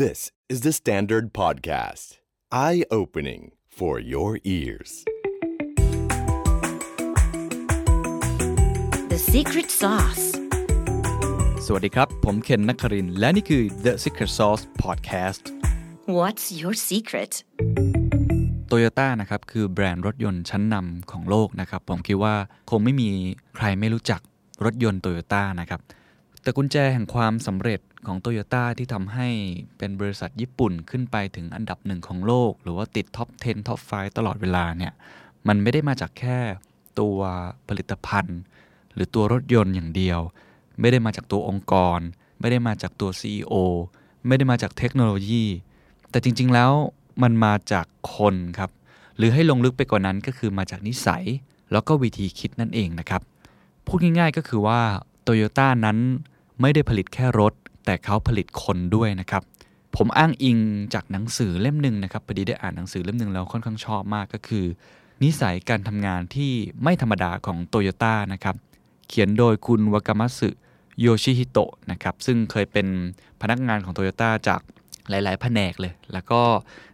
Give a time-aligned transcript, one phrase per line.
[0.00, 2.16] This is the Standard Podcast.
[2.50, 5.04] Eye opening for your ears.
[9.12, 10.24] The secret sauce.
[11.66, 15.42] สวัสดีครับ ผมเคนนักครินทร์และนี่คือ The Secret Sauce Podcast
[16.18, 17.32] What's your secret?
[18.70, 22.34] Toyota นะครับ คือแบรนด์รถยนต์ชั้นนำของโลกนะครับ ผมคิดว่า
[22.70, 23.08] คงไม่มี
[23.56, 24.20] ใครไม่รู้จัก
[24.64, 25.80] รถยนต์ Toyota นะครับ
[26.42, 29.28] แต่กุญแจแห่งความสำเร็จ ของ Toyota ที่ทำให้
[29.78, 34.92] เป็นบริษัทญี่ปุ่นขึ้นไปถึงอันดับหนึ่งของโลก หรือว่าติด top 10 top 5 ตลอดเวลาเนี่ย
[35.48, 36.38] มันไม่ได้มาจากแค่
[37.00, 37.18] ตัว
[37.68, 38.38] ผลิตภัณฑ์
[38.94, 40.20] หรือตัวรถยนต์อย่างเดียว
[40.80, 42.00] ไม่ได้มาจากตัวองค์กร
[42.40, 43.54] ไม่ได้มาจากตัว CEO
[44.26, 45.44] ไม่ได้มาจากเทคโนโลยี
[46.10, 46.72] แต่จริง ๆ แล้ว
[47.22, 48.70] มันมาจากคนครับ
[49.16, 51.24] หรือให้ลงลึกไปกว่านั้นก็คือมาจากนิสัย
[51.72, 53.22] แล้วก็วิธีคิดนั่นเองนะครับ
[53.86, 54.80] พูดง่ายๆก็คือว่า
[55.26, 55.98] Toyota นั้น
[56.60, 57.52] ไม่ได้ผลิตแค่รถ
[57.84, 59.42] แต่เขาผลิตคนด้วยนะครับ
[59.96, 60.58] ผมอ้างอิง
[60.94, 64.66] จากหนังสือเล่มหนึ่งนะครับพอดีได้อ่านหนังสือเล่มหนึ่งแล้วค่อนข้างชอบมากก็คือ
[65.22, 68.56] นิสัยการทำงานที่ไม่ธรรมดาของ Toyota นะครับ
[69.08, 70.48] เขียนโดยคุณวากามัสึ
[71.00, 72.86] โยชิฮิโตะนะครับซึ่งเคยเป็น
[73.40, 74.60] พนักงานของ Toyota จาก
[75.10, 76.42] หลาย ๆ แผนกเลย แล้วก็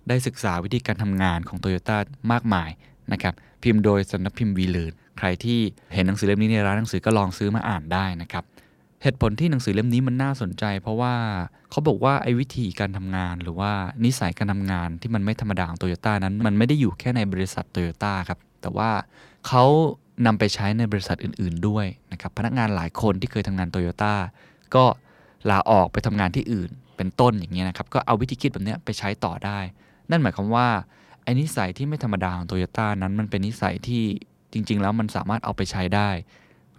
[0.09, 1.97] ได้ศึกษาวิธีการทำงานของ Toyota
[2.33, 2.71] มากมาย
[3.13, 5.61] นะครับ พิมพ์โดยสำนักพิมพ์วีเลนใครที่
[5.95, 8.45] เห็นหนังสือเล่มนี้ในร้านหนังสือก็ลองซื้อมาอ่านได้นะครับ
[9.03, 11.15] เหตุผลที่หนังสือเล่มนี้มันน่าสนใจ เพราะว่า
[11.71, 13.73] เขาบอกว่าไอ้วิธีการทำงานหรือว่า
[14.05, 18.91] นิสัยการทำงานที่มันไม่ธรรมดาของโตโยต้านั้น มันไม่ได้อยู่แค่ในบริษัทโตโยต้าครับแต่ว่า
[19.47, 19.65] เขา
[20.27, 24.15] นำไปใช้ในบริษัทอื่น ๆด้วยนะครับพนักงานหลายคนที่เคยทำงานโตโยต้า
[24.75, 24.85] ก็
[25.51, 29.59] ลาออกไปทำงานที่อื่น เป็นต้นอย่างเงี้ยนะครับก็เอาวิธีคิดแบบเนี้ยไปใช้ต่อได้
[30.11, 30.69] นั่นหมายความว่า
[31.23, 34.03] ไอ้นิสัยที่ไม่ธรรมดาของโตโยต้านั้นมันเป็นนิสัยที่
[34.53, 36.09] จริง ๆ แล้วมันสามารถเอาไปใช้ได้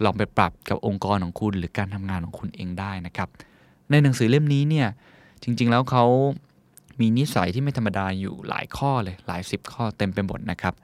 [0.04, 3.28] ลองไปปรับกับองค์กรของคุณหรือการทำงานของคุณเองได้นะครับ
[3.90, 4.88] ในหนังสือเล่มนี้เนี่ย
[5.42, 6.04] จริง ๆ แล้วเขา
[7.00, 10.74] มีนิสัยที่ไม่ธรรมดาอยู่หลายข้อเลยหลายสิบข้อเต็มไปหมดนะครับ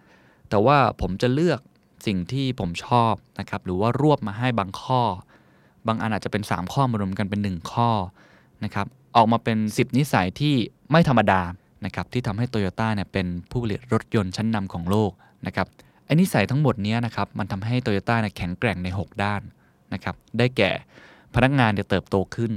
[0.49, 1.61] แต่ว่าผมจะเลือก
[2.07, 5.03] สิ่งที่ผมชอบนะครับหรือว่ารวบมาให้บางข้อ
[5.87, 7.91] บางอันอาจจะเป็น 3 ข้อมารวมกันเป็น 1 ข้อ
[8.65, 10.55] นะครับออกมาเป็น 10 นิสัยที่
[10.91, 11.41] ไม่ธรรมดา
[11.85, 15.11] นะครับที่ทำให้โตโยต้าเนี่ยเป็นผู้ผลิตรถยนต์ชั้นนำของโลก
[15.47, 15.67] นะครับ
[16.07, 19.43] ไอ้นิสัยทั้งหมดนี้นะครับมันทำให้โตโยต้าเนี่ยแข็งแกร่งใน 6 ด้าน
[19.93, 20.71] นะครับได้แก่
[21.35, 22.53] พนักงานเนี่ยเติบโตขึ้น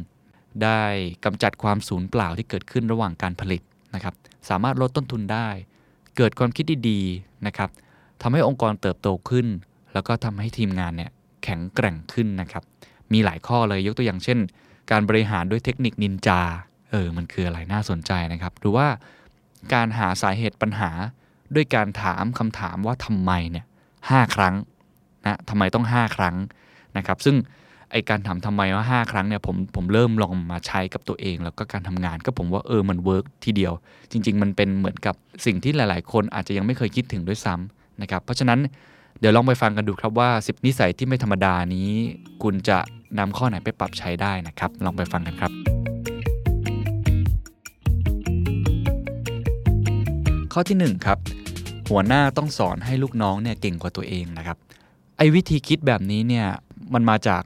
[0.64, 0.82] ได้
[1.26, 3.62] กำจัดความสูญเปล่าที่เกิดขึ้นระหว่างการผลิต
[3.96, 4.14] นะครับ
[4.50, 5.48] สามารถลดต้นทุนได้
[6.18, 7.70] เกิดความคิดดีๆนะครับ
[8.22, 9.48] ทำให้องค์กรเติบโตขึ้น
[9.94, 11.12] แล้วก็ทำให้ทีมงานเนี่ย
[11.44, 12.64] แข็งแกร่งขึ้นนะครับ
[13.14, 14.40] มีหลายข้อเลยยกตัวอย่างเช่น
[14.92, 16.42] การบริหารด้วยเทคนิคนินจา
[16.92, 18.88] เออมันคืออะไรน่าสนใจนะครับ หรือว่า
[19.74, 20.92] การหาสาเหตุปัญหา
[21.56, 23.66] ด้วยการถามคำถามว่าทำไมเนี่ย
[24.10, 24.56] ห้าครั้ง
[25.26, 26.36] นะทำไมต้อง 5 ครั้ง
[26.98, 27.36] นะครับ ซึ่ง
[27.92, 33.74] ไอ้การถามทำไมว่า 5 ครั้งเนี่ยผมผมเริ่มลองมาใช้กับตัวเอง แล้วก็การทำงานก็ผมว่าเออมัน work ทีเดียว
[34.12, 35.16] จริง ๆ มันเป็นเหมือนกับ
[35.46, 38.60] สิ่งที่หลาย ๆ คนอาจจะยังไม่เคยคิดถึงด้วยซ้ำนะครับ เพราะฉะนั้น
[39.20, 41.90] เดี๋ยวลองไปฟังกันดูครับว่า 10 นิสัยที่ไม่ธรรมดานี้
[42.44, 42.78] คุณจะ
[43.20, 45.99] นำข้อไหนไปปรับใช้ได้นะครับ ลองไปฟังกันครับ
[50.60, 51.20] อที่ 1 ครับ
[51.90, 54.58] หัวหน้าต้องสอนให้ลูกน้องเนี่ยเก่งกว่าตัวเองนะครับ
[55.18, 56.48] ไอ้วิธีคิดแบบนี้เนี่ย
[56.94, 57.44] มันมาจาก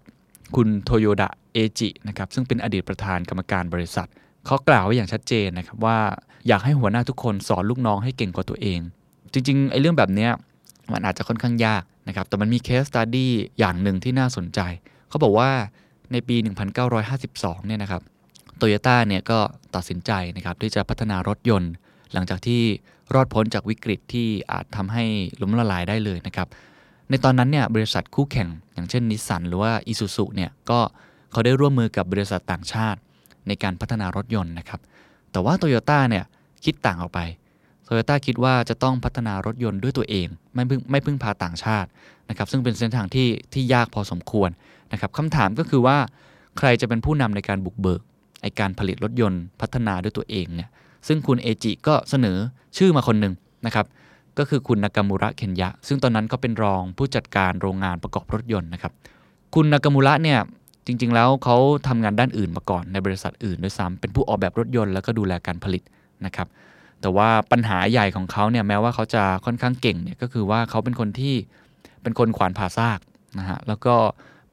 [0.55, 4.07] คุณโทโยดะเอจินะครับซึ่งเป็นอดีตประธานกรรมการบริษัท
[4.45, 5.97] เขากล่าวไว้อย่างชัดเจนนะครับว่า
[6.47, 8.79] อยากให้หัวหน้าทุกคนสอนลูกน้องให้เก่งกว่าตัวเอง
[9.33, 10.27] จริงๆไอ้เรื่องแบบนี้
[10.91, 14.59] มันอาจจะค่อนข้างยากนะครับแต่มันมี case study อย่างหนึ่งที่น่าสนใจ
[15.09, 15.49] เขาบอกว่า
[16.11, 16.35] ในปี
[17.01, 18.01] 1952 เนี่ยนะครับ
[18.57, 19.39] โตโยต้าเนี่ยก็
[19.75, 21.71] ตัดสินใจนะครับที่จะพัฒนารถยนต์
[22.13, 22.61] หลังจากที่
[23.13, 25.05] รอดพ้นจากวิกฤตที่อาจทำให้
[25.41, 26.47] ล้มละลายได้เลยนะครับ
[27.09, 30.79] ในตอนนั้นเนี่ยบริษัทคู่แข่ง อย่างเช่นนิสสันหรือว่าอีซูซุเนี่ยก็
[31.31, 32.99] เขาได้ร่วมมือกับบริษัทต่างชาติ
[33.47, 34.79] ในการพัฒนารถยนต์นะครับ
[35.31, 36.23] แต่ว่าโตโยต้าเนี่ย
[36.65, 37.19] คิดต่างออกไป
[37.85, 41.89] โตโยต้าคิดว่าจะต้องพัฒนารถยนต์ด้วยตัวเอง ไม่พึ่งไม่พึ่งพาต่างชาติ
[42.29, 44.49] นะครับ ซึ่งเป็นเส้นทางที่ที่ยากพอสมควร
[44.91, 45.97] นะครับคำถามก็คือว่า
[46.57, 48.01] ใครจะเป็นผู้นำในการบุกเบิก
[48.41, 50.69] ไอการผลิตรถยนต์พัฒนาด้วยตัวเองเนี่ย
[51.07, 52.37] ซึ่งคุณเอจิก็เสนอ
[52.77, 53.33] ชื่อมาคนหนึ่ง
[53.65, 53.85] นะครับ
[54.37, 58.93] ก็คือคุณนากามูระเคนยะ ซึ่งตอนนั้นก็เป็นรองผู้จัดการโรงงานประกอบรถยนต์นะครับ
[59.55, 60.39] คุณนากามูระเนี่ย
[60.87, 65.83] จริง ๆ แล้วเขาทำงานด้านอื่นมาก่อนในบริษัทอื่นด้วยซ้ำเป็นผู้ออกแบบรถยนต์แล้วก็ดูแลการผลิต
[66.25, 66.47] นะครับ
[67.01, 71.35] แต่ว่าปัญหาใหญ่ของเขาเนี่ยแม้ว่าเขาจะค่อนข้างเก่งเนี่ยก็คือว่าเขาเป็นคนที่
[72.03, 72.99] เป็นคนขวานผ่าซาก
[73.39, 73.95] นะฮะแล้วก็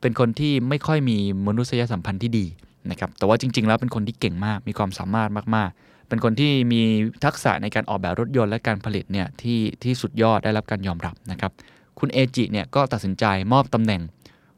[0.00, 2.46] เป็นคนที่ไม่ค่อยมีมนุษยสัมพันธ์ที่ดี
[2.90, 6.82] นะครับแต่ว่าจริง ๆ แล้วเป็นคนที่เก่งมากมีความสามารถมากๆ เป็นคนที่มี
[7.24, 11.52] ทักษะในการออกแบบรถยนต์และการผลิตเนี่ยที่ที่สุดยอดได้รับการยอมรับนะครับ
[11.98, 14.00] คุณเอจิเนี่ยก็ตัดสินใจมอบตำแหน่ง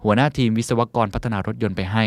[0.05, 2.05] หัวหน้าทีมวิศวกรพัฒนารถยนต์ไปให้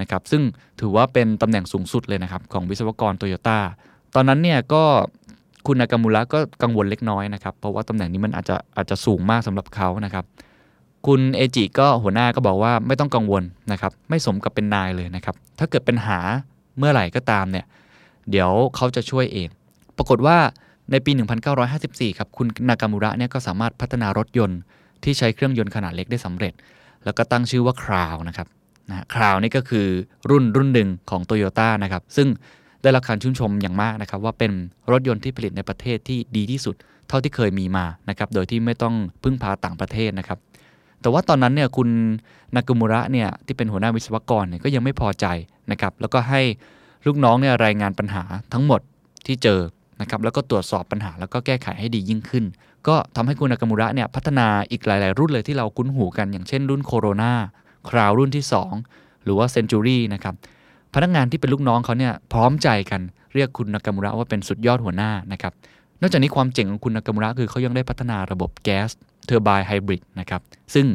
[0.00, 0.42] นะครับซึ่ง
[0.80, 3.58] ถือว่าเป็นตำแหน่งสูงสุดเลยนะครับของวิศวกรโตโยต้า
[4.14, 4.82] ตอนนั้นเนี่ยก็
[5.66, 10.24] คุณนากามูระก็กังวลเล็กน้อยนะครับ เพราะว่าตำแหน่งนี้มันอาจจะอาจจะสูงมากสำหรับเขานะครับ
[11.06, 13.42] คุณเอจิก็หัวหน้าก็บอกว่าไม่ต้องกังวล
[13.72, 16.18] นะครับ ไม่สมกับเป็นนายเลยนะครับ ถ้าเกิดเป็นหา
[16.78, 17.64] เมื่อไหร่ก็ตามเนี่ย
[18.30, 19.48] เดี๋ยวเขาจะช่วยเอง
[19.96, 20.38] ปรากฏว่า
[20.90, 21.12] ในปี
[21.64, 24.60] 1954 ครับ คุณนากามูระเนี่ยก็สามารถพัฒนารถยนต์
[25.04, 26.52] ที่ใช้เครื่องยนต์ขนาดเล็กได้สำเร็จ
[27.04, 28.48] แล้วก็ตั้งชื่อว่าคราวนะครับ
[28.90, 29.86] นะคราวนี่ก็คือ
[30.30, 32.28] รุ่นรุ่นหนึ่งของโตโยต้านะครับ ซึ่ง
[32.82, 34.52] ได้รับการชื่นชมอย่างมากนะครับ ว่าเป็น
[34.90, 36.74] รถยนต์ที่ผลิตในประเทศที่ดีที่สุด
[37.08, 40.38] เท่าที่เคยมีมานะครับ โดยที่ไม่ต้องพึ่งพาต่างประเทศนะครับ
[41.00, 41.88] แต่ว่าตอนนั้นเนี่ยคุณ
[42.54, 45.26] นากามูระเนี่ยที่เป็นหัวหน้าวิศวกรเนี่ยก็ยังไม่พอใจ
[45.70, 46.42] นะครับ แล้วก็ให้
[47.06, 48.80] ลูกน้องเนี่ยรายงานปัญหาทั้งหมด
[49.26, 49.60] ที่เจอ
[50.00, 52.44] นะครับแล้วก็ตรวจสอบปัญหาแล้วก็แก้ไขให้ดียิ่งขึ้น
[52.88, 57.32] ก็ทำให้คุณนากามูระเนี่ยพัฒนาอีกหลาย ๆ รุ่นเลยที่เราคุ้นหูกันอย่างเช่นรุ่นโคโรนา
[57.90, 58.44] คราวน์ รุ่นที่
[58.84, 60.34] 2 หรือว่าเซนจูรี่นะครับ
[60.94, 63.00] พนักงานที่เป็นลูกน้องเขาเนี่ยพร้อมใจกัน
[63.34, 65.52] เรียกคุณนากามูระว่าเป็นสุดยอดหัวหน้านะครับ
[66.00, 68.90] นอกจากนี้ความเจ๋งของคุณนากามูระคือเขายังได้พัฒนาระบบ gas
[69.26, 70.40] turbine hybrid นะครับ
[70.74, 70.86] ซึ่ง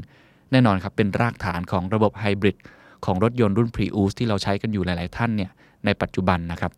[0.51, 2.57] แน่นอนครับเป็นรากฐานของระบบไฮบริด
[3.05, 5.51] ของรถยนต์รุ่น Prius ที่เราใช้กันอยู่หลาย ๆ ท่านเนี่ย
[5.85, 6.71] ในปัจจุบันนะครับ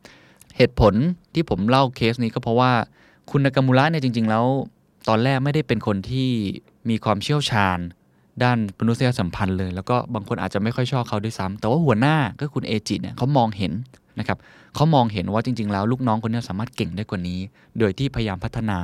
[0.57, 0.93] เหตุผล
[1.33, 2.71] ที่ผมเล่าเคสนี้ก็เพราะว่า
[3.31, 4.45] คุณนากามูระเนี่ยจริง ๆ แล้ว
[5.07, 6.29] ตอนแรกไม่ได้เป็นคนที่
[6.89, 7.79] มีความเชี่ยวชาญ
[8.43, 13.73] ด้านมนุษยสัมพันธ์เลย แล้วก็บางคนอาจจะไม่ค่อยชอบเขาด้วยซ้ำแต่ว่าหัวหน้าก็คุณเอจิเนี่ยเขามองเห็น
[14.19, 14.37] นะครับ
[14.75, 17.39] เขามองเห็นว่าจริง ๆ แล้วลูกน้องคนนี้สามารถเก่งได้กว่านี้
[17.79, 18.79] โดยที่พยายามพัฒนา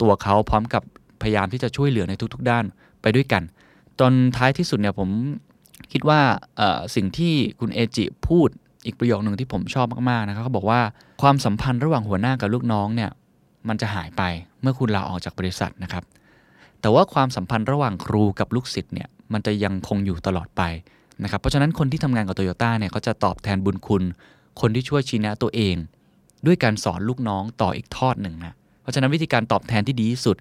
[0.00, 0.82] ตัวเขาพร้อมกับ
[1.22, 2.64] พยายามที่จะช่วยเหลือในทุก ๆ ด้าน
[3.02, 3.42] ไปด้วยกัน
[4.00, 5.08] ตอนท้ายที่สุดเนี่ยผม
[5.92, 6.20] คิดว่า
[6.94, 8.48] สิ่งที่คุณเอจิพูด
[8.86, 10.80] อีกประโยคหนึ่งที่ผมชอบมากๆนะครับเขาบอกว่า
[11.22, 13.10] ความสัมพันธ์ระหว่างหัวหน้ากับลูกน้องเนี่ย
[13.68, 14.22] มันจะหายไป
[14.62, 16.04] เมื่อคุณลาออกจากบริษัทนะครับ
[16.80, 20.62] แต่ว่าความสัมพันธ์ระหว่างครูกับลูกศิษย์เนี่ยมันจะยังคงอยู่ตลอดไป
[21.22, 24.02] นะครับเพราะฉะนั้นคนที่ทำงานกับโตโยต้าเนี่ยเขาจะตอบแทนบุญคุณ
[24.60, 25.76] คนที่ช่วยชี้แนะตัวเอง
[26.46, 30.36] ด้วยการสอนลูกน้องต่ออีกทอดหนึ่งนะเพราะฉะนั้นวิธีการตอบแทนที่ดีที่สุด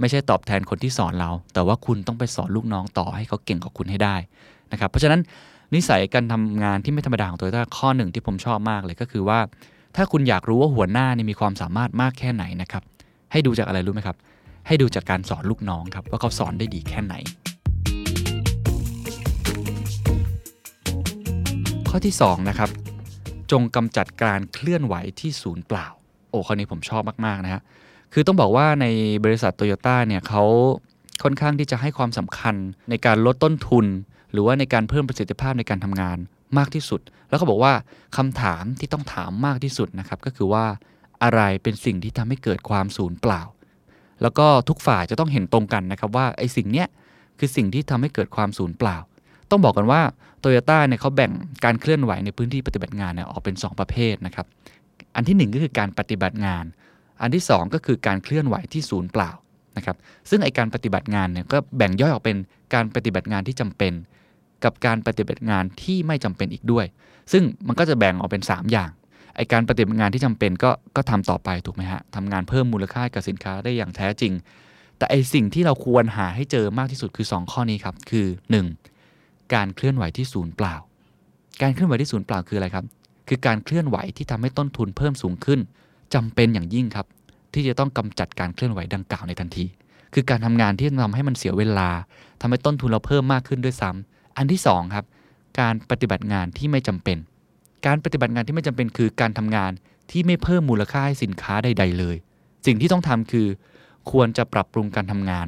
[0.00, 4.16] ไม่ใช่ตอบแทนคนที่สอนเรา แต่ว่าคุณต้องไปสอนลูกน้องต่อให้เขาเก่งกว่าคุณให้ได้
[4.72, 5.20] นะครับเพราะฉะนั้น
[5.74, 9.38] นิสัยการทำงานที่ไม่ธรรมดาของโตโยต้าข้อหนึ่งที่ผมชอบมากเลยก็คือว่า
[9.96, 12.82] ถ้าคุณอยากรู้ว่าหัวหน้านี่มีความสามารถมากแค่ไหนนะครับ
[13.32, 14.16] ให้ดูจากอะไรรู้ไหมครับ
[14.66, 17.14] ให้ดูจากการสอนลูกน้องครับ ว่าเขาสอนได้ดีแค่ไหน
[21.88, 22.70] ข้อที่2นะครับ
[23.50, 25.86] จงกำจัดการเคลื่อนไหวที่ศูนย์เปล่า
[26.30, 27.62] โอ้ข้อนี้ผมชอบมากๆนะฮะ
[28.12, 28.86] คือต้องบอกว่าใน
[29.24, 30.44] บริษัทโตโยต้าเนี่ยเขา
[31.22, 32.54] ค่อนข้างที่จะให้ความสำคัญ
[32.90, 33.86] ในการลดต้นทุน
[34.36, 36.18] รือว่าในการเพิ่มประสิทธิภาพในการทำงาน
[36.58, 37.72] มากที่สุด แล้วเขาบอกว่า
[38.16, 40.64] คำถามที่ต้องถามมากที่สุดนะครับก็คือว่า
[41.22, 43.42] อะไรเป็นสิ่งที่ทำให้เกิดความศูนย์เปล่า
[44.22, 46.88] แล้วก็ทุกฝ่ายจะต้องเห็นตรงกันนะครับว่าไอ้สิ่งเนี้ย
[47.38, 48.96] คือสิ่งที่ทำให้เกิดความศูนย์เปล่า
[49.50, 50.00] ต้องบอกกันว่า
[50.40, 51.32] โตโยต้าเนี่ยเขาแบ่ง
[51.64, 54.46] การเคลื่อนไหวในพื้นที่ปฏิบัติงานเนี่ยออกเป็น 2 ประเภทนะครับ
[55.16, 56.64] อันที่ 1 ก็คือการปฏิบัติงาน
[57.22, 59.30] อันที่ 2 ก็คือการเคลื่อนไหวที่ศูนย์เปล่า
[59.76, 59.96] นะครับ
[60.30, 62.36] ซึ่งไอการปฏิบัติงานเนี่ยก็แบ่งย่อยออกเป็น
[62.74, 63.92] การปฏิบัติงานที่จำเป็น
[64.64, 66.86] กับการปฏิบัติงานที่ไม่จำเป็นอีกด้วย
[67.32, 68.90] ซึ่งมันก็จะแบ่งออกเป็น 3 อย่าง
[69.36, 74.32] ไอการปฏิบัติงานที่จำเป็นก็ก็ทำต่อไปถูกไหมฮะทำงานเพิ่มมูลค่ากับสินค้าได้อย่างแท้จริง
[74.98, 78.26] แต่ไอสิ่งที่เราควรหาให้เจอมากที่สุดคือ 2 ข้อนี้ครับ คือ
[78.90, 79.54] 1.
[79.54, 80.74] การเคลื่อนไหวที่ศูนย์เปล่า
[81.62, 82.84] การเคลื่อนไหวที่ศูนย์เปล่าคืออะไรครับ
[83.28, 85.60] คือการเคลื่อนไหวที่ทำให้ต้นทุนเพิ่มสูงขึ้น
[86.14, 87.06] จำเป็นอย่างยิ่งครับ
[87.54, 89.64] ที่จะต้องกำจัดการเคลื่อนไหวดังกล่าวในทันที
[90.14, 91.88] คือการทำงานที่ทำให้มันเสียเวลา
[92.40, 95.04] ทำให้ต้นทุนเราเพิ่มมากขึ้นด้วยซ้ำ อันที่2ครับ
[95.60, 97.18] การปฏิบัติงานที่ไม่จำเป็น
[97.86, 99.72] การปฏิบัติงานที่ไม่จำเป็นคือการทำงาน
[100.10, 102.16] ที่ไม่เพิ่มมูลค่าให้สินค้าใด ๆ เลย
[102.66, 103.46] สิ่งที่ต้องทำคือ
[104.10, 105.46] ควรจะปรับปรุงการทำงาน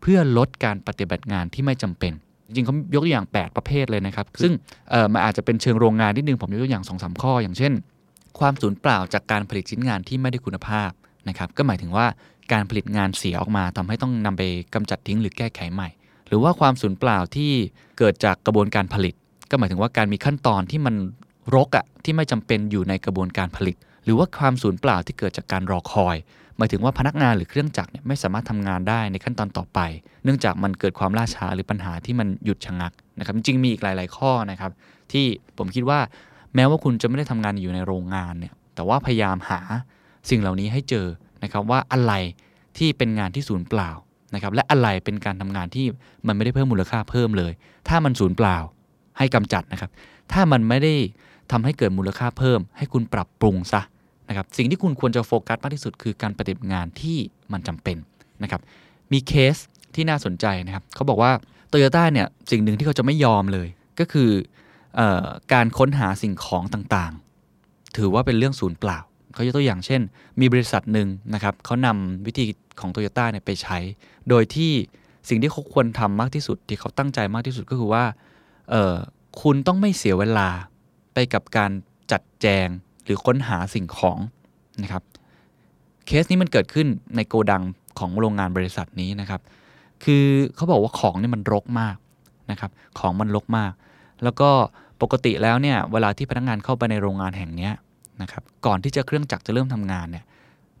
[0.00, 2.12] เพื่อลดการปฏิบัติงานที่ไม่จำเป็น
[2.46, 4.52] จริงๆเขายกตัวอย่าง 8 ประเภทเลยนะครับ ซึ่ง
[4.90, 7.72] เอ่อมันอาจจะเป็นเชิงโรงงานนิดนึงผมยกตัวอย่าง2อสข้อ อย่างเช่น
[8.38, 10.90] ความสูญเปล่าจากการผลิตชิ้นงานที่ไม่ได้คุณภาพ
[11.28, 12.06] นะครับ ก็หมายถึงว่า
[12.52, 14.42] การผลิตงานเสียออกมาทำให้ต้องนำไป
[14.74, 15.88] กำจัดทิ้งหรือแก้ไขใหม่
[16.28, 17.52] หรือว่าความสูญเปล่าที่
[17.98, 19.14] เกิดจากกระบวนการผลิต
[19.50, 20.94] ก็หมายถึงว่าการมีขั้นตอนที่มัน
[21.54, 26.16] รกอะที่ไม่จำเป็นอยู่ในกระบวนการผลิต หรือว่าความสูญเปล่าที่เกิดจากการรอคอย
[26.58, 29.80] หมายถึงว่าพนักงานหรือเครื่องจักรเนี่ยไม่สามารถทำงานได้ในขั้นตอนต่อไป
[30.24, 34.70] เนื่องจากมันเกิดความล่าช้าหรือปัญหาที่มันหยุดชะงักนะครับจริงมีอีกหลาย ๆ ข้อนะครับ
[35.12, 35.24] ที่
[35.58, 36.00] ผมคิดว่า
[36.54, 39.60] แม้ว่าคุณจะไม่ได้ทำงานอยู่ในโรงงานเนี่ยแต่ว่าพยายามหา
[40.30, 41.06] สิ่งเหล่านี้ให้เจอ
[41.42, 42.12] นะครับว่าอะไร
[42.78, 43.90] ที่เป็นงานที่ศูนย์เปล่า
[44.36, 45.86] นะครับและอะไรเป็นการทำงานที่
[46.26, 47.52] มันไม่ได้เพิ่มมูลค่าเพิ่มเลย
[47.88, 48.56] ถ้ามันศูนย์เปล่า
[49.18, 49.90] ให้กำจัดนะครับ
[50.32, 50.94] ถ้ามันไม่ได้
[51.52, 53.80] ทำให้เกิดมูลค่าเพิ่ม ให้คุณปรับปรุงซะ
[54.28, 57.18] นะครับสิ่งที่คุณควรจะโฟกัสมากที่สุดคือการปฏิบัติงานที่
[57.52, 57.96] มันจำเป็น
[58.42, 58.60] นะครับ
[59.12, 59.56] มีเคส
[59.94, 61.32] ที่น่าสนใจนะครับเขาบอกว่า
[61.68, 63.68] โตโยต้าเนี่ยสิ่งหนึ่งที่เขาจะไม่ยอมเลย
[64.00, 64.30] ก็คือ
[65.52, 68.98] การค้นหาสิ่งของต่างๆ ถือว่าเป็นเรื่องศูนย์เปล่า
[69.34, 70.00] เขายกตัวอย่างเช่น
[70.40, 72.44] มีบริษัทหนึ่งนะครับเขานำวิธี
[72.80, 73.78] ของโตโยต้าเนี่ยไปใช้
[74.28, 74.72] โดยที่
[75.28, 78.04] สิ่งที่เขาควรทำมากที่สุด ที่เขาตั้งใจมากที่สุดก็คือว่า
[79.42, 80.48] คุณต้องไม่เสียเวลา
[81.14, 81.70] ไปกับการ
[82.12, 82.68] จัดแจง
[83.04, 84.18] หรือค้นหาสิ่งของ
[84.82, 85.02] นะครับ
[86.06, 87.62] เคสนี้มันเกิดขึ้นในโกดัง
[87.98, 89.40] ของโรงงานบริษัทนี้นะครับ
[90.04, 91.96] คือเขาบอกว่าของนี่มันรกมาก
[92.50, 93.72] นะครับ ของมันรกมาก
[94.22, 94.50] แล้วก็
[95.02, 97.70] ปกติแล้วเนี่ยเวลาที่พนักงานเข้าไปในโรงงานแห่งนี้
[98.22, 100.24] นะครับ ก่อนที่จะเครื่องจักรจะเริ่มทำงานเนี่ย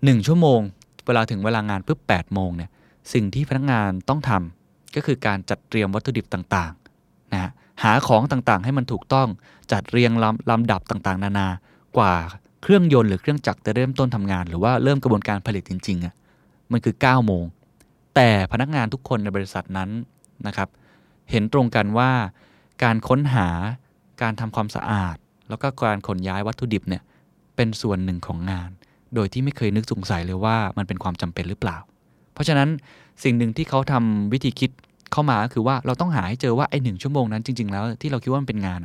[0.04, 0.60] หชั่วโมง
[1.06, 2.70] เวลาถึงเวลางานปุ๊บ8โมงเนี่ย
[3.12, 7.50] สิ่งที่พนักงานต้องทำก็คือการจัดเตรียมวัตถุดิบต่างๆนะฮะ
[7.82, 9.28] หาของต่างๆ ให้มันถูกต้อง
[9.72, 11.48] จัดเรียงลำลำดับต่างๆ นานา
[11.96, 12.12] กว่า
[12.62, 16.14] เครื่องยนต์หรือเครื่องจักรจะเริ่มต้นทำงาน หรือว่าเริ่มกระบวนการผลิตจริงๆอะ่ะ
[16.72, 17.44] มันคือ9โมง
[18.14, 19.90] แต่พนักงานทุกคนในบริษัทนั้น
[20.46, 20.68] นะครับ
[21.30, 22.10] เห็นตรงกันว่า
[22.82, 23.48] การค้นหา
[24.22, 25.16] การทำความสะอาด
[25.48, 27.02] แล้วก็การขนย้ายวัตถุดิบเนี่ย
[27.56, 28.70] เป็นส่วนหนึ่งของงาน
[29.16, 31.76] โดยที่ไม่เคยนึกสงสัยเลยว่ามันเป็นความจำเป็นหรือเปล่า
[32.34, 32.68] เพราะฉะนั้น
[33.24, 34.70] สิ่งหนึ่งที่เขาทำวิธีคิด
[35.12, 38.80] เข้ามาก็คือว่าเราต้องหาให้เจอว่าไอ้หนึ่งชั่วโมงนั้นจริง ๆ แล้วที่เราคิดว่ามันเป็นงาน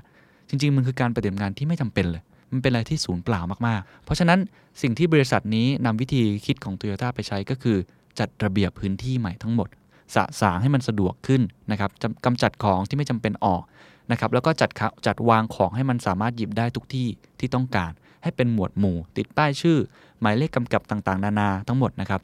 [0.50, 4.40] จริง ๆ มันคือการปฏิบัติงานที่ไม่จำเป็นเลย มันเป็นอะไรที่สูญเปล่ามากๆ เพราะฉะนั้น
[4.82, 7.78] สิ่งที่บริษัทนี้นำวิธีคิดของ t o y ยต้ไปใช้ก็คือ
[8.20, 9.70] จัดระเบียบพื้นที่ใหม่ทั้งหมด
[10.16, 11.90] สะสางให้มันสะดวกขึ้นนะครับ
[12.26, 13.64] กำจัดของที่ไม่จำเป็นออก
[14.12, 14.70] นะครับแล้วก็จัด
[15.06, 17.08] จัดวางของให้มันสามารถหยิบได้ทุกที่
[17.40, 17.92] ที่ต้องการ
[18.24, 19.78] ให้เป็นหมวดหมู่ ติดป้ายชื่อ
[20.22, 22.22] หมายเลขกำกับต่างๆ นานาทั้งหมดนะครับ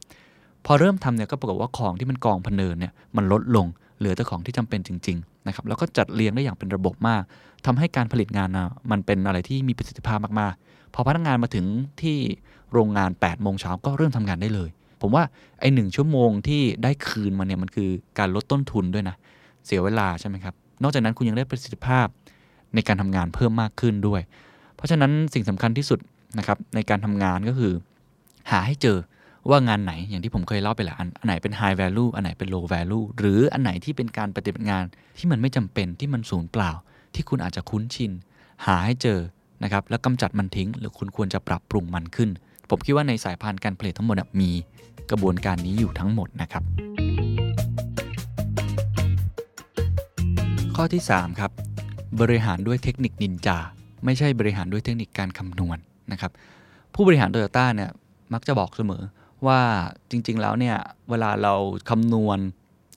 [0.66, 3.66] พอเริ่มทำเนี่ยก็ปรากฏว่าของที่มันกองพเนินเนี่ยมันลดลง
[3.98, 7.22] เหลือแต่ของที่จำเป็นจริงๆนะครับแล้วก็จัดเรียงได้อย่างเป็นระบบมาก
[7.66, 11.64] ทำให้การผลิตงานนะมันเป็นอะไรที่มีประสิทธิภาพมากๆ พอพนักงานมาถึง
[12.02, 12.16] ที่
[12.72, 14.70] โรงงาน8ปดโมงเช้าก็เริ่มทำงานได้เลย
[15.02, 15.24] ผมว่า
[15.60, 19.16] ไอ้หนึ่งชั่วโมงที่ได้คืนมาเนี่ยมันคือการลดต้นทุนด้วยนะ
[19.66, 22.06] เสียเวลาใช่ไหมครับนอกจากนั้นคุณยังได้ประสิทธิภาพ
[22.74, 24.20] ในการทำงานเพิ่มมากขึ้นด้วย
[24.76, 25.98] เพราะฉะนั้นสิ่งสำคัญที่สุด
[26.38, 27.72] นะครับในการทำงานก็คือ
[28.50, 28.98] หาให้เจอ
[29.50, 34.84] ว่างานไหนอย่างที่ผมเคยเล่าไปแล้วอันไหนเป็น high value อันไหนเป็น low value หรืออันไหนที่เป็นการปฏิบัติงาน
[35.18, 36.70] ที่มันไม่จำเป็นที่มันสูญเปล่า
[37.14, 38.12] ที่คุณอาจจะคุ้นชิน
[38.66, 39.18] หาให้เจอ
[39.62, 42.30] นะครับแล้วกำจัดมันทิ้ง หรือคุณควรจะปรับปรุงมันขึ้น
[42.70, 44.50] ผมคิดว่าในสายพันธุ์การผลิตทั้งหมดมี
[45.10, 46.62] กระบวนการนี้อยู่ทั้งหมดนะครับ
[50.76, 51.50] ข้อที่ 3 ครับ
[52.20, 53.58] บริหารด้วยเทคนิคนินจา
[54.04, 55.78] ไม่ใช่บริหารด้วยเทคนิคการคำนวณ
[56.12, 56.32] นะครับ
[56.94, 57.90] ผู้บริหารโตโยต้าเนี่ย
[58.32, 59.02] มักจะบอกเสมอ
[59.46, 59.60] ว่า
[60.10, 60.76] จริง ๆ แล้วเนี่ย
[61.10, 61.54] เวลาเรา
[61.90, 62.38] คำนวณ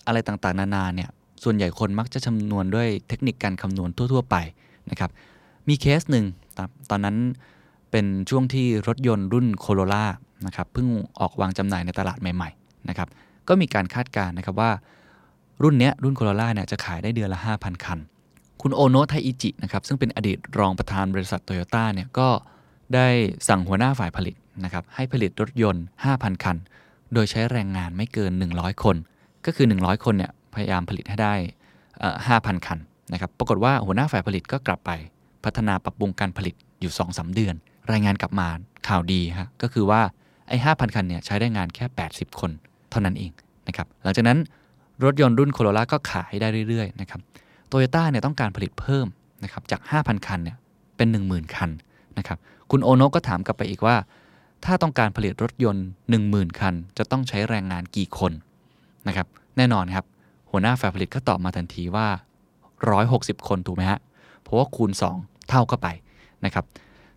[0.08, 1.10] อะไรต่างๆ นานาเนี่ย
[1.44, 4.36] ส่วนใหญ่คนมักจะคำนวณด้วยเทคนิคการคำนวณทั่ว ๆ ไป
[4.92, 5.12] นะครับ
[5.70, 6.26] มีเคสหนึ่ง
[6.90, 7.18] ตอนนั้น
[7.92, 10.06] เป็นช่วงที่รถยนต์รุ่นโคโรล่า
[10.46, 10.88] นะครับเพิ่ง
[11.20, 13.08] ออกวางจำหน่ายในตลาดใหม่ๆนะครับ
[13.48, 14.72] ก็มีการคาดการณ์นะครับว่า
[15.64, 18.00] รุ่นเนี้ยรุ่นโคโรล่าเนี่ยจะขายได้เดือนละ 5,000 คัน
[18.62, 22.30] คุณโอโนะไทอิจินะครับซึ่งเป็นอดีตรองประธานบริษัทโตโยต้าเนี่ยก็
[22.96, 23.08] ได้
[23.48, 25.84] สั่งหัวหน้าฝ่ายผลิตนะครับให้ผลิตรถยนต์
[26.14, 26.58] 5,000 คัน
[27.14, 28.96] โดยใช้แรงงานไม่เกิน 100 คน
[29.46, 31.34] ก็คือ 100 คนเนี่ยพยายามผลิตให้ได้
[32.00, 32.80] 5,000 คัน
[33.14, 34.92] นะครับปรากฏว่าหัวหน้าฝ่ายผลิตก็กลับไป
[35.44, 37.56] พัฒนาปรับปรุงการผลิตอยู่2อสเดือน
[37.92, 38.48] รายงานกลับมา
[38.88, 40.02] ข่าวดีฮะก็คือว่า
[40.48, 42.52] ไอ้ห้าพันคันเนี่ยใช้ได้งานแค่ 80 คน
[42.90, 43.32] เท่านั้นเอง
[43.68, 44.40] นะครับหลังจากนั้น
[45.04, 47.22] รถยนต์รุ่นโคโรล่าก็ขายได้เรื่อยๆนะครับ
[47.68, 49.08] โตโยต้าเนี่ยต้องการผลิตเพิ่ม
[49.44, 50.58] นะครับจาก 5,000 คันเนี่ย
[50.98, 51.70] เป็น 10,000 คัน
[52.18, 52.38] นะครับ
[52.72, 53.96] คุณโอโนก็ถามกลับไปอีกว่า
[54.66, 55.86] ถ้าต้องการผลิตรถยนต์
[56.22, 58.32] 10,000 คัน จะต้องใช้แรงงานกี่คน
[59.08, 60.06] นะครับแน่นอนครับ
[60.52, 62.08] หัวหน้าฝ่ายผลิตก็ตอบมาทันทีว่า
[62.78, 64.00] 160 คนถูกไหมฮะ
[64.42, 65.88] เพราะว่าคูณ 2 เท่าเข้าไป
[66.46, 66.66] นะครับ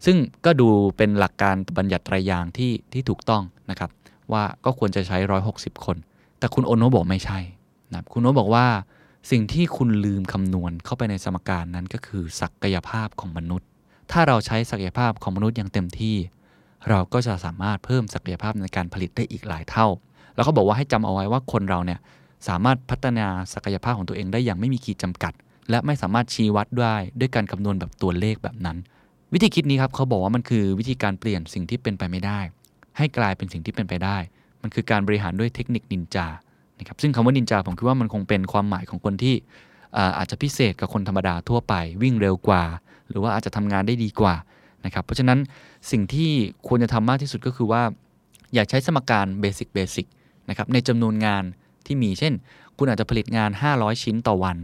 [0.04, 3.90] ซึ่งก็ดูเป็นหลักการบัญญัติรายางที่ที่ถูกต้องนะครับ
[4.32, 5.18] ว่าก็ควรจะใช้
[5.52, 5.96] 160 คน
[6.38, 7.38] แต่คุณโอโนบอกไม่ใช่
[7.92, 8.66] นะคุณโอนบอกว่า
[9.30, 13.68] สิ่งที่คุณลืมคำนวณเข้าไปในสมการนั้นก็คือศักยภาพของมนุษย์
[14.12, 16.16] ถ้าเราใช้ศักยภาพของมนุษย์อย่างเต็มที่
[16.88, 19.86] เราก็จะสามารถเพิ่มศักยภาพในการผลิตได้อีกหลายเท่า
[20.34, 22.00] แล้วเขาบอกว่าให้จำเอาไว้ว่าคนเราเนี่ย
[22.48, 25.32] สามารถพัฒนาศักยภาพของตัวเองได้อย่างไม่มีขีดจำกัด
[25.70, 28.76] และไม่สามารถชี้วัดได้ด้วยการคำนวณแบบตัวเลขแบบนั้น
[29.32, 32.40] วิธีคิดนี้ครับเขาบอกว่ามันคือวิธีการเปลี่ยนสิ่งที่เป็นไปไม่ได้
[32.98, 34.16] ให้กลายเป็นสิ่งที่เป็นไปได้
[34.62, 36.26] มันคือการบริหารด้วยเทคนิคนินจา
[36.78, 39.34] นะครับซึ่งคำว่านินจาผมคิดว่ามันคงเป็นความหมายของคนที่
[40.18, 42.62] อาจจะพิเศษกับคนธรรมดาทั่วไป วิ่งเร็วกว่า
[43.08, 44.34] หรือว่าอาจจะทำงานได้ดีกว่า
[44.84, 45.38] นะครับเพราะฉะนั้น
[45.90, 46.30] สิ่งที่
[46.66, 47.82] ควรจะทำมากที่สุดก็คือว่า
[48.54, 50.06] อย่าใช้สมการ basic basic
[50.48, 51.44] นะครับในจำนวนงาน
[51.86, 52.32] ที่มีเช่น
[52.78, 54.56] คุณอาจจะผลิตงาน 500 ชิ้นต่อวัน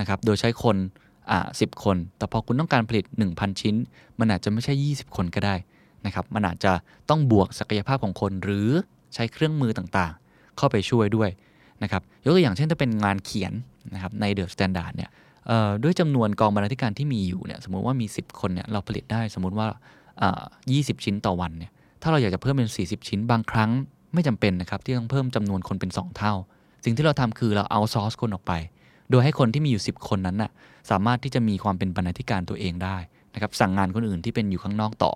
[0.00, 0.76] นะครับโดยใช้คน
[1.30, 3.74] อ่าสิบคน แต่พอคุณต้องการผลิต 1,000 ชิ้น
[4.18, 5.54] มันอาจจะไม่ใช่ 20 คนก็ได้
[6.06, 6.72] นะครับมันอาจจะ
[7.08, 8.68] ต้องบวกศักยภาพของคน หรือ
[9.14, 11.30] ใช้เครื่องมือต่างๆ เข้าไปช่วยด้วย
[11.82, 13.52] นะครับยกตัวอย่างเช่นถ้าเป็นงานเขียน
[13.94, 15.10] นะครับใน The Standard เนี่ย
[15.82, 19.66] ด้วยจำนวนกองบรรณาธิการที่มีอยู่เนี่ยสมมุติว่ามี 10 คนเนี่ยเราผลิตได้สมมุติว่า
[20.52, 21.70] 20 ชิ้นต่อวันเนี่ย
[22.02, 23.70] ถ้าเราอยากจะเพิ่มเป็น 40 ชิ้นบางครั้ง
[24.14, 26.34] ไม่จำเป็นนะครับที่ต้องเพิ่มจำนวนคนเป็น 2 เท่า
[26.84, 28.52] สิ่งที่เราทำคือเราเอาซอร์สคนออกไป
[29.10, 30.50] โดยให้คนที่มีอยู่ 10 คนนั้นน่ะ
[30.90, 32.96] สามารถที่จะมีความเป็นบรรณาธิการตัวเองได้
[33.34, 35.12] นะครับสั่งงานคนอื่นที่เป็นอยู่ข้างนอกต่อ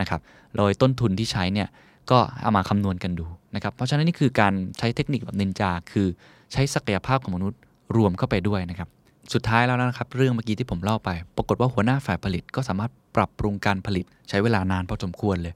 [0.00, 0.20] นะครับ
[0.56, 1.68] โดยต้นทุนที่ใช้เนี่ย
[2.10, 6.06] ก็เอามาคำนวณกันดูนะครับ เพราะฉะนั้นนี่คือการใช้เทคนิคแบบนินจา คือ
[6.52, 7.58] ใช้ศักยภาพของมนุษย์
[7.96, 8.88] รวมเข้าไปด้วยนะครับ
[9.32, 15.54] สุดท้ายแล้วนะครับ เรื่องเมื่อกี้ที่ผมเล่าไป ปรากฏว่าหัวหน้าฝ่ายผลิตก็สามารถปรับปรุงการผลิตใช้เวลานานพอสมควรเลย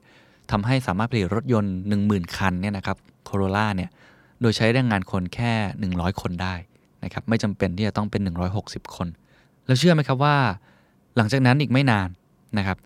[0.51, 3.89] ทำให้สามารถผลิตรถยนต์ 10,000 คันเนี่ยนะครับโคโรล่าเนี่ย
[4.41, 5.53] โดยใช้แรงงานคนแค่
[5.91, 6.55] 100 คนได้
[7.03, 8.21] นะครับไม่จำเป็นที่จะต้องเป็น
[8.59, 9.07] 160 คน
[9.65, 10.35] แล้วเชื่อไหมครับว่า
[11.15, 12.09] หลังจากนั้นอีกไม่นาน
[12.57, 12.77] นะครับ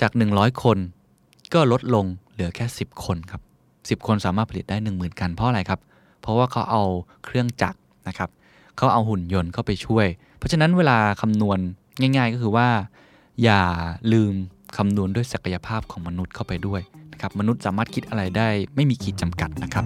[0.00, 0.78] จาก 100 คน
[1.54, 3.42] ก็ลดลงเหลือแค่ 10 คนครับ
[4.00, 5.80] 10 คนสามารถผลิตได้ 10,000 คันเพราะอะไรครับ
[6.20, 6.82] เพราะว่าเขาเอา
[7.24, 7.78] เครื่องจักร
[8.08, 8.30] นะครับ
[8.76, 10.06] เขาเอาหุ่นยนต์เข้าไปช่วย
[10.40, 11.58] เพราะฉะนั้นเวลาคำนวณ
[12.00, 12.68] ง่าย ๆ ก็คือว่า
[13.42, 13.62] อย่า
[14.12, 14.32] ลืม
[14.76, 16.80] คำนวณด้วยศักยภาพของมนุษย์เข้าไปด้วย
[17.12, 19.84] นะครับมนุษย์สามารถคิดอะไรได้ไม่มีขีดจำกัดนะครับ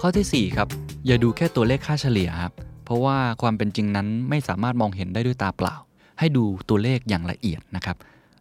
[0.00, 0.68] ข้อที่ 4 ครับ
[1.06, 2.52] อย่าดูแค่ตัวเลขค่าเฉลี่ยครับ
[2.84, 5.74] เพราะว่าความเป็นจริงนั้นไม่สามารถมองเห็นได้ด้วยตาเปล่า
[6.18, 7.96] ให้ดูตัวเลขอย่างละเอียดนะครับ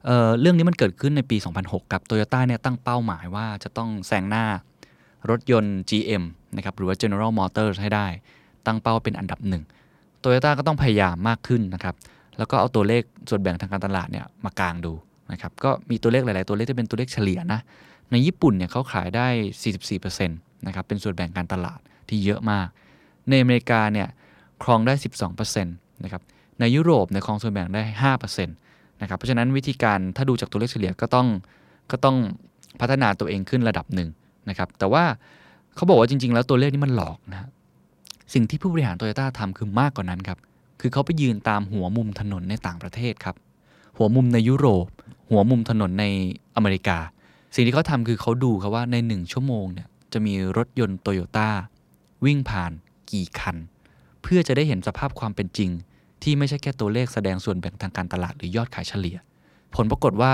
[0.05, 4.45] เเรื่องนี้มันเกิดขึ้นในปี 2006 ครับโตโยต้าเนี่ยตั้งเป้าหมายว่าจะต้องแซงหน้า
[5.29, 6.23] รถยนต์ GM
[6.55, 8.07] นะครับหรือว่า General Motors ให้ได้
[8.65, 9.63] ตั้งเป้าเป็นอันดับหนึ่ง
[10.19, 11.95] โตโยต้าก็ต้องพยายามมากขึ้นนะครับ
[12.37, 14.93] แล้วก็เอาตัวเลขส่วนแบ่งทางการตลาดเนี่ยมากางดู
[15.31, 17.59] นะครับก็มีตัวเลขหลาย ๆ ตัวเลขที่เป็นตัวเลขเฉลี่ยนะ
[18.11, 19.27] ในญี่ปุ่นเนี่ยเขาขายได้
[19.91, 22.67] 44%นะครับเป็นส่วนแบ่งการตลาดที่เยอะมาก
[23.29, 24.07] ในอเมริกาเนี่ย
[24.63, 24.93] ครองได้
[25.29, 26.21] 12%นะครับ
[26.59, 31.27] ในยุโรปในครองส่วนแบ่งได้ 5%นะครับเพราะฉะนั้นวิธีการถ้าดูจากตัวเลขเฉลี่ยก็ต้อง
[31.91, 32.17] ก็ต้อง
[32.81, 34.09] พัฒนาตัวเองขึ้นระดับหนึ่ง
[34.49, 35.03] นะครับแต่ว่า
[35.75, 37.49] เขาบอกว่าจริง ๆ แล้วตัวเลขนี้มันหลอกนะ
[38.33, 40.37] สิ่งที่ผู้บริหารโตโยต้าทำคือมากกว่านั้นครับ
[40.81, 43.35] คือเขาไปยืนตามหัวมุมถนนในต่างประเทศครับ
[43.97, 44.87] หัวมุมในยุโรป
[45.29, 46.05] หัวมุมถนนใน
[46.55, 46.97] อเมริกา
[47.55, 51.49] สิ่งที่เขาทำคือเขาดูครับว่าใน 1 ชั่วโมงเนี่ยจะมีรถยนต์โตโยต้า
[52.25, 52.71] วิ่งผ่าน
[53.11, 53.57] กี่คัน
[54.21, 55.69] เพื่อจะได้เห็นสภาพความเป็นจริง
[56.23, 59.17] ที่ไม่ใช่แค่ตัวเลขแสดงส่วนแบ่งทางการตลาดหรือยอดขายเฉลี่ย
[59.75, 60.33] ผลปรากฏว่า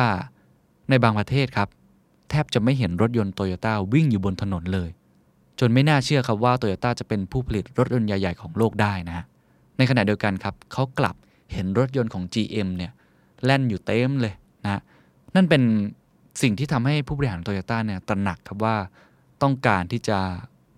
[0.89, 1.69] ในบางประเทศครับ
[2.30, 4.89] แทบจะไม่เห็นรถยนต์โตโยต้าวิ่งอยู่บนถนนเลย
[5.60, 9.26] จนไม่น่าเชื่อครับว่าโตโยต้าจะเป็นผู้ผลิตรถยนต์ใหญ่ ๆ ของโลกได้นะฮะ
[9.78, 11.15] ในขณะเดียวกันครับเขากลับ
[11.54, 12.92] เห็นรถยนต์ของ GM เนี่ย
[13.44, 14.82] แล่นอยู่เต็มเลยนะ
[15.36, 15.63] นั่นเป็น
[16.42, 18.76] สิ่งที่ทำให้ผู้บริหารโตโยต้าเนี่ยตระหนักครับว่า
[19.42, 20.20] ต้องการที่จะ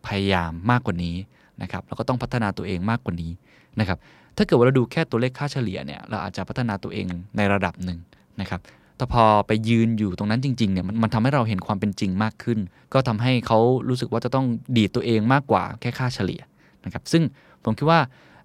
[0.08, 1.16] พยายามมากกว่านี้
[1.62, 3.32] นะครับแล้วก็ต้องพัฒนาตัวเองมากกว่านี้
[3.80, 3.98] นะครับ
[4.38, 7.06] ถ้าเกิดว่าเราดูแค่ตัวเลขค่าเฉลี่ยเนี่ยเราอาจจะพัฒนาตัวเอง
[7.38, 8.00] ในระดับหนึ่ง
[8.42, 8.60] นะครับ
[9.02, 12.60] แต่พอไปยืนอยู่ตรงนั้นจริงๆเนี่ยมันมันทำให้เราเห็นความเป็นจริงมากขึ้น
[12.94, 13.60] ก็ทำให้เขา
[13.90, 14.46] รู้สึกว่าจะต้อง
[14.78, 16.42] ดีดตัวเองมากกว่าแค่ค่าเฉลี่ย
[16.86, 17.24] นะครับซึ่ง
[17.64, 18.00] ผมคิดว่า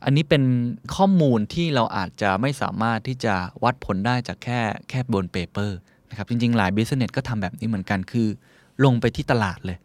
[0.04, 0.42] อันนี้เป็น
[0.96, 5.78] ข้อมูลที่เราอาจจะไม่สามารถที่จะวัดผลได้จากแค่แค่บน paper
[6.10, 8.28] นะครับจริงๆ หลาย business ก็ทำแบบนี้เหมือนกันคือ
[8.84, 9.78] ลงไปที่ตลาดเลย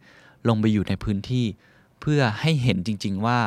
[0.48, 1.46] ลงไปอยู่ในพื้นที่
[2.00, 3.38] เพื่อให้เห็นจริง ๆ ว่า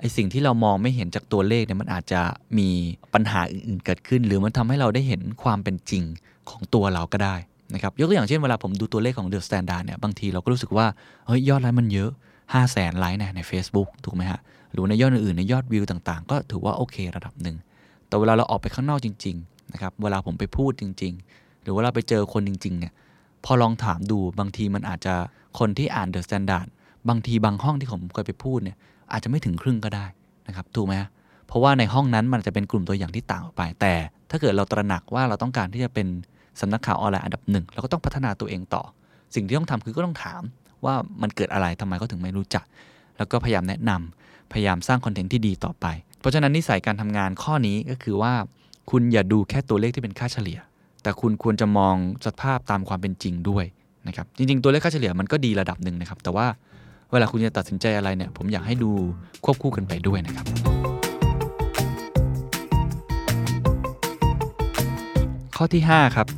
[0.00, 2.20] ไอ้สิ่งที่เรามองไม่เห็นจากตัวเลขเนี่ยมันอาจจะ
[2.58, 2.68] มี
[3.14, 6.04] ปัญหาอื่นๆเกิดขึ้น หรือมันทำให้เราได้เห็นความเป็นจริง
[6.50, 7.36] ของตัวเราก็ได้
[7.74, 10.86] นะครับยกตัวอย่างเช่นเวลาผมดูตัวเลขของ The Standard เนี่ยบางทีเราก็รู้สึกว่า
[11.26, 12.10] เฮ้ยยอดไลค์มันเยอะ
[12.52, 14.40] 5 0 0แสนไลค์ในใน Facebook ถูกไหมฮะ
[14.72, 17.56] หรือในยอดอื่นๆในยอดวิวต่างๆ ก็ถือว่าโอเคระดับหนึ่ง
[18.08, 22.92] แต่เวลาเราออกไปข้างนอกจริงๆนะครับเวลาผมไปพูดจริง ๆ หรือเวลาไปเจอคนจริงๆเนี่ย
[23.44, 25.14] พอลองถามดูบางทีมันอาจจะ
[25.58, 26.66] คนที่อ่าน The Standard
[27.08, 28.76] บางทีบางห้องที่ผมเคยไปพูดเนี่ย
[29.12, 30.06] อาจจะไม่ถึงครึ่งก็ได้
[30.48, 30.94] นะครับถูกไหม
[31.46, 33.94] เพราะว่าในห้องนั้นมันจะเป็นกลุ่มตัวอย่างที่ต่างออกไป แต่
[34.30, 36.06] ถ้าเกิดเราตระหนักว่าเราต้องการที่จะเป็น
[36.60, 38.82] สำนักข่าวออนไลน์อันดับหนึ่งเราก็ต้องพัฒนาตัวเองต่อ
[39.34, 40.42] สิ่งที่ต้องทำคือก็ต้องถาม
[40.84, 42.64] ว่ามันเกิดอะไรทำไมเขาถึงไม่รู้จัก
[43.18, 45.86] แล้วก็พยายามแนะนำพยายามสร้างคอนเทนต์ที่ดีต่อไป
[46.20, 48.32] เพราะฉะนั้นนิสัยการทำงานข้อนี้ก็คือว่า
[48.90, 50.58] คุณอย่าดูแค่ตัวเลขที่เป็นค่าเฉลี่ย
[51.02, 51.94] แต่คุณควรจะมอง
[52.26, 53.64] สภาพตามความเป็นจริงด้วย
[54.06, 56.46] นะครับจริง ๆ ตัวเลขค่าเฉลี่ยมันก็ดีระดับหนึ่งนะครับแต่ว่า
[57.12, 58.90] เวลาคุณจะตัดสินใจอะไรเนี่ยผมอยากให้ดู
[59.44, 60.81] ควบคู่กันไปด้วยนะครับ
[65.64, 66.28] ข้อที่ 5 ครับ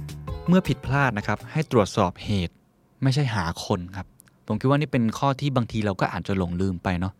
[0.48, 2.54] เมื่อผิดพลาดนะครับ ให้ตรวจสอบเหตุ
[3.02, 4.06] ไม่ใช่หาคนครับ
[4.46, 7.14] ผมคิดว่านี่เป็นข้อที่บางทีเราก็อาจจะหลงลืมไปเนาะ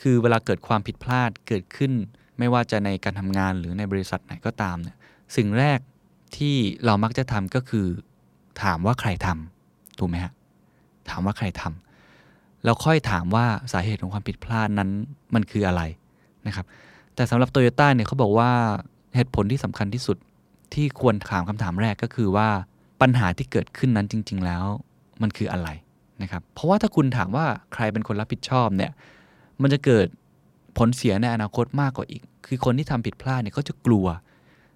[0.00, 1.92] คือเวลาเกิดความผิดพลาดเกิดขึ้น
[2.38, 4.96] ไม่ว่าจะในการทำงานหรือในบริษัทไหนก็ตามเนี่ย
[5.36, 5.78] สิ่งแรก
[6.36, 7.86] ที่เรามักจะทำก็คือ
[8.62, 10.32] ถามว่าใครทำถูกไหมฮะ
[11.08, 14.90] ถามว่าใครทำแล้วค่อยถามว่าสาเหตุของความผิดพลาดนั้น
[15.34, 15.82] มันคืออะไร
[16.46, 16.66] นะครับ
[17.14, 18.50] แต่สำหรับโตโยต้าเนี่ยเขาบอกว่า
[19.14, 20.18] เหตุผลที่สำคัญที่สุด
[20.74, 22.48] ที่ควรถามคำถามแรกก็คือว่า
[23.00, 24.64] ปัญหาที่เกิดขึ้นนั้นจริง ๆ แล้ว
[25.22, 25.68] มันคืออะไร
[26.22, 28.90] นะครับเพราะว่าถ้าคุณถามว่าใครเป็นคนรับผิดชอบเนี่ย
[29.62, 30.06] มันจะเกิด
[30.78, 34.06] ผลเสียในอนาคตมากกว่าอีก คือคนที่ทำผิดพลาดเนี่ยเขาจะกลัว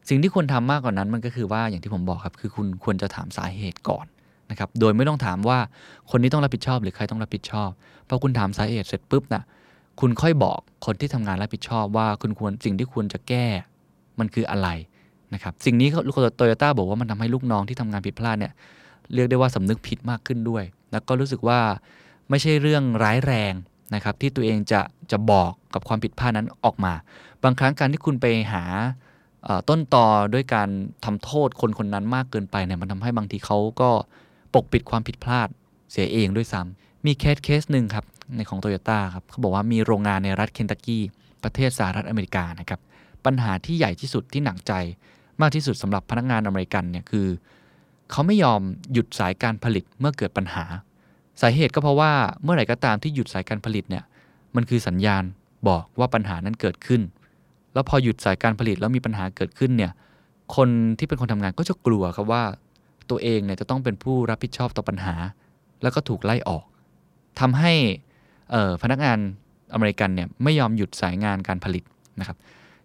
[0.09, 4.07] สิ่งที่ควรทำมากกว่านั้นมันก็คือว่าอย่างที่ผมบอกครับ คือคุณควรจะถามสาเหตุก่อน
[4.51, 5.59] นะครับ โดยไม่ต้องถามว่า
[6.11, 7.71] คนนี้ต้องรับผิดชอบ หรือใครต้องรับผิดชอบ
[8.09, 9.43] พอคุณถามสาเหตุเสร็จปุ๊บนะ
[10.01, 13.47] คุณค่อยบอกคนที่ทำงานรับผิดชอบว่าคุณควรสิ่งที่ควรจะแก้
[14.19, 14.69] มันคืออะไร
[15.35, 15.89] นะครับสิ่งนี้
[16.37, 18.53] โตโยต้าบอกว่ามันทำให้ลูกน้องที่ทำงานผิดพลาดเนี่ย
[19.15, 21.61] เรียกได้ว่าสำนึกผิดมากขึ้นด้วย แล้วก็รู้สึกว่า
[22.31, 23.55] ไม่ใช่เรื่องร้ายแรง
[23.95, 26.93] นะครับที่ตัวเองจะจะบอกกับความผิดพลาดนั้นออกมา
[27.43, 28.65] บางครั้งการที่คุณไปหา
[29.69, 30.69] ต้นตอด้วยการ
[31.05, 33.91] ทำโทษคนคนนั้นมากเกินไปเนี่ยมันทำให้บางทีเขาก็
[34.55, 35.49] ปกปิดความผิดพลาด
[35.93, 38.05] เสียเองด้วยซ้ำมีเคสเคสหนึ่งครับ
[38.37, 41.03] ในของโตโยต้าครับเขาบอกว่ามีโรงงานในรัฐเคนตักกี้
[41.45, 42.81] ประเทศสหรัฐอเมริกานะครับ
[43.25, 44.73] ปัญหาที่ใหญ่ที่สุดที่หนักใจ
[45.41, 47.27] มากที่สุดสำหรับพนักงานอเมริกันเนี่ยคือ
[48.11, 48.61] เขาไม่ยอม
[48.93, 50.65] หยุดสายการผลิตเมื่อเกิดปัญหา
[51.41, 54.05] สาเหตุก็เพราะว่าเมื่อไหร่ก็ตามที่หยุดสายการผลิตเนี่ย
[54.57, 55.23] มันคือสัญญาณ
[55.69, 57.03] บอกว่าปัญหานั้นเกิดขึ้น
[57.75, 59.93] แล้วพอหยุดสายการผลิตแล้วมีปัญหาเกิดขึ้นเนี่ย
[60.57, 60.69] คน
[60.99, 62.43] ที่เป็นคนทำงานก็จะกลัวครับว่า
[63.11, 65.15] ตัวเองเนี่ยจะต้องเป็นผู้รับผิดชอบต่อปัญหา
[65.83, 66.65] แล้วก็ถูกไล่ออก
[67.41, 67.73] ทำให้
[68.83, 69.19] พนักงาน
[69.73, 71.85] อเมริกันเนี่ยไม่ยอมหยุดสายงานการผลิต
[72.21, 72.37] นะครับ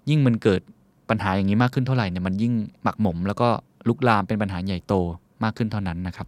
[0.09, 0.61] ยิ่งมันเกิด
[1.09, 3.49] ปัญหาอย่างนี้มากขึ้นเท่าไหร่เนี่ยมันยิ่งหมักหมม แล้วก็
[3.87, 4.93] ลุกลามเป็นปัญหาใหญ่โต
[5.43, 6.27] มากขึ้นเท่านั้นนะครับ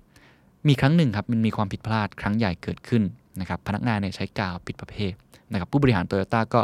[0.67, 3.03] มีครั้งหนึ่งครับมันมีความผิดพลาดครั้งใหญ่เกิดขึ้น
[3.39, 5.13] นะครับ พนักงานเนี่ยใช้กาวผิดประเภท
[5.51, 6.61] นะครับ ผู้บริหารโตโยต้าก็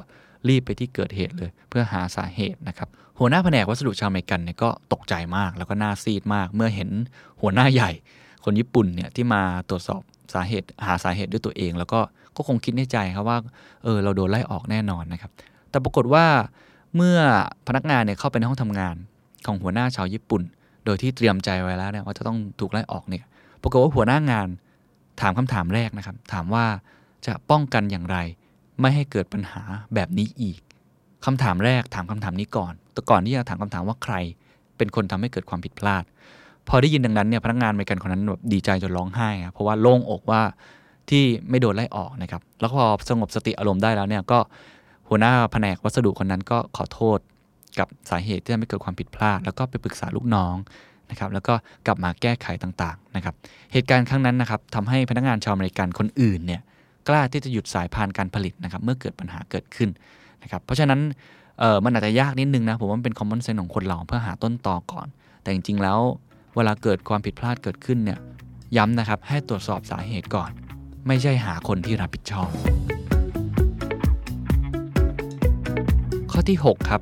[0.47, 6.89] รีบไปที่เกิดเหตุเลย เพื่อหาสาเหตุนะครับ หัวหน้าแผนกวัสดุชาวอเมริกันเนี่ยก็ตกใจมากแล้วก็หน้าซีดมาก เมื่อเห็น
[7.41, 7.91] หัวหน้าใหญ่
[8.43, 10.01] คนญี่ปุ่นเนี่ยที่มาตรวจสอบ
[10.33, 11.99] สาเหตุหาสาเหตุด้วยตัวเอง แล้วก็
[12.35, 13.37] ก็คงคิดในใจครับว่า
[13.83, 15.31] เออเราโดนไล่ออกแน่นอนนะครับ
[15.69, 16.25] แต่ปรากฏว่า
[16.97, 17.19] เมื่อ
[17.67, 18.95] พนักงานเนี่ยเข้าไปในห้องทำงาน
[19.45, 20.41] ของหัวหน้าชาวญี่ปุ่น
[20.85, 23.23] โดยที่เตรียมใจไว้แล้วเนี่ยว่าจะต้องถูกไล่ออกเนี่ย
[23.61, 24.47] ปรากฏว่าหัวหน้างาน
[25.21, 26.65] ถามคำถามแรกนะครับ ถามว่า
[27.25, 28.17] จะป้องกันอย่างไร
[28.81, 30.59] ไม่ให้เกิดปัญหาแบบนี้อีก
[31.25, 34.15] คำถามแรกถามคำถามนี้ก่อน แต่ก่อนที่จะถามคำถามว่าใคร
[34.77, 36.03] เป็นคนทำให้เกิดความผิดพลาด
[36.67, 40.41] พอได้ยินดังนั้นเนี่ยพนักงานอเมริกันคนนั้นแบบดีใจจนร้องไห้ครับเพราะว่าโล่งอกว่า
[41.09, 44.39] ที่ไม่โดนไล่ออกนะครับ แล้วพอสงบสติอารมณ์ได้แล้วเนี่ยก็
[45.09, 47.19] หัวหน้าแผนกวัสดุคนนั้นก็ขอโทษ
[47.79, 50.55] กับสาเหตุที่ทำให้เกิดความผิดพลาด แล้วก็ไปปรึกษาลูกน้อง
[51.09, 51.53] นะครับแล้วก็
[51.87, 53.35] กลับมาแก้ไขต่างๆนะครับ
[53.73, 56.61] เหตุการณ์ครั้งนั้นนะครับทำให้พนักงานชาวอเมริกันคนอื่นเนี่ย
[57.07, 59.89] กล้าที่จะหยุดสายพานการผลิตนะครับเมื่อเกิดปัญหาเกิดขึ้น
[60.43, 60.99] นะครับเพราะฉะนั้น
[61.59, 65.07] เออมันอาจจะยากนิดนึงนะผมว่าเป็นคอมมอนเซนส์ของคนเราเพื่อหาต้นต่อก่อน
[65.41, 65.99] แต่จริงๆแล้ว
[66.55, 68.19] เวลาเกิดความผิดพลาดเกิดขึ้นเนี่ย
[68.77, 70.51] ย้ำนะครับให้ตรวจสอบสาเหตุก่อน
[71.07, 72.51] ไม่ใช่หาคนที่รับผิดชอบ
[76.47, 77.01] ที่ 6 ครับ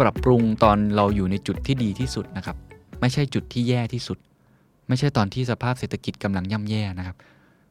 [0.00, 2.56] ปรับปรุงตอนเราอยู่ในจุดที่ดีที่สุดนะครับ
[3.00, 4.18] ไม่ใช่จุดที่แย่ที่สุด
[4.88, 7.16] ไม่ใช่ตอนที่สภาพเศรษฐกิจกำลังย่ำแย่นะครับ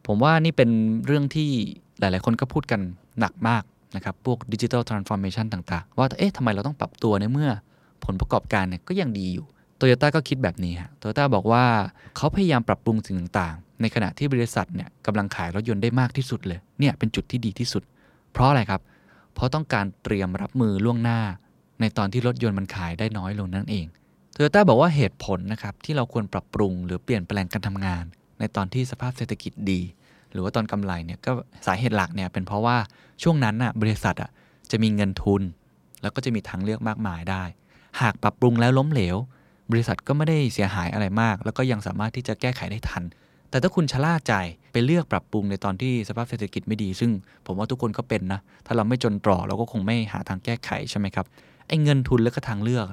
[0.08, 0.70] ผมว่านี่เป็น
[1.06, 1.50] เรื่องที่
[2.00, 2.82] หลาย ๆ คนก็พูดกัน
[3.20, 3.64] หนักมาก
[3.96, 7.50] นะครับ พวกดิจิทัลทรานส์ฟอร์เมชันต่าง ๆ ว่า เอ๊ะทำไมเราต้องปรับตัวในเมื่อ
[8.06, 9.46] ผลประกอบการเนี่ยก็ยังดีอยู่
[9.78, 11.64] โตโยต้าก็คิดแบบนี้ฮะโตโยต้าบอกว่า
[12.16, 17.84] เขาพยายามปรับปรุงสิ่งต่าง ๆ ในขณะที่บริษัทเนี่ยกำลังขายรถยนต์ได้มากที่สุดเลย เนี่ยเป็นจุดที่ดีที่สุด
[18.34, 18.82] เพราะอะไรครับ
[19.40, 21.20] เพราะต้องการเตรียมรับมือล่วงหน้า
[21.82, 23.86] ในตอนที่รถยนต์มันขายได้น้อยลงนั่นเอง
[24.34, 28.04] โตโยต้าบอกว่าเหตุผลนะครับที่เราควรปรับปรุง หรือเปลี่ยนแปลงการทำงาน
[28.40, 29.82] ในตอนที่สภาพเศรษฐกิจดี
[30.32, 31.32] หรือว่าตอนกำไรเนี่ยก็
[31.68, 32.78] สาเหตุหลักเนี่ยเป็นเพราะว่า
[33.24, 34.30] ช่วงนั้นน่ะบริษัทอะ
[34.72, 35.42] จะมีเงินทุน
[36.02, 37.44] แล้วก็จะมีทางเลือกมากมายได้
[38.02, 39.18] หากปรับปรุงแล้วล้มเหลว
[39.72, 43.04] บริษัทก็ไม่ได้เสียหายอะไรมาก แล้วก็ยังสามารถที่จะแก้ไขได้ทัน
[43.50, 44.34] แต่ถ้าคุณชะล่าใจ
[44.72, 47.12] ไปเลือกปรับปรุงในตอนที่สภาพเศรษฐกิจไม่ดี ซึ่ง
[47.46, 51.26] ผมว่าทุกคนก็เป็นนะ ถ้าเราไม่จนตรอกเราก็คงไม่หาทางแก้ไขใช่ไหมครับ
[51.68, 52.86] ไอ้เงินทุนและก็ทางเลือก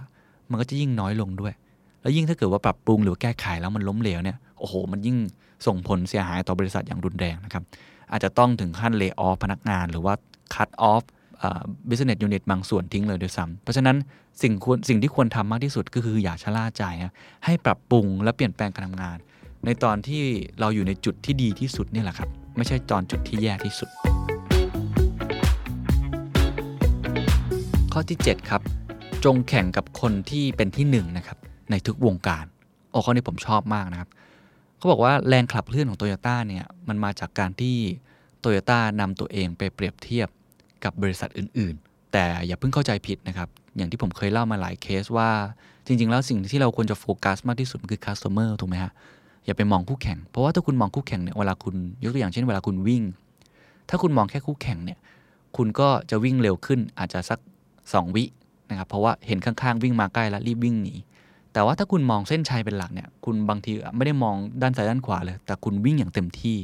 [0.51, 1.53] มันก็จะยิ่งน้อยลงด้วย
[2.03, 5.17] แล้วยิ่งถ้าเกิดว่าปรับปรุงหรือแก้ไขแล้วมันล้มเหลวเนี่ยโอ้โห มันยิ่ง
[5.67, 7.63] ส่งผลเสียหายต่อบริษัทอย่างรุนแรงนะครับ
[8.11, 10.15] อาจจะต้องถึงขั้น lay off พนักงาน หรือว่า
[10.55, 11.03] cut off
[11.89, 13.97] business unit บางส่วนทิ้งเลยด้วยซ้ำเพราะฉะนั้น
[14.43, 16.85] สิ่งควรสิ่งที่ควรทำมากที่สุดก็คืออย่าชะล่าใจ
[17.45, 19.19] ให้ปรับปรุงและเปลี่ยนแปลงการทำงาน
[19.65, 20.23] ในตอนที่
[20.61, 23.89] เราอยู่ในจุดที่ดีที่สุดนี่แหละครับ ไม่ใช่ตอนจุดที่แย่ที่สุด
[27.93, 28.63] ข้อที่ 7 ครับ
[29.25, 31.39] จงแข่งกับคนที่เป็นที่1นนะครับ
[31.71, 32.45] ในทุกวงการ
[32.91, 34.09] โอ้ข้อนี้ผมชอบมากนะครับ
[34.79, 37.77] เขาบอกว่าแรงขับเคลื่อนของโตโยต้าเนี่ยมันมาจากการที่
[38.41, 40.29] โตโยต้านำตัวเองไปเปรียบเทียบ
[40.85, 45.31] กับบริษัทอื่น ๆ แต่อย่าเพิ่งเข้าใจผิดนะครับ อย่างที่ผมเคยเล่ามาหลายเคสว่า
[45.87, 48.93] จริง ๆ แล้วสิ่งที่เราควรจะโฟกัสมากที่สุดคือ customer ถูกไหมฮะ
[49.47, 53.03] อย่าไปมองคู่แข่ง เพราะว่าถ้าคุณมองคู่แข่งเนี่ยเวลาคุณยกตัวอย่างเช่นเวลาคุณวิ่ง
[53.89, 54.99] ถ้าคุณมองแค่คู่แข่งเนี่ย
[55.57, 57.39] คุณก็จะวิ่งเร็วขึ้นอาจจะสัก
[57.77, 58.25] 2 วิ
[58.71, 60.95] นะครับเพราะว่าเห็นข้างๆ วิ่งมาใกล้แล้วรีบวิ่งหนี
[61.53, 66.57] แต่ว่าถ้าคุณมองเส้นชัยเป็นหลักเนี่ยคุณบางทีไม่ได้มองด้านซ้ายด้านขวาเลย แต่คุณวิ่งอย่างเต็มที่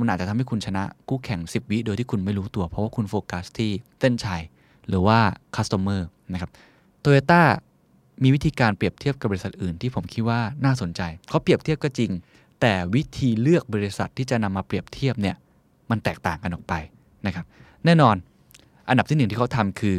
[0.00, 4.42] มันอาจจะทำให้คุณชนะคู่แข่ง 10 วิโดยที่คุณไม่รู้ตัว เพราะว่าคุณโฟกัสที่เส้นชัย
[4.88, 5.18] หรือว่า
[5.54, 6.50] customer นะครับ
[7.00, 7.42] โตโยต้า
[8.22, 12.10] มีวิธีการเปรียบเทียบกับบริษัทอื่นที่ผมคิดว่าน่าสนใจเขาเปรียบเทียบก็จริง
[12.60, 15.36] แต่วิธีเลือกบริษัทที่จะนำมาเปรียบเทียบเนี่ย
[15.90, 16.74] มันแตกต่างกันออกไป
[17.26, 17.44] นะครับ
[17.84, 18.16] แน่นอน
[18.88, 19.96] อันดับที่หนึ่งที่เขาทำคือ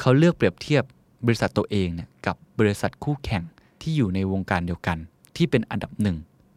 [0.00, 0.82] เขาเลือกเปรียบเทียบ
[1.26, 3.42] บริษัทตัวเองเนี่ยกับบริษัทคู่แข่ง
[3.82, 4.98] ที่อยู่ในวงการเดียวกัน
[5.36, 6.16] ที่เป็นอันดับหนึ่ง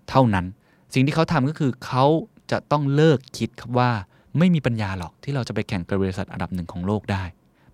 [0.10, 0.46] เท่านั้น
[0.94, 2.06] สิ่งที่เขาทำก็คือเขา
[2.52, 3.92] จะต้องเลิกคิดครับว่า
[4.38, 7.24] ไม่มีปัญญาหรอกที่เราจะไปแข่งกับบริษัทอันดับหนึ่งของโลกได้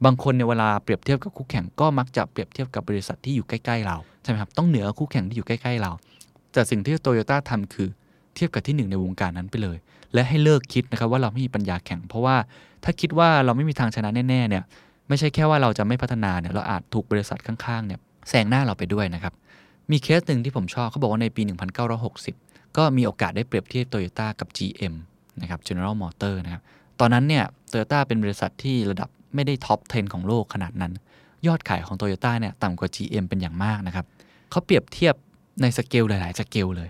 [0.06, 5.92] บางคนในเวลาเปรียบเทียบกับคู่แข่งก็มักจะเปรียบเทียบกับบริษัทที่อยู่ใกล้ๆเราใช่ไหมครับต้องเหนือคู่แข่งที่อยู่ใกล้ๆเรา
[6.54, 7.88] แต่สิ่งที่โตโยต้าทำคือ
[8.36, 9.78] เทียบกับที่หนึ่งในวงการนั้นไปเลย
[10.14, 12.36] และให้เลิกคิดนะครับว่าเราไม่มีปัญญาแข่ง เพราะว่า
[12.84, 14.64] ถ้าคิดว่าเราไม่มีทางชนะแน่ๆเนี่ย
[15.08, 19.34] ไม่ใช่แค่ว่าเราจะไม่พัฒนาเนี่ยเราอาจถูกบริษัทข้างๆเนี่ยแซงหน้าเราไปด้วยนะครับ
[19.92, 21.42] มีเคสหนึ่งที่ผมชอบเขาบอกว่าในปี
[22.10, 24.94] 1960 ก็มีโอกาสได้เปรียบเทียบโตโยต้ากับ GM
[25.42, 26.62] นะครับ General Motor นะครับ
[27.00, 30.94] ตอนนั้นเนี่ยโตโยต้าเป็นบริษัทที่ระดับ ไม่ได้ top 10 ของโลกขนาดนั้น
[31.48, 34.06] ยอดขายของโตโยต้าเนี่ยต่ำกว่า GM เป็นอย่างมากนะครับ
[34.52, 35.16] เขาเปรียบเทียบ
[35.62, 36.90] ในสเกลหลายๆสเกลเลย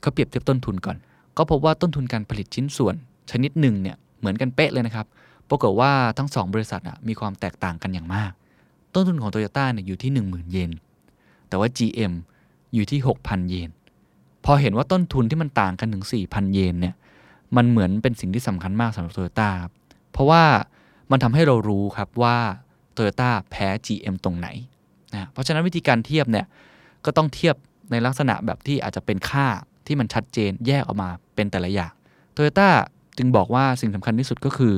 [0.00, 0.96] เขาเปรียบเทียบต้นทุนก่อน
[1.36, 2.94] ก็พบว่าต้นทุนการผลิตชิ้นส่วน
[3.30, 5.06] ชนิดหนึ่งเนี่ยเหมือนกันเป๊ะเลยนะครับ
[5.48, 8.32] ปรากฏว่าทั้ง 2 บริษัทมีความแตกต่างกันอย่างมาก
[8.94, 10.70] ต้นทุนของโตโยต้าเนี่ยอยู่ที่ 10,000 เยน
[11.48, 12.12] แต่ว่า GM
[12.74, 13.70] อยู่ที่ 6,000 เยน
[14.44, 16.94] พอเห็นว่าต้นทุนที่มันต่างกันถึง 4,000 เยนเนี่ย
[17.56, 19.50] มันเหมือนเป็นสิ่งที่สำคัญมากสำหรับโตโยต้า
[20.12, 20.42] เพราะว่า
[21.10, 22.36] มันทำให้เรารู้ครับว่า
[22.92, 24.48] โตโยต้าแพ้ GM ตรงไหน
[25.12, 26.46] นะเพราะฉะนั้นวิธีการเทียบเนี่ย
[27.04, 27.54] ก็ต้องเทียบ
[27.90, 29.46] ในลักษณะแบบที่อาจจะเป็นค่า
[29.86, 31.92] ที่มันชัดเจนแยกออกมาเป็นแต่ละอย่าง
[32.32, 32.68] โตโยต้า
[33.18, 34.74] จึงบอกว่าสิ่งสำคัญที่สุดก็คือ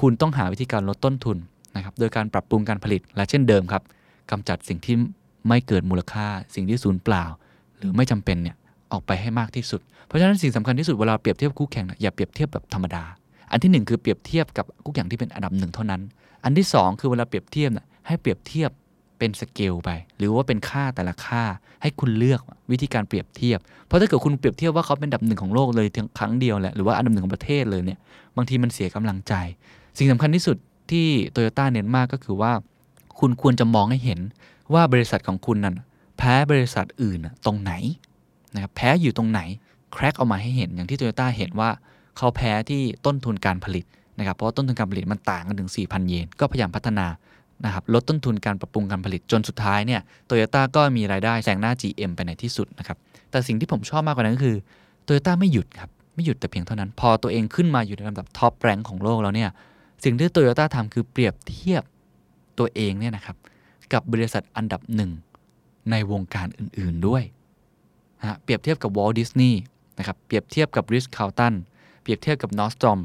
[0.00, 1.38] คุณต้องหาวิธีการลดต้นทุน
[1.76, 3.82] นะครับโดยการปรับปรุงการผลิตและเช่นเดิมครับ
[4.30, 4.96] กำจัดสิ่งที่
[5.48, 7.24] ไม่เกิดมูลค่า สิ่งที่สูญเปล่า
[7.76, 8.56] หรือไม่จำเป็นเนี่ย
[8.92, 13.04] ออกไปให้มากที่สุด เพราะฉะนั้นสิ่งสำคัญที่สุดเวลาเปรียบเทียบคู่แข่งอย่าเปรียบเทียบแบบธรรมดา
[13.50, 16.02] อันที่ 1 คือเปรียบเทียบกับคู่แข่างที่เป็นอันดับหนึ่งเท่านั้น
[16.44, 18.70] อันที่ 2 คือเวลาเปรียบเทียบนะให้เปรียบเทียบ
[19.18, 21.42] เป็นสเกลไป หรือว่าเป็นค่าแต่ละค่า
[21.82, 27.98] ให้คุณเลือกวิธีการเปรียบเทียบ เพราะถ้าเกิดคุณเปรียบเทียบว่าเขาเป็นอันดับหนึ่งของโลกเลยเพียงครั้งเดียวแหละหรือว่าอันดับหนึ่งของประเทศเลยเนี่ย
[28.36, 29.34] บางทีมันเสียกำลังใจ
[29.98, 30.56] สิ่งสำคัญที่สุด
[30.90, 32.52] ที่โตโยต้าเน้นมากก็คือว่า
[33.18, 34.20] คุณควรจะมองให้เห็น
[34.74, 35.74] ว่าบริษัทของคุณนั้น
[36.18, 37.72] แพ้บริษัทอื่นตรงไหน
[38.54, 39.40] นะครับแพ้อยู่ตรงไหน
[39.92, 41.70] crack ออกมาให้เห็นอย่างที่โตโยต้าเห็นว่า
[42.16, 43.84] เขาแพ้ที่ต้นทุนการผลิต
[44.18, 47.06] นะครับ เพราะต้นทุนการผลิตมันต่างกันถึง 4,000 เยน ก็พยายามพัฒนา
[47.64, 52.96] นะครับลดต้นทุนการปรับปรุงการผลิตจนสุดท้ายเนี่ยโตโยต้าก็มีรายได้แซงหน้า GM ไปในที่สุดนะครับ
[53.30, 54.56] แต่สิ่งที่ผมชอบมากกว่านั้นก็คือ
[55.04, 59.50] โตโยต้าไม่หยุดครับไม่หยุดแต่เพียงเท่านั้น พอตัวเองขึ้นมาอยู่ในลำดับ top rank ของโลกแล้วเนี่ย
[60.04, 61.82] สิ่งที่โตโยต้าทำคือเปรียบเทียบ
[62.58, 63.36] ตัวเองเนี่ยนะครับ
[63.92, 65.10] กับบริษัทอันดับหนึ่ง
[65.90, 67.22] ในวงการอื่นๆด้วย
[68.20, 69.60] นะเปรียบเทียบกับวอลดิสนีย์
[69.98, 71.54] นะครับเปรียบเทียบกับริสคาลตัน
[72.06, 73.00] เปรียบเทียบกับนอสตอม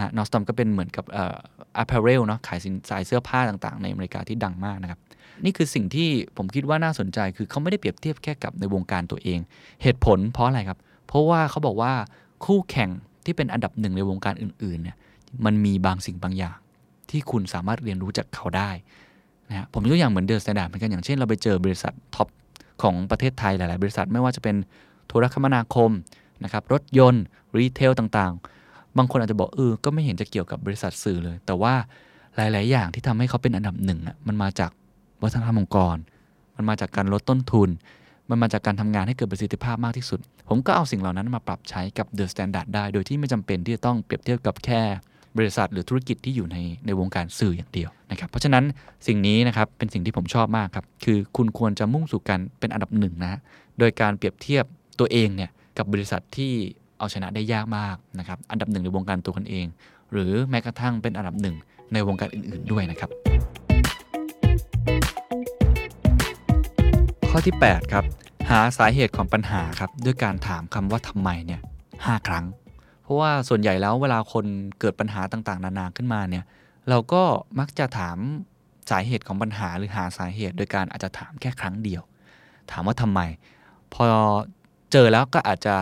[0.00, 1.36] ฮะนอสตอมก็เป็นเหมือนกับเอ่อ
[1.78, 5.00] อ p พ a r e l เนาะขายสินสายเสื้อผ้าต่างๆ ในอเมริกาที่ดังมากนะครับ
[5.44, 9.38] นี่คือสิ่งที่ผมคิดว่าน่าสนใจคือเขาไม่ได้เปรียบเทียบแค่กับในวงการตัวเอง
[9.82, 11.92] เหตุผลเพราะอะไรครับ เพราะว่าเขาบอกว่า
[12.44, 12.90] คู่แข่ง
[13.24, 14.96] ที่เป็นอันดับหนึ่งในวงการอื่นๆเนี่ย
[15.44, 16.56] มันมีบางสิ่งบางอย่าง
[17.10, 18.70] ที่คุณสามารถเรียนรู้จากเขาได้
[19.48, 22.28] นะฮะผมยกตัวอย่างเหมือน The Standard เหมือนกันอย่างเช่นเราไปเจอบริษัท top
[22.82, 24.56] ของประเทศไทยหลาย ๆ บริษัทไม่ว่าจะเป็น
[25.06, 25.90] โทรคมนาคม
[26.44, 27.24] นะครับรถยนต์
[27.58, 31.74] retail ต่างๆ บางคนอาจจะบอกเออก็ไม่เห็นจะเกี่ยวกับบริษัทสื่อเลย แต่ว่า
[32.36, 34.70] หลาย ๆ อย่างที่ทำให้เขาเป็นอันดับหนึ่งอะมันมาจาก
[35.22, 35.96] วัฒนธรรมองค์กร
[36.56, 37.68] มันมาจากการลดต้นทุน
[38.30, 44.82] มันมาจากการทำงานให้เกิดประสิทธิภาพมากที่สุด ผมก็เอาสิ่งเหล่านั้นมาปรับใช้กับ The Standard ได้ โดยที่ไม่จำเป็นที่จะต้องเปรียบเทียบกับแค่
[45.36, 48.64] บริษัทหรือธุรกิจที่อยู่ในในวงการสื่ออย่างเดียวนะครับ เพราะฉะนั้น
[49.06, 53.38] สิ่งนี้นะครับเป็นสิ่งที่ผมชอบมากครับ คือคุณควรจะมุ่งสู่การเป็นอันดับหนึ่งนะ
[53.78, 54.64] โดยการเปรียบเทียบ
[54.98, 56.52] ตัวเองเนี่ยกับบริษัทที่
[56.98, 59.66] เอาชนะได้ยากมากนะครับอันดับหนึ่งในวงการตัวคุณเอง
[60.12, 61.56] หรือแม้กระทั่งเป็นอันดับหนึ่ง
[61.92, 63.10] ในวงการอื่นๆด้วยนะครับ
[67.30, 68.04] ข้อที่ 8 ครับ
[68.50, 71.60] หาสาเหตุของปัญหาครับด้วยการถามคำว่าทำไมเนี่ย
[72.06, 72.44] หครั้ง
[73.02, 74.44] เพราะว่าส่วนใหญ่แล้วเวลาคน
[74.80, 76.44] เกิดปัญหาต่างๆ นานาขึ้นมาเนี่ย
[76.88, 77.22] เราก็
[77.58, 78.18] มักจะถาม
[78.90, 82.02] สาเหตุของปัญหาหรือหาสาเหตุ โดยการอาจจะถามแค่ครั้งเดียว
[82.70, 83.20] ถามว่าทำไม
[83.94, 84.04] พอ
[84.92, 85.74] เจอแล้วก็อาจจะ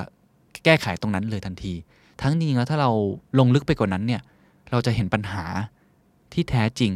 [0.65, 1.75] แก้ไขตรงนั้นเลยทันที
[2.23, 2.91] ทั้งนี้แล้วถ้าเรา
[3.39, 4.23] ลงลึกไปกว่านั้นเนี่ย
[4.71, 5.45] เราจะเห็นปัญหา
[6.33, 6.93] ที่แท้จริง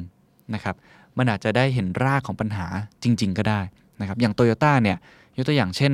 [0.55, 0.77] นะครับ
[1.19, 2.67] มันอาจจะได้เห็นรากของปัญหา
[3.03, 3.61] จริง ๆ ก็ได้
[4.01, 4.97] นะครับอย่างโตโยต้าเนี่ย
[5.37, 5.93] ยกตัวอย่างเช่น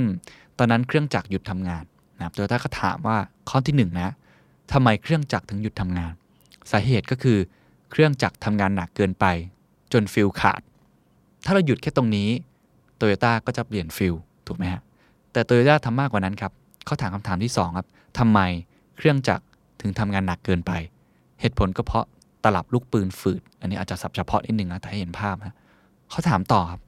[0.59, 1.85] ตอนนั้นเครื่องจักรหยุดทำงาน
[2.19, 3.17] นะครับโตโยต้าก็ถามว่า
[3.49, 4.11] ข้อที่1นนะ
[4.73, 6.13] ทำไมเครื่องจักรถึงหยุดทำงาน
[6.71, 7.39] สาเหตุก็คือ
[7.91, 9.25] เครื่องจักรทำงานหนักเกินไป
[9.93, 10.61] จนฟิวส์ขาด
[11.45, 12.29] ถ้าเราหยุดแค่ตรงนี้
[12.97, 14.15] โตโยต้าก็จะเปลี่ยนฟิวส์
[14.47, 14.83] ถูกไหมฮะ
[15.33, 16.53] แต่โตโยต้าทำมากกว่านั้นครับ
[16.85, 18.41] เขาถามคำถามที่2ครับทำไม
[18.97, 19.45] เครื่องจักร
[19.81, 20.73] ถึงทำงานหนักเกินไป
[21.41, 22.05] เหตุผลก็เพราะ
[22.45, 25.55] ตลับลูกปืนฝืด อันนี้อาจจะสับเฉพาะนิดหนึ่งนะแต่ให้เห็นภาพนะ
[26.11, 26.81] เขาถามต่อครับ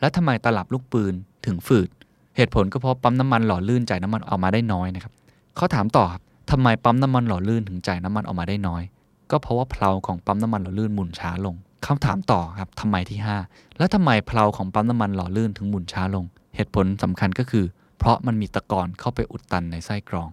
[0.00, 1.14] แล้วทำไมตลับลูกปืน
[1.46, 1.88] ถึงฝืด
[2.36, 5.12] เหตุผลก็เพราะปั๊มน้ำมันหล่อลื่นจ่ายน้ำมันออกมาได้น้อยนะครับ
[5.56, 8.82] เขาถามต่อครับทำไมปั๊มน้ำมันหล่อลื่นถึงจ่ายน้ำมันออกมาได้น้อย
[9.30, 11.54] ก็เพราะว่าเพลาของปั๊มน้ำมันหล่อลื่นหมุนช้าลง
[11.86, 17.64] คำถามต่อครับทำไมที่ 5 แล้วทำไมเพลาของปั๊มน้ำมันหล่อลื่นถึงหมุนช้าลง เหตุผลสำคัญก็คือ
[18.04, 20.28] เพราะมันมีตะกอนเข้าไปอุดตันในไส้กรอง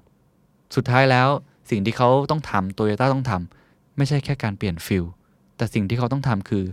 [0.75, 1.29] สุดท้ายแล้ว
[1.69, 5.05] สิ่งที่เขาต้องทำโตโยต้าต้องทำไม่ใช่แค่การเปลี่ยนฟิวส์
[5.57, 6.65] แต่สิ่งที่เขาต้องทำคือ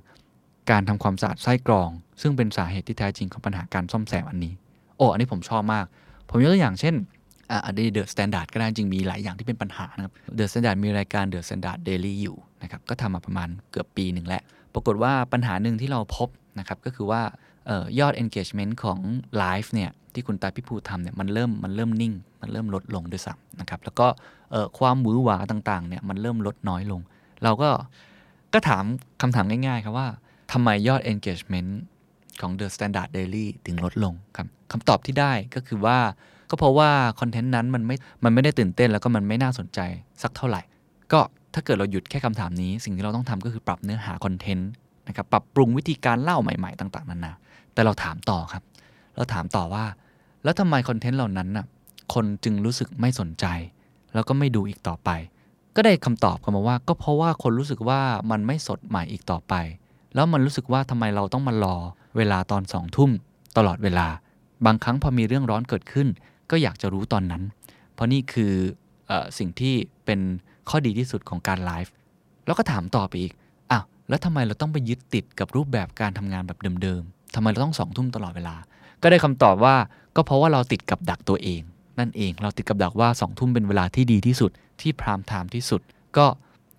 [0.70, 1.88] การทำความสะอาดไส้กรอง
[2.20, 4.54] ซึ่งเป็นสาเหตุที่แท้จริงของปัญหาการซ่อมแซมอันนี้
[4.96, 5.86] โอ้อันนี้ผมชอบมาก
[6.30, 6.94] ผมยกตัวอย่างเช่น
[7.66, 14.42] อันนี้ The Standard ก็ได้จริงมีหลายอย่างที่เป็นปัญหานะครับ The Standard มีรายการ The Standard Daily อยู่นะครับก็ทำมาประมาณเกือบปีหนึ่งแล้ว
[14.74, 17.22] ปรากฏว่าปัญหาหนึ่งที่เราพบนะครับก็คือว่า
[17.68, 18.98] ออยอด engagement ของ
[19.38, 24.06] ไลฟ์เนี่ย ที่คุณตาพี่ภูทำเนี่ยมันเริ่มมันเริ่มนิ่ง มันเริ่มลดลงด้วยซ้ำนะครับ แล้วก็
[24.50, 27.00] เออความหวือหวาต่างๆเนี่ยมันเริ่มลดน้อยลง
[27.44, 27.70] เราก็
[28.54, 28.84] ก็ถาม
[29.22, 30.08] คำถามง่ายๆครับว่า
[30.52, 31.70] ทำไมยอด engagement
[32.40, 35.98] ของ The Standard Daily ถึงลดลงครับคำตอบที่ได้ก็คือว่า
[36.50, 39.80] ก็เพราะว่าคอนเทนต์นั้นมันไม่ มันไม่ได้ตื่นเต้นแล้วก็มันไม่น่าสนใจ
[40.22, 40.62] สักเท่าไหร่
[41.12, 41.20] ก็
[41.54, 44.70] ถ้าเกิดเราหยุดแค่คำถามนี้ สิ่งที่เราต้องทำก็คือปรับเนื้อหาคอนเทนต์
[45.08, 47.32] นะครับปรับปรุงวิธีการเล่าใหม่ ๆ ต่าง ๆนานา
[47.74, 48.62] แต่เราถามต่อครับ
[49.16, 49.84] เราถามต่อว่า
[50.44, 51.66] แล้วทำไมคอนเทนต์เหล่านั้นน่ะ
[52.14, 53.46] คนจึงรู้สึกไม่สนใจ
[54.14, 55.10] แล้วก็ไม่ดูอีกต่อไป
[55.76, 59.54] ก็ได้คำตอบกลันมาว่า ก็เพราะว่าคนรู้สึกว่ามันไม่สดใหม่อีกต่อไป
[60.14, 61.76] แล้วมันรู้สึกว่าทำไมเราต้องมารอ
[62.16, 63.10] เวลาตอนสองทุ่ม
[63.56, 64.06] ตลอดเวลา
[64.66, 66.08] บางครั้งพอมีเรื่องร้อนเกิดขึ้น
[66.50, 67.42] ก็อยากจะรู้ตอนนั้น
[67.94, 68.52] เพราะนี่คือ
[69.10, 69.74] อสิ่งที่
[70.04, 70.20] เป็น
[70.68, 71.92] ข้อดีที่สุดของการไลฟ์
[72.46, 73.32] แล้วก็ถามต่อไปอีก
[73.70, 78.54] อ้าวแล้วทำไมเราต้องไปยึดติดกับรูปแบบการทำงานแบบเดิมๆทำไมเราต้องสองทุ่มตลอดเวลา
[79.02, 79.74] ก็ได้คำตอบว่า
[80.20, 81.60] ก็เพราะว่าเราติดกับดักตัวเอง
[81.98, 84.50] นั่นเองเราติดกับดักว่าสองทุ่มเป็นเวลาที่ดีที่สุด
[84.80, 85.80] ที่ prime time ที่สุด
[86.16, 86.26] ก็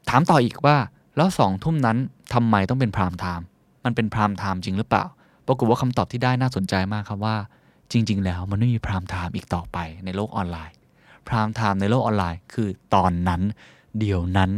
[0.09, 0.77] ถามต่ออีกว่า
[1.17, 1.97] แล้วสองทุ่มนั้น
[2.33, 3.45] ทำไมต้องเป็น prime time
[3.85, 5.05] มันเป็น prime time จริงหรือเปล่า
[5.47, 7.35] ปรากฏว่าคำตอบที่ได้น่าสนใจมากครับว่า
[7.91, 10.75] จริง ๆ แล้วมันไม่มี prime time อีกต่อไปในโลกออนไลน์
[11.27, 13.41] prime time ในโลกออนไลน์คือตอนนั้น
[13.99, 14.51] เดี๋ยวนั้น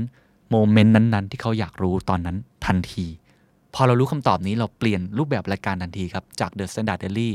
[0.49, 3.06] moment นั้นๆ ที่เขาอยากรู้ตอนนั้นทันที
[3.74, 7.32] พอเรารู้คำตอบนี้เราเปลี่ยนรูปแบบรายการทันทีครับ จาก The Standard Daily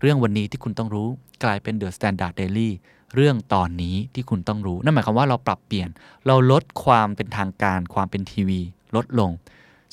[0.00, 1.08] เรื่องวันนี้ที่คุณต้องรู้
[1.44, 2.70] กลายเป็น The Standard Daily
[3.14, 5.88] เรื่องตอนนี้ที่คุณต้องรู้ นั่นหมายความว่าเราปรับเปลี่ยน
[6.26, 8.60] เราลดความเป็นทางการความเป็นทีวี
[8.96, 9.30] ลดลง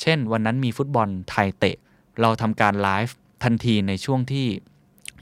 [0.01, 1.75] เช่น วันนั้นมีฟุตบอลไทยเตะ
[2.21, 4.47] เราทำการไลฟ์ทันทีในช่วงที่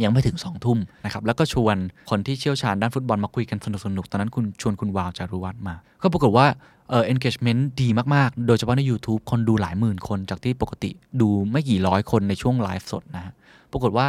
[0.03, 1.75] ยังไม่ถึง2องทุ่มนะครับ แล้วก็ชวน
[2.09, 3.67] คนที่เชี่ยวชาญด้านฟุตบอลมาคุยกันส
[3.97, 6.47] นุกๆตอนนั้นคุณชวนคุณวาวจารุวัฒน์มา ก็ปรากฏว่า
[6.89, 13.33] เออ engagement ดีมาก ๆ โดยเฉพาะใน YouTube คนดูหลายหมื่นคนจากที่ปกติดูไม่กี่ร้อยคนในช่วงไลฟ์สดนะฮะ
[13.71, 14.07] ปรากฏว่า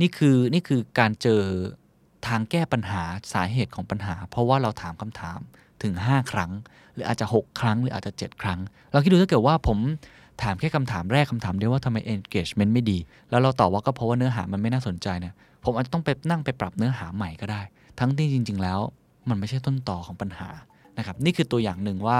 [0.00, 1.42] นี่คือนี่คือการเจอ
[2.26, 3.02] ทางแก้ปัญหา
[3.32, 5.38] สาเหตุของปัญหา เพราะว่าเราถามคำถาม
[5.82, 6.50] ถึง 5 ครั้ง
[6.94, 8.58] หรืออาจจะ 6 ครั้ง หรืออาจจะ 7 ครั้ง
[8.92, 9.78] เราคิดดูถ้าเกิดว่าผม
[10.42, 12.98] ถามแค่คำถามแรกคำถามเดียวว่าทำไม engagement ไม่ดี
[13.30, 17.60] แล้วเราตอบว่าก็เพราะว่าเนื้อหามันไม่น่าสนใจเนี่ยผมอาจจะต้องไปนั่งไปปรับเนื้อหาใหม่ก็ได้
[17.98, 18.80] ทั้งที่จริง ๆ แล้ว
[19.28, 20.48] มันไม่ใช่ต้นต่อของปัญหา
[20.98, 22.18] นะครับนี่คือตัวอย่างหนึ่งว่า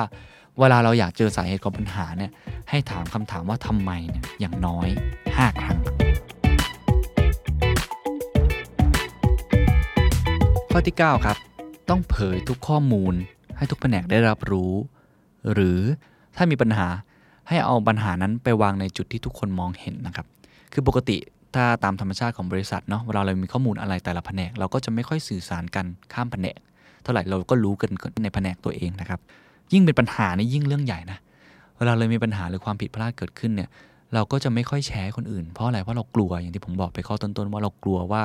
[0.58, 2.30] เวลาเราอยากเจอสาเหตุของปัญหาเนี่ย
[2.70, 4.88] ให้ถามคำถามว่าทำไมเนี่ยอย่างน้อย
[5.24, 6.03] 5 ครั้ง
[10.76, 11.36] ข้อที่ 9 ครับ
[11.90, 13.14] ต้องเผยทุกข้อมูล
[13.56, 14.72] ให้ทุกแผนกได้รับรู้
[15.52, 15.78] หรือ
[16.36, 16.86] ถ้ามีปัญหา
[17.48, 20.26] ให้เอาปัญหานั้นไปวางในจุดที่ทุกคนมองเห็นนะครับ
[20.72, 21.16] คือปกติ
[21.54, 26.56] ถ้าตามธรรมชาติของบริษัทเนาะเวลาเรามีข้อมูลอะไรแต่ละแผนก เราก็จะไม่ค่อยสื่อสารกันข้ามแผนก
[27.02, 27.90] เท่าไหร่เราก็รู้กัน
[28.22, 29.20] ในแผนกตัวเองนะครับ
[29.72, 31.18] ยิ่งเป็นปัญหานี่ยิ่งเรื่องใหญ่นะ
[31.78, 33.68] เวลาเลยมีปัญหาหรือความผิดพลาดเกิดขึ้นเนี่ย
[34.14, 38.22] เราก็จะไม่ค่อยแชร์คนอื่น เพราะอะไรเพราะเรากลัวอย่างที่ผมบอกไปข้อต้นๆว่าเรากลัวว่า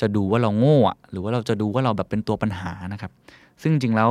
[0.00, 3.10] จะดูว่าเราโง่อะหรือว่าเราจะดูว่าเราแบบเป็นตัวปัญหานะครับ
[3.62, 4.10] ซึ่งจริงแล้ว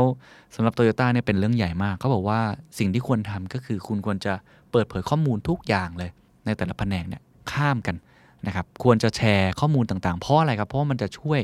[0.56, 2.39] สำหรับโตโยต้าเนี่ยเป็นเรื่องใหญ่มากเขาบอกว่า
[2.80, 4.34] สิ่งที่ควรทำก็คือคุณควรจะ
[4.71, 6.10] เปิดเผยข้อมูลทุกอย่างเลย
[6.45, 7.21] ในแต่ละแผนกเนี่ย
[7.52, 7.95] ข้ามกัน
[8.48, 11.39] นะครับควรจะแชร์ข้อมูลต่างๆ เพราะอะไรครับ เพราะมันจะช่วย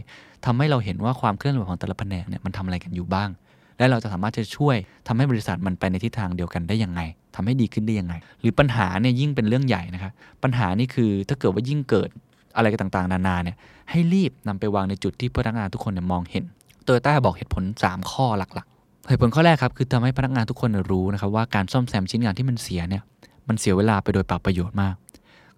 [0.46, 3.30] ทำให้เราเห็นว่าความเคลื่อนไหวของแต่ละแผนกเนี่ยมันทำอะไรกันอยู่บ้าง
[3.78, 4.76] และเราจะสามารถจะช่วย
[5.08, 7.02] ทำให้บริษัทมันไปในทิศทางเดียวกันได้ยังไง
[7.36, 10.12] ทำให้ดีขึ้นได้ยังไง หรือปัญหาเนี่ยยิ่งเป็นเรื่องใหญ่นะครับ
[10.44, 12.10] ปัญหานี่คือถ้าเกิดว่ายิ่งเกิด
[12.56, 13.58] อะไรกันต่างๆ นานาเนี่ย
[13.90, 16.44] ให้รีบนำไปวางในจุดที่พนักงานทุกคนเนี่ยมองเห็น
[16.84, 23.04] โตโยต้าบอกเหตุผล 3 ข้อหลักๆ เหตุผลข้อแรกครับคือทำให้พนักงานทุกคนรู้นะครับว่าการซ่อมแซมชิ้นงานที่มันเสียเนี่ย
[23.48, 24.96] มันเสียเวลาไปโดยเปล่าประโยชน์มาก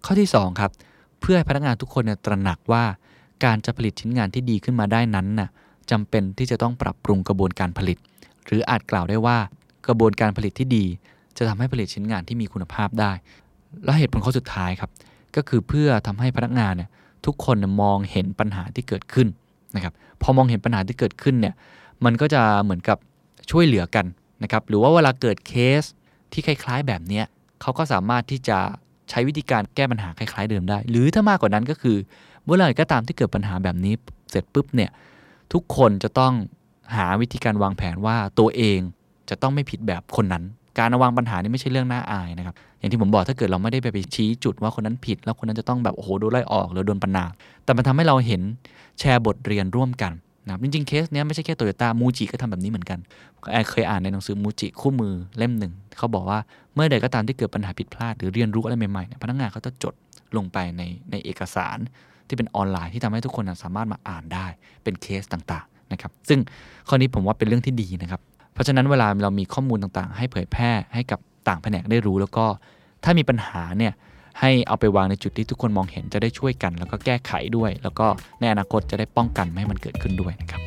[0.04, 0.70] ข้อที่ 2 ครับ
[1.20, 2.84] เพื่อให้พนักงานทุกคนเนี่ยตระหนักว่า
[3.44, 5.48] การจะผลิตชิ้นงานที่ดีขึ้นมาได้นั้นน่ะ
[5.90, 7.98] จำเป็นที่จะต้องปรับปรุงกระบวนการผลิต
[8.46, 9.38] หรืออาจกล่าวได้ว่า
[9.86, 10.84] กระบวนการผลิตที่ดี
[11.36, 13.12] จะทำให้ผลิตชิ้นงานที่มีคุณภาพได้
[13.84, 14.90] และเหตุผลข้อสุดท้ายครับ
[15.36, 16.90] ก็คือเพื่อทำให้พนักงานเนี่ย
[17.26, 19.28] ทุกคนมองเห็นปัญหาที่เกิดขึ้น
[19.76, 21.54] นะครับพอมองเห็นปัญหาที่เกิดขึ้นเนี่ย
[22.04, 22.98] มันก็จะเหมือนกับ
[23.50, 24.06] ช่วยเหลือกัน
[24.42, 25.82] นะครับหรือว่าเวลาเกิดเคส
[26.32, 27.24] ที่คล้าย ๆ แบบเนี้ย
[27.60, 28.58] เขาก็สามารถที่จะ
[29.10, 31.96] ใช้วิธีการแก้ปัญหาคล้าย ๆ เดิมได้ หรือถ้ามากกว่านั้นก็คือ
[32.44, 33.94] เมื่อไหร่ก็ตามที่เกิดปัญหาแบบนี้
[34.30, 34.90] เสร็จปุ๊บเนี่ย
[35.52, 36.32] ทุกคนจะต้อง
[36.96, 38.78] หาวิธีการวางแผนว่าตัวเอง
[39.30, 40.44] จะต้องไม่ผิดแบบคนนั้น
[40.78, 42.54] การวางปัญหานี่ไม่ใช่เรื่องน่าอายนะครับ
[42.84, 47.24] อย่างที่ผมบอกถ้าเกิดเราไม่ได้ไปไปชี้จุดว่าคนนั้นผิด แล้วคนนั้นจะต้องแบบโอ้โหโดนไล่ออกหรือโดนปัญหา
[47.64, 48.42] แต่มันทำให้เราเห็น
[48.98, 50.12] แชร์บทเรียนร่วมกัน
[50.44, 52.98] นะครับจริงๆเคสเนี้ยไม่ใช่แค่โตโยต้ามูจิก็ทำแบบนี้เหมือนกัน
[53.52, 56.38] แอเคยอ่านในหนังสือมูจิคู่มือเล่มหนึ่งเขาบอกว่า
[56.74, 59.94] เมื่อใดก็ตามที่เกิดปัญหาผิดพลาด หรือเรียนรู้อะไรใหม่ๆเนี่ยพนักงานเขาจะจด
[60.36, 61.76] ลงไปในในเอกสาร
[62.28, 64.46] ที่เป็นออนไลน์ที่ทำให้ทุกคนสามารถมาอ่านได้
[64.84, 66.38] เป็นเคสต่างๆนะครับซึ่ง
[66.88, 68.20] ข้อนี้ผมว่าเป็นเรื่องที่ดีนะครับ
[68.54, 72.46] เพราะฉะนั้นเวลาเรามีข้อมูลต่างๆ ให้เผยแพร่ให้กับ ต่างแผนกได้รู้แล้วก็
[73.04, 73.92] ถ้ามีปัญหาเนี่ย
[74.40, 78.06] ให้เอาไปวางในจุดที่ทุกคนมองเห็นจะได้ช่วยกัน แล้วก็แก้ไขด้วย แล้วก็
[78.40, 80.60] ในอนาคตจะได้ป้องกันไม่ให้มันเกิดขึ้นด้วยนะครับ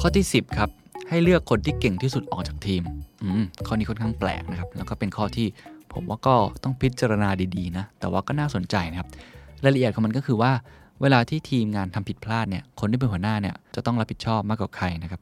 [0.00, 0.70] ข้อที่ 10 ครับ
[1.08, 2.82] ให้เลือกคนที่เก่งที่สุดออกจากทีม
[3.22, 5.46] อืมข้อนี้ค่อนข้างแปลกนะครับ แล้วก็เป็นข้อที่
[5.92, 9.08] ผมว่าก็ต้องพิจารณาดีๆนะ แต่ว่าก็น่าสนใจนะครับ
[9.64, 10.52] รายละเอียดของมันก็คือว่า
[11.02, 15.20] เวลาที่ทีมงานทำผิดพลาดเนี่ย คนที่เป็นหัวหน้าเนี่ยจะต้องรับผิดชอบมากกว่าใครนะครับ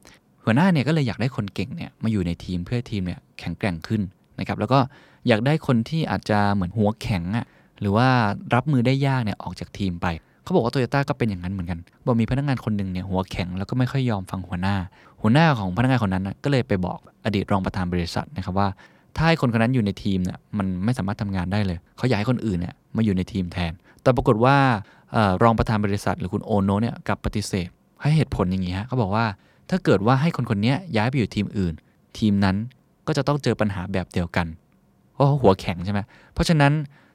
[0.49, 4.01] หัวหน้าเนี่ยก็เลยอยากได้คนเก่งเนี่ยมาอยู่ในทีมเพื่อทีมเนี่ยแข็งแกร่งขึ้น
[4.39, 4.79] นะครับแล้วก็
[5.27, 7.45] อยากได้คนที่อาจจะเหมือนหัวแข็งอะ
[7.79, 8.07] หรือว่า
[8.55, 10.07] รับมือได้ยากเนี่ยออกจากทีมไป
[10.43, 14.75] เขาบอกว่าโตโยต้าก็เป็นอย่างนั้นเหมือนกันบอกมีพนักงานคนหนึ่งเนี่ยหัวแข็งแล้วก็ไม่ค่อยยอมฟังหัวหน้า
[15.21, 18.67] หัวหน้าของพนักงานคนนั้นนะก็เลยไปบอกอดีตรองประธานบริษัทนะครับว่า
[19.15, 24.55] ถ้าให้คนคนนั้นอยู่ในทีมเนี่ยมันไม่สามารถทำงานได้เลย เขาอยากให้คนอื่นเนี่ยมาอยู่ในทีมแทน แต่ปรากฏว่า
[25.15, 27.67] ออรองประธานบริษัท หรือคุณโอโนเนี่ยกลับปฏิเสธ
[28.01, 29.25] ให้เหตุผลอย่างนี้ฮะเขาบอกว่า
[29.69, 31.73] ถ้าเกิดว่าให้คนคนนี้ย้ายไปอยู่ทีมอื่น
[32.17, 32.55] ทีมนั้น
[33.07, 34.47] ก็จะต้องเจอปัญหาแบบเดียวกัน
[35.13, 35.99] เพราะเขาหัวแข็งใช่ไหม
[36.33, 36.71] เพราะฉะนั้น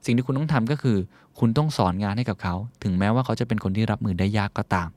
[0.06, 0.96] สิ่งที่คุณต้องทำก็คือ
[1.38, 4.88] คุณต้องสอนงานให้กับเขา ถึงแม้ว่าเขาจะเป็นคนที่รับมือได้ยากก็ตาม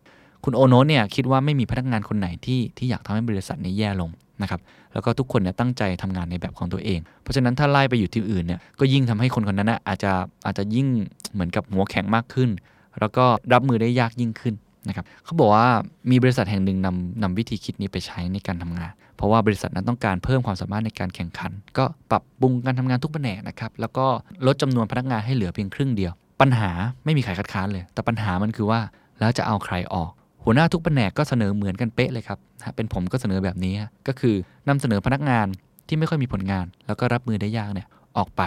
[0.43, 4.09] คุณโอโนเนี่ยคิดว่าไม่มีพนักงานคนไหนที่ที่อยากทำให้บริษัทนี้แย่ลง
[4.41, 4.61] นะครับ
[4.93, 10.11] แล้วก็ทุกคนเนี่ยตั้งใจทำงานในแบบของตัวเอง เพราะฉะนั้นถ้าไล่ไปอยู่ที่อื่นเนี่ยก็ยิ่งทำให้คนคนนั้นนะอาจจะ
[10.45, 10.87] อาจจะยิ่ง
[11.33, 12.49] เหมือนกับหัวแข็งมากขึ้น
[12.99, 14.53] แล้วก็รับมือได้ยากยิ่งขึ้น
[14.87, 15.67] นะครับเขาบอกว่า
[16.11, 24.05] มีบริษัทแห่งหนึ่งนำนำวิธีคิดนี้ไปใช้ในการทำงาน เพราะว่าบริษัทนั้นต้องการเพิ่มความสามารถในการแข่งขัน ก็ปรับปรุงการทำงานทุกแผนกนะครับแล้วก็
[24.45, 26.11] ลดจำนวนพนักงานให้เหลือเพียงครึ่งเดียว
[26.41, 26.71] ปัญหา
[27.05, 28.79] ไม่มีใครคัดค้านเลย แต่ปัญหามันคือว่า
[29.19, 30.11] แล้วจะเอาใครออก
[30.43, 32.39] หัวหน้าทุกแผนกก็เสนอเหมือนกันเป๊ะเลยครับ
[32.75, 33.73] เป็นผมก็เสนอแบบนี้
[34.07, 34.35] ก็คือ
[34.67, 35.47] นำเสนอพนักงาน
[35.87, 38.41] ที่ไม่ค่อยมีผลงาน แล้วก็รับมือได้ยากเนี่ยออกไป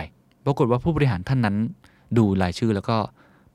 [0.44, 1.56] ปรากฏว่าผู้บริหารท่านนั้น
[2.18, 2.96] ดูรายชื่อแล้วก็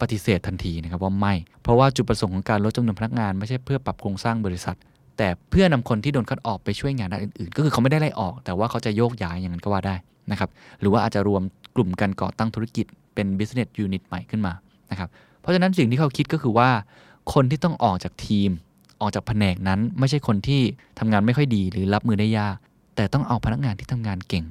[0.02, 1.34] ปฏิเสธทันทีนะครับว่าไม่
[1.64, 4.78] เพราะว่าจุดประสงค์ของการลดจำนวนพนักงานไม่ใช่เพื่อปรับโครงสร้างบริษัท
[5.18, 9.96] แต่เพื่อนำคนที่โดนคัดออกไปช่วยงานด้านอื่นๆ ก็คือเขาไม่ได้ไล่ออก แต่ว่าเขาจะโยกย้ายอย่างนั้นก็ว่าได้
[10.32, 11.42] นะครับหรือว่าอาจจะรวม
[11.76, 14.54] กลุ่มกันก่อตั้งธุรกิจเป็น business unit ใหม่ขึ้นมา
[14.92, 15.10] นะครับ
[15.42, 16.70] เพราะฉะนั้นสิ่งที่เขาคิดก็คือว่า
[17.34, 18.50] คนที่ต้องออกจากทีม
[19.02, 20.62] ออกจากแผนกนั้น ไม่ใช่คนที่
[21.00, 22.56] ทำงานไม่ค่อยดีหรือรับมือได้ยาก
[22.96, 24.46] แต่ต้องเอาพนักงานที่ทำงานเก่ง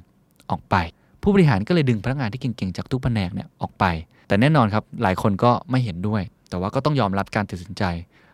[0.51, 0.75] ออกไป
[1.23, 3.85] ผู้บริหารก็เลยดึงพนักงานที่เก่งๆจากทุกแผนกเนี่ยออกไป
[4.29, 7.85] แต่แน่นอนครับหลายคนก็ไม่เห็นด้วย แต่ว่าก็ต้องยอมรับการตัดสินใจ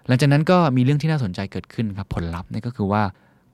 [0.06, 3.02] หลังจากนั้นก็มีเรื่องที่น่าสนใจเกิดขึ้นครับผลลัพธ์นี่ก็คือว่า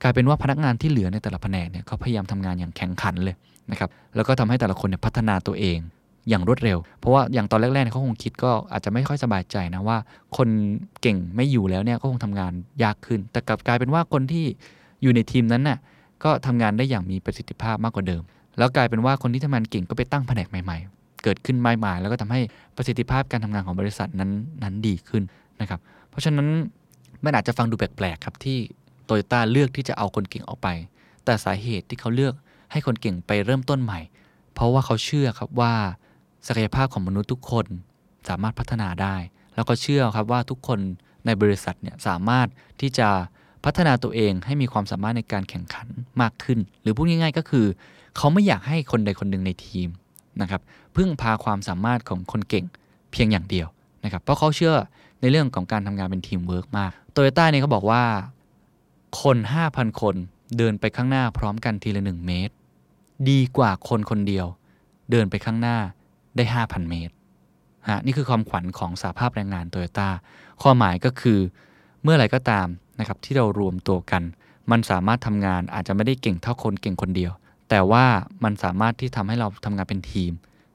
[0.03, 3.35] กลายเป็นว่าพนักงานที่เหลือในแต่ละแผนกเนี่ยเขาพยายามทำงานอย่างแข่งขันเลย
[3.71, 5.77] นะครับแล้วก็ทำให้แต่ละคนเนี่ยพัฒนาตัวเอง
[6.29, 9.97] อย่างรวดเร็ว เพราะว่าอย่างตอนแรกๆเนี่ยเขาคงคิดก็อาจจะไม่ค่อยสบายใจนะว่า
[10.37, 10.47] คน
[11.01, 12.51] เก่งไม่อยู่แล้วเนี่ยก็คงทำงาน
[12.83, 14.45] ยากขึ้น แต่กลับกลายเป็นว่าคนที่
[15.01, 15.77] อยู่ในทีมนั้นน่ะ
[16.23, 18.23] ก็ทำงานได้อย่างมีประสิทธิภาพมากกว่าเดิม
[18.57, 22.41] แล้วกลายเป็นว่าคนที่ทำงานเก่งก็ไปตั้งแผนกใหม่ ๆ เกิดขึ้นมากมายแล้วก็ทำให้
[22.75, 24.31] ประสิทธิภาพการทำงานของบริษัทนั้น
[24.63, 25.23] นั้นดีขึ้น
[25.61, 25.79] นะครับ
[26.09, 26.47] เพราะฉะนั้น
[27.23, 28.57] มันอาจจะฟังดูแปลกๆครับที่
[29.05, 30.67] โตโยต้าเลือกที่จะเอาคนเก่งออกไป
[31.25, 32.33] แต่สาเหตุที่เขาเลือก
[32.71, 33.99] ให้คนเก่งไปเริ่มต้นใหม่
[34.53, 35.73] เพราะว่าเขาเชื่อครับว่า
[36.47, 37.65] ศักยภาพของมนุษย์ทุกคน
[38.29, 39.15] สามารถพัฒนาได้
[39.55, 40.79] แล้วก็เชื่อครับว่าทุกคน
[41.25, 42.47] ในบริษัทเนี่ยสามารถ
[42.81, 43.09] ที่จะ
[43.65, 45.87] พัฒนาตัวเองให้มีความสามารถในการแข่งขัน
[46.21, 47.65] มากขึ้น หรือพูดง่าย ๆ ก็คือ
[48.17, 49.89] เขาไม่อยากให้คนใดคนหนึ่งในทีม
[50.41, 50.61] นะครับ
[50.95, 52.65] พึ่งพาความสามารถของคนเก่ง
[53.11, 53.67] เพียงอย่างเดียว
[54.03, 54.75] นะครับเพราะเขาเชื่อ
[55.21, 58.03] ในเรื่องของการทำงานเป็นทีมเวิร์กมากโตโยต้าเนี่ยเขาบอกว่า
[59.21, 59.37] คน
[59.69, 60.15] 5,000 คน
[60.57, 62.53] เดินไปข้างหน้าพร้อมกันทีละ 1 เมตร
[63.29, 64.45] ดีกว่าคนคนเดียว
[65.11, 65.77] เดินไปข้างหน้า
[66.35, 67.13] ได้ 5,000 เมตร
[67.89, 70.09] ฮะนี่คือความขวัญของสหภาพแรงงานโตโยต้า
[70.61, 71.39] ความหมายก็คือ
[72.03, 72.67] เมื่อไหร่ก็ตาม
[72.99, 74.23] นะครับที่เรารวมตัวกัน
[74.71, 77.31] มันสามารถทำงานอาจจะไม่ได้เก่งเท่าคนเก่งคนเดียว
[77.69, 78.05] แต่ว่า
[78.43, 80.31] มันสามารถที่ทำให้เราทำงานเป็นทีม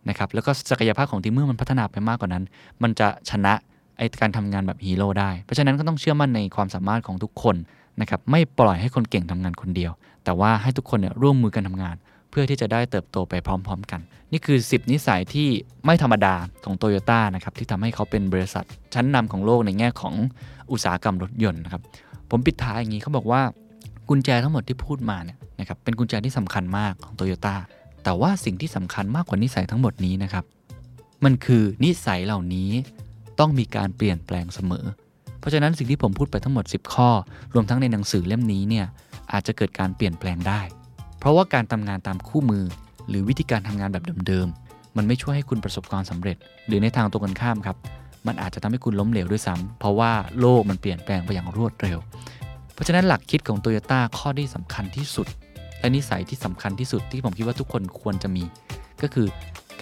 [0.08, 2.44] นะครับแล้วก็ศักยภาพของทีมเมื่อมันพัฒนาไปมากกว่านั้น
[2.82, 3.54] มันจะชนะ
[3.98, 7.56] ไอการทำงานแบบฮีโร่ได้ เพราะฉะนั้นก็ต้องเชื่อมั่นในความสามารถของทุกคน
[8.00, 9.92] นะครับไม่ปล่อยให้คนเก่งทำงานคนเดียว
[10.24, 11.96] แต่ว่าให้ทุกคนเนี่ยร่วมมือกันทำงาน
[12.30, 14.00] เพื่อที่จะได้เติบโตไปพร้อม ๆ กัน
[14.32, 15.48] นี่คือ 10 นิสัยที่
[15.84, 16.34] ไม่ธรรมดา
[16.64, 18.64] ของโตโยต้านะครับที่ทำให้เขาเป็นบริษัท
[18.94, 20.14] ชั้นนำของโลกในแง่ของ
[20.72, 21.82] อุตสาหกรรมรถยนต์นะครับ
[22.30, 23.42] ผมปิดท้ายอย่างนี้เขาบอกว่า
[24.08, 27.56] กุญแจทั้งหมดที่พูดมาเนี่ย นะครับเป็นกุญแจที่สำคัญมากของโตโยต้า
[28.04, 30.44] แต่ว่าสิ่งที่สำคัญมากกว่านิสัยทั้งหมดนี้นะครับ
[31.24, 32.70] มันคือนิสัยเหล่านี้
[33.38, 34.84] ต้องมีการเปลี่ยนแปลงเสมอ
[35.40, 37.10] เพราะฉะนั้นสิ่งที่ผมพูดไปทั้งหมด 10 ข้อ
[37.54, 38.86] รวมทั้งในหนังสือเล่มนี้เนี่ย
[39.32, 40.60] อาจจะเกิดการเปลี่ยนแปลงได้
[41.18, 42.64] เพราะว่าการทำงานตามคู่มือ
[43.08, 46.36] หรือวิธีการทำงานแบบเดิมๆมันไม่ช่วยให้คุณประสบความสำเร็จ
[46.66, 47.76] หรือในทางตรงกันข้ามครับ
[48.26, 51.98] มันอาจจะทำให้คุณล้มเหลวด้วยซ้ำเพราะว่าโลกมันเปลี่ยนแปลงไปอย่างรวดเร็ว
[52.74, 55.26] เพราะฉะนั้นหลักคิดของโตโยต้าข้อที่สำคัญที่สุด
[55.80, 58.44] และนิสัยที่สำคัญที่สุดที่ผมคิดว่าทุกคนควรจะมี
[59.02, 59.28] ก็คือ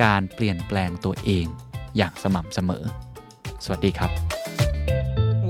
[0.03, 1.47] การเปลี่ยนแปลงตัวเอง
[1.97, 2.85] อย่างสม่ำเสมอ
[3.65, 4.11] สวัสดีครับ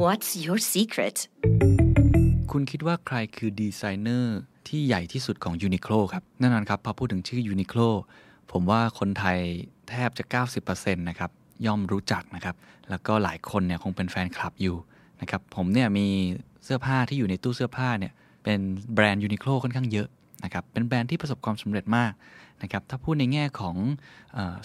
[0.02, 1.16] What's your secret?
[2.52, 4.38] คุณคิดว่าใครคือดีไซเนอร์
[4.68, 7.88] ที่ใหญ่ที่สุดของ Uniqlo ครับแน่นอนครับ พอพูดถึงชื่อ Uniqlo
[8.52, 9.38] ผมว่าคนไทย
[9.88, 10.24] แทบจะ
[10.66, 11.30] 90%นะครับ
[11.66, 12.56] ย่อมรู้จักนะครับ
[12.90, 14.76] แล้วก็หลายคนเนี่ยคงเป็นแฟนคลับอยู่
[15.20, 16.06] นะครับ ผมเนี่ยมี
[16.64, 18.12] เสื้อผ้าที่อยู่ในตู้เสื้อผ้าเนี่ย
[18.44, 18.58] เป็น
[18.94, 20.08] แบรนด์ Uniqlo ค่อนข้างเยอะ
[20.44, 22.12] นะครับเป็นแบรนด์ที่ประสบความสำเร็จมาก
[22.62, 23.76] นะครับถ้าพูดในแง่ของ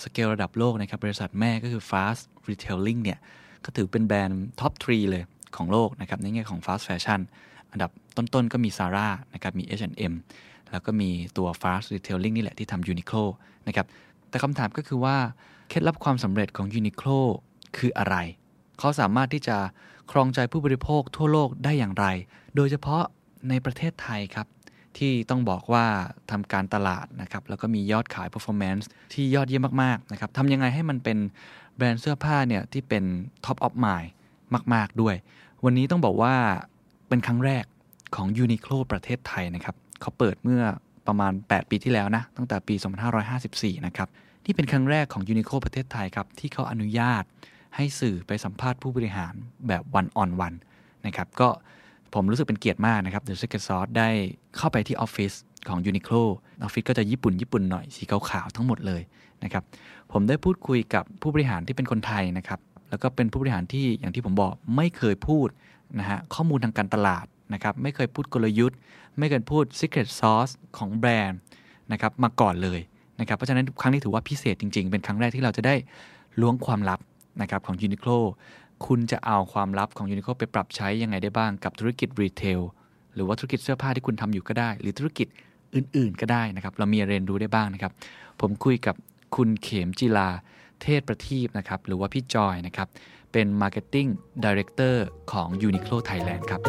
[0.04, 3.20] สเกลระดับโลกนะครับบริษัทแม่ก็คือ Fast Retailing เนี่ย
[3.66, 5.24] ก็ถือเป็นแบรนด์ top three เลย
[5.56, 7.22] ของโลกนะครับในแง่ของ Fast Fashion
[7.72, 10.14] อันดับต้นๆ ก็มี Zara นะครับมี H&M
[10.72, 13.24] แล้วก็มีตัว Fast Retailing นี่แหละที่ทำ Uniqlo
[13.68, 13.88] นะครับ
[14.30, 15.18] แต่คำถามก็คือว่า
[15.70, 17.20] เคล็ดลับความสำเร็จของ Uniqlo
[17.78, 18.16] คืออะไร
[18.80, 19.58] เขาสามารถที่จะ
[20.12, 22.06] ครองใจผู้บริโภคทั่วโลกได้อย่างไร
[22.56, 23.04] โดยเฉพาะ
[23.50, 24.48] ในประเทศไทยครับ
[24.98, 25.86] ที่ต้องบอกว่า
[26.32, 31.18] ทำการตลาดนะครับแล้วก็มียอดขาย performance ที่ยอดเยี่ยมมากๆนะครับทำยังไงให้มันเป็น
[31.76, 33.04] แบรนด์เสื้อผ้าเนี่ยที่เป็น
[33.46, 34.10] top of mind
[34.74, 35.16] มาก ๆ ด้วย
[35.64, 36.36] วันนี้ต้องบอกว่า
[37.10, 37.66] เป็นครั้งแรก
[38.16, 40.62] ของ Uniqlo ประเทศไทยนะครับเขาเปิดเมื่อ
[41.08, 42.76] ประมาณ 8 ปีที่แล้วนะ ตั้งแต่ปี
[43.30, 44.10] 2554 นะครับ
[44.46, 47.24] นี่เป็นครั้งแรกของ Uniqlo ประเทศไทยครับ ที่เขาอนุญาต
[47.76, 49.34] ให้สื่อไปสัมภาษณ์ผู้บริหาร
[49.68, 50.54] แบบวันออนวัน
[51.06, 51.50] นะครับ ก็
[52.14, 54.10] ผมรู้สึกเป็นเกียรติมากนะครับ The Secret Sauce ได้
[54.58, 55.34] เข้าไปที่ออฟฟิศ
[55.68, 56.24] ของ Uniqlo
[56.64, 59.02] ออฟฟิศก็จะญี่ปุ่นญี่ปุ่นหน่อยสีขาวๆทั้งหมดเลย
[59.44, 59.64] นะครับ
[60.12, 62.60] ผมได้พูดคุยกับผู้บริหารที่เป็นคนไทยนะครับ
[62.90, 65.48] แล้วก็เป็นผู้บริหารที่อย่างที่ผมบอกไม่เคยพูด
[66.00, 68.78] นะฮะข้อมูลทางการตลาดนะครับไม่เคยพูดกลยุทธ์
[69.20, 71.40] ไม่เคยพูด Secret Sauce ของแบรนด์
[71.92, 72.80] นะครับมาก่อนเลย
[73.20, 75.76] นะครับเพราะฉะนั้นครั้งนี้ถือว่าพิเศษจริงๆ เป็นครั้งแรกที่เราจะได้
[76.42, 77.00] ล้วงความลับ
[77.42, 78.18] นะครับของ Uniqlo
[78.88, 82.62] คุณจะเอาความลับของ Uniqlo ไปปรับใช้ยังไงได้บ้างกับธุรกิจรีเทล
[83.16, 85.28] หรือว่าธุรกิจเสื้อผ้าที่คุณทำอยู่ก็ได้ หรือธุรกิจ
[85.76, 87.92] อื่น ๆ ก็ได้นะครับ เรามีเรียนรู้ได้บ้างนะครับ
[88.42, 88.96] ผมคุยกับ
[89.36, 90.30] คุณเขมจิลา
[90.82, 92.88] เทศประทีปนะครับ หรือว่าพี่จอยนะครับ
[93.32, 94.10] เป็น Marketing
[94.46, 94.96] Director
[95.32, 96.62] ของ Uniqlo Thailand ครับ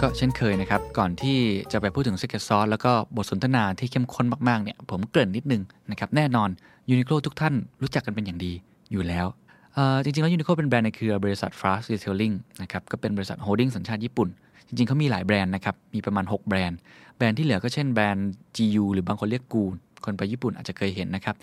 [0.00, 1.38] ก็เช่นเคยนะครับ ก่อนที่
[1.72, 6.50] จะไปพูดถึง Secret Sauce แล้วก็บทสนทนาที่เข้มข้นมาก ๆ เนี่ย ผมเกริ่นนิดนึงนะครับ แน่นอน
[6.90, 8.52] Uniqlo ทุกท่านรู้จักกันเป็นอย่างดี
[8.92, 9.26] อยู่แล้ว
[10.04, 14.28] จริงๆ แล้ว Uniqlo เป็นแบรนด์ในเครือบริษัท Fast Retailing นะครับก็เป็นบริษัท holding สัญชาติญี่ปุ่น
[14.66, 16.78] จริงๆเขามีหลายแบรนด์นะครับ มีประมาณ 6 แบรนด์
[17.16, 19.62] แบรนด์ที่เหลือก็เช่นแบรนด์ GU หรือบางคนเรียกกู
[20.04, 21.36] คนไปญี่ปุ่นอาจจะเคยเห็นนะครับ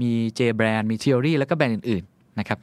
[0.00, 2.58] มี J แบรนด์มี Theory แล้วก็แบรนด์อื่นๆนะครับ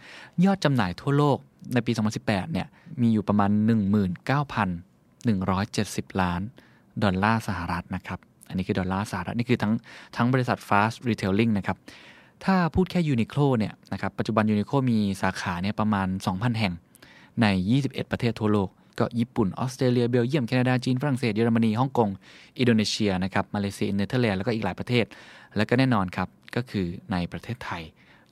[0.45, 1.37] ยอดจำหน่ายทั่วโลก
[1.73, 1.91] ในปี
[2.23, 2.67] 2018 เนี่ย
[3.01, 3.51] มีอยู่ประมาณ
[5.05, 6.41] 19,170 ล้าน
[7.03, 9.73] ดอลลาร์สหรัฐนะครับ อันนี้คือดอลลาร์สหรัฐ นี่คือทั้ง
[10.15, 11.77] ทั้งบริษัท Fast Retailing นะครับ
[12.45, 16.73] ถ้าพูดแค่ Uniqlo เนี่ยนะครับปัจจุบัน Uniqlo มีสาขาเนี่ยประมาณ 2,000 แห่ง
[17.41, 17.45] ใน
[17.79, 18.69] 21 ประเทศทั่วโลก
[18.99, 22.09] ก็ญี่ปุ่น ออสเตรเลีย เบลเยียม แคนาดา จีน ฝรั่งเศส เยอรมนี ฮ่องกง
[22.59, 25.05] อินโดนีเซียนะครับมาเลเซีย เนเธอร์แลนด์ แล้วก็อีกหลายประเทศ
[25.55, 27.83] แล้วก็แน่นอนครับ ก็คือในประเทศไทย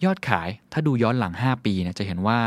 [0.03, 2.39] ยอดขายถ้าดูย้อนหลัง 5 ปีเนี่ยจะเห็นว่า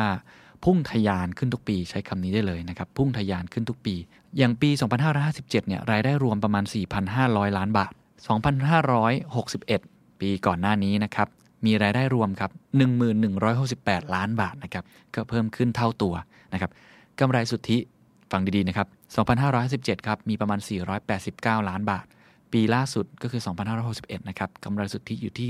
[0.64, 3.94] พุ่งทะยานขึ้นทุกปีใช้คำนี้ได้เลยนะครับพุ่งทะยานขึ้นทุกปี
[4.36, 4.70] อย่างปี
[5.14, 6.64] 2557เนี่ยรายได้รวมประมาณ
[7.10, 7.92] 4,500 ล้านบาท
[9.26, 11.28] 2,561 ปีก่อนหน้านี้นะครับ
[11.66, 12.50] มีรายได้รวมครับ
[13.32, 14.84] 1168 ล้านบาทนะครับ
[15.14, 16.14] ก็เพิ่มขึ้นเท่าตัว
[16.52, 16.70] นะครับ
[17.20, 17.78] กำไรสุทธิ
[18.32, 18.88] ฟังดีๆนะครับ
[19.46, 20.58] 2,517ครับ มีประมาณ
[21.14, 22.04] 489 ล้านบาท
[22.52, 23.42] ปีล่าสุดก็คือ
[23.84, 25.48] 2,561 นะครับกำไรสุทธิอยู่ที่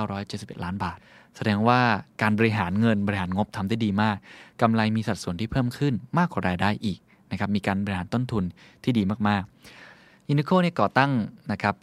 [0.00, 0.98] 1,971 ล้านบาท
[1.36, 1.80] แสดงว่า
[2.22, 4.16] การบริหารเงินบริหารงบทำได้ดีมาก
[4.62, 6.98] กำไรมีสัดส่วนที่เพิ่มขึ้นมากกว่ารายได้อีก
[7.30, 8.44] นะครับมีการบริหารต้นทุน
[8.84, 11.12] ที่ดีมากๆยูนิโคเนี่ยก่อตั้ง
[11.52, 11.74] นะครับ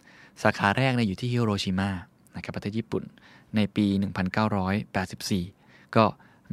[0.42, 1.90] สาขาแรกเนี่ยอยู่ที่ฮิโรชิมา
[2.36, 3.02] นะครับประเทศญี่ปุ่น
[3.56, 3.86] ในปี
[4.70, 6.04] 1984 ก็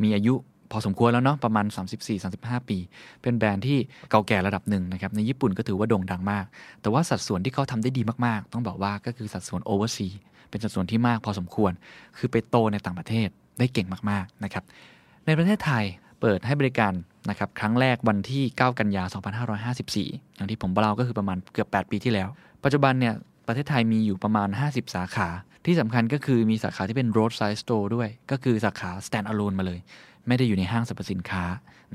[0.04, 0.34] มีอายุ
[0.72, 1.66] พอสมควรแล้วเนาะประมาณ
[2.18, 2.78] 34-35 ปี
[3.22, 3.78] เป็นแบรนด์ที่
[4.10, 6.46] เก่าแก่ระดับหนึ่งนะครับในญี่ปุ่นก็ถือว่าโด่งดังมาก
[6.82, 10.08] แต่ว่าสัดส่วนที่เขาทำได้ดีมากๆ ต้องบอกว่าก็คือสัดส่วนโอเวอร์ซี
[10.50, 11.72] เป็นสัดส่วนที่มากพอสมควร
[12.18, 13.28] คือไปโตในต่างประเทศ
[13.60, 14.64] ได้เก่งมากๆนะครับ
[15.26, 15.84] ในประเทศไทย
[16.22, 16.94] เปิดให้บริการ
[17.30, 19.04] นะครับครั้งแรกวันที่ 9 กันยา
[19.66, 22.30] 2554 อย่างที่ผมเล่าก็คือประมาณเกือบ 8 ปีที่แล้ว
[22.64, 23.14] ปัจจุบันเนี่ย
[23.48, 25.28] ประเทศไทยมีอยู่ประมาณ 50 สาขา
[25.66, 29.80] ที่สำคัญก็คือมีสาขาที่เป็น roadside store ด้วย ก็คือสาขา stand alone มาเลย
[30.28, 31.44] ไม่ได้อยู่ในห้างสรรพสินค้า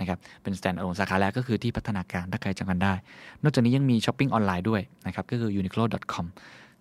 [0.00, 2.94] นะครับ เป็น stand alone สาขาแรกก็คือที่พัฒนาการถ้าใครจำกันได้
[3.42, 6.26] นอกจากนี้ยังมีช้อปปิ้งออนไลน์ด้วยนะครับ ก็คือ uniqlo.com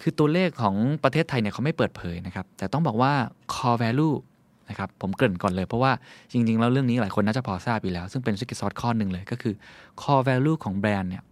[0.01, 3.11] คือตัวเลขของประเทศไทยเนี่ยเขาไม่เปิดเผยนะครับ แต่ต้องบอกว่า
[3.53, 4.15] core value
[4.69, 5.91] นะครับผมเกริ่นก่อนเลยเพราะว่า
[6.31, 9.53] จริงๆ แล้วเรื่องนี้หลายคนน่าจะพอทราบอยู่แล้ว ซึ่งเป็น secret sauce ข้อหนึ่งเลยก็คือ
[10.01, 11.23] core value ของแบรนด์เนี่ย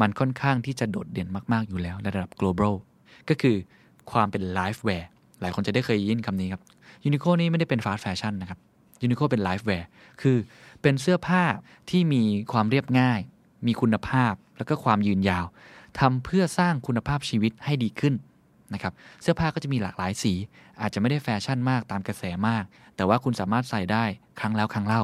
[0.00, 2.74] มันค่อนข้างที่จะโดดเด่นมากๆอยู่แล้วในระดับ global
[3.28, 3.56] ก็คือ
[4.12, 5.04] ความเป็น lifewear
[5.40, 6.62] หลายคนจะได้เคยยินคำนี้ครับ
[7.04, 8.58] ยูนิโคนี่ไม่ได้เป็น fast fashion นะครับ
[9.02, 9.82] ยูนิโคเป็น lifewear
[10.22, 10.36] คือ
[10.82, 11.42] เป็นเสื้อผ้า
[11.90, 12.22] ที่มี
[12.52, 13.20] ความเรียบง่าย
[13.66, 15.44] มีคุณภาพแล้วก็ความยืนยาว
[16.00, 18.14] ทำเพื่อสร้างคุณภาพชีวิตให้ดีขึ้น
[18.74, 18.92] นะครับ
[19.22, 20.32] เสื้อผ้าก็จะมีหลากหลายสี
[20.80, 22.64] อาจจะไม่ได้แฟชั่นมากตามกระแสมาก
[22.96, 24.04] แต่ว่าคุณสามารถใส่ได้
[24.40, 25.02] ครั้งแล้วครั้งเล่า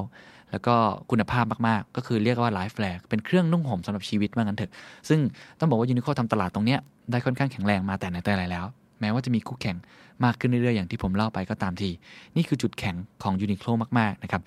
[0.51, 0.77] แล้วก็
[1.11, 4.73] คุณภาพมากๆ ก็คือเรียกว่า LifeWear เป็นเครื่องนุ่งห่มสำหรับชีวิตว่างั้นเถอะ
[5.09, 5.21] ซึ่ง
[5.59, 6.81] ต้องบอกว่า Uniqlo ทำตลาดตรงเนี้ย
[7.11, 8.67] ได้ค่อนข้างแข็งแรงมาแต่ไหนแต่ไรแล้ว
[9.01, 9.77] แม้ว่าจะมีคู่แข่ง
[10.25, 11.91] มากขึ้นเรื่อยๆ อย่างที่ผมเล่าไปก็ตามที
[12.37, 13.69] นี่คือจุดแข็งของ Uniqlo
[13.99, 14.43] มากๆนะครับ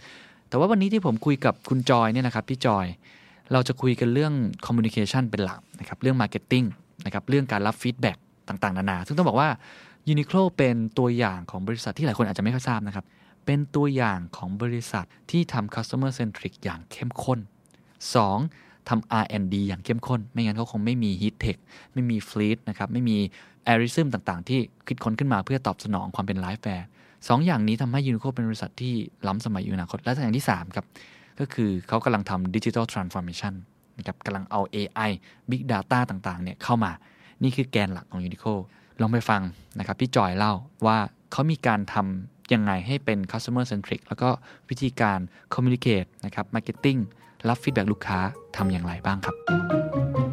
[0.50, 2.86] แต่ว่าวันนี้ที่ผมคุยกับคุณจอยเนี่ยนะครับพี่จอย
[3.54, 4.34] เราจะคุยกันเรื่อง
[4.66, 6.64] communication เป็นหลักนะครับเรื่อง marketing
[7.06, 8.18] นะครับเรื่องการรับ feedback
[8.48, 9.50] ต่างๆ นานา ซึ่งต้องบอกว่า
[10.08, 13.06] Uniqlo เป็นตัวอย่างของบริษัทที่หลายคนอาจจะไม่ค่อยทราบนะครับ
[13.46, 17.40] เป็นตัวอย่างของบริษัทที่ทำ customer centric อย่างเข้มข้น
[18.14, 18.90] 2.
[18.90, 21.58] ทำ R&D อย่างเข้มข้น ไม่งั้นเขาคงไม่มี HeatTech
[21.94, 23.18] ไม่มี fleece นะครับ ไม่มี
[23.74, 26.82] a r i s m ต่างๆ ที่คิดค้นขึ้นมาเพื่อตอบสนองความเป็น LifeWear
[27.28, 28.94] สองอย่างนี้ทำให้ Uniqlo เป็นบริษัทที่
[29.28, 30.86] ล้ำสมัยอยู่อนาคต และอย่างที่ 3 ครับ
[31.40, 35.12] ก็คือเขากำลังทำ Digital Transformation นะครับกำลังเอา AI
[35.50, 36.92] Big Data ต่างๆเนี่ยเข้ามา
[37.44, 38.46] นี่คือแกนหลักของ Uniqlo
[39.02, 39.42] ลองไปฟัง
[39.80, 40.54] นะครับพี่จอยเล่า
[40.86, 40.98] ว่า
[41.32, 44.30] เขามีการทำยังไงให้เป็น customer centric แล้วก็
[44.70, 45.20] วิธีการ
[45.54, 47.00] communicate นะครับ marketing
[47.48, 48.20] รับ feedback ลูกค้า
[48.58, 50.31] ทำอย่างไรบ้างครับ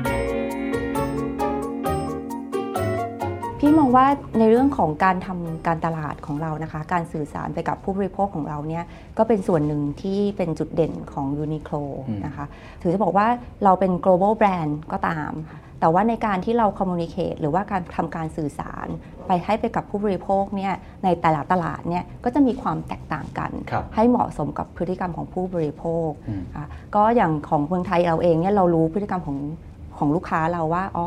[3.79, 4.07] มองว่า
[4.39, 8.85] ในเรื่องของการทำการตลาดของเรานะคะ การสื่อสารไปกับผู้บริโภคของเราเนี่ย
[9.19, 12.47] ก็เป็นส่วนหนึ่งที่เป็นจุดเด่นของ Uniqlo อืมนะคะ
[12.83, 13.27] ถึงจะบอกว่า
[13.65, 15.33] เราเป็น global brand ก็ตาม
[15.81, 18.87] แต่ว่าในการที่เรา communicate หรือว่าการทำการสื่อสาร
[19.27, 20.73] ไปให้ไปกับผู้บริโภคเนี่ย
[21.05, 29.39] ในแต่ละตลาดเนี่ยก็จะมีความแตกต่างกันครับให้เหมาะสมกับพฤติกรรมของผู้บริโภคอืมอะก็อย่างของเมืองไทยเราเองเนี่ยเรารู้พฤติกรรมของ
[29.99, 31.07] ของลูกค้าเราว่าอ๋อ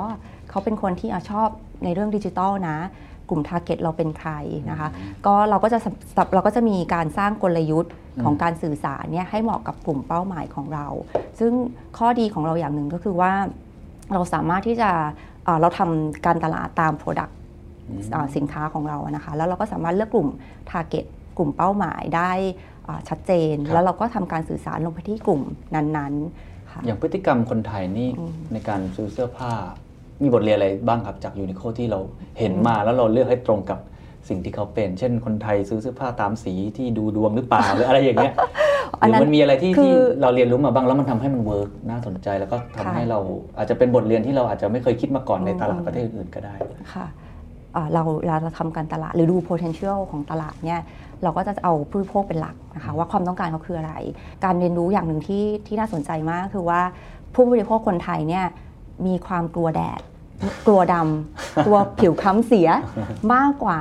[0.49, 1.49] เขาเป็นคนที่อะชอบ
[1.83, 2.77] ในเรื่องดิจิทัลนะ
[3.29, 4.31] กลุ่ม target เราเป็นใคร
[4.69, 4.89] นะคะ
[5.25, 10.85] ก็เราก็จะสับสับเราก็จะมีการสร้างกลยุทธ์ของการสื่อสารเนี่ยให้เหมาะกับกลุ่มเป้าหมายของเรา
[11.39, 11.51] ซึ่ง
[11.97, 13.31] ข้อดีของเราอย่างหนึ่งก็คือว่า
[14.13, 14.89] เราสามารถที่จะ
[15.45, 17.33] เอ่อเราทำการตลาดตาม Product
[18.13, 20.29] อ่าสินค้าของเราอะนะคะ แล้วเราก็สามารถเลือกกลุ่ม
[20.71, 21.05] Target
[21.37, 22.31] กลุ่มเป้าหมายได้
[22.87, 25.41] อ่าชัดเจนครับแล้วเราก็ทำการสื่อสารลงไปที่กลุ่ม
[25.75, 29.53] นั้นๆค่ะอย่างพฤติกรรมคนไทยนี่อืมในการซื้อเสื้อผ้า
[30.21, 31.99] มีบทเรียนอะไรบ้างครับจากยูนิโคที่เรา
[32.39, 33.79] เห็นมาแล้วเราเลือกให้ตรงกับ
[34.29, 38.33] สิ่งที่เขาเป็น เช่นคนไทยซื้อเสื้อผ้าตามสีที่ดูดวงหรือเปล่าหรืออะไรอย่างเงี้ย
[38.99, 43.19] หอันรือนั้นมันมีอะไรที่คือที่เราเรียนรู้มาบ้างแล้วมันทำให้มันเวิร์กน่าสนใจ แล้วก็ทำค่ะให้เรา
[43.57, 46.55] อาจจะเป็นบทเรียนที่เราอาจจะไม่เคยคิดมาก่อนในตลาดประเทศอื่นๆก็ได้
[46.93, 47.05] ค่ะ
[47.75, 50.81] อ่าเราเวลาเราทำการตลาดหรือดู potential ของตลาดเนี่ย
[51.23, 53.93] เราก็จะเอาผู้บริโภคเป็นหลักนะคะว่าความต้องการเขาคืออะไร
[54.45, 56.81] การเรียนรู้อย่างหนึ่งที่ที่น่าสนใจมากคือว่า
[57.33, 58.45] ผู้บริโภคคนไทยเนี่ย
[59.05, 60.01] มีความกลัวแดด
[60.67, 62.67] กลัวดำกลัวผิวคล้ำเสีย
[63.33, 63.79] มากกว่า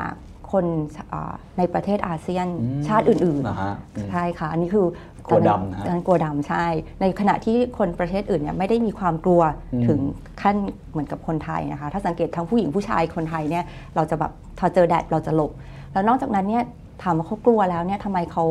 [0.52, 0.64] คน
[1.12, 4.86] อ่าในประเทศอาเซียนอืมชาติอื่นนะฮะอืมๆใช่ค่ะอันนี้คือ
[5.26, 6.64] กลัวดำนะฮะอันนั้นกลัวดำใช่
[7.00, 9.42] ในขณะที่คนประเทศอื่นเนี่ยไม่ได้มีความกลัว
[9.74, 9.98] อืมถึง
[10.42, 10.56] ขั้น
[10.90, 13.64] เหมือนกับคนไทยนะคะถ้าสังเกตทั้งผู้หญิงผู้ชายคนไทยเนี่ย
[13.96, 15.52] เราจะแบบพอเจอแดดเราจะหลบ
[15.92, 16.64] แล้วนอกจากนั้นเนี่ย
[17.02, 18.44] ถามว่าเขากลัวแล้วเนี่ยทำไมเขา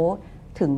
[0.60, 0.72] ถึง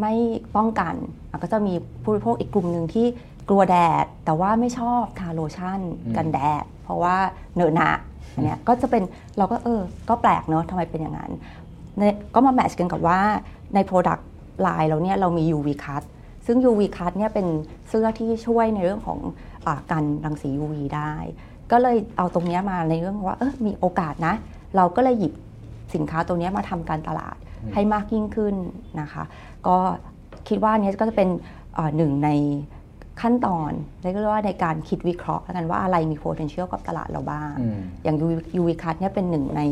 [0.00, 0.14] ไม่
[0.56, 0.94] ป้องกัน
[1.30, 3.06] อะก็จะมีผู้บริโภคอีกกลุ่มหนึ่งที่
[3.48, 7.16] กลัวแดด แต่ว่าไม่ชอบทาโลชั่นอืมกันแดด เพราะว่า
[7.54, 7.90] เหนอะหนะ
[8.34, 9.02] อันเนี้ยก็จะเป็น
[9.38, 11.32] เราก็เออ ก็แปลกเนอะทำไมเป็นอย่างนั้น
[11.98, 13.20] เนี่ยก็มาแมทช์กันกับว่า
[13.74, 14.22] ใน Product
[14.62, 16.02] ไลน์เราเนี่ยเรามี UV cut
[16.46, 17.46] ซึ่ง UV cut เนี่ยเป็น
[17.88, 19.18] เสื้อที่ช่วยในเรื่องของ
[19.66, 21.12] อาการรังสี UV ได้
[21.70, 24.34] ก็เลยเอาตรงเนี้ยมาในเรื่องว่าเออมีโอกาสนะ
[24.76, 25.32] เราก็เลยหยิบ
[25.94, 27.36] สินค้าตัวเนี้ยมาทำการตลาด
[27.74, 28.54] ให้มากยิ่งขึ้น
[29.00, 29.22] นะคะ
[29.66, 29.76] ก็
[30.48, 31.28] คิดว่าอันเนี้ยก็จะเป็น
[31.74, 32.28] เอ่อหนึ่งใน
[33.20, 39.62] ขั้นตอนเรียกว่าในการคิดวิเคราะห์แล้วกันว่าอะไรมี potential กับตลาดเราบ้างอืมอย่าง UV UV cut เนี่ยเป็นหนึ่งใน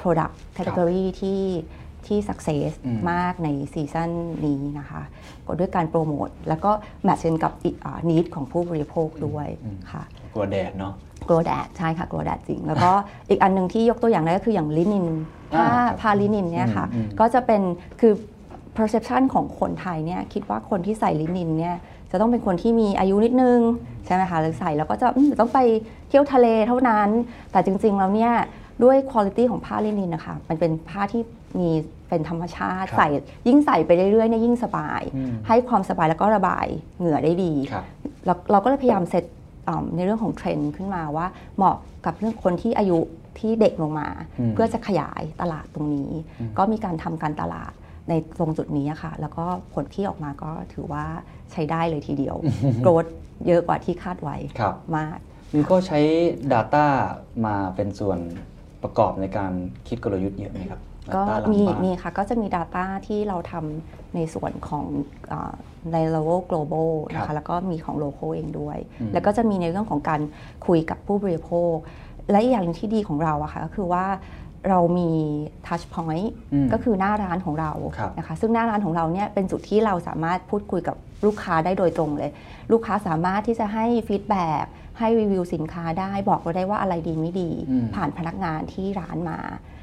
[0.00, 1.42] product category ที่
[2.06, 4.10] ที่ success อืมมากในซีซั่น
[4.46, 5.02] นี้นะคะ
[5.46, 6.70] ก็ด้วยการโปรโมท แล้วก็
[7.04, 7.52] แมทช์กันกับ
[8.10, 9.46] นิดของผู้บริโภคด้วย
[9.92, 10.02] ค่ะ
[10.34, 10.94] กลัวแดดเนาะ
[11.28, 12.92] กลัวแดดใช่ค่ะกลัวแดดจริง แล้วก็
[13.28, 15.06] อีกอันหนึ่งที่ยกตัวอย่างได้ก็คืออย่างลินิน
[15.52, 17.62] ผ้าอ่าครับผ้าลินินเนี่ยค่ะอืมอืมก็จะเป็น
[18.00, 18.12] คือ
[18.76, 21.76] perception ของคนไทยเนี่ยคิดว่าคนที่ใส่ลินินเนี่ย
[22.10, 23.58] จะต้องเป็นคนที่มีอายุนิดนึง
[24.06, 25.58] ใช่ไหมคะหรือใส่แล้วก็จะอืมต้องไป
[26.08, 27.08] เที่ยวทะเลเท่านั้น
[27.52, 28.32] แต่จริงๆแล้วเนี่ย
[28.84, 31.22] ด้วยคุณภาพของผ้าลินินนะคะมันเป็นผ้าที่
[31.60, 31.70] มี
[32.08, 33.08] เป็นธรรมชาติครับใส่
[33.48, 36.66] ยิ่งใส่ไปเรื่อยๆเนี่ยยิ่งสบายอืมให้ความสบายแล้วก็ระบาย
[36.98, 37.84] เหงื่อได้ดีครับ
[38.26, 39.24] เราเราก็เลยพยายามเซต
[39.68, 42.98] อ่าในเรื่องของเทรนด์ขึ้นมาว่าเหมาะกับเรื่องคนที่อายุ
[43.38, 44.08] ที่เด็กลงมา
[44.38, 47.72] อืมเพื่อจะขยายตลาดตรงนี้อืมก็มีการทำการตลาด
[48.08, 49.44] ในตรงจุดนี้อะค่ะ แล้วก็
[49.74, 51.04] ผลที่ออกมาก็ถือว่า
[51.52, 52.36] ใช้ได้เลยทีเดียว
[52.82, 53.04] โกรธ
[53.46, 55.18] เยอะกว่าที่คาดไว้ครับมาก
[55.52, 55.98] มิวก็ใช้
[56.52, 56.86] Data
[57.46, 58.18] มาเป็นส่วน
[58.82, 59.52] ประกอบในการ
[59.88, 60.80] คิดกลยุทธ์เยอะไหมครับ
[61.14, 64.86] ก็ Data หลังมีบ้านมีค่ะก็จะมี Data ที่เราทำในส่วนของ
[65.32, 65.54] อา
[65.92, 70.20] ใน level global นะครัคะบแล้วก็มีของ local เองด้วยอืมแล้วก็จะมีในเรื่องของการ
[70.66, 71.74] คุยกับผู้บริโภค
[72.30, 74.04] และอีกอย่างหนึ่งที่ดีของเราอะค่ะก็คือว่า
[74.68, 75.10] เรามี
[75.66, 80.96] touch point อืมก็คือหน้าร้านของเราครับนะคะซึ่งหน้าร้านของเราเนี่ยเป็นจุดที่เราสามารถพูดคุยกับ
[81.26, 82.30] ลูกค้าได้โดยตรงเลย
[82.72, 84.64] ลูกค้าสามารถที่จะให้ feedback
[84.98, 89.38] ให้รีวิวสินค้าได้บอกเราได้ว่าอะไรดีไม่ดีอืมผ่านพนักงานที่ร้านมา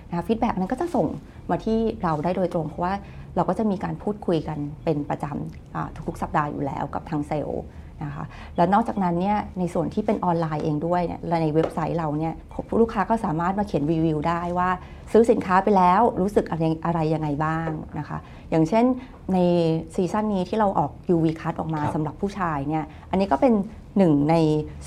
[0.10, 1.08] นะคะ feedback นั้นก็จะส่ง
[1.50, 2.94] มาที่เราได้โดยตรง เพราะว่า
[3.36, 7.62] เราก็จะมีการพูดคุยกันเป็นประจำอ่าทุกๆสัปดาห์อยู่แล้วกับทางเซลล์
[8.04, 8.24] นะคะ
[8.58, 12.34] แล้วนอกจากนั้นเนี่ยในส่วนที่เป็นออนไลน์เองด้วยเนี่ยและในเว็บไซต์เราเนี่ย
[12.82, 14.70] ลูกค้าก็สามารถมาเขียนรีวิวได้ว่า
[15.12, 17.70] ซื้อสินค้าไปแล้วรู้สึกอะไรอะไรยังไงบ้าง
[18.00, 18.18] นะคะ
[18.50, 18.86] อย่างเช่น
[19.34, 19.38] ใน
[19.96, 23.54] season นี้ที่เราออก UV Cut ออกมาครับสำหรับผู้ชายเนี่ยอันนี้ก็เป็น
[23.98, 24.36] หนึ่งใน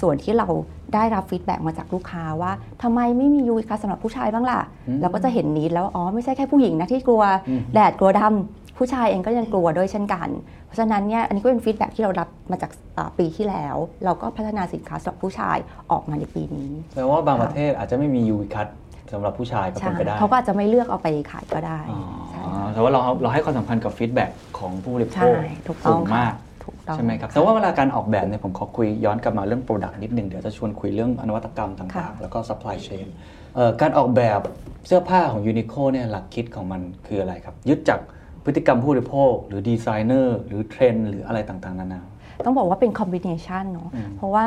[0.01, 0.49] ส่วนที่เรา
[0.95, 2.53] ได้รับ feedback มาจากลูกค้าว่า
[2.83, 10.29] ทำไมไม่มี UV Cut สำหรับผู้ชายบ้างล่ะอืมเราก็จะเห็น need แล้วอ๋อไม่ใช่แค่ผู้หญิงนะที่กลัวอืมแดดกลัวดำ ผู้ชายเองก็ยังกลัวด้วยเช่นกัน
[10.67, 15.57] เพราะฉะนั้นเนี่ยอันนี้ก็เป็น feedback ที่เรารับมาจากอ่าปีที่แล้ว เราก็พัฒนาสินค้าสำหรับผู้ชาย
[15.93, 18.69] ออกมาในปีนี้แปลว่าบางประเทศอาจจะไม่มี UV cut
[19.13, 22.01] สำหรับผู้ชายก็เป็นไปได้เขาก็อาจจะไม่เลือกเอาไปขายก็ได้อ๋อ
[22.31, 22.43] ใช่
[22.75, 33.07] แต่ว่าเราเราให้ความสำคัญกับ feedback ของผู้บริโภคใช่ถูกต้องสูงมากค่ะถูกต้องใช่ไหมครับ แต่ว่าเวลาการออกแบบเนี่ยผมขอคุยย้อนกลับมาเรื่อง Product นิดหนึ่งเดี๋ยวจะชวนคุยเรื่องนวัตกรรมต่างค่ะๆแล้วก็ supply chain
[33.55, 34.41] เอ่อการออกแบบ
[34.87, 38.01] เสื้อผ้าของ Uniqlo เนี่ยหลักคิดของมันคืออะไรครับ ยึดจาก
[38.45, 42.03] พฤติกรรมผู้บริโภค หรือดีไซเนอร์ หรือเทรนด์หรืออะไรต่างๆนานา
[42.47, 44.47] ต้องบอกว่าเป็น combination เนาะอืมเพราะว่า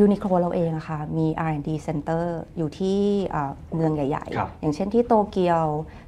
[0.00, 2.24] Uniqlo เราเองอะค่ะมี R&D Center
[2.56, 2.98] อยู่ที่
[3.30, 5.64] เอ่อเมืองใหญ่ครับๆอย่างเช่นที่โตเกียว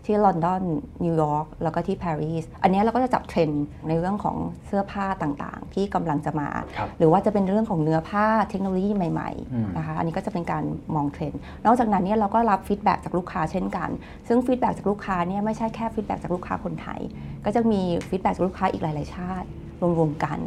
[0.06, 0.62] ที่ลอนดอน
[1.04, 10.64] นิวยอร์กแล้วก็ที่ปารีสอันเนี้ยเราก็จะจับเทรนด์ในเรื่องของเสื้อผ้าต่างๆ ที่กำลังจะมาครับหรือว่าจะเป็นเรื่องของเนื้อผ้าเทคโนโลยีใหม่อืมๆนะคะอันนี้ก็จะเป็นการ
[10.94, 13.90] มองเทรนด์นอกจากนั้นเนี่ยเราก็รับ feedback จากลูกค้าเช่นกัน
[14.28, 17.00] ซึ่ง feedback จากลูกค้าเนี่ยไม่ใช่แค่ feedback จากลูกค้าคนไทย
[17.44, 19.48] ก็จะมี feedback จากลูกค้าอีกหลายๆชาติ
[19.98, 20.38] รวมๆกัน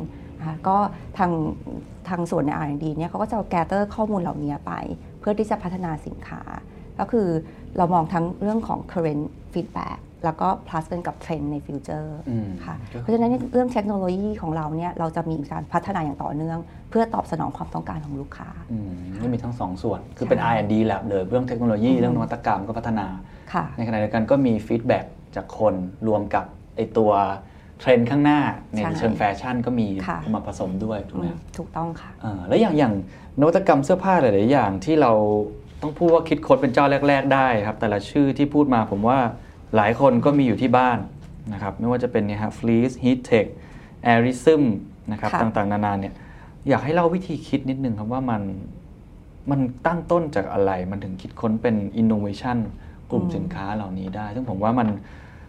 [0.41, 0.77] นะคะก็
[1.17, 1.31] ทาง
[2.09, 4.73] ทางส่วนใน R&D เนี่ยเขาก็จะ gather ข้อมูลเหล่านี้ไป
[5.19, 6.41] เพื่อที่จะพัฒนาสินค้า
[6.99, 7.27] ก็คือ
[7.77, 23.07] เรามองทั้งเรื่องของ current feedback แล้วก็ plus กันกับเทรนด์ใน future อืมค่ะก็คือเพราะฉะนั้นเรื่องเทคโนโลยีของเราเนี่ยเราจะมีการพัฒนาอย่างต่อเนื่อง เพื่อตอบสนองความต้องการของลูกค้าอืมนี่มีทั้งสองส่วน คือเป็นใช่ R&D lab เลยเรื่องเทคโนโลยีเรื่องนวัตกรรมก็พัฒนา
[23.53, 25.73] ค่ะในขณะเดียวกันก็มี feedback จากคน
[26.07, 27.11] รวมกับไอตัว
[27.81, 28.39] เทรนด์ข้างหน้า
[28.73, 32.93] ในใช่เชิงแฟชั่นก็มีค่ะเอามาผสมด้วยถูกไหมอืมถูกต้องค่ะเออแล้วอย่างอย่าง
[33.39, 35.11] นวัตกรรมเสื้อผ้าหลาย ๆ อย่างที่เรา
[35.81, 39.19] ต้องพูดว่าคิดค้นเป็นเจ้าแรก ๆ ได้ครับ แต่ละชื่อที่พูดมาผมว่า
[39.75, 40.97] หลายคนก็มีอยู่ที่บ้าน
[41.53, 43.47] นะครับไม่ว่าจะเป็นเนี่ยฮะ Fleece HEATTECH
[44.11, 44.63] Airism
[45.11, 46.13] นะครับค่ะต่าง ๆ นานาเนี่ย
[46.69, 48.41] อยากให้เล่าวิธีคิดนิดนึงครับว่ามัน
[49.51, 52.57] มันตั้งต้นจากอะไร มันถึงคิดค้นเป็น innovation
[53.11, 54.87] กลุ่มสินค้าเหล่านี้ได้ ซึ่งผมว่ามัน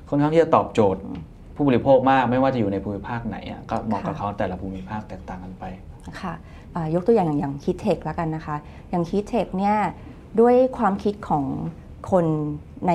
[0.09, 1.03] ค่อนข้างที่จะตอบโจทย์
[1.55, 5.64] ผู้บริโภคมากไม่ว่าจะอยู่ในภูมิภาคไหนอะก็เหมาะกับค่ะเขาแต่ละภูมิภาคแตกต่างกันไป
[6.20, 6.34] ค่ะ
[6.74, 8.57] อ่ายกตัวอย่างอย่างอย่างฮีทเทคแล้วกันนะคะ
[8.90, 9.76] อย่างฮีทเทคเนี่ย
[10.40, 11.44] ด้วยความคิดของ
[12.11, 12.26] คน
[12.86, 12.92] ใน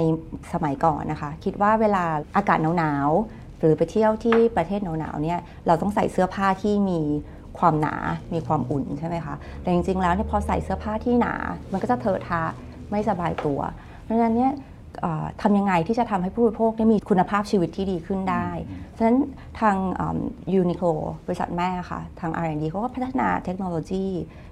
[0.53, 2.03] สมัยก่อนนะคะ คิดว่าเวลา
[2.35, 7.01] อากาศหนาวๆหรือไปเที่ยวที่ประเทศหนาวๆเนี่ยเราต้องใส่เสื้อผ้าที่มี
[7.59, 7.95] ความหนา
[8.33, 11.33] มีความอุ่นใช่ไหมคะ แต่จริงๆแล้วเนี่ยพอใส่เสื้อผ้าที่หนา
[11.71, 12.43] มันก็จะเถอะทะ
[12.91, 13.59] ไม่สบายตัว
[14.03, 14.76] เพราะฉะนั้นเนี่ยเอ่อ
[15.41, 18.47] ทำยังไงที่จะทำให้ผู้บริโภคได้มีคุณภาพชีวิตที่ดีขึ้นได้
[18.97, 19.17] ฉะนั้น
[19.59, 19.75] ทาง
[20.53, 24.07] ยูนิโคลบริษัทแม่ค่ะ ทาง R&D เขาก็พัฒนาเทคโนโลยี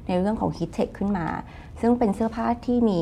[0.07, 1.27] ในเรื่องของ Heat Tech ขึ้นมา
[1.81, 3.01] ซึ่งเป็นเสื้อผ้าที่มี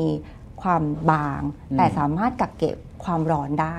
[0.62, 1.40] ความบาง
[1.70, 3.78] อืมแต่สามารถกักเก็บความร้อนได้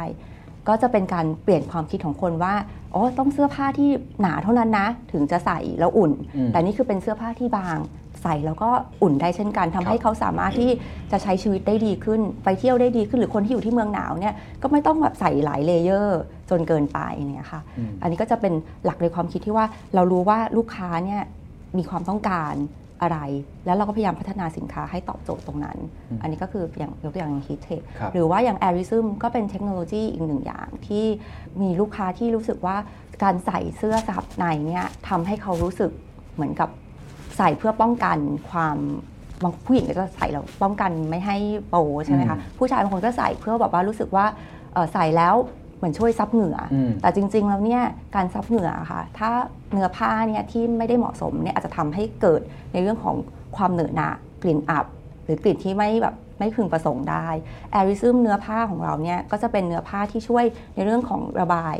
[0.68, 2.56] ก็จะเป็นการเปลี่ยนความคิดของคนว่า
[2.94, 3.90] อ๋อต้องเสื้อผ้าที่
[4.22, 7.78] หนาเท่านั้นนะ ถึงจะใส่แล้วอุ่นอืมแต่นี่คือเป็นเสื้อผ้าที่บาง
[8.26, 8.70] ใส่แล้วก็
[9.02, 10.72] อุ่นได้เช่นกันทำให้เขาสามารถที่
[11.12, 18.54] จะใช้ชีวิตได้ดีขึ้น ไปเที่ยวได้ดีขึ้นหรือคนที่อยู่ที่เมืองหนาวเนี่ยก็ไม่ต้องแบบใส่หลายเลเยอร์จนเกินไปเนี่ยค่ะอืมอันนี้ก็จะเป็น
[18.86, 19.66] หลักในความคิดที่ว่า
[19.96, 21.22] เรารู้ว่าลูกค้าเนี่ย
[21.78, 22.56] มีความต้องการ
[23.02, 23.20] อะไร
[23.66, 25.78] แล้วเราก็พยายามพัฒนาสินค้าให้ตอบโจทย์ตรงนั้น
[26.22, 31.06] อันนี้ก็คืออย่างยกตัวอย่างอย่าง Heat Tech ครับหรือว่าอย่าง Airism ก็เป็นเทคโนโลยีอีกหนึ่งอย่างที่
[31.62, 32.78] มีลูกค้าที่รู้สึกว่า
[33.24, 35.92] การใส่เสื้อซับในเนี่ยทำให้เขารู้สึก
[36.36, 36.70] เหมือนกับ
[37.38, 38.18] ใส่เพื่อป้องกัน
[38.50, 38.78] ความ
[39.44, 41.38] บางผู้หญิงก็จะใส่แล้วป้องกันไม่ให้
[41.70, 41.76] โป
[42.06, 44.26] ใช่ไหมคะอืมผู้ชายบางคนก็ใส่เพื่อแบบว่ารู้สึกว่า
[44.74, 45.36] เอ่อใส่แล้ว
[45.78, 47.84] เหมือนช่วยซับเหงื่ออมแต่จริง ๆ แล้วเนี่ย
[48.16, 49.30] การซับเหงื่อค่ะ ถ้า
[49.74, 52.42] เนื้อผ้าเนี่ยที่ไม่ได้เหมาะสมเนี่ยอาจจะทำให้เกิด
[52.74, 53.16] ในเรื่องของ
[53.58, 54.10] ความเหนอะหนะ
[54.44, 54.86] กลิ่นอับ
[55.26, 57.28] หรือกลิ่นที่ไม่แบบไม่พึงประสงค์ได้
[57.72, 61.76] แอริซึมเนื้อผ้าของเราเนี่ยก็จะเป็นเนื้อผ้าที่ช่วยในเรื่องของระบาย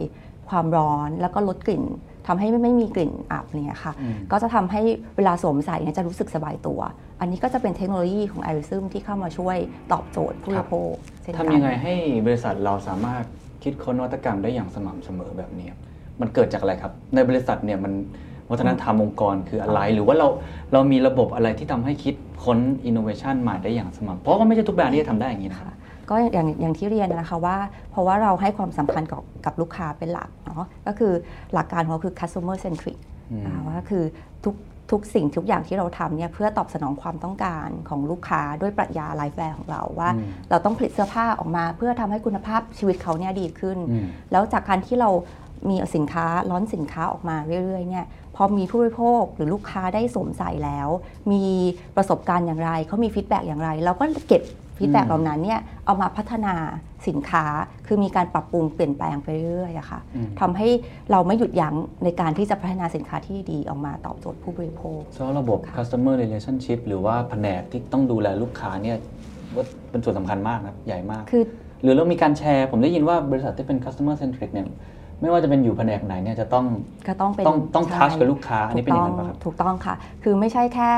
[0.50, 1.84] ความร้อนแล้วก็ลดกลิ่น
[2.28, 4.82] ทำให้ไม่ไม่มีกลิ่นอับเนี่ยค่ะอืมก็จะทำให้
[5.18, 6.80] เวลาสวมใส่เนี่ยจะรู้สึกสบายตัว
[7.20, 9.58] อันนี้ก็จะเป็นเทคโนโลยีของ a r i s m ที่เข้ามาช่วย
[9.92, 11.94] ตอบโจทย์ผู้บริโภคเช่นกันทำยังไงให้
[12.26, 13.24] บริษัทเราสามารถ
[13.64, 15.80] คิดค้นนวัตกรรมได้อย่างสม่ำเสมอแบบนี้ครับ
[16.22, 17.94] มันเกิดจากอะไรครับ ในบริษัทเนี่ยมัน
[18.52, 20.28] วัฒนธรรมองค์กรคืออะไร หรือว่าเรา
[20.74, 22.16] เรามีระบบอะไรที่ทำให้คิด
[22.46, 25.75] ค้นอินโนเวชันใหม่ได้อย่างสม่ำเสมอเพราะว่าไม่ใช่ทุกแบรนด์ที่จะทำได้อย่างนี้นะครับ
[26.10, 27.58] ก็อย่างอย่างที่เรียนนะคะว่า
[27.92, 31.14] เพราะว่าเราให้ความสำคัญกับกับลูกค้าเป็นหลักเนาะก็คือ
[31.54, 32.98] หลักการของเราคือ customer centric
[33.32, 34.04] อืมอ่าว่าคือ
[34.46, 34.56] ทุก
[34.92, 45.10] ทุกสิ่งทุกอย่างที่เราทำเนี่ยเพื่อตอบสนองความต้องการของลูกค้าด้วยปรัชญา LifeWear ของเราว่าอืมเราต้องผลิตเสื้อผ้าออกมา เพื่อทำให้คุณภาพชีวิตเขาเนี่ยดีขึ้นอืมแล้วจากการที่เรา
[45.70, 47.36] มีสินค้า launch สินค้าออกมา
[47.66, 50.90] เรื่อยๆเนี่ยพอมีผู้บริโภคหรือลูกค้าได้สวมใส่แล้ว
[51.32, 51.44] มี
[51.96, 54.42] ประสบการณ์อย่างไรเขามี feedback อย่างไร เราก็เก็บ
[54.78, 56.54] feedback อืมเหล่านั้นเนี่ยเอามาพัฒนา
[57.08, 57.46] สินค้า
[57.88, 60.68] คือมีการปรับปรุงเปลี่ยนแปลงไปเรื่อยๆอะค่ะอืมทำให้
[61.12, 68.98] เราไม่หยุดยั้งในการที่จะพัฒนาสินค้าที่ดีออกมาตอบโจทย์ผู้บริโภคเพราะระบบ customer relationship หรือว่าแผนกที่ต้องดูแลลูกค้าเนี่ย
[69.56, 71.44] ว่าเป็นส่วนสำคัญมากนะครับใหญ่มาก คือ
[71.84, 74.68] หรือเรามีการแชร์ ผมได้ยินว่าบริษัทที่เป็น customer centric เนี่ย
[75.22, 76.66] ไม่ว่าจะเป็นอยู่แผนกไหนเนี่ยจะต้อง
[77.08, 80.92] ก็ต้องเป็นต้องต้องใช่ touch กับลูกค้าอันนี้เป็นอย่างนั้นปะครับถูกต้องค่ะ คือไม่ใช่แค่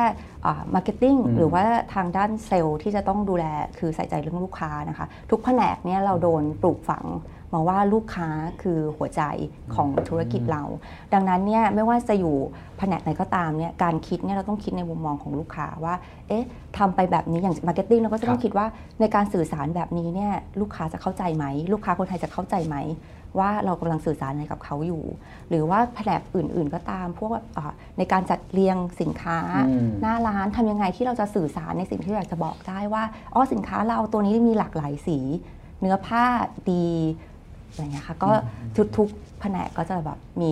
[0.74, 1.64] marketing อืมหรือว่า
[1.94, 3.46] ทางด้านเซลล์ที่จะต้องดูแล
[3.80, 7.06] คือใส่ใจเรื่องลูกค้านะคะ ทุกแผนกเนี่ยเราโดนปลูกฝัง
[7.54, 8.30] มาว่าลูกค้า
[8.62, 9.22] คือหัวใจ
[9.76, 10.64] ของธุรกิจเรา
[11.14, 12.36] ดังนั้นเนี่ยไม่ว่าจะอยู่
[12.80, 15.96] แผนกไหนก็ตามเนี่ยการคิดเนี่ยเราต้องคิดในมุมมองของลูกค้าว่า
[16.28, 16.48] เอ๊ะ
[16.78, 18.66] ทำไปแบบนี้อย่าง marketing เราก็จะต้องครับคิดว่า
[19.00, 22.76] ในการสื่อสารแบบนี้เนี่ยลูกค้าจะเข้าใจไหม ลูกค้าคนไทยจะเข้าใจไหม
[23.40, 25.04] ว่าเรากำลังสื่อสารอะไรกับเขาอยู่
[25.50, 33.04] หรือว่าแผนกอื่น ๆ ก็ตามพวกอ่าในการจัดเรียงสินค้าอืมหน้าร้านทำยังไงที่เราจะสื่อสารในสิ่งที่เราอยากจะบอกได้ว่า
[33.34, 35.18] อ๋อสินค้าเราตัวนี้มีหลากหลายสี
[35.82, 36.24] เนื้อผ้า
[36.72, 36.88] ดี
[37.70, 38.32] อะไรเงี้ยค่ะก็
[38.98, 40.52] ทุกๆแผนกก็จะแบบมี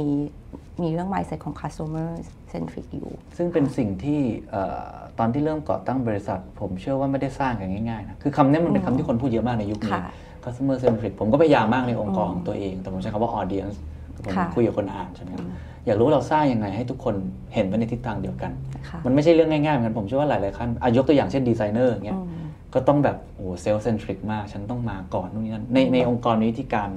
[0.82, 2.10] มีเรื่อง mindset ของ customer
[2.52, 4.22] centric อยู่ ซึ่งเป็นสิ่งที่
[4.52, 10.06] เอ่อตอนที่เริ่มก่อตั้งบริษัท ผมเชื่อว่าไม่ได้สร้างกันง่ายๆนะ คือคำนี้มันเป็นคำที่คนพูดเยอะมากในยุคนี้ค่ะ
[10.46, 13.78] customer centric ผมก็พยายามมากในองค์กรของตัวเอง แต่ผมใช้คำว่า audience
[14.26, 15.48] ผมค่ะคุยกับคนอ่านใช่ไหมครับ
[15.86, 17.16] อยากรู้ว่าเราสร้างยังไงให้ทุกคน
[17.54, 18.52] เห็นไปในทิศทางเดียวกัน
[18.90, 26.90] ค่ะมันไม่ใช่เรื่องง่ายๆเหมือนกันผมเชื่อว่าหลายๆขั้นอะยกตัวอย่างเช่นดีไซเนอร์อย่างเงี้ยอืมก็ต้องแบบโอ้เซลล์เซนทริกมาก ฉันต้องมาก่อนนู่นนี่นั่นในในองค์กรมีวิธีการ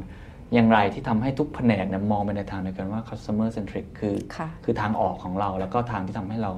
[0.55, 6.53] อย่างไรที่ทำให้ทุกแผนกเนี่ยมองไปในทางเดียวกันว่า customer centric คือค่ะคือทางออกของเรา แล้วก็ทางที่ทำให้เรา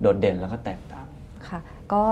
[0.00, 1.06] โดดเด่นแล้วก็แตกต่าง
[1.48, 1.60] ค่ะ
[1.92, 2.02] ก็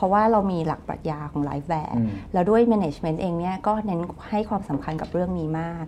[0.00, 5.84] เพราะว่าเรามีหลักปรัชญาของไลฟ์แวร์อืมแล้วด้วย Management เองเนี่ยก็เน้นให้ความสำคัญกับเรื่องนี้มาก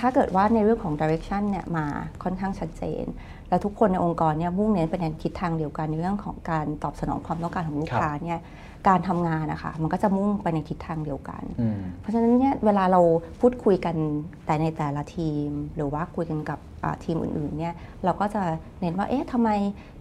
[0.00, 1.86] ถ้าเกิดว่าในเรื่องของ Direction เนี่ยมา
[2.22, 3.04] ค่อนข้างชัดเจน
[3.48, 8.40] แล้วทุกคนในองค์กรเนี่ยมุ่งเน้นไปในทิศทางเดียวกันในเรื่องของการตอบสนองความต้องการของลูกค้าเนี่ย
[8.88, 13.00] การทำงานนะคะมันก็จะมุ่งไปในทิศทางเดียวกันอืมเพราะฉะนั้นเนี่ยเวลาเรา
[13.40, 13.96] พูดคุยกัน
[14.46, 17.74] แต่ในแต่ละทีม หรือว่าคุยกันกับอ่าทีมอื่นๆเนี่ย
[18.04, 18.42] เราก็จะ
[18.80, 19.50] เน้นว่าเอ๊ะทำไม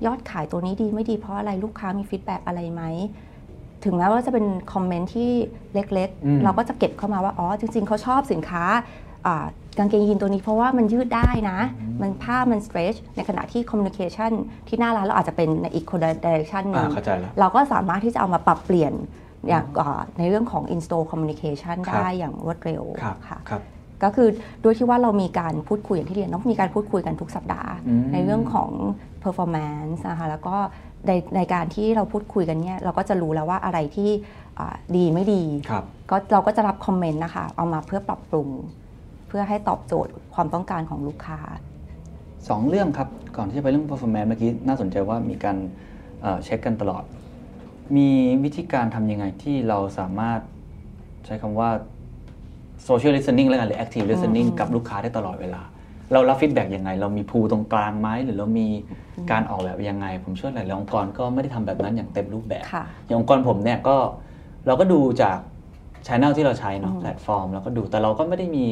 [0.06, 2.84] ยอดขายตัวนี้ดีไม่ดีเพราะอะไรลูกค้ามี feedback อะไรไหม
[3.86, 5.32] ถึงแม้ว่าจะเป็นคอมเมนต์ที่
[5.74, 8.64] เล็กอืมๆเราก็จะเก็บเข้ามาว่า อ๋อ จริง ๆ เขาชอบสินค้า
[9.28, 9.46] อ่า
[9.78, 11.60] กางเกงยีนตัวนี้เพราะว่ามันยืดได้นะ
[12.02, 14.32] มันผ้ามัน stretch ในขณะที่ communication
[14.68, 18.94] ที่หน้าร้านเราอาจจะเป็นในอีกคนละ direction หนึอ่าเข้าใจแล้วเราก็สามารถที่จะเอามาปรับเปลี่ยน
[19.48, 23.62] อย่างอ่าในเรื่องของ install communication ครับได้อย่างรวดเร็วครับค่ะครับ
[24.04, 24.30] ก็คือ
[24.64, 28.72] ด้วยที่ว่าเรามีการพูดคุยอย่างที่เรียนต้องมีการพูดคุยกันทุกสัปดาห์อืมในเรื่องของ
[29.24, 30.56] performance นะคะแล้วก็
[31.08, 34.10] ในในการที่เราพูดคุยกันเนี่ยเราก็จะรู้แล้วว่าอะไรที่
[34.60, 38.50] อ่าดีไม่ดีครับก็เราก็จะรับคอมเมนต์นะคะ เอามาเพื่อปรับปรุง
[39.28, 41.39] เพื่อให้ตอบโจทย์ความต้องการของลูกค้า
[42.50, 45.58] สองเรื่องครับ ก่อนที่จะไปเรื่อง performance เมื่อกี้น่าสนใจว่ามีการ
[46.22, 47.04] เอ่อเช็คกันตลอด
[47.96, 48.10] มี
[48.43, 50.39] วิธีการทำยังไงที่เราสามารถ
[51.26, 51.70] ใช้คำว่า
[52.88, 55.62] social listening แล้วกันหรือ active listening กับลูกค้าได้ตลอดเวลา
[56.14, 58.68] เรารับ feedback ยังไง เรามี pool ตรงกลางไหมหรือเรามี
[59.32, 63.98] การออกแบบยังไง ผมเชื่อหลายๆองค์กรก็ไม่ได้ทำแบบนั้นอย่างเต็มรูปแบบค่ะอย่างองค์กรผมเนี่ยก็
[64.68, 65.38] เราก็ดูจาก
[66.08, 68.68] ช anel ที่เราใช้เนาะอืมแพลตฟอร์มแล้วก็ดูแต่เราก็ไม่ได้มี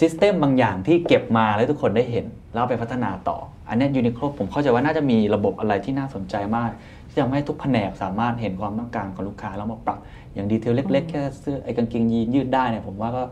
[0.00, 6.70] system บางอย่างที่เก็บมาแล้วทุกคนได้เห็น แล้วเอาไปพัฒนาต่อ อันเนี้ยูนิโคลผมเข้าใจว่าน่าจะมีระบบอะไรที่น่าสนใจมาก
[7.08, 9.98] ที่ทำให้ทุกแผนกสามารถเห็นความต้องการของลูกค้าแล้วมาปรับ
[10.34, 13.22] อย่างดีเทลเล็ก ๆ แค่เสื้อไอ้กางเกงยีนยืดได้เนี่ยผมว่าก็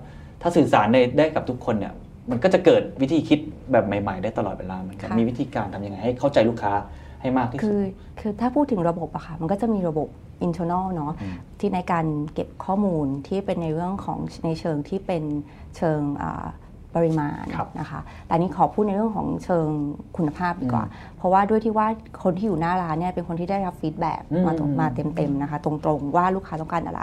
[0.43, 1.93] ถ้าสื่อสารได้ได้กับทุกคนเนี่ย
[2.31, 3.39] มันก็จะเกิดวิธีคิด
[3.73, 6.73] แบบใหม่ ๆ ได้ตลอดเวลาเหมือนกันค่ะมีวิธีการทำยังไงให้เข้าใจลูกค้า
[7.21, 7.85] ให้มากที่คืสุดอ
[8.21, 10.09] คือถ้าพูดถึงระบบอะค่ะมันก็จะมีระบบ
[10.47, 15.25] internal เนาะอืมที่ในการเก็บข้อมูลที่เป็นในเรื่องของในเชิงที่เป็น
[15.77, 16.47] เชิงอ่า
[16.97, 19.67] ปริมาณครับนะคะ แต่อันนี้ขอพูดในเรื่องของเชิง
[20.17, 21.87] คุณภาพดีกว่าอืมเพราะว่าด้วยที่ว่า
[22.25, 24.87] คนที่อยู่หน้าร้านเนี่ยเป็นคนที่ได้รับ feedback อืมมาตรงมา
[25.17, 27.03] เต็มๆนะคะ ตรงๆ ว่าลูกค้าต้องการอะไร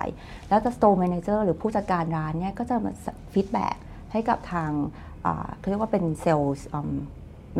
[0.49, 2.91] แล้วจะ store manager หรือผู้จัดการร้านเนี่ยก็จะมา
[3.33, 3.75] feedback
[4.11, 4.71] ให้กับทาง
[5.25, 6.57] อ่าเขาเรียกว่าเป็นเซลล์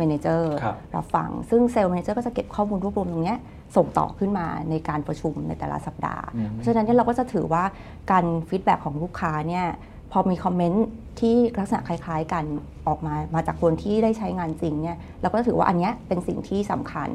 [0.00, 3.38] manager ครับรับฟัง ซึ่ง sales manager ก็จะเก็บข้อมูลรวบรวมตรงเนี้ย
[3.76, 7.64] ส่งต่อขึ้นมาในการประชุมในแต่ละสัปดาห์อืมเพราะฉะนั้นเนี่ยเราก็จะถือว่า
[8.10, 9.66] การฟีดแบ็ของลูกค้าเนี่ย
[10.12, 10.86] พอมีคอมเมนต์
[11.20, 12.44] ที่ลักษณะคล้าย ๆ กัน
[12.88, 17.08] ออกมามาจากคนที่ได้ใช้งานจริงเนี่ยเราก็จะถือว่าอันเนี้ยเป็นสิ่งที่สำคัญ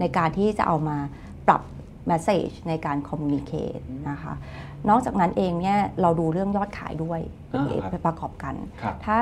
[0.00, 0.96] ในการที่จะเอามา
[1.46, 1.62] ปรับ
[2.10, 4.32] message ในการ communicate นะคะ
[4.88, 7.20] นอกจากนั้นเองเนี่ยเราดูเรื่องยอดขายด้วย
[7.54, 9.18] อ่าครับไปประกอบกันครับถ้า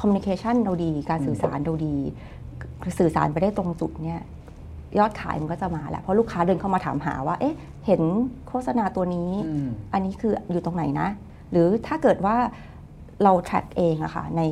[0.00, 1.96] communication เราดีการสื่อสารเราดี
[2.98, 4.20] สื่อสารไปได้ตรงจุดเนี่ย
[4.98, 7.56] ยอดขายมันก็จะมาแหละเพราะลูกค้าเดินเข้ามาถามหาว่า เอ๊ะ
[7.86, 8.02] เห็น
[8.48, 11.08] โฆษณาตัวนี้อืมอันนี้คืออยู่ตรงไหนนะ
[11.50, 12.36] หรือถ้าเกิดว่า
[13.24, 14.42] เรา track เองอะค่ะใน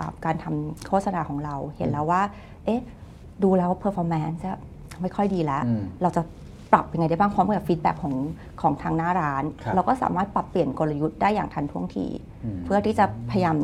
[0.00, 2.22] อ่าการทำโฆษณาของเราเห็นแล้วว่า
[2.64, 2.80] เอ๊ะ
[3.42, 4.52] ดูแล้ว performance จะ
[5.00, 6.22] ไม่ค่อยดีแล้วอืมเราจะ
[6.72, 8.14] ปรับยังไงได้บ้างพร้อมกับฟีดแบ็ของ
[8.62, 12.06] ของทางหน้าร้านครับเราก็สามารถปรับเปลี่ยนกลยุทธ์ได้อย่างทันท่วงที
[12.44, 13.56] อืมเพื่อที่จะพยายาม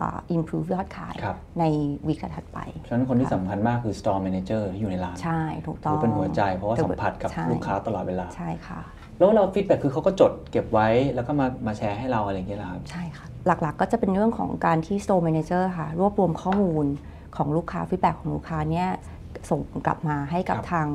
[0.00, 1.64] อ่า improve ยอดขายครับใน
[2.08, 8.80] วีคถัดไปฉะนั้นคนที่สำคัญมากคือ store manager ที่อยู่ในร้าน ใช่ ถูกหต้อรืงอเป็นหัวใจเพราะว่าสัมผัสกับใช่ลูกค้าตลอดเวลา ใช่ค่ะ
[9.18, 16.86] แล้วเราฟีดแบ็คือเขาก็จดเก็บไว้แล้วก็มามาแชร์ให้เราอะไรอย่างเงี้ยเหรอครับ ใช่ค่ะ หลักๆก็จะเป็นเรื่องของการที่ store manager ค่ะ รวบรวมข้อมูล
[17.36, 18.88] ของลูกค้า feedback ของลูกค้าเนี่ย
[19.50, 20.88] ส่งกลับมาให้กับครับ ทาง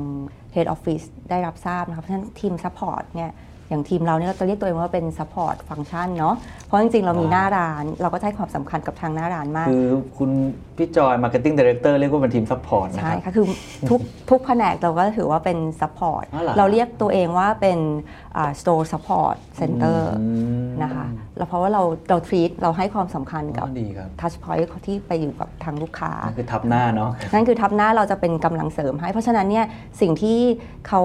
[0.54, 3.30] head office ได้รับทราบนะคะเพราะฉะนั้นทีม support เนี่ย
[3.68, 6.34] อย่างทีมเราเนี่ยเราจะเรียกตัวเองว่าเป็น support function เนาะ
[6.66, 9.88] เพราะจริงๆ เรามีหน้าร้าน เราก็ให้ความสำคัญกับทางหน้าร้านมาก คือ
[10.18, 10.30] คุณ
[10.76, 13.46] พี่จอย marketing director เรียกว่าเป็นทีม support นะคใช่ับค่ะ คือ
[13.90, 14.00] ทุก
[14.30, 17.78] ทุกแผนกเราก็ถือว่าเป็น support อ๋อเหรอเราเรียกตัวเองว่าเป็น
[18.36, 20.26] อ่า store support center อื
[20.64, 21.06] มนะคะ
[21.36, 29.66] แล้วเพราะว่าเราเรา treat เราให้ความสำคัญกับอ๋อดีครับ touch point ที่ไปอยู่กับทางลูกค้านั่นคือ๋อทัพหน้าเนาะนั่นคือทัพหน้าเราจะเป็นกำลังเสริมให้ เพราะฉะนั้นเนี่ย
[30.00, 30.38] สิ่งที่
[30.88, 31.02] เขา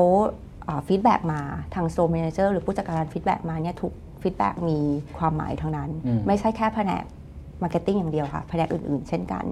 [0.87, 1.41] feedback มา
[1.75, 4.79] ทาง store manager หรือผู้จัดการ feedback มาเนี่ยทุกfeedback มี
[5.17, 7.03] ความหมายทั้งนั้นอืมไม่ใช่แค่แผนก
[7.63, 9.45] marketing อย่างเดียวค่ะแผนกอื่น ๆ เช่นกัน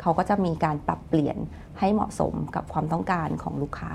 [0.00, 1.36] เขาก็จะมีการปรับเปลี่ยน
[1.78, 3.94] ให้เหมาะสมกับความต้องการของลูกค้า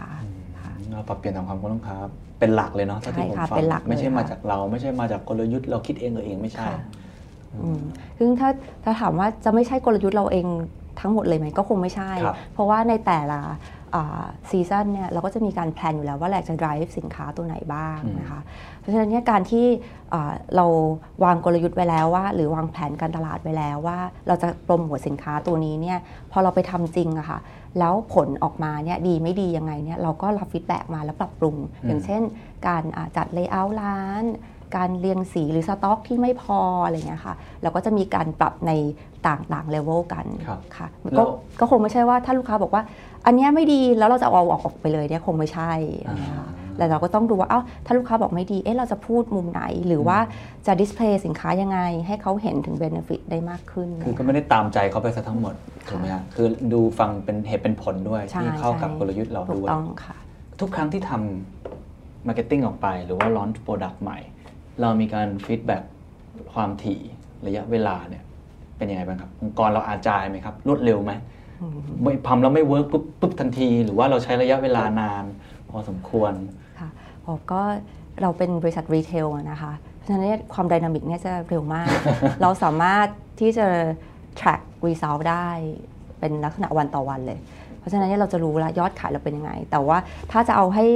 [0.61, 2.05] ค่ะเราปรับเปลี่ยนตามความต้องการ
[2.39, 6.77] เป็นหลักเลยเนาะถ้าที่ผมใช่ค่ะฟังเป็นหลักเลยไม่ใช่มาค่ะจากเราไม่ใช่มาจากกลยุทธ์เราคิดเองเออเองไม่ใช่ค่ะ
[7.63, 7.81] อืม
[8.17, 8.49] ซึ่งถ้า
[8.83, 10.45] ถ้าถามว่าจะไม่ใช่กลยุทธ์เราเอง
[10.99, 13.39] ทั้งหมดเลยไหมก็คงไม่ใช่ครับเพราะว่าในแต่ละ
[14.49, 18.41] season เนี่ยเราก็จะมีการ plan อยู่แล้วว่าเราจะ drive สินค้าตัวไหนบ้างนะคะ
[18.79, 19.65] เพราะฉะนั้นเนี่ยการที่
[20.13, 20.65] อ่าเรา
[21.23, 25.97] วางกลยุทธ์ไว้แล้วว่า หรือวางแผนการตลาดไว้แล้วว่า เราจะโปรโมทสินค้าตัวนี้เนี่ย
[26.31, 27.39] พอเราไปทำจริงอะค่ะ
[27.79, 31.55] แล้วผลออกมาเนี่ยดีไม่ดียังไงเนี่ยเราก็รับ feedback มาแล้วปรับปรุง
[31.87, 32.21] อย่างเช่น
[32.67, 34.25] การอ่าจัด layer ร้าน
[34.77, 38.71] การเรียงสีหรือสต็อกที่ไม่พออะไรเงี้ยค่ะเราก็จะมีการปรับใน
[39.27, 41.27] ต่างๆเลเวลกันครับค่ะแล้ว
[41.59, 42.83] ก็ก็คงไม่ใช่ว่าถ้าลูกค้าบอกว่า
[43.29, 45.71] อันเนี้ยไม่ดีแล้วเราจะเอาออกไปเลยเนี่ยคงไม่ใช่
[46.09, 50.19] นะคะแต่เราก็ต้องดูว่าเอ้าถ้าลูกค้าบอกไม่ดี เอ๊ะเราจะพูดมุมไหน หรือว่า
[50.65, 55.53] จะ display สินค้ายังไง ให้เขาเห็นถึง benefit ได้มากขึ้น คือก็ไม่ได้ตามใจเขาไปซะทั้งหมด
[55.89, 60.17] ถูกไหมฮะคือดูฟังเป็นเหตุเป็นผลด้วยใช่ที่เข้ากับใช่กลยุทธ์เราถูกด้วยต้องค่ะ
[60.59, 64.19] ทุกครั้งที่ทำ marketing ออกไป หรือว่า launch product ใหม่
[64.81, 65.83] เรามีการ feedback
[66.53, 66.99] ความถี่
[67.47, 68.23] ระยะเวลาเนี่ย
[68.77, 71.11] เป็นยังไงบ้างครับองค์กรเราอาจายไหมครับรวดเร็วไหม
[72.03, 75.23] ไม่ทำแล้วไม่ work ปุ๊บปรับทันที หรือว่าเราใช้ระยะเวลานาน
[75.69, 76.33] พอสมควร
[76.79, 76.89] ค่ะ
[77.25, 77.61] ผมก็
[78.21, 81.87] เราเป็นบริษัท retail นะคะเพราะฉะนั้นความ dynamic เนี่ยจะเร็วมาก
[82.41, 83.07] เราสามารถ
[83.39, 83.67] ที่จะ
[84.39, 85.47] track result ได้
[86.19, 87.39] เป็นลักษณะวันต่อวันเลย
[87.79, 89.97] เพราะฉะนั้นเราจะรู้แล้วยอดขายเราเป็นยังไง แต่ว่า
[90.31, 90.87] ถ้าจะเอาให้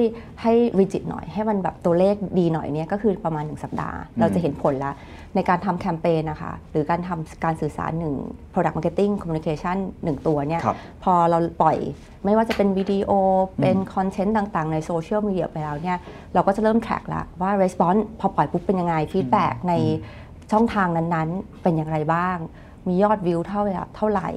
[0.41, 4.93] ให้ rigid หน่อย ให้มันแบบตัวเลขดีหน่อยเนี่ยก็คือประมาณ 1 สัปดาห์ เราจะเห็นผลแล้ว
[5.36, 8.15] ในการทำแคมเปญนะคะ หรือการทำการสื่อสารหนึ่ง
[8.53, 11.77] product marketing communication หนึ่งตัวเนี่ย ครับพอเราปล่อย
[12.25, 13.11] ไม่ว่าจะเป็นวิดีโอ
[13.61, 15.99] เป็นคอนเทนต์ต่างๆ ในโซเชียลมีเดียไปแล้วเนี่ย
[16.34, 19.73] เราก็จะเริ่ม track แล้วว่า response พอปล่อยปุ๊บเป็นยังไง feedback ใน
[20.51, 22.38] ช่องทางนั้นๆ เป็นอย่างไรบ้าง
[22.88, 24.29] มียอดวิวเท่าไหร่เท่าไหร่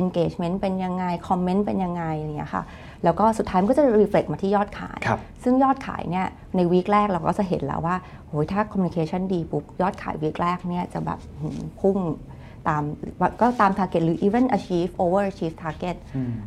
[0.00, 2.64] engagement เป็นยังไง คอมเมนต์เป็นยังไงอะไรอย่างเงี้ยค่ะ
[3.04, 6.26] แล้วก็สุดท้ายมันก็จะ reflect มาที่ยอดขาย ครับ ซึ่งยอดขายเนี่ย
[6.56, 7.96] ในวีคแรกเราก็จะเห็นแล้วว่า
[8.30, 11.96] โหยถ้า communication ดีปุ๊บ ยอดขายวีคแรกเนี่ยจะแบบหืมพุ่ง
[12.68, 12.82] ตาม
[13.40, 15.96] ก็ตาม target หรือ even achieve over achieve target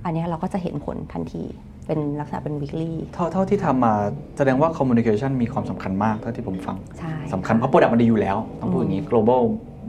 [0.06, 1.44] อันเนี้ยเราก็จะเห็นผลทันที
[1.88, 3.94] เป็นลักษณะเป็น weekly เท่าเท่าที่ทำมา
[4.38, 9.42] แสดงว่า communication มีความสำคัญมากเท่าที่ผมฟังใช่สำคัญเพราะ product มันดีอยู่แล้ว ต้องพูดอย่างนี้ global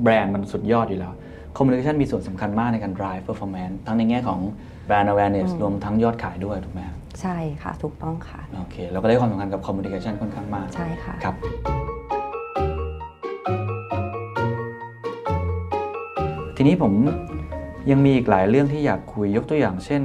[0.04, 1.12] brand มันสุดยอดอยู่แล้ว
[1.56, 4.40] communication มีส่วนสำคัญมากในการ drive performance ทั้งในแง่ของ
[4.88, 11.34] brand awareness รวมทั้งยอดขายด้วยถูกไหมครับใช่ค่ะ ถูกต้องค่ะ โอเค เราก็ได้ความสำคัญกับ communication ค่อนข้างมาก ใช่ค่ะ ครับ
[16.66, 16.92] นี้ผม
[17.90, 20.02] ยังมีอีกหลายเรื่องที่อยากคุยยกตัวอย่าง เช่น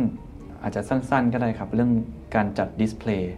[0.64, 1.92] อาจจะสั้นๆ ก็ได้ครับ เรื่อง
[2.36, 3.36] การจัด display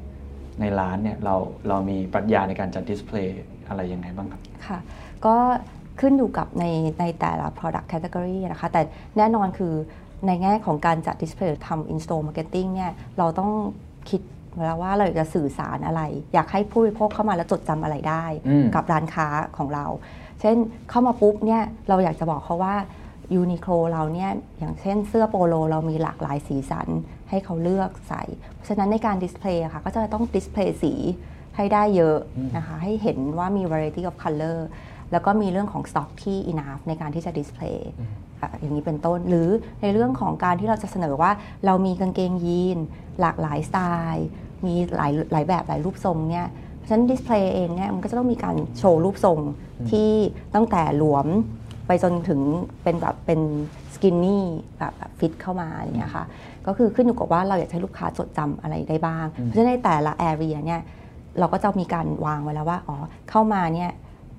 [0.60, 1.36] ในร้านเนี่ยเรา
[1.68, 4.80] เรามีปรัชญาในการจัด display อะไรยังไงบ้างครับค่ะ
[5.26, 5.36] ก็
[6.00, 6.66] ขึ้นอยู่กับใน
[7.00, 8.82] ในแต่ละ product category นะคะ แต่
[9.18, 9.74] แน่นอนคือ
[10.28, 13.52] ในแง่ของการจัด display ทำ in-store marketing เนี่ยเราต้อง
[14.10, 14.22] คิด
[14.64, 16.02] แล้วว่าเราอยากจะสื่อสารอะไร
[16.34, 19.86] อยากให้ผู้บริโภคเข้ามาแล้วจดจำอะไรได้อืมกับร้านค้าของเรา
[20.42, 20.56] เช่น
[20.90, 22.76] เข้ามาปุ๊บเนี่ยเราอยากจะบอกเขาว่า
[23.36, 26.88] ยูนิโคลเราเนี่ยอย่างเช่นเสื้อโปโล เรามีหลากหลายสีสัน
[27.30, 28.24] ให้เขาเลือกใส่
[28.56, 30.94] เพราะฉะนั้นในการ display ค่ะก็จะต้อง display สี
[31.56, 32.18] ให้ได้เยอะ
[32.58, 34.58] นะคะ ให้เห็นว่ามี variety of color
[35.12, 37.92] แล้วก็มีเรื่องของ stock ที่ enough ในการที่จะ display
[38.60, 39.50] อย่างนี้เป็นต้น หรือ
[39.82, 41.32] ในเรื่องของการที่เราจะเสนอว่า
[41.66, 42.78] เรามีกางเกงยีน
[43.22, 43.80] หลากหลายสไต
[44.14, 44.28] ล์
[44.66, 49.40] มีหลายหลายแบบหลายรูปทรงเนี่ยเพราะฉะนั้น display เองเนี่ยมันก็จะต้องมีการโชว์รูปทรง
[49.92, 50.12] ที่
[50.56, 51.28] ตั้งแต่หลวม
[51.92, 52.42] ไปจนถึง
[52.84, 53.42] เป็นแบบเป็น
[53.94, 54.46] skinny
[54.78, 56.26] แบบแบบฟิตเข้ามาอย่างเงี้ยค่ะ
[56.68, 60.82] ก็คือขึ้นอยู่กับว่าเราอยากให้ลูกค้าจดจำอะไรได้บ้าง เพราะฉะนั้นในแต่ละ area เนี่ย
[61.40, 62.96] เราก็จะมีการวางไว้แล้วว่าอ๋อ
[63.30, 63.92] เข้ามาเนี่ย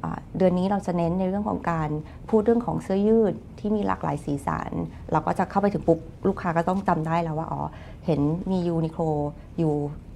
[0.03, 1.88] อ่าเดือนนี้เราจะเน้นในเรื่องของการ
[2.28, 4.72] พูดเรื่องของเสื้อยืดที่มีหลากหลายสีสัน
[5.12, 5.98] เราก็จะเข้าไปถึงปุ๊บ
[6.28, 7.61] ลูกค้าก็ต้องจำได้แล้วว่าอ๋อ
[8.07, 9.18] เห็นมียูนิโคล
[9.59, 9.74] อยู่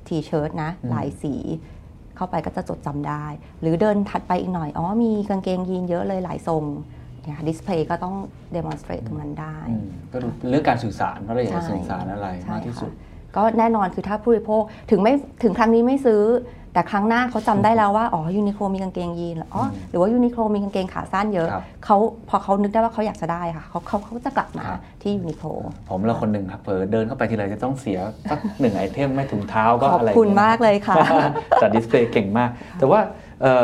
[0.09, 1.35] T-shirt นะหลายสี
[2.17, 3.25] เข้าไปก็จะจดจำได้
[3.61, 6.65] หรือเดินถัดไปอีกหน่อย อ๋อ มีกางเกงยีนเยอะเลยหลายทรง
[7.27, 8.15] เนี่ย display ก็ต้อง
[8.57, 15.13] demonstrate ตรงนั้นได้อืมก็ดูเรื่องการสื่อสารเพราะเราอยากจะใช่สื่อสารอะไรใช่มากที่สุดค่ะก็แน่นอนคือถ้าผู้บริโภคถึงไม่
[15.43, 16.23] ถึงครั้งนี้ไม่ซื้อ
[16.73, 21.97] แต่ครั้งหน้าเขาจำได้แล้วว่า อ๋อยูนิโคลมีกางเกงยีนเหรออ๋ออหรือว่ายูนิโคลมีกางเกงขาสั้นเยอะครับเขา
[22.29, 25.47] พอเขานึกได้ว่าเขาอยากจะได้ค่ะเขาเขาเขาจะกลับมาครับที่ยูนิโคล
[25.91, 27.99] ผมเราคนหนึ่งครับเผลอเดินเข้าไปทีไรจะต้องเสีย
[28.31, 30.97] สักหนึ่ง item ไม่ถุงเท้าก็ขอบอะไรอย่งงี้ยมากเลยค่ะ
[31.63, 33.01] จัด display เก่งมาก แต่ว่า
[33.43, 33.57] เอิ่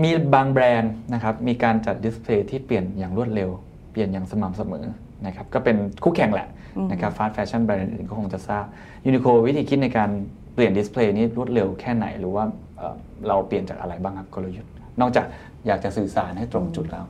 [0.00, 3.50] มมีบางแบรนด์นะครับมีการจัด display ที่เปลี่ยนอย่างรวดเร็ว
[3.92, 4.84] เปลี่ยนอย่างสม่ำเสมอ
[5.26, 6.48] นะครับก็เป็นคู่แข่งแหละ
[6.92, 8.64] นะครับ fast fashion แบรนด์อื่นๆก็คงจะทราบ
[9.06, 10.10] ยูนิโควิธีคิดในการ
[10.54, 12.44] เปลี่ยน display นี้รวดเร็วแค่ไหน หรือว่า
[12.76, 12.94] เอ่อ
[13.28, 14.70] เราเปลี่ยนจากอะไรบ้างครับกลยุทธ์
[15.00, 15.26] นอกจาก
[15.66, 17.04] อยากจะสื่อสารให้ตรงจุดแล้ว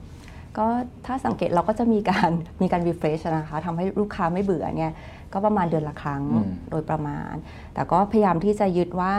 [0.59, 0.67] ก็
[1.07, 2.31] ถ้าสังเกตเราก็จะมีการ
[2.63, 4.93] มีการ refresh นะคะทำให้ลูกค้าไม่เบื่อเนี่ย
[5.35, 7.35] ก็ประมาณเดือนละครั้งอืมโดยประมาณ
[7.75, 9.13] แต่ก็พยายามที่จะยึดว่า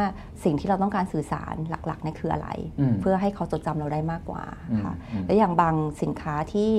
[0.43, 2.49] สิ่งที่เราต้องการสื่อสารหลักๆเนี่ยคืออะไร
[2.79, 4.43] อืมเพื่อให้เขาจดจำเราได้มากกว่า
[4.83, 6.71] ค่ะอืมและอย่างบางสินค้าที่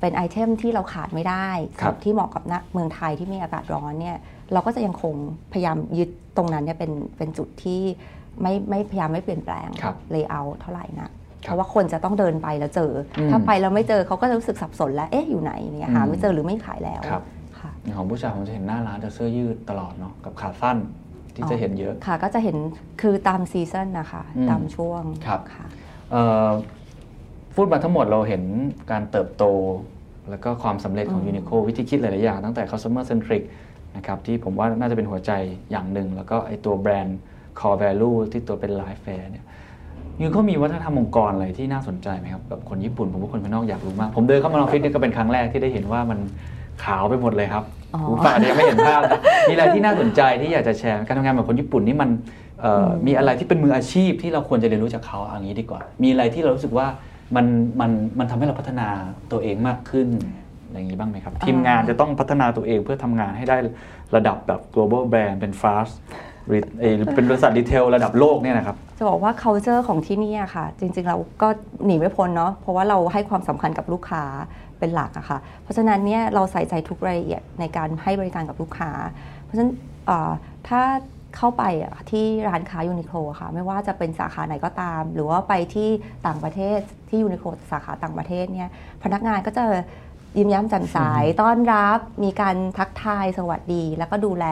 [0.00, 1.48] เป็นไอเทมที่เราขาดไม่ได้
[1.80, 4.16] ครับที่เหมาะกับณเมืองไทยที่มีอากาศร้อนเนี่ย
[4.52, 5.14] เราก็จะยังคง
[5.52, 7.82] พยายามยึดตรงนั้นเนี่ยเป็นเป็นจุดที่
[8.42, 11.10] ไม่ไม่พยายามไม่เปลี่ยนแปลงครับเลเยอร์เท่าไหร่นะ
[11.46, 17.02] คเพรับราะว่าคนจะต้องเดินไปแล้วเจออมถ้าไปแล้วไม่เจอเขาก็จะรู้สึกสับสนแล้ว เอ๊ะ อยู่ไหนเนี่ยหาอืมไม่เจอหรือไม่ขายแล้ว
[17.84, 20.78] ครับค่ะอย่างของผู้ชายผมจะเห็นหน้าร้านจะเสื้อยืดตลอดเนาะกับขาสั้น
[21.34, 22.56] ที่จะเห็นเยอะค่ะก็จะเห็น
[23.00, 25.66] คือตามซีซันนะคะอืมตามช่วงครับค่ะ
[26.10, 26.50] เอ่อ
[27.54, 28.42] พูดมาทั้งหมดเราเห็น
[28.90, 29.44] การเติบโต
[30.30, 33.42] แล้วก็ความสำเร็จของอืมยูนิโควิธีคิดหลาย ๆ อย่าง ตั้งแต่ customer centric
[33.96, 35.32] นะครับที่ผมว่าน่าจะเป็นหัวใจ
[35.70, 37.18] อย่างหนึ่ง แล้วก็ไอตัวแบรนด์
[37.60, 39.44] core value ที่ตัวเป็น life fair เนี่ย
[40.20, 46.18] ยูนิโคมีวัฒนธรรมองค์กรอะไรที่น่าสนใจไหมครับแบบคนญี่ปุ่น ผมว่าคนภายนอกอยากรู้มาก ผมเดินเข้ามาออฟฟิศเนี่ยก็เป็นครั้งแรกที่ได้เห็นว่ามัน
[46.84, 47.64] ขาวไปหมดเลยครับ
[47.94, 52.10] อ๋อคุณฝ่ายยังไม่เห็นภาพนะมีอะไรที่น่าสนใจที่อยากจะแชร์การทำงานแบบคนญี่ปุ่นนี่มัน
[52.60, 56.86] เอ่ออมีอะไรที่เป็นมืออาชีพที่เราควรจะเรียนรู้จากเขาเอางี้ดีกว่า มีอะไรที่เรารู้สึกว่า
[57.36, 57.46] มัน
[57.80, 58.88] มันมันทำให้เราพัฒนา
[59.32, 60.08] ตัวเองมากขึ้น
[60.66, 63.56] อะไรอย่างนี้บ้างไหมครับ ทีมงานจะต้องพัฒนาตัวเองเพื่อทำงานให้ได้
[64.16, 65.94] ระดับแบบ global brand เป็น fast
[66.48, 71.48] หรือเอ่อเป็นบริษัทรีเทลระดับโลกเนี่ยนะครับ จะบอกว่า culture ของที่นี่อะค่ะ จริง ๆ เราก็
[71.84, 74.24] หนีไม่พ้นเนาะเพราะว่าเราให้ความสำคัญกับลูกค้า
[74.84, 78.90] เป็นหลักอะค่ะ เพราะฉะนั้นเนี่ยเราใส่ใจทุกรายละเอียดในการให้บริการกับลูกค้า
[79.44, 79.72] เพราะฉะนั้น
[80.06, 80.30] เอ่อ
[80.68, 80.82] ถ้า
[81.36, 85.88] เข้าไปอะที่ร้านค้ายูนิโคลค่ะ ไม่ว่าจะเป็นสาขาไหนก็ตาม หรือว่าไปที่
[86.26, 86.78] ต่างประเทศ
[87.08, 88.70] ที่ยูนิโคลสาขาต่างประเทศเนี่ย
[89.02, 89.64] พนักงานก็จะ
[90.38, 90.98] ยิ้มแย้มแจ่มใส
[91.42, 94.46] ต้อนรับมีการทักทายสวัสดี แล้วก็ดูแล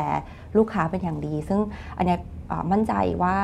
[0.58, 1.60] ลูกค้าเป็นอย่างดี ซึ่ง
[1.96, 2.18] อันเนี้ย
[2.50, 3.36] อ่ามั่นใจว่า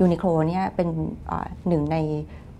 [0.00, 0.88] ยูนิโคลเนี่ยเป็น
[1.30, 1.96] อ่าหนึ่งใน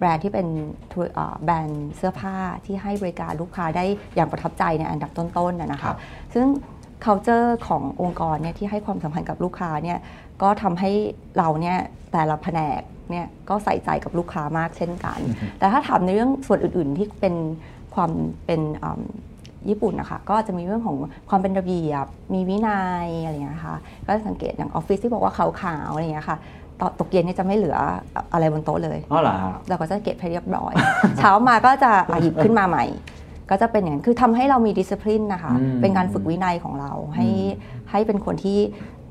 [0.01, 0.47] แบรนด์ที่เป็น
[0.93, 2.37] ธุรอ่าแบรนด์เสื้อผ้า
[2.67, 5.97] ที่ให้บริการลูกค้าได้อย่างประทับใจในอันดับต้นๆนะนะครัคะบ
[6.35, 6.47] ซึ่ง
[7.05, 9.99] culture ขององค์กรเนี่ยที่ให้ความสำคัญกับลูกค้าเนี่ย
[10.43, 10.91] ก็ทำให้
[11.39, 11.79] เราเนี่ย
[12.13, 15.19] แต่ละแผนกเนี่ยก็ใส่ใจกับลูกค้ามากเช่นกัน
[15.59, 17.35] แต่ถ้าถามในเรื่องส่วนอื่น ๆ ที่เป็น
[17.95, 18.11] ความ
[18.47, 19.05] เป็นอืม
[19.69, 20.97] ญี่ปุ่นนะคะก็จะมีเรื่องของ
[21.29, 26.37] ความเป็นระเบียบ มีวินัยอะไรอย่างเงี้ยค่ะก็สังเกตอย่างออฟฟิศที่บอกว่าขาวๆอะไรอย่างเงี้ยค่ะ
[26.81, 27.77] ตอนตกเย็นเนี่ยจะไม่เหลือ
[28.33, 30.73] อะไรบนโต๊ะเลยอ๋อเหรอฮะเราก็จะเก็บให้เรียบร้อย
[31.19, 32.85] เช้ามาก็จะอะหยิบขึ้นมาใหม่
[33.51, 38.59] ก็จะเป็นอย่างนั้นคือทำให้เรามีดิส i พลินนะคะอืมเป็นการฝึกวินัยของเราให้อืมให้เป็นคนที่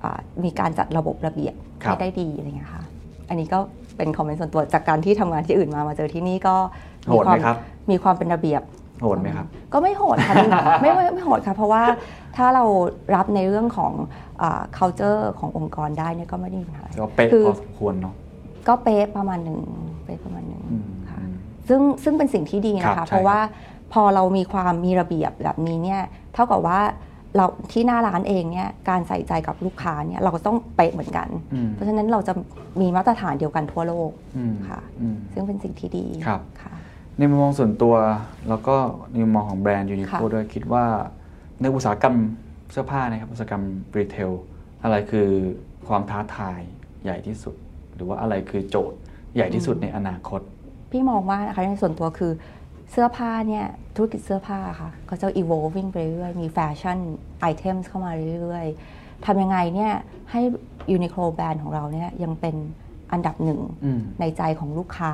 [0.03, 2.83] อ่ามีการจัดระบบระเบียบครับให้ได้ดีอะไรอย่างเงี้ยค่ะ
[3.29, 3.59] อันนี้ก็
[3.97, 6.55] เป็นคอมเมนต์ส่วนตัวจากการที่ทำงานที่อื่นมามาเจอที่นี่ก็
[7.07, 7.57] โหดไหมความครับ
[7.91, 8.61] มีความเป็นระเบียบ
[9.01, 10.35] โหดไหมครับ ก็ไม่โหดค่ะ
[10.81, 11.83] ไม่ไม่ไม่โหดค่ะ เพราะว่า
[12.37, 12.63] ถ้าเรา
[13.15, 13.93] รับในเรื่องของ
[14.41, 18.15] อ่า culture ขององค์กรได้เนี่ยก็ไม่ได้มีปัญหาอะไรก็เป๊ะคือพอสมควรเนาะ
[18.67, 19.59] ก็เป๊ะประมาณหนึ่ง
[20.05, 21.21] เป๊ะประมาณหนึ่งอืมค่ะ
[21.67, 23.39] ซึ่งซึ่งเป็นสิ่งที่ดีนะครัคะบใช่เพราะว่า
[23.93, 26.01] พอเรามีความมีระเบียบแบบนี้เนี่ย
[26.33, 26.79] เท่ากับว่า
[27.35, 32.33] เราที่หน้าร้านเองเนี่ยการใส่ใจกับลูกค้าเนี่ยเราก็ต้องเป๊ะเหมือนกันอืมเพราะฉะนั้นเราจะ
[32.81, 36.68] มีมาตรฐานเดียวกันทั่วโลกอืมค่ะอืมซึ่งเป็นสิ่งที่ดีครับค่ะ
[37.19, 37.95] ในมุมมองส่วนตัว
[38.49, 38.75] แล้วก็
[39.11, 40.85] ในมุมมองของแบรนด์ยูนิโคค่ะด้วยคิดว่า
[41.61, 42.15] ในอุตสาหกรรม
[42.71, 43.63] เสื้อผ้านะครับอุตสาหกรรม
[43.97, 44.31] รีเทล
[44.83, 45.27] อะไรคือ
[45.87, 46.59] ความท้าทาย
[47.03, 47.55] ใหญ่ที่สุด
[47.95, 48.97] หรือว่าอะไรคือโจทย์
[49.35, 50.41] ใหญ่ที่สุดในอนาคต
[50.91, 52.31] พี่มองว่านะคะในส่วนตัวคือ
[52.91, 53.65] เสื้อผ้าเนี่ย
[53.95, 56.97] ธุรกิจเสื้อผ้าค่ะก็จะ evolving ไปเรื่อยๆมี fashion
[57.39, 59.93] item เข้ามาเรื่อยๆทำยังไงเนี่ย
[60.31, 60.41] ให้
[60.95, 62.55] Uniqlo แบรนด์ของเราเนี่ยยังเป็น
[63.11, 65.13] อันดับหนึ่งอืมในใจของลูกค้า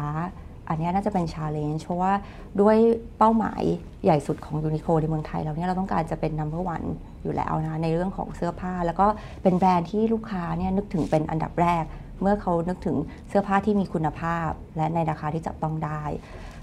[0.69, 2.13] อันนี้น่าจะเป็น challenge เพราะว่า
[2.61, 2.77] ด้วย
[3.17, 3.63] เป้าหมาย
[4.03, 6.87] ใหญ่สุดของ Uniqlo ในเมืองไทยเราเนี่ยเราต้องการจะเป็น number one
[7.23, 9.07] อยู่แล้วนะในเรื่องของเสื้อผ้า แล้วก็
[9.43, 11.83] เป็นแบรนด์ที่ลูกค้าเนี่ยนึกถึงเป็นอันดับแรก
[12.21, 12.95] เมื่อเขานึกถึง
[13.29, 16.03] เสื้อผ้าที่มีคุณภาพ และในราคาที่จับต้องได้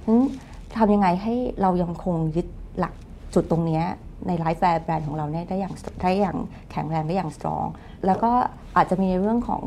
[0.03, 0.23] ฉะนั้น
[0.77, 2.47] ทำยังไงให้เรายังคงยึด
[2.79, 2.95] หลัก
[3.35, 3.83] จุดตรงนี้
[4.27, 6.37] ใน LifeWear แบรนด์ของเราเนี่ยได้อย่างได้อย่าง
[6.71, 7.67] แข็งแรงได้อย่าง strong
[8.07, 8.31] แล้วก็
[8.77, 9.63] อาจจะมีในเรื่องของ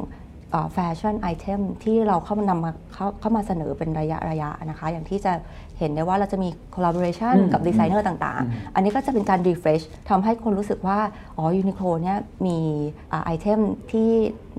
[0.74, 5.34] fashion item ที่เราเข้ามานำมาเข้าเข้ามาเสนอเป็นระยะระยะนะคะ อย่างที่จะ
[5.80, 11.00] เห็นได้ว่าเราจะมี collaboration อืมกับดีไซเนอร์ต่างๆ อันนี้ก็จะเป็นการ refresh ทำให้คนรู้สึกว่า
[11.38, 12.58] อ๋อยูนิโคลเนี่ยมี
[13.26, 13.60] item
[13.92, 14.10] ที่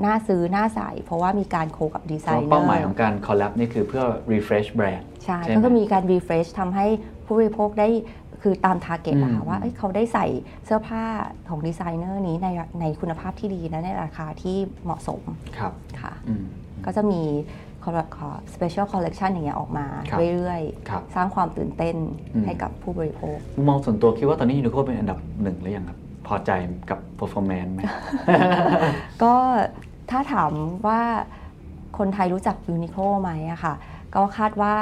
[0.04, 6.86] น่าซื้อ น่าใส่ เพราะว่ามีการ co กับดีไซเนอร์เป้าหมายของการ collab นี่คือเพื่อ refresh แบรนด์ใช่ใช่ไหมก็คือมีการ refresh ทำให้
[7.26, 7.88] ผู้บริโภคได้
[8.42, 10.26] คือตาม target นะคะอืมว่าเอ้ยเขาได้ใส่
[10.64, 11.02] เสื้อผ้า
[11.48, 12.48] ของดีไซเนอร์นี้ใน
[12.80, 15.20] ในคุณภาพที่ดีและในราคาที่เหมาะสม
[15.58, 16.44] ครับค่ะอืม
[16.84, 17.22] ก็จะมี
[18.54, 21.96] special collection อย่างเงี้ยออกมาครับเรื่อยครับๆสร้างความตื่นเต้น
[22.34, 26.50] อืมให้กับผู้บริโภคมุมมองส่วนตัวคิดว่าตอนนี้ยูนิโคเป็นอันดับหนึ่งหรือยังครับ พอใจ
[26.90, 27.80] กับ performance ไหม
[29.22, 29.34] ก็
[30.10, 30.50] ถ้าถาม
[30.86, 31.00] ว่า
[31.98, 33.74] คนไทยรู้จักยูนิโคไหมอะค่ะ
[34.14, 34.74] ก็คาดว่า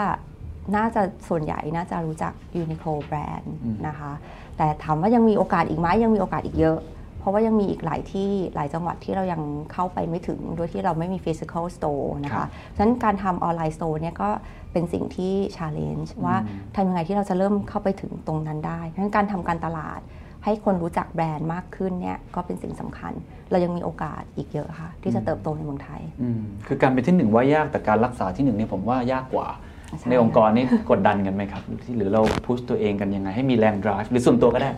[0.77, 4.12] น่าจะส่วนใหญ่น่าจะรู้จักยูนิโคแบรนด์อืมนะคะ
[4.57, 6.78] แต่ถามว่ายังมีโอกาสอีกไหมยังมีโอกาสอีกเยอะ
[7.19, 9.43] เพราะว่ายังมีอีกหลายที่หลายจังหวัดที่เรายัง
[9.73, 14.28] เข้าไปไม่ถึงโดยที่เราไม่มี physical store นะครัคะบฉะนั้นการทำออนไลน์ store เนี่ยก็
[14.73, 20.01] เป็นสิ่งที่ challenge ว่าอืมทำยังไงที่เราจะเริ่มเข้าไปถึงตรงนั้นได้ฉะนั้นการทำการตลาด
[20.45, 23.12] ให้คนรู้จักแบรนด์มากขึ้นเนี่ยก็เป็นสิ่งสำคัญ
[23.51, 29.49] เรายังมีโอกาสอีกเยอะค่ะ ที่จะเติบโตในเมืองไทยอืมคือการเป็นที่หนึ่งว่ายากแต่การรักษาที่หนึ่งนี่ผมว่ายากกว่า
[29.98, 34.70] ใช่ในองค์กรนี่กดดันกันไหมครับหรือที่หรือเราพุชตัวเองกันยังไง ให้มีแรง drive หรือส่วนตัวก็ได้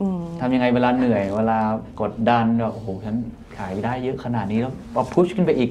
[0.00, 1.58] อืมทำยังไงเวลาเหนื่อย เวลา
[2.00, 3.16] กดดันแบบโอ้โหฉัน
[3.58, 5.70] ขายได้เยอะขนาดนี้แล้วเอา push ขึ้นไปอีก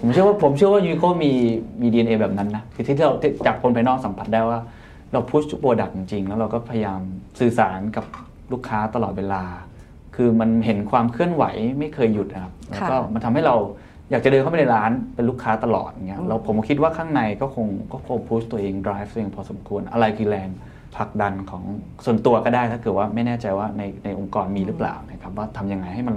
[0.00, 1.32] ผมเชื่อว่าผมเชื่อว่ายูนิโคมี
[1.80, 4.58] มี DNA แบบนั้นนะคือที่เราที่จากคนภายนอกสัมผัสได้ว่า
[5.12, 7.00] เรา push product จริงๆ แล้วเราก็พยายาม
[7.40, 8.04] สื่อสารกับ
[8.52, 9.42] ลูกค้าตลอดเวลา
[10.16, 11.44] คือมันเห็นความเคลื่อนไหว
[11.78, 13.56] ไม่เคยหยุดนะครับแล้วก็มันทำให้เรา
[14.10, 20.48] อยากจะเดินเข้าไปในร้านเป็นลูกค้าตลอดอย่างเงี้ยเราผมคิดว่าข้างในก็คงก็คง push ตัวเอง drive ตัวเองพอสมควรอะไรคือแรง
[20.96, 21.62] ผลักดันของ
[22.04, 26.16] ส่วนตัวก็ได้ถ้าเกิดว่าไม่แน่ใจว่าในในองค์กรมีหรือเปล่านะครับว่าทำยังไงให้มัน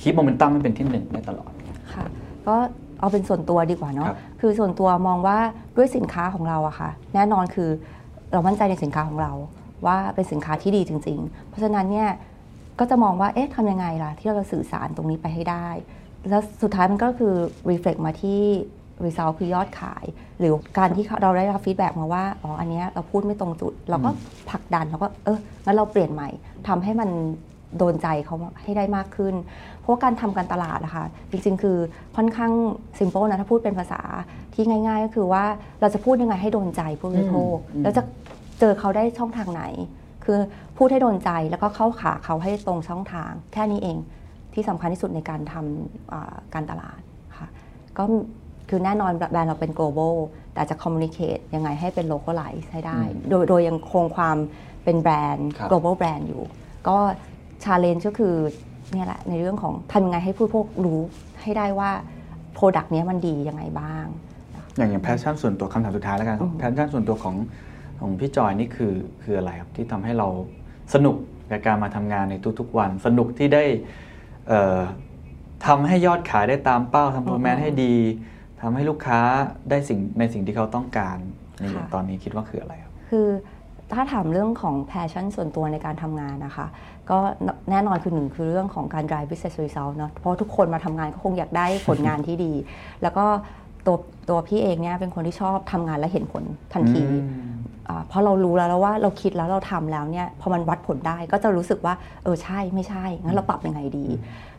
[0.00, 1.52] keep momentum ให้เป็นที่หนึ่งได้ตลอด
[1.94, 2.04] ค่ะ
[2.46, 2.56] ก็
[3.00, 5.38] เอาเป็นส่วนตัวดีกว่าเนาะครับคือส่วนตัวมองว่า
[5.76, 7.70] ด้วยสินค้าของเราอะค่ะ แน่นอนคือ
[8.32, 9.32] เรามั่นใจในสินค้าของเรา
[9.86, 12.08] ว่าเป็นสินค้าที่ดีจริง ๆ เพราะฉะนั้นเนี่ย
[12.78, 15.68] ก็จะมองว่าเอ๊ะทำยังไงล่ะที่เราจะสื่อสารตรงนี้ไปให้ได้
[16.28, 17.34] แล้วสุดท้ายมันก็คือ
[17.70, 18.40] reflect มาที่
[19.04, 20.04] result คือยอดขาย
[20.38, 24.10] หรือการที่เราได้รับ feedback มาว่า อ๋อ อันเนี้ยเราพูดไม่ตรงจุด เราก็
[24.50, 26.28] ผลักดันเราก็เอองั้นเราเปลี่ยนใหม่
[26.68, 27.10] ทำให้มัน
[27.78, 29.34] โดนใจเขาให้ได้มากขึ้น
[29.78, 31.76] เพราะว่าการทำการตลาดนะคะจริงๆ คือ
[32.16, 32.52] ค่อนข้าง
[32.98, 34.00] simple นะ ถ้าพูดเป็นภาษา
[34.54, 35.44] ที่ง่าย ๆ ก็คือว่า
[35.80, 38.02] เราจะพูดยังไงให้โดนใจผู้บริโภคอืมแล้วจะ
[38.60, 39.62] เจอเขาได้ช่องทางไหน
[40.24, 40.38] คือ
[40.76, 43.98] พูดให้โดนใจแล้วก็เข้าขาเขาให้ตรงช่องทางแค่นี้เอง
[44.54, 47.00] ที่สำคัญที่สุดในการทำอ่าการตลาด
[47.38, 47.48] ค่ะ
[47.98, 48.04] ก็
[48.68, 50.14] คือแน่นอนแบรนด์เราเป็น global
[50.54, 53.00] แต่จะ communicate ยังไงให้เป็น localize ให้ได้
[53.30, 54.36] โดยโดยยังคงความ
[54.84, 56.42] เป็นแบรนด์ครับ global brand อยู่
[56.88, 56.96] ก็
[57.64, 58.34] challenge ก็คือ
[58.92, 61.00] เนี่ยแหละในเรื่องของทำยังไงให้ผู้บริโภครู้
[61.42, 61.90] ให้ได้ว่า
[62.56, 64.06] product เนี้ยมันดียังไงบ้าง
[64.76, 67.36] อย่างอย่าง passion ส่วนตัวคำถามสุดท้ายแล้วกันอืม passion ส่วนตัวของ
[68.00, 70.28] ของพี่จอยนี่คือคืออะไรครับที่ทำให้เรา
[70.94, 71.16] สนุก
[71.50, 73.64] กับการมาทำงานในทุกๆวัน สนุกที่ได้
[75.66, 77.94] ทำให้ยอดขายได้ตามเป้าทำ performance ให้ดี
[78.60, 79.20] ทำให้ลูกค้า
[79.70, 81.18] ได้สิ่งในสิ่งที่เขาต้องการ
[81.60, 81.64] ใน
[81.94, 83.28] ตอนนี้คิดว่าคืออะไรครับคือ
[83.92, 86.66] ถ้าถามเรื่องของ passion ส่วนตัวในการทำงานนะคะ
[87.10, 87.18] ก็
[87.70, 92.52] แน่นอนคือหนึ่งคือเรื่องของการ drive business result เนาะเพราะทุกคนมาทำงานก็คงอยากได้ผลงานที่ดี
[93.02, 93.24] แล้วก็
[93.86, 93.96] ตัว
[94.28, 97.02] ตัวพี่เองเนี่ยเป็นคนที่ชอบทำงานและเห็นผลทันที
[97.59, 104.06] เพราะเรารู้แล้วว่าเราคิดแล้วเราทำแล้วเนี่ยพอมันวัดผลได้ก็จะรู้สึกว่าเออใช่ไม่ใช่งั้นเราปรับยังไงดี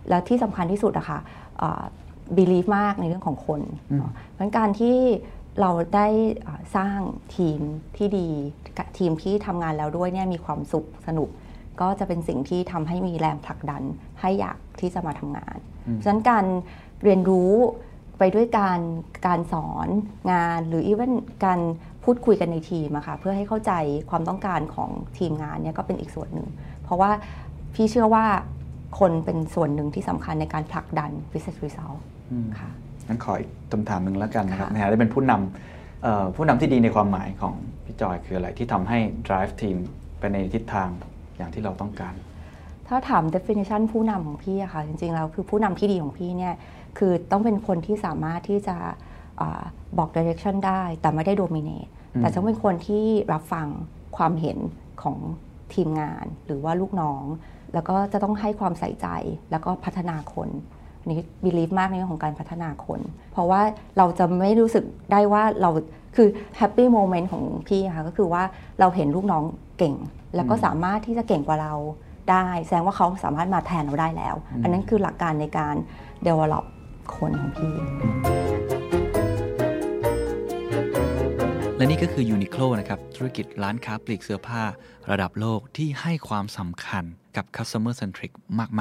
[0.09, 1.19] แล้วที่สำคัญที่สุดอะค่ะ
[2.35, 3.61] บีลีฟมากในเรื่องของคน
[4.33, 4.97] เพราะการที่
[5.61, 6.07] เราได้
[6.75, 6.99] สร้าง
[7.35, 7.59] ทีม
[7.97, 8.27] ที่ดี
[8.97, 11.29] ทีมที่ทำงานแล้วด้วยเนี่ยมีความสุขสนุก
[11.81, 13.83] ก็จะเป็นสิ่งที่ทำให้มีแรงผลักดัน
[14.21, 15.57] ให้อยากที่จะมาทำงาน
[16.03, 16.45] ฉะนั้นการ
[17.03, 17.53] เรียนรู้
[18.19, 18.79] ไปด้วยการ
[19.27, 19.87] การสอน
[20.31, 21.13] งานหรืออีเวน
[21.45, 21.59] การ
[22.03, 23.71] พูดคุยกันในทีมอะค่ะเพื่อให้เข้าใจ
[24.09, 26.47] ความต้องการของทีมงานเนี่ยก็เป็นอีกส่วนหนึ่ง
[26.83, 27.11] เพราะว่า
[27.75, 28.25] พี่เชื่อว่า
[28.99, 31.99] คนเป็นส่วนหนึ่งที่สำคัญในการผลักดัน business result
[32.59, 32.69] ค่ะ
[33.07, 37.53] งั้นขออีกคำถามหนึ่งแล้วกันนะครับในฐานะเป็นผู้นำผู้นำที่ดีในความหมายของ
[37.85, 39.77] พี่จอยคืออะไรที่ทำให้ drive team
[40.19, 40.89] ไปในทิศทาง
[41.37, 42.13] อย่างที่เราต้องการ
[42.87, 46.55] ถ้าถาม definition ผู้นำของพี่อะค่ะจริงๆแล้วคือผู้นำที่ดีของพี่เนี่ย
[46.97, 48.77] คือต้องเป็นคนที่สามารถที่จะ
[49.97, 51.89] บอก direction ได้ แต่ไม่ได้ dominate
[52.19, 53.67] แต่ต้องเป็นคนที่รับฟัง
[54.17, 54.57] ความเห็น
[55.01, 55.17] ของ
[55.73, 57.23] ทีมงานหรือว่าลูกน้อง
[57.73, 59.07] แล้วก็จะต้องให้ความใส่ใจ
[59.51, 60.49] แล้วก็พัฒนาคน
[61.07, 62.99] นี่ believe มากในเรื่องของการพัฒนาคน
[63.31, 63.61] เพราะว่า
[63.97, 65.69] เราจะไม่รู้สึกได้ว่าเรา
[66.15, 68.43] คือ happy moment ของพี่ค่ะก็คือว่า
[68.79, 69.43] เราเห็นลูกน้อง
[69.77, 69.95] เก่ง
[70.35, 71.73] แล้วก็สามารถที่จะเก่งกว่าเรา
[72.31, 75.75] ได้ แสดงว่าเขาสามารถมาแทนเราได้แล้ว อันนั้นคือหลักการในการ
[76.25, 76.65] develop
[77.15, 78.80] คนของพี่
[81.81, 84.61] และนี่ก็คือยูนิโคลนะครับ ธุรกิจร้านค้าปลีกเสื้อผ้า
[85.11, 87.03] ระดับโลกที่ให้ความสำคัญ
[87.35, 88.31] กับ customer centric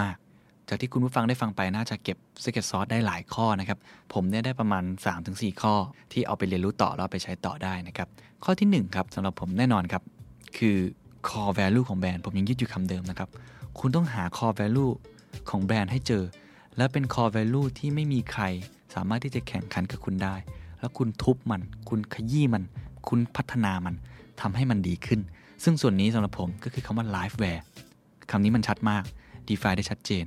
[0.00, 3.78] มาก ๆ จากที่คุณผู้ฟังได้ฟังไปน่าจะเก็บ secret sauce ได้หลายข้อนะครับ
[4.12, 4.84] ผมเนี่ยได้ประมาณ
[5.22, 5.74] 3-4 ข้อ
[6.12, 8.08] ที่เอาไปเรียนรู้ต่อแล้วไปใช้ต่อได้นะครับ
[8.44, 10.02] ข้อที่ 1 ครับสำหรับผมแน่นอนครับ
[10.58, 10.76] คือ
[11.28, 13.28] core value ของแบรนด์ ผมยังยึดอยู่คำเดิมนะครับ
[13.78, 14.92] คุณต้องหา core value
[15.50, 16.24] ของแบรนด์ให้เจอ
[16.76, 18.44] และเป็น core value ที่ไม่มีใคร
[18.94, 20.36] สามารถที่จะแข่งขันกับคุณได้
[20.80, 22.64] แล้วคุณทุบมัน คุณขยี้มัน
[23.08, 23.94] คุณพัฒนามัน
[24.40, 25.20] ทำให้มันดีขึ้น
[25.64, 27.60] ซึ่งส่วนนี้สำหรับผมก็คือคำว่า lifeware
[28.30, 29.04] คำนี้มันชัดมาก
[29.48, 30.24] define ได้ชัดเจน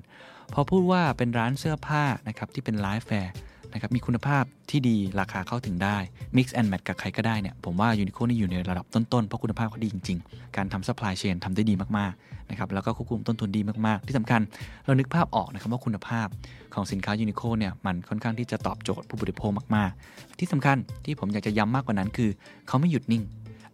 [0.53, 3.31] พอพูดว่าเป็นร้านเสื้อผ้านะครับที่เป็น lifeware
[3.73, 5.97] นะครับมีคุณภาพที่ดีราคาเข้าถึงได้
[6.35, 14.41] mix and match กับใครก็ได้เนี่ยผมว่ายูนิโคนี่อยู่ในระดับต้นๆ เพราะคุณภาพเขาดีจริง ๆ การทำ supply chain ทำได้ดีมากๆนะครับแล้วก็ควบคุมต้นทุนดีมากๆ ที่สำคัญ
[14.85, 16.27] เรานึกภาพออกนะครับว่าคุณภาพ
[16.73, 22.29] ของสินค้ายูนิโคเนี่ยมันค่อนข้างที่จะตอบโจทย์ผู้บริโภคมากๆ ที่สำคัญที่ผมอยากจะย้ำมากกว่านั้นคือ
[22.67, 23.23] เขาไม่หยุดนิ่ง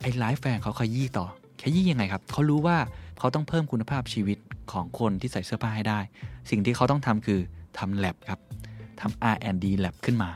[0.01, 1.25] ไอ้ LifeWear เขาขยี้ต่อ
[1.63, 2.77] ขยี้ยังไงครับ เขารู้ว่า
[3.19, 4.37] เขาต้องเพิ่มคุณภาพชีวิต
[4.71, 5.99] ของคนที่ใส่เสื้อผ้าให้ได้
[6.49, 7.39] สิ่งที่เขาต้องทำคือ
[7.77, 8.39] ทำแลบครับ
[9.01, 10.29] ทำ R&D lab ขึ้นมา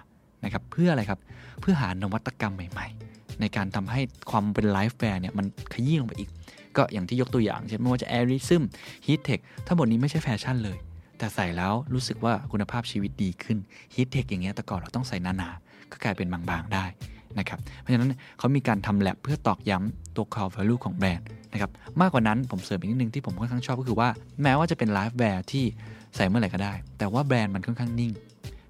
[0.44, 1.20] นะครับเพื่ออะไรครับ
[1.62, 6.30] เพื่อหานวัตกรรมใหม่ ๆ ในการทำให้ความเป็น LifeWear เนี่ยมันขยี้ลงไปอีก
[6.78, 8.64] ก็อย่างที่ยกตัวอย่างเช่นไม่ว่าจะ AIRism
[9.06, 10.78] HEATTECH ทั้งหมดนี้ไม่ใช่แฟชั่นเลย
[11.24, 13.58] แต่ใส่แล้วรู้สึกว่าคุณภาพชีวิตดีขึ้น
[13.94, 16.86] HEATTECH อย่างเงี้ยแต่ก่อนเราต้องใส่หนาๆก็กลายเป็นบางๆได้
[17.40, 21.72] นะครับเพราะฉะนั้นเขามีการทำแลบเพื่อตอกย้ำตัว core value ของแบรนด์นะครับ
[22.02, 24.10] มากกว่านั้นผมเสริมอีกนิดนึงที่ผมค่อนข้างชอบก็คือว่า
[24.44, 25.66] แม้ว่าจะเป็น LifeWear ที่
[26.16, 28.12] ใส่เมื่อไหร่ก็ได้ แต่ว่าแบรนด์มันค่อนข้างนิ่ง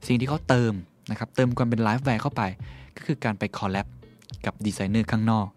[0.08, 0.74] สิ่งที่เขาเติม
[1.12, 2.42] นะครับเติมความเป็น LifeWear เข้าไป
[2.98, 3.88] ก็คือการไป collab
[4.46, 5.48] กับดีไซเนอร์ข้างนอก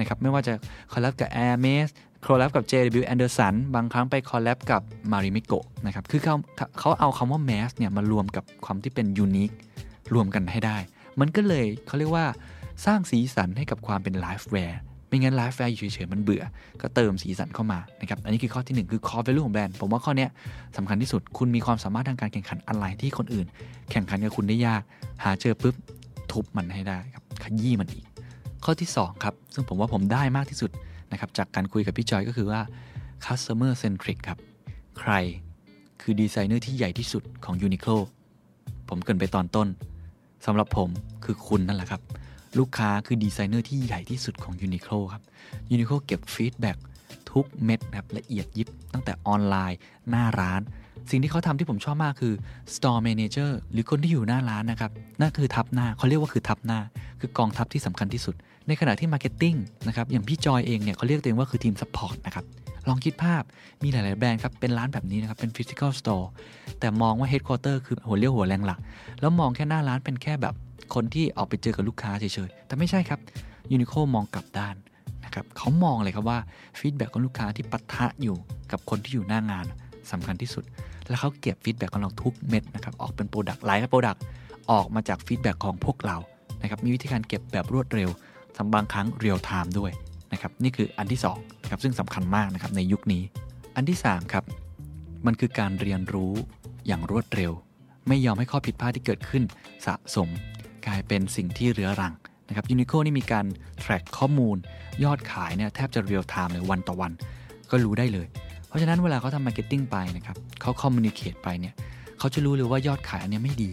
[0.00, 0.52] นะครับไม่ว่าจะ
[0.92, 1.88] คอลแลบกับ a i r m e s
[2.26, 4.82] collab กับ JW Anderson บางครั้งไปคอลแลบกับ
[5.12, 6.36] Marimekko นะครับ คือเขา
[6.78, 9.50] เขาเอาคำว่า mass เนี่ยมารวมกับความที่เป็น unique
[10.14, 10.76] รวมกันให้ได้
[11.20, 12.26] มันก็เลยเขาเรียกว่า
[12.86, 16.42] สร้างสีสันให้กับความเป็น LifeWear ไม่งั้น LifeWear อยู่เฉยๆมันเบื่อ
[16.80, 20.26] ก็เติมสีสันเข้ามานะครับ อันนี้คือข้อที่ 1 คือ core value ของแบรนด์ ผมว่าข้อนี้
[20.76, 23.46] สำคัญที่สุด คุณมีความสามารถทางการแข่งขันอะไรที่คนอื่น
[23.90, 24.82] แข่งขันกับคุณได้ยาก
[25.24, 25.74] หาเจอปุ๊บ
[26.32, 28.04] ทุบมันให้ได้ครับ ขยี้มันอีก
[28.64, 30.70] ข้อที่ 2 ครับ ซึ่งผมว่าผมได้มากที่สุด
[31.12, 32.60] นะครับจากการคุยกับพี่จอยก็คือว่า
[33.24, 34.38] customer centric ครับ
[34.98, 35.12] ใคร
[36.00, 37.96] คือดีไซเนอร์ที่ใหญ่ที่สุดของ Uniqlo
[38.88, 39.68] ผมเกริ่นไปตอนต้น
[40.46, 40.88] สำหรับผม
[41.24, 42.00] คือคุณนั่นแหละครับ
[42.58, 45.22] ลูกค้าคือดีไซเนอร์ที่ใหญ่ที่สุดของ Uniqlo ครับ
[45.74, 46.76] Uniqlo เก็บ feedback
[47.30, 49.78] ทุกเม็ดครับละเอียดยิบตั้งแต่ออนไลน์
[50.10, 50.60] หน้าร้าน
[51.10, 52.34] สิ่งที่เขาทำที่ผมชอบมากคือ
[52.74, 56.80] Store Manager หรือคนที่อยู่หน้าร้านนะครับนั่นคือทับหน้าเขาเรียกว่าคือทับหน้า
[57.20, 58.34] คือกองทัพที่สำคัญที่สุด
[58.68, 62.44] ในขณะที่ Marketing นะครับอย่างพี่จอยเองเนี่ยเขาเรียกตัวเองว่าคือทีม Support นะครับ
[62.88, 63.42] ลองคิดภาพ
[63.82, 66.26] มีหลาย ๆ แบรนด์ครับ เป็นร้านแบบนี้นะครับ เป็น Physical Store
[66.80, 68.78] แต่มองว่า Headquarter คือหัวเรี่ยวหัวแรงหลัก
[69.20, 70.54] แล้วมองแค่หน้าร้านเป็นแค่แบบ
[70.94, 73.20] คนที่ออกไปเจอกับลูกค้าเฉย ๆ แต่ไม่ใช่ครับ
[73.70, 74.76] ยูนิโคมองกลับด้าน
[75.24, 76.38] นะครับเขามองเลยครับว่า
[76.78, 78.36] feedback ของลูกค้าที่ปะทะอยู่
[78.72, 79.66] กับคนที่อยู่หน้างาน
[80.10, 80.64] สำคัญที่สุด
[81.08, 84.22] แล้วเขาเก็บ feedback ของเราทุกเม็ดนะครับออกเป็น product หลาย product
[84.70, 86.16] ออกมาจาก feedback ของพวกเรา
[86.62, 88.10] นะครับมีวิธีการเก็บแบบรวดเร็ว
[88.56, 89.92] ทำบางครั้ง real-time ด้วย
[90.32, 93.22] นะครับนี่คืออันที่2นะครับซึ่งสำคัญมากนะครับในยุคนี้
[93.76, 94.44] อันที่3ครับ
[95.26, 96.32] มันคือการเรียนรู้
[96.86, 97.52] อย่างรวดเร็ว
[98.08, 99.42] ไม่ยอมให้ข้อผิดพลาดที่เกิดขึ้น
[99.86, 100.28] สะสม
[100.86, 102.12] กลายเป็นสิ่งที่เรื้อรัง
[102.48, 103.46] นะครับ Uniqlo นี่มีการ
[103.82, 104.56] track ข้อมูล
[105.04, 107.12] ยอดขายเนี่ยแทบจะ real-time เลยวันต่อวัน
[107.70, 108.26] ก็รู้ได้เลย
[108.68, 111.74] เพราะฉะนั้นเวลาเขาทำ marketing ไปนะครับเขา communicate ไปเนี่ย
[112.18, 113.70] เขาจะรู้เลยว่ายอดขายอันนี้ไม่ดี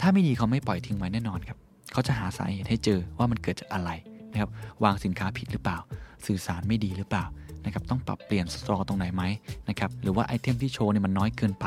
[0.00, 1.58] ถ้าไม่ดีเขาไม่ปล่อยทิ้งไว้แน่นอนครับ
[1.92, 3.90] เขาจะหาสาเหตุให้เจอว่ามันเกิดจากอะไร
[4.36, 4.52] นะครับ
[4.84, 5.78] วางสินค้าผิดหรือเปล่า
[6.26, 7.24] สื่อสารไม่ดีหรือเปล่า
[7.64, 9.22] นะครับต้องปรับเปลี่ยน store ตรงไหนไหม
[9.68, 11.66] นะครับหรือว่า item ที่โชว์เนี่ยมันน้อยเกินไป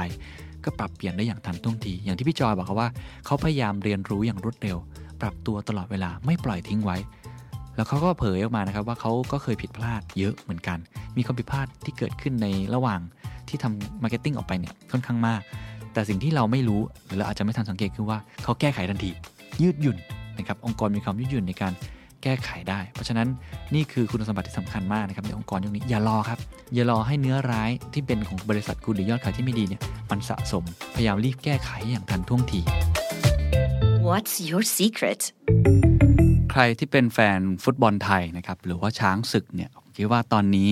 [0.63, 2.89] ก็ปรับเปลี่ยนได้อย่างทันท่วงที อย่างที่พี่จอยบอกว่า
[3.25, 4.77] เขาพยายามเรียนรู้อย่างรวดเร็ว
[5.21, 6.97] ปรับตัวตลอดเวลาไม่ปล่อยทิ้งไว้
[7.75, 10.77] แล้วเขาก็เผยออกมานะครับว่าเขาก็เคยผิดพลาดเยอะเหมือนกัน
[11.17, 12.99] มีความผิดพลาดที่เกิดขึ้นในระหว่าง
[13.47, 15.41] ที่ทำ marketing ออกไปเนี่ยค่อนข้างมาก
[15.93, 19.11] แต่สิ่งที่เราไม่รู้หรือเราอาจจะไม่ทันสังเกตคือว่าเขาแก้ไขทันที
[19.61, 19.97] ยืดหยุ่น
[20.37, 21.73] นะครับองค์กรมีความยืดหยุ่นในการ
[22.23, 23.27] แก้ไขได้ เพราะฉะนั้น
[23.75, 26.39] นี่คือคุณสมบัติที่สำคัญมากนะครับในองค์กรยุคนี้อย่ารอครับ
[26.73, 29.81] อย่ารอให้เนื้อร้ายที่เป็นของบริษัทคุณหรือยอดขายที่ไม่ดีเนี่ย
[30.11, 30.63] มันสะสม
[30.95, 32.61] พยายามรีบแก้ไขอย่างทันท่วงที
[34.07, 35.21] What's your secret?
[36.51, 40.71] ใครที่เป็นแฟนฟุตบอลไทยนะครับหรือว่าช้างศึกเนี่ยผมคิดว่าตอนนี้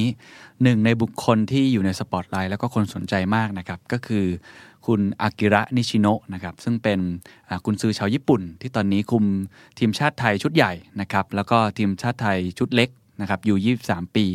[0.64, 4.26] หนึ่งในบุคคลที่อยู่ในสปอตไลท์แล้วก็คนสนใจมากนะครับก็คือ
[4.88, 6.99] คุณอากิระนิชิโนะนะครับซึ่งเป็น
[7.49, 9.23] อ่ากุนซือชาวญี่ปุ่น ที่ตอนนี้คุม
[9.80, 12.89] ทีมชาติไทยชุดใหญ่นะครับแล้วก็ทีมชาติไทยชุดเล็ก
[13.22, 14.26] นะครับอยู่ 23 ปี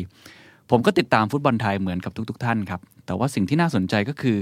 [0.69, 4.37] ผมก็ติดตามฟุตบอลไทยเหมือนกับทุก ๆ ท่านครับแต่ว่าสิ่งที่น่าสนใจก็คือ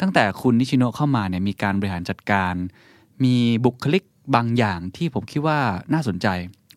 [0.00, 2.54] ตั้งแต่คุณนิชิโนะเข้ามาเนี่ยมีการบริหารจัดการ
[3.24, 4.02] มีบุคลิก
[4.34, 5.58] บางอย่างที่ผมคิดว่า
[5.92, 6.26] น่าสนใจ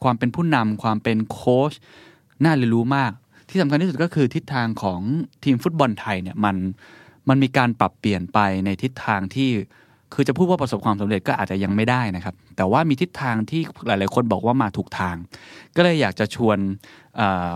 [0.04, 1.74] ความเป็นผู้นำความเป็นโค้ช
[2.44, 3.12] น่าเรียนรู้มาก
[3.50, 5.02] ที่สำคัญที่สุดก็คือทิศทางของ
[5.44, 6.56] ทีมฟุตบอลไทยเนี่ยมัน
[7.30, 9.50] มันมีการปรับเปลี่ยนไปในทิศทางที่
[10.14, 15.16] คือจะพูดว่าประสบความสำเร็จก็อาจจะยังไม่ได้นะครับ แต่ว่ามีทิศทางที่หลาย ๆ คนบอกว่ามาถูกทาง
[15.76, 16.58] ก็เลยอยากจะชวน
[17.18, 17.52] เอ่อ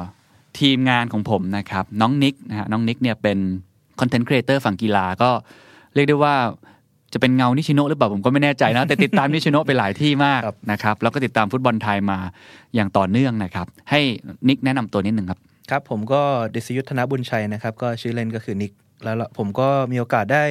[0.60, 3.38] ทีมงานของผมนะครับน้องนิกนะฮะน้องนิกเนี่ยเป็น
[3.99, 5.30] content creator ฝั่งกีฬาก็
[5.95, 6.36] เรียกได้ว่า
[7.14, 12.18] จะเป็นเงานิชิโนะหรือเปล่าผมก็ไม่แน่ใจนะ แต่ติดตามนิชิโนะไปหลายที่มากครับนะครับแล้วก็ติดตามฟุตบอลไทยมา
[12.76, 14.02] อย่างต่อเนื่องนะครับ ให้
[14.48, 15.40] นิกแนะนำตัวนิดหนึ่งครับ
[15.72, 16.22] ครับผมก็
[16.52, 18.72] เดชยุทธนบุญชัยนะครับ ก็ชื่อเล่นก็คือนิก
[19.03, 20.45] แล้วผมก็มีโอกาสได้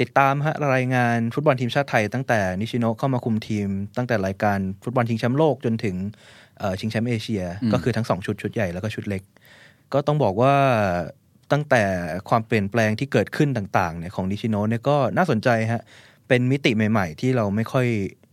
[0.00, 5.96] ติดตามฮะรายงานฟุตบอลทีมชาติไทย ตั้งแต่นิชิโนะเข้ามาคุมทีม ตั้งแต่รายการฟุตบอลชิงแชมป์โลกจนถึง
[6.58, 9.22] เอ่อชิงแชมป์เอเชียอืมก็คือทั้งสองชุดชุดใหญ่แล้วก็ชุดเล็ก
[9.92, 10.54] ก็ต้องบอกว่า
[11.52, 11.82] ตั้งแต่
[12.28, 15.82] ความเปลี่ยนแปลงที่เกิดขึ้นต่างๆเนี่ยของนิชิโนะเนี่ยก็น่าสนใจฮะ
[16.28, 17.86] เป็นมิติใหม่ ๆ ที่เราไม่ค่อย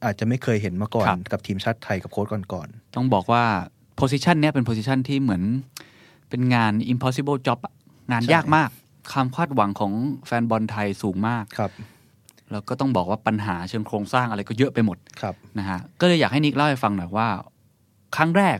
[0.06, 3.44] อาจจะไม่เคยเห็นมาก่อนครับกับทีมชาติไทยกับโค้ชก่อนต้องบอกว่า
[3.96, 5.44] โพ i ิชันเนี้ยเป็นโพ i ิชันที่เหมือน
[6.30, 7.74] เป็นงาน impossible job อะ
[8.12, 8.70] งานใช่ยากมาก
[9.12, 9.92] ความคาดหวังของ
[10.28, 11.72] แฟนบอลไทยสูงมากๆครับ
[12.52, 17.28] แล้วก็ต้องบอกว่าปัญหาเชิงโครงสร้างอะไรก็เยอะไปหมดครับนะฮะก็เลยอยากให้นิกเล่าให้ฟังหน่อยว่า
[18.16, 18.58] ครั้งแรก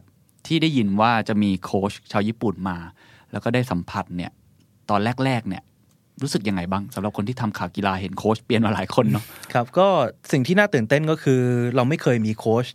[0.48, 2.78] ที่ได้ยินว่าจะมีโค้ชชาวญี่ปุ่นมา
[3.32, 4.32] แล้วก็ได้สัมผัสเนี่ย
[4.90, 5.64] ตอนแรก ๆ เนี่ย
[6.22, 9.24] รู้สึกยังไงบ้างสำหรับคนที่ทำข่าวกีฬาเห็นโค้ชเปลี่ยนมาหลายคนเนาะ
[9.54, 9.88] ครับ ก็
[10.32, 11.42] สิ่งที่น่าตื่นเต้นก็คือ
[11.76, 12.66] เราไม่เคยมีโค้ช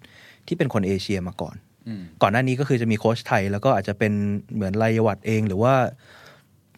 [0.46, 1.54] ที่เป็นคนเอเชียมาก่อน
[1.88, 4.12] อืมก่อนหน้านี้ก็คือจะมีโค้ชไทย แล้วก็อาจจะเป็น
[4.54, 5.74] เหมือนไลยวัตเอง หรือว่า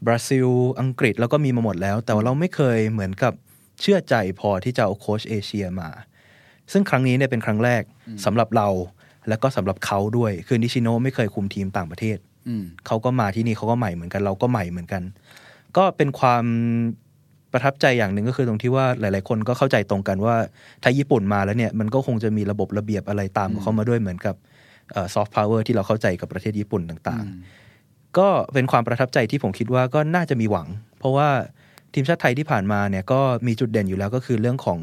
[0.07, 0.47] บราซิล
[0.81, 3.33] อังกฤษแล้วก็มีมาหมดแล้ว แต่ว่าเราไม่เคยเหมือนกับ
[3.81, 5.89] เชื่อใจพอที่จะเอาโค้ชเอเชียมา
[6.73, 7.83] ซึ่งครั้งนี้เนี่ยเป็นครั้งแรก
[8.25, 8.69] สำหรับเรา
[9.29, 12.19] แล้วก็สำหรับเขาด้วย คือนิชิโนะไม่เคยคุมทีมต่างประเทศ
[12.49, 15.03] อืมเขาก็มาที่นี่เขาก็ใหม่เหมือนกัน เราก็ใหม่เหมือนกัน
[15.77, 16.45] ก็เป็นความ
[17.53, 20.37] ประทับใจอย่างหนึ่งก็คือตรงที่ว่าหลาย ๆ คนก็เข้าใจตรงกันว่า
[20.83, 24.35] ถ้าญี่ปุ่นมาแล้วเนี่ยมันก็คงจะมีระบบระเบียบอะไรตามกับเขามาด้วยเหมือนกับ
[25.15, 27.68] soft power ที่เราเข้าใจกับประเทศญี่ปุ่นต่าง ๆ
[28.19, 30.67] ก็เป็นความประทับใจที่ผมคิดว่าก็น่าจะมีหวัง
[30.99, 31.29] เพราะว่า
[31.95, 34.79] ทีมชาติไทยที่ผ่านมาเนี่ยก็มีจุดเด่นอยู่แล้วก็คือเรื่องของ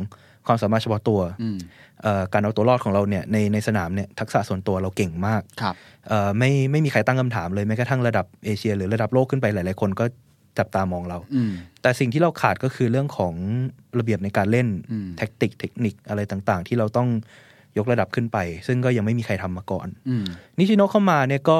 [0.48, 1.58] ความสามารถเฉพาะตัวอืม
[2.04, 5.76] เอ่อการเอาตัวรอดของเราเนี่ยในในสนามเนี่ยทักษะส่วนตัวเราเก่งมากครับ
[6.08, 10.06] เอ่อไม่ไม่มีใครตั้งคำถามเลยแม้กระทั่งระดับเอเชีย หรือระดับโลกขึ้นไปหลาย ๆ คนก็
[10.58, 13.34] จับตามองเราอืมแต่สิ่งที่เราขาดก็คือเรื่องของ
[14.00, 17.08] ระเบียบในการเล่นอืม tactic เทคนิคอะไรต่าง ๆ ที่เราต้อง
[17.78, 18.38] ยกระดับขึ้นไป
[18.68, 20.26] ซึ่งก็ยังไม่มีใครทำมาก่อนอืม
[20.58, 21.60] นิชิโนะเข้ามาเนี่ยก็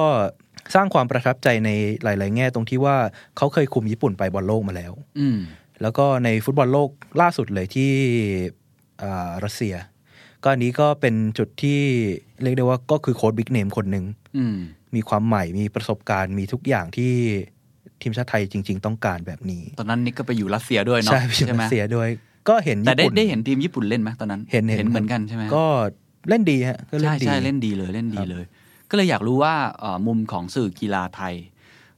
[0.74, 1.70] สร้างความประทับใจใน
[2.04, 2.96] หลาย ๆ แง่ตรงที่ว่า
[3.38, 5.38] เขาเคยคุมญี่ปุ่นไปบอลโลกมาแล้ว อืม
[5.82, 6.90] แล้วก็ในฟุตบอลโลก
[7.22, 7.92] ล่าสุดเลยที่
[9.04, 9.76] อ่ารัสเซีย
[10.44, 11.80] ก็อันนี้ก็เป็นจุดที่
[12.44, 14.06] เรียกได้ว่าก็คือโค้ดบิ๊กเนมคนหนึ่ง
[14.38, 14.58] อืม
[14.96, 17.14] มีความใหม่มีประสบการณ์มีทุกอย่างที่
[18.02, 22.10] ทีมชาติไทยจริง ๆ ต้องการแบบนี้ ตอนนั้นนิกก็ไปอยู่รัสเซียด้วยเนาะใช่พี่ไหมมาเสียด้วย
[22.50, 25.66] ก็เห็นแต่ได้ญี่ปุ่นได้เห็นทีมญี่ปุ่นเล่นไหมตอนนั้นเห็นเห็นเหมือนกันใช่ไหมก็
[26.30, 28.44] เล่นดีฮะก็เล่นใช่ดีใช่เล่นดีเลยเล่นดีเลย
[28.96, 31.36] ก็เลยอยากรู้ว่าเอ่อมุมของสื่อกีฬาไทย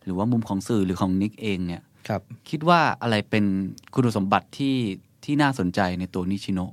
[0.04, 3.46] หรือว่ามุมของสื่อหรือของนิกเองเนี่ยครับคิดว่าอะไรเป็น
[3.94, 4.76] คุณสมบัติที่
[5.24, 6.72] ที่น่าสนใจในตัวนิชิโนะ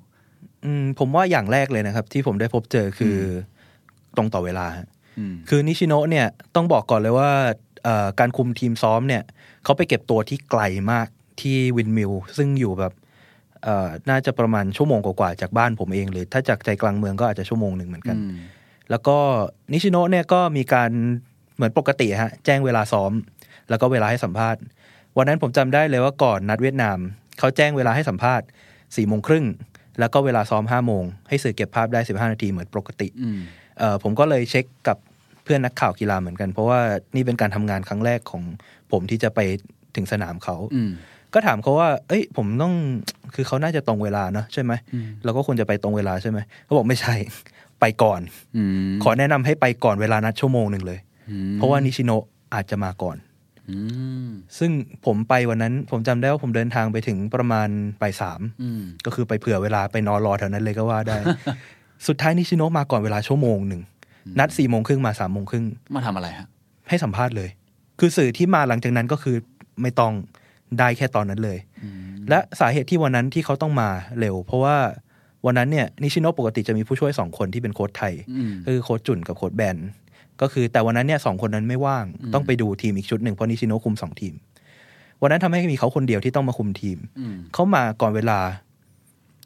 [0.64, 4.88] อืมผมว่าอย่างแรกเลยนะครับ ที่ผมได้พบเจอคืออตรงต่อเวลาฮะ
[5.18, 7.30] อืมคือนิชิโนะเนี่ยต้องบอกก่อนเลยว่า
[7.84, 9.22] เอ่อการคุมทีมซ้อมเนี่ย
[9.64, 11.06] เขาไปเก็บตัวที่ไกลมาก
[11.40, 12.92] ที่วินมิลซึ่งอยู่แบบ
[13.62, 18.34] เอ่อน่าจะประมาณชั่วโมงกว่าๆจากบ้านผมเองเลย ถ้าจากใจกลางเมืองก็อาจจะชั่วโมงหนึ่งเหมือนกันอืม
[18.90, 19.16] แล้วก็
[19.72, 20.90] นิชิโนะเนี่ยก็มีการ
[21.56, 23.12] เหมือนปกติฮะแจ้งเวลาซ้อม
[23.68, 24.60] แล้วก็เวลาให้สัมภาษณ์
[25.16, 26.98] วันนั้นผมจำได้เลยว่าก่อนนัดเวียดนาม
[27.38, 28.46] เขาแจ้งเวลาให้สัมภาษณ์
[28.96, 29.46] สี่โมงครึ่ง
[29.98, 33.38] แล้วก็เวลาซ้อมห้าโมงให้สื่อเก็บภาพได้สิบห้านาทีเหมือนปกติอืม
[33.78, 34.98] เอ่อผมก็เลยเช็คกับ
[35.44, 36.80] เพื่อนนักข่าวกีฬาเหมือนกัน เพราะว่า
[37.14, 38.42] นี่เป็นการทำงานครั้งแรกของ
[38.92, 39.40] ผมที่จะไป
[39.96, 40.92] ถึงสนามเขาอืม
[41.34, 42.74] ก็ถามเขาว่า เอ้ย ผมต้อง
[43.34, 47.14] คือเขาน่าจะตรงเวลาเนอะใช่ไหมอืมเราก็ควรจะไปตรงเวลาใช่ไหม เขาบอกไม่ใช่
[47.84, 48.20] ไปก่อน
[48.56, 50.98] อืมขอแนะนำให้ไปก่อนเวลานัดชั่วโมงหนึ่งเลย
[51.30, 52.24] อืมเพราะว่านิชิโนะ
[52.54, 53.16] อาจจะมาก่อน
[53.70, 53.78] อื
[54.26, 54.28] ม
[54.58, 54.70] ซึ่ง
[55.06, 57.68] ผมไปวันนั้น ผมจำได้ว่าผมเดินทางไปถึงประมาณ
[58.02, 61.16] บ่ายสามอืมก็คือไปเผื่อเวลาไปนอนรอแถวนั้นเลยก็ว่าได้
[62.06, 63.82] สุดท้ายนิชิโนะมาก่อนเวลาชั่วโมงหนึ่ง
[64.38, 66.48] นัดสี่โมงครึ่งมาสามโมงครึ่งมาทำอะไรฮะ
[66.88, 67.48] ให้สัมภาษณ์เลย
[68.00, 69.36] คือสื่อที่มาหลังจากนั้นก็คือ
[69.82, 70.12] ไม่ต้อง
[70.78, 73.88] ได้แค่ตอนนั้นเลยอืมและสาเหตุที่วันนั้นที่เขาต้องมา
[74.20, 74.76] เร็ว เพราะว่า
[75.46, 79.76] วันนั้นเนี่ยนิชิโนะปกติจะมีผู้ช่วยสองคนที่เป็นโค้ชไทยอืมก็คือโค้ชจุนกับโค้ชแบน
[80.40, 84.34] ก็คือแต่วันนั้นเนี่ยสองคนนั้นไม่ว่างอืมต้องไปดูทีมอีกชุดหนึ่งเพราะนิชิโนะคุมสองทีม
[85.22, 88.38] วันนั้นทำให้มีเขาคนเดียวที่ต้องมาคุมทีมอืมเขามาก่อนเวลา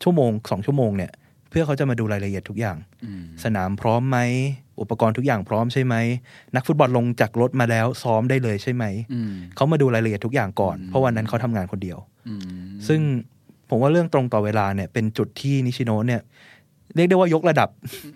[0.02, 1.12] ชั่วโมงสองชั่วโมงเนี่ย
[1.50, 4.18] เพื่อเขาจะมาดูรายละเอียดทุกอย่างอืมสนามพร้อมไหม
[4.80, 5.94] อุปกรณ์ทุกอย่างพร้อมใช่ไหม
[6.54, 11.98] นักฟุตบอลลงจากรถมาแล้วซ้อมได้เลยใช่ไหมอืมเขามาดูรายละเอียดทุกอย่างก่อนอืมเพราะวันนั้นเขาทำงานคนเดียว
[12.28, 12.40] อืม
[12.88, 13.00] ซึ่ง
[13.70, 16.20] ผมว่าเรื่องตรงต่อเวลาเนี่ยเป็นจุดที่นิชิโนะเนี่ย
[16.96, 17.68] เรียกได้ว่ายกระดับ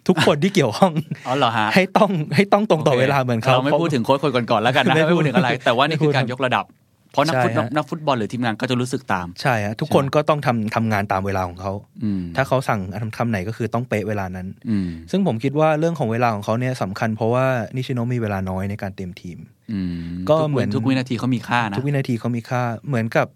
[0.08, 0.92] ทุกคนที่เกี่ยวข้อง
[1.26, 6.64] อ๋อเหรอฮะให้ต้องให้ต้องตรงต่อเวลาเหมือนเขาเราไม่พูดถึงโค้ชคนก่อนๆแล้วกันนะไม่ไม่พูดพูดถึงอะไร แต่ว่านี่คือการไม่พูดยกระดับ
[7.12, 11.72] เพราะนักฟุตใช่ฮะนักฟุตบอลหรือทีมงานก็จะรู้สึกตาม ใช่ฮะทุกคนก็ต้องทำทำงานตามเวลาของเขา
[12.04, 17.46] อืมถ้าเขาสั่งทำทำไหนก็คือต้องเป๊ะเวลานั้นอืมซึ่งผมคิดว่าเรื่องของเวลาของเขาเนี่ยสำคัญ เพราะว่า
[17.76, 19.38] นิชิโนะมีเวลาน้อยในการเตรียมทีม
[19.72, 19.94] อืม
[20.30, 23.26] ก็ทุเหมือนทุกวินาทีเขามีค่านะทุกวินาทีเขามีค่าเหมือนกับ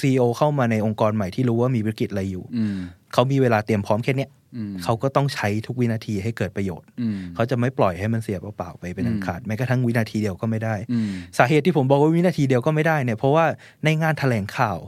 [0.00, 2.76] ซีอเข้ามาในองค์กรใหม่ที่รู้ว่ามีวิกฤตอะไรอยู่อืม
[3.12, 13.44] เขามีเวลาเตรียมพร้อมแค่เนี้ยอืมเขาก็ต้องใช้ทุกวินาทีให้เกิดประโยชน์อืมเขาจะไม่ปล่อยให้มันเสียเปล่าๆไปเป็นอันขาดแม้กระทั่งวินาทีเดียวก็ไม่ได้อืมสาเหตุที่ผมบอกว่าวินาทีเดียวก็ไม่ได้เนี่ยเพราะว่า
[13.84, 14.78] ในงานแถลงข่าว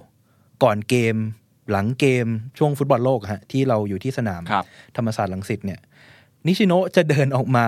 [0.63, 1.17] ก่อนเกม
[1.71, 2.27] หลังเกม
[2.59, 4.65] ช่วงฟุตบอลโลกฮะที่เราอยู่ที่สนามครับ
[4.97, 5.81] ธรรมศาสตร์ลังสิตเนี่ย
[6.47, 7.67] นิชิโนะจะเดินออกมา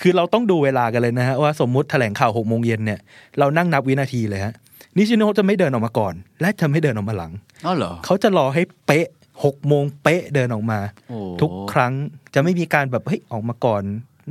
[0.00, 3.00] คือเราต้องดูเวลากันเลยนะฮะว่าสมมุติแถลงข่าวหกโมงเย็นเนี่ย
[3.38, 4.54] เรานั่งนับวินาทีเลยฮะ
[4.96, 7.32] นิชิโนะจะไม่เดินออกมาก่อน และจะไม่เดินออกมาหลัง
[7.66, 9.06] อ๋อเหรอเขาจะรอให้เป๊ะ
[9.44, 11.92] หกโมงเป๊ะเดินออกมาโอ้ทุกครั้ง
[12.34, 13.82] จะไม่มีการแบบเฮ้ยออกมาก่อน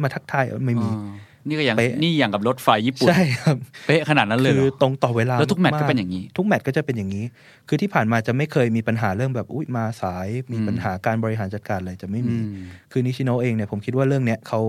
[0.04, 1.14] มาทักทายไม่มีอ่า
[1.48, 3.58] นี่ก็อย่างเป๊ะนี่อย่างกับรถไฟญี่ปุ่นใช่ครับ
[3.88, 7.26] เป๊ะขนาดนั้นเลยคืเหรออตรงต่อเวลาแล้วทุกแมตช์ก็มเป็นอย่างนี้ ทุกแมตช์ก็จะเป็นอย่างนี้
[7.68, 14.60] คือที่ผ่านมาจะไม่เคยมีปัญหาเรื่องแบบอุ้ยมาสายมีอืมปัญหาการบริหารจัดการอะไรจะไม่มีอืมคือนิชิโนะเองเนี่ยผมคิดว่าเรื่องเนี้ยเขา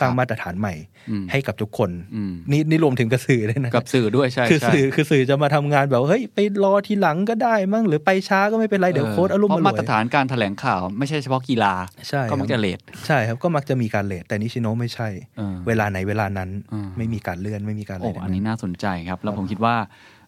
[0.00, 0.74] สร้างครับมาตรฐานใหม่
[1.10, 11.74] อืมให้กับทุกคนอืมนี่นี่รวมถึงกระสือด้วยนะกับสื่อด้วยใช่คือใช่สื่อคือสื่อจะมาทำงานแบบว่าเฮ้ยไปรอทีหลังก็ได้มั้งหรือไปช้าก็ไม่เป็นไรเดี๋ยวโค้ดอารมณ์เพมาราะรมาตรวยฐานการแถลงข่าวไม่ใช่เฉพาะกีฬา
[12.08, 15.08] ใช่ก็มักครัจะบเลทใช่ครับก็มักจะมีการเลทแต่นิชิโนะไม่ใช่
[15.38, 19.76] เออเวลาไหนเวลานั้นอ่าไม่มีการเลื่อนไม่มีการอะไรโอ้ทั้งอันนี้นั้นน่าสนใจครับ แล้วผมคิดว่า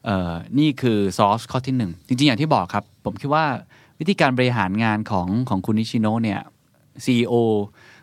[0.04, 3.44] เอ่อนี่คือซอสข้อที่หนึ่งจริงๆอย่างที่บอกครับ ผมคิดว่า
[4.00, 6.40] วิธีการบริหารงานของของคุณนิชิโนะเนี่ย
[7.04, 7.34] ซีอ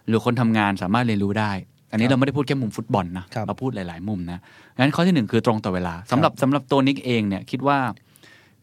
[0.10, 1.52] หรือคนทำงานสามารถเรียนรู้ได้
[1.92, 4.40] อันนี้เราไม่ได้พูดแค่มุมฟุตบอลนะครับเราพูดหลาย ๆ มุมนะ
[4.78, 7.80] งั้นข้อที่หนึ่งคือตรงต่อเวลาสำหรับสำหรับตัวนิกเองเนี่ยคิดว่า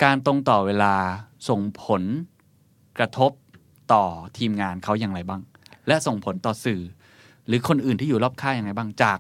[0.03, 0.95] การตรงต่อเวลา
[1.49, 2.03] ส่งผล
[2.99, 3.31] กระทบ
[3.93, 4.05] ต่อ
[4.39, 5.41] ทีมงานเขาอย่างไรบ้าง
[5.87, 6.81] และส่งผลต่อสื่อ
[7.47, 9.19] หรือคนอื่นที่อยู่รอบข้างอย่างไรบ้างจาก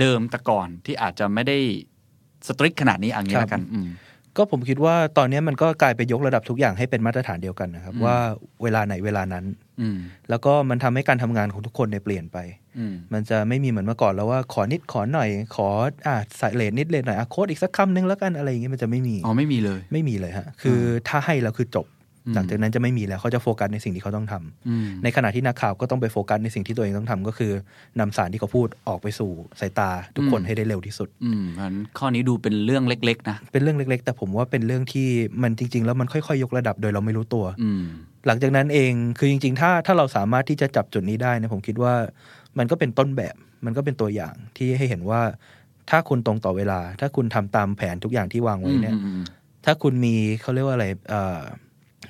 [0.00, 1.58] เดิมแต่ก่อนที่อาจจะไม่ได้
[2.46, 3.88] สตริกขนาดนี้เอย่างนี้ครับแล้วกันอืม
[4.36, 8.16] ก็ผมคิดว่าตอนนี้มันก็กลายไปยกระดับทุกอย่างให้เป็นมาตรฐานเดียวกันนะครับอืมว่า
[8.62, 9.63] เวลาไหนเวลานั้นอืม
[10.30, 12.38] แล้วก็มันทำให้การทำงานของทุกคนเนี่ยเปลี่ยนไป
[12.78, 15.68] อืมมันจะไม่มีเหมือนเมื่อก่อนแล้วว่าขอนิดขอหน่อย ขอ
[16.06, 21.86] อ่าใส่เลทนิดเลทหน่อยอะโค้ดอีกสักคำนึงแล้วกันอะไรอย่างเงี้ยมันจะไม่มีอ๋อไม่มีเลย ไม่มีเลยฮะคือถ้าให้แล้วคือจบ
[22.26, 27.52] อืมหลังจากนั้นจะไม่มีแล้วเขาจะโฟกัสในสิ่งที่เขาต้องทำอืมในขณะที่นักข่าวก็ต้องไปโฟกัสในสิ่งที่ตัวเองต้องทำก็คือ
[28.00, 29.30] นำสารที่เขาพูดออกไปสู่
[29.60, 35.08] สายตาทุกคนอืมให้ได้เร็วที่สุด อืมงั้นข้อนี้ดูเป็นเรื่องเล็ก ๆ นะเป็นเรื่องเล็ก ๆ แต่ผมว่าเป็นเรื่องที่
[35.42, 37.84] มันจริง ๆ แล้วมันค่อยๆยกระดับโดยเราไม่รู้ตัวอืม
[38.26, 41.94] หลังจากนั้นเองคือจริง ๆ ถ้าถ้าเราสามารถที่จะจับจุดนี้ได้เนะผมคิดว่า
[42.58, 43.34] มันก็เป็นต้นแบบ
[43.64, 45.22] มันก็เป็นตัวอย่างที่ให้เห็นว่า
[45.90, 49.22] ถ้าคุณตรงต่อเวลา ถ้าคุณทำตามแผนทุกอย่างที่วางไว้เนี่ยอืมอืม
[49.64, 51.40] ถ้าคุณมีเขาเรียกว่าอะไรเอ่อ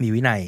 [0.02, 0.40] มีวินัย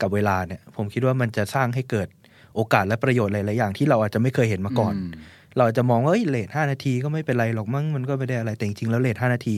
[0.00, 2.08] กับเวลาเนี่ย ผมคิดว่ามันจะสร้างให้เกิด
[2.54, 5.12] โอกาสและประโยชน์หลายๆอย่างที่เราอาจจะไม่เคยเห็นมาก่อนม
[5.56, 9.56] เราอาจจะมองว่าเอ้ยเลทห้านาทีก็ไม่เป็นไรหรอกมั้งมันก็ไม่ได้อะไรแต่จริงๆแล้วเลทห้านาที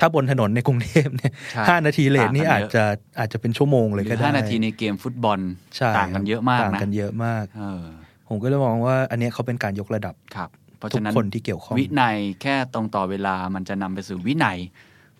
[0.00, 2.84] ถ้าบนถนนในกรุงเทพเนี่ยใช่ห้านาทีเลทนี่ต่าอางกันจเยอะจะ
[3.18, 5.38] อาจจะเป็นชั่วโมงหเลรืยก็อได้ห้านาทีในเกมฟุตบอล
[5.76, 7.84] ใช่ต่างกันเยอะมากต่างนะกันเยอะมากเออ
[8.28, 14.58] ผมก็เลยมองว่า อันเนี้ยเขาเป็นการยกระดับครับ เพราะทุฉะกนั้นคนที่เกี่ยวข้องวินัยแค่ตรงต่อเวลามันจะนำไปสู่วินัย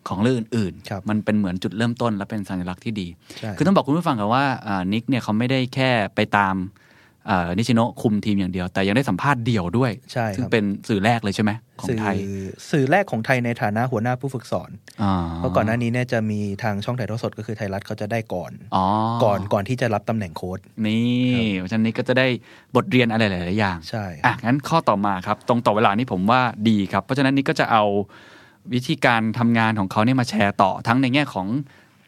[0.08, 6.83] ของเรื่องอื่นครับมันเป็นเหมือนจุดเริ่มต้นและเป็นสัญลักษณ์ที่ดีใช่คือต้องบอกคุณผู้ฟังกันว่าอ่านิกเนี่ยเขาไม่ได้แค่ไปตามอ่า
[7.58, 12.16] นิชิโนะคุมทีมอย่างเดียว แต่ยังได้สัมภาษณ์เดี่ยวด้วย ใช่ครับซึ่งเป็นสื่อแรกเลยใช่ไหมของสื่อไทย
[12.70, 14.70] สื่อแรกของไทยในฐานะหัวหน้าผู้ฝึกสอน
[15.02, 18.84] อ่าเพราะก่อนหน้านี้เนี่ยจะมีทางช่องถ่ายทอดสดก็คือไทยรัฐเขาจะได้ก่อนอ๋อ
[19.24, 22.26] ก่อนก่อนที่จะรับตำแหน่งโค้ดนี่เพราะฉะนั้นนิกก็จะได้
[22.76, 27.84] บทเรียนอะไรหลาย ๆ อย่างใช่อะงั้นข้อต่อมาครับ ตรงต่อเวลานี่ผมว่าดีครับ เพราะฉะนั้นนี่ก็จะเอา
[28.74, 31.46] วิธีการทำงานของเขาเนี่ยมาแชร์ต่อทั้งในแง่ของ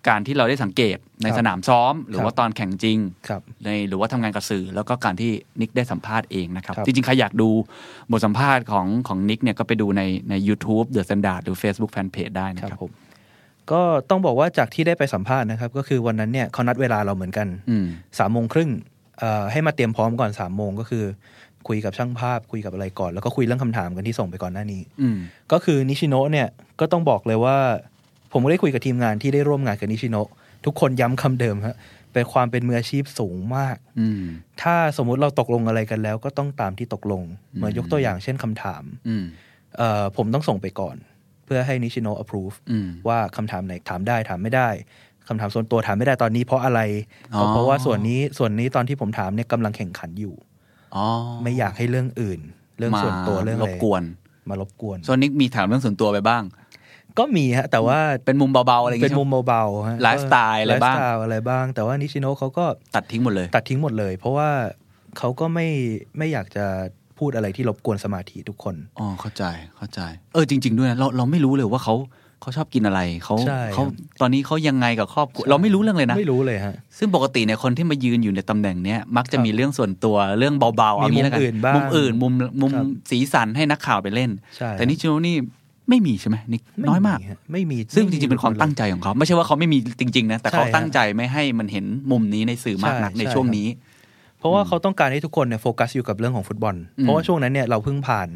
[0.08, 5.30] การที่เราได้สังเกตในสนามซ้อม หรือว่าตอนแข่งจริงครับในหรือว่าทำงานกับสื่อ แล้วก็การที่
[5.60, 7.48] นิกได้สัมภาษณ์เองนะครับครับจริงๆ ใครอยากดู
[8.10, 12.92] บทสัมภาษณ์ของของนิกเนี่ยก็ไปดูในใน YouTube The Standard หรือ Facebook Fanpage ได้นะคครัรับบผม
[13.70, 13.80] ก็
[14.10, 17.86] ต้องบอกว่าจากที่ได้ไปสัมภาษณ์นะครับ ก็คือวันนั้นเนี่ยเขานัดเวลาเราเหมือนกันอืม
[18.18, 18.70] สามโมงครึ่ง
[19.18, 21.04] เอ่อให้มาเตรียมพร้อมก่อนสามโมงก็คือ
[21.68, 25.18] คุยกับช่างภาพคุยกับอะไรก่อน แล้วก็คุยเรื่องคำถามกันที่ส่งไปก่อนหน้านี้อืม
[25.52, 26.48] ก็คือนิชิโนะเนี่ย
[26.80, 27.56] ก็ต้องบอกเลยว่า
[28.36, 30.28] ผมก็ได้คุยกับทีมงานที่ได้ร่วมงานกับนิชิโนะ
[30.64, 31.76] ทุกคนย้ำคำเดิมฮะ
[32.12, 34.22] เป็นความเป็นมืออาชีพสูงมากอืม
[34.62, 37.22] ถ้าสมมุติเราตกลงอะไรกันแล้ว ก็ต้องตามที่ตกลง
[37.54, 39.24] เหมือนยกตัวอย่างเช่นคำถามอืม
[39.76, 40.96] เอ่อผมต้องส่งไปก่อน
[41.44, 44.68] เพื่อให้นิชิโนะ approve อืมว่าคำถามไหนถามได้ถามไม่ได้
[45.28, 46.80] คำถามส่วนตัวถามไม่ได้ตอนนี้เพราะอะไร
[47.34, 50.34] อ๋อเพราะว่าส่วนนี้ส่วนนี้ตอนที่ผมถามเนี่ยกำลังแข่งขันอยู่
[50.96, 51.06] อ๋อ
[51.42, 52.40] ไม่อยากให้เรื่องอื่น
[52.78, 54.02] เรื่องส่วนตัวเรื่องอะไรรบกวน
[54.50, 56.42] มารบกวนส่วนนิกมีถามเรื่องส่วนตัวไปบ้าง
[57.18, 62.64] ก็มีฮะ แต่ว่าเป็นมุมเบาๆอะไรอย่างเงี้ยเป็นมุมเบาๆฮะไลฟ์สไตล์อะไรบ้างลฟ์สไตล์อะไรบ้าง แต่ว่านิชิโนะเขาก็
[62.94, 64.48] ตัดทิ้งหมดเลย ตัดทิ้งหมดเลย เพราะว่า
[65.18, 65.68] เขาก็ไม่
[66.18, 66.66] ไม่อยากจะ
[67.18, 69.44] พูดอะไรที่รบกวนสมาธิทุกคน อ๋อ เข้าใจ
[69.76, 70.00] เข้าใจ
[70.34, 71.96] เออ จริง ๆ ด้วยนะเราเราไม่รู้เลยว่าเขา
[72.42, 73.84] เขาชอบกินอะไรเขาใช่เขา
[74.20, 85.36] ตอนนี้เขายังไงกับครอบครัวเราไม่รู้เรื่องเลยนะ ไม่รู้เลยฮะ ซึ่งปกติเนี่ยคนที่มายืนอยู่ในตำแหน่งเนี้ยมักจะมีเรื่องส่วนตัวเรื่องเบาๆเอามีงี้แล้วกันมุมอื่นบ้างมุมอื่นมุมมุมครับสีสันให้นักข่าวไปเล่นใช่แต่นี่ชิโนนี่
[85.88, 93.68] ไม่มีใช่ไหมนี่น้อยมากฮะไม่มีซึ่งจริงๆเป็นความตั้งใจของเขา ไม่ใช่ว่าเขาไม่มีจริง ๆ นะ แต่เขาใช่ฮะตั้งใจไม่ให้มันเห็นมุมนี้ในสื่อมากนักใช่ในใช่ช่วงครับนี้
[94.38, 98.28] เพราะว่าเขาต้องการให้ทุกคนเนี่ยโฟกัสอยู่กับเรื่องของฟุตบอลอืมเพราะว่าช่วงนั้นเนี่ยเราเพิ่งผ่าน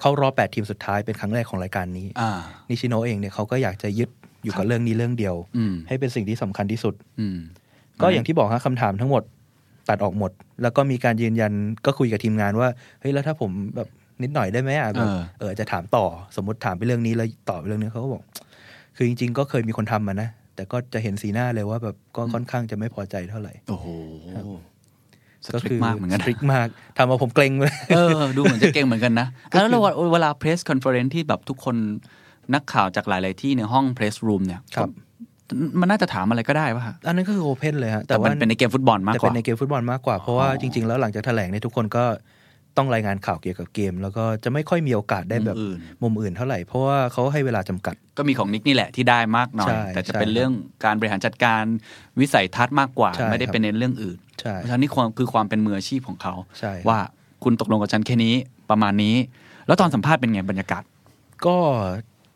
[0.00, 2.30] เข้ารอบแปดทีมสุดท้ายเป็นครั้งแรกของรายการนี้อ่า
[2.68, 4.10] นิชิโนะเองเนี่ยเขาก็อยากจะยึด
[4.44, 7.38] อยู่กับเรื่องนี้เรื่องเดียวอืมให้เป็นสิ่งที่สำคัญที่สุด อืม
[8.02, 9.22] ก็อย่างที่บอกฮะคำถามทั้งหมด
[9.88, 10.32] ตัดออกหมด
[10.62, 11.52] แล้วก็มีการยืนยัน
[11.84, 12.68] ก็คุยกับทีมงานว่า
[13.00, 13.88] เฮ้ยแล้วถ้าผมแบบ
[14.22, 16.04] นิดหน่อยได้ไหมอะแบบเออเออจะถามต่อ
[16.36, 18.22] สมมติถามไปเรื่องนี้แล้วต่อไปเรื่องนี้เขาก็บอก
[18.96, 23.86] คือจริง ๆ ก็เคยมีคนทำมานะแต่ก็จะเห็นสีหน้าเลยว่าแบบก็ค่อนข้างจะไม่พอใจเท่าไหร่ โอ้โห
[25.44, 29.80] สก็ตริกมากเหมือนกันสตริกมากทำมาผมเกรงเลยเออ ดูเหมือนจะเก่งเหมือนกันนะก็คือแล้วเรา
[30.12, 31.76] เวลาเพรสคอนเฟอเรนซ์ที่แบบทุกคน
[32.54, 34.88] นักข่าวจากหลาย ๆ ที่ในห้องเพรสรูมเนี่ยครับ
[35.48, 42.04] ก็มันน่าจะถามอะไรก็ได้ป่ะฮะอันนั้นก็คือโอเพนเลยฮะแต่แต่มัว่านเป็นในเกมฟุตบอลมากแต่กเป็ว่านในเกมฟุตบอลมากกว่า เพราะว่าอ๋อจริง ๆ แล้วหลังจากแถลงเนี่ยทุกคนก็
[42.76, 50.52] ต้องรายงานข่าวเกี่ยวกับเกม แล้วก็จะไม่ค่อยมีโอกาสได้แบบมุมอื่นมุมอื่นเท่าไหร่เพราะว่าเขาให้เวลาจำกัด ก็มีของนิกนี่แหละที่ได้มากหน่อยใช่แต่จะใช่เป็นเรื่อง
[50.84, 51.62] การบริหารจัดการ
[52.20, 56.98] วิสัยทัศน์มากกว่าใช่ไม่ได้ครับเป็นในเรื่องอื่นใช่เพราะฉะนั้นนี่ความคือความเป็นมืออาชีพของเขาใช่ครับว่า
[57.44, 58.34] คุณตกลงกับฉันแค่นี้
[58.70, 59.16] ประมาณนี้
[59.66, 60.82] แล้วตอนสัมภาษณ์เป็นไงบรรยากาศ
[61.46, 61.56] ก็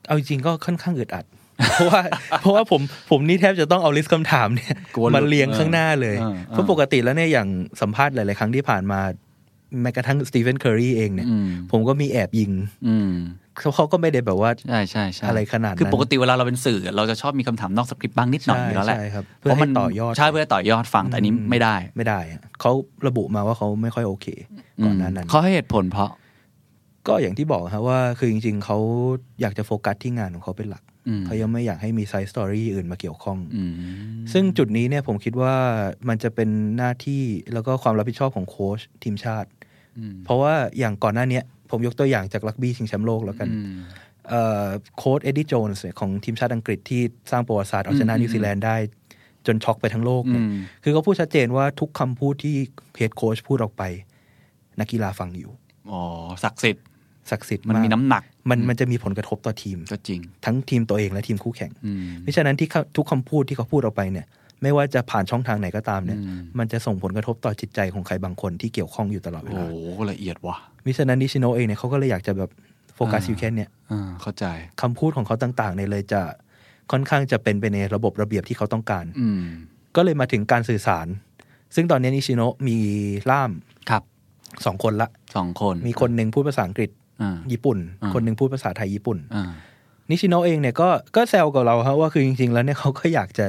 [0.06, 1.24] เอาจริงๆก็ค่อนข้างอึดอัด
[1.72, 2.00] เพราะว่า
[2.40, 2.80] เพราะว่าผม
[3.10, 7.48] ผมนี่แทบจะต้องเอาลิสต์คำถามเนี่ยกลัวหลุดมาเรียงข้างหน้าเลยเออเออเพราะปกติแล้วเนี่ยอย่าง
[7.80, 9.00] สัมภาษณ์หลาย ๆ ครั้งที่ผ่านมา
[9.82, 12.52] แม้กระทั่งสตีเฟนเคอรีเองเนี่ยอืมผมก็มีแอบยิง
[12.86, 13.12] อืม
[13.58, 22.72] เขาเขาก็ไม่ได้แบบว่าใช่ใช่ใช่อะไรขนาดนั้นคือปกติเวลาเราเป็นสื่อ เราจะชอบมีคำถามนอกสคริปต์บ้างนิดหน่อยใช่อยู่แล้วแหละใช่ครับเพื่อให้ต่อยอดใช่เพื่อให้ต่อยอดฟังแต่อันนี้ไม่ได้ไม่ได้อะเขา
[23.06, 24.26] ระบุมาว่าเขาไม่ค่อยโอเค
[24.84, 26.10] ก่อนหน้านั้นเขาให้เหตุผลเพราะ
[27.08, 28.78] ก็อย่างที่บอกครับว่าคือจริง ๆเขา
[29.40, 33.72] อยากจะโฟกัสที่งานของเขาเป็นหลักอืมเขายังไม่อยากให้มี side story อื่นมาเกี่ยวข้องอืม
[34.32, 35.54] ซึ่งจุดนี้เนี่ยผมคิดว่า
[36.08, 37.22] มันจะเป็นหน้าที่
[37.52, 39.59] แล้วก็ความรับผิดชอบของโค้ชทีมชาติอืม
[40.24, 43.78] เพราะว่าอย่างก่อนหน้าเนี้ยผมยกตัวอย่างจากรักบี้ชิงแชมป์โลกแล้วกันอืม
[44.28, 48.76] เอ่อโค้ชเอ็ดดี้โจนส์เนี่ยของทีมชาติอังกฤษที่สร้างประวัติศาสตร์เอาชนะอืมนิวซีแลนด์ได้
[49.46, 52.54] จนช็อกไปทั้งโลกเนี่ยอืมคือเขาพูดชัดเจนว่าทุกคำพูดที่
[52.96, 53.82] head coach พูดออกไป
[54.80, 55.52] นักกีฬาฟังอยู่
[55.90, 56.00] อ๋อ
[56.44, 56.84] ศักดิ์สิทธิ์
[57.30, 64.26] ศักดิ์สิทธิ์มันมีน้ำหนักมาก มันมันจะมีผลกระทบต่อทีมก็จริง ทั้งทีมตัวเองและทีมคู่แข่งอืมเพราะฉะนั้นที่เขาทุกคำพูดที่เขาพูดออกไปเนี่ย
[64.62, 72.50] ไม่ว่าจะผ่านช่องทางไหนก็ตามเนี่ยอืมมันจะส่งผลกระทบต่อจิตใจของใครบางคนที่เกี่ยวข้องอยู่ตลอดเวโอ้ลาโหละเอียดว่ะมิฉะนั้นนิชิโนะเองเนี่ยเขาก็เลยอยากจะแบบ
[72.94, 74.44] โฟกัสอ่าอยู่แค่เนี่ยอ่าเข้าใจ
[74.80, 76.20] คำพูดของเขาต่างๆเนี่ยเลยจะ
[76.90, 79.42] ค่อนข้างจะเป็นไปในระบบระเบียบที่เขาต้องการ อืม
[79.96, 81.06] ก็เลยมาถึงการสื่อสาร
[81.74, 82.78] ซึ่งตอนนี้นิชิโนะมี
[83.30, 83.50] ล่าม
[83.90, 84.02] ครับ
[84.66, 86.90] สองคนละสองคน มีคนหนึ่งพูดภาษาอังกฤษ
[87.22, 89.50] อ่าญี่ปุ่นอ่าคนหนึ่งพูดภาษาไทยญี่ปุ่นอ่า
[90.10, 93.46] นิชิโนะเองเนี่ยก็ก็แซวกับเราครับว่าคือจริง ๆ แล้วเนี่ยเขาก็อยากจะ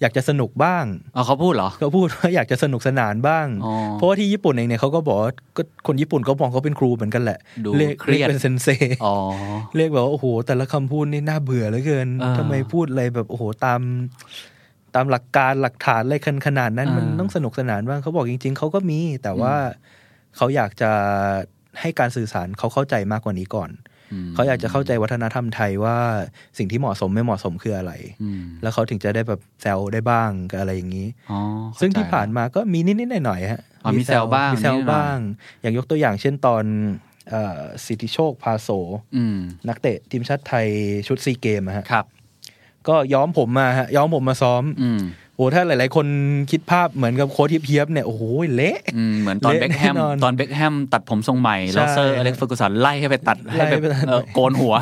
[0.00, 0.84] อยากจะสนุกบ้าง
[1.14, 8.68] เอาเขาพูดเหรอเขาพูดว่าอยากจะสนุกสนานบ้างอ๋อเพราะว่าที่ญี่ปุ่นเองเนี่ยเขาก็บอกว่าก็คนญี่ปุ่นก็มองเขาเป็นครูเหมือนกันแหละดูเรียกเครียดเรียกเป็นเซนเซ
[9.04, 9.14] อ๋อ
[9.76, 13.80] เรียกแบบว่าโอ้โหแต่ละคำพูดนี่น่าเบื่อเหลือเกินอ่าทำไมพูดอะไรแบบโอ้โหตาม
[14.94, 16.16] ตามหลักการหลักฐานอะไร
[16.46, 19.54] ขนาดนั้นอ่ามัมันต้องสนุกสนานบ้างเขาบอกจริง ๆเขาก็มี แต่ว่า
[20.36, 20.90] เขาอยากจะ
[21.80, 23.72] ให้การสื่อสารเขาเข้าใจมากกว่านี้ก่อนม
[24.34, 25.96] เขาอยากจะเข้าใจวัฒนธรรมไทยว่า
[26.58, 31.38] สิ่งที่เหมาะสมไม่เหมาะสมคืออะไรอืมแล้วเขาถึงจะได้แบบแซวได้บ้างกับอะไรอย่างนี้อ๋อ
[31.80, 35.18] ซึ่งที่เข้ใจผ่านมาก็มีนิดๆหน่อยๆฮะอ๋อมีแซวบ้างมีแซวนิดๆหน่อยบ้าง
[35.60, 36.64] อย่างยกตัวอย่างเช่นตอน
[37.30, 38.68] เอ่อสิทธิโชคพาโส
[39.16, 40.66] อืมนักเตะทีมชาติไทย
[41.08, 42.04] ชุดซีเกมอะฮะครับ
[42.88, 45.00] ก็ย้อมผมมาฮะย้อมผมมาซ้อมอืม
[45.38, 46.06] โอ้ถ้าหลาย ๆ คน
[46.50, 48.22] คิดภาพเหมือนกับโค้ชเพียบๆเนี่ยโอ้โห
[48.54, 54.74] เละอืมเหมือนตอนเละเบคแฮมแน่นอนตอนเบคแฮมตัดผมทรงใหม่แล้วเซอร์ใช่อเล็กซ์เฟอร์กูสันไล่ให้ไปตัดให้ไล่แบบไปตัดเออโกนหัว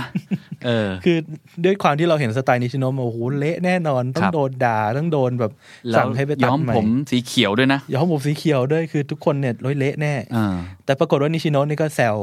[0.66, 1.16] เออ คือ
[1.64, 5.52] ด้วยความที่เราเห็นสไตล์นิชิโนะมาโอ้โหเละแน่นอนต้อครังบโดนด่าต้องโดนแบบ
[5.90, 10.54] แล้วสั่งให้ไปตัย้ดอมใหม่ผมสีเขียวด้วยนะย้อมผมสีเขียวด้วยคือทุกคนเนี่ยร้อยเละแน่อ่า
[10.84, 12.16] แต่ปรากฏว่านิชิโนะนี่ก็แซว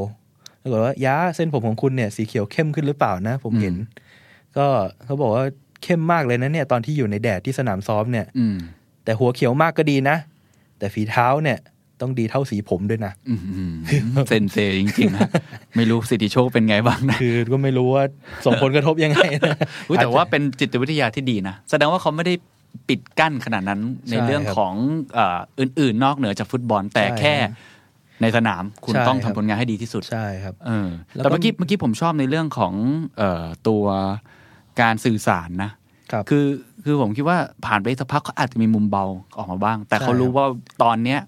[0.61, 3.75] ปรากฏว่าย้าเส้นผมของคุณเนี่ยสีเขียวเข้มขึ้นหรือเปล่านะ ผมเห็น
[4.57, 4.67] ก็
[5.05, 5.45] เขาบอกว่า
[5.83, 8.57] เข้มมากเลยนะเนี่ยตอนที่อยู่ในแดดที่สนามซ้อมเนี่ยอืม
[9.03, 10.17] แต่หัวเขียวมากก็ดีนะ
[10.79, 11.59] แต่ฝีเท้าเนี่ย
[12.01, 13.73] ต้องดีเท่าสีผมด้วยนะอืมอืม
[14.27, 15.29] เซนเซจริงๆนะ
[15.75, 18.03] ไม่รู้สิทธิโชคเป็นไงบ้างนะคือก็ไม่รู้ว่า
[18.45, 19.55] ส่งผลกระทบยังไงนะ
[19.87, 22.33] อุ๊ยแต่ว่าเป็นจิตวิทยาที่ดีนะแสดงว่าเขาไม่ได้
[22.89, 24.73] ปิดกั้นขนาดนั้นในใช่เรื่องครับของ
[25.13, 27.35] เอ่ออื่นๆ นอกเหนือจากฟุตบอลแต่ใช่แค่
[28.21, 32.73] ในสนามคุณใช่ต้องครัทำบผลงานให้ดีที่สุดใช่ครับเออแล้วแต่ก็เมื่อกี้เมื่อกี้ผมชอบในเรื่องของ
[33.17, 33.83] เอ่อตัว
[34.81, 35.71] การสื่อสารนะ
[36.11, 36.45] ครับคือ
[36.83, 39.05] คือผมคิดว่าผ่านไปสักพักเขาอาจจะมีมุมเบา
[39.37, 40.45] ออกมาบ้าง แต่เขาใช่รู้ว่า
[40.83, 41.19] ตอนเนี้ย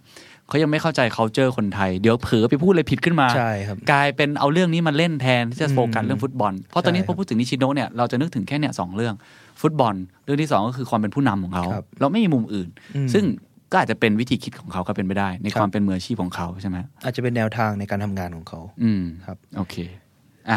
[0.47, 9.13] เขายังไม่เข้าใจ culture คนไทย เดี๋ยวเผลอไปพูดอะไรผิดขึ้นมาใช่ครับกลายเป็นเอาเรื่องนี้มาเล่นแทนที่จะอืมโฟกัสเรื่องฟุตบอล เพราะตอนนี้ใช่พอพูดถึงนิชิโนะเนี่ยเราจะนึกถึงแค่เนี่ยสองเรื่อง
[9.61, 13.23] ฟุตบอล เรื่องที่สองก็คือความเป็นผู้นำของเขาครับเราไม่มีมุมอื่นอืมซึ่ง
[13.71, 20.04] ก็อาจจะเป็นวิธีคิดของเขาก็เป็นไปได้ ในครับความเป็นมืออาชีพของเขาใช่ไหมอาจจะเป็นแนวทางในการทำงานของเขา อืมครับโอเคอะ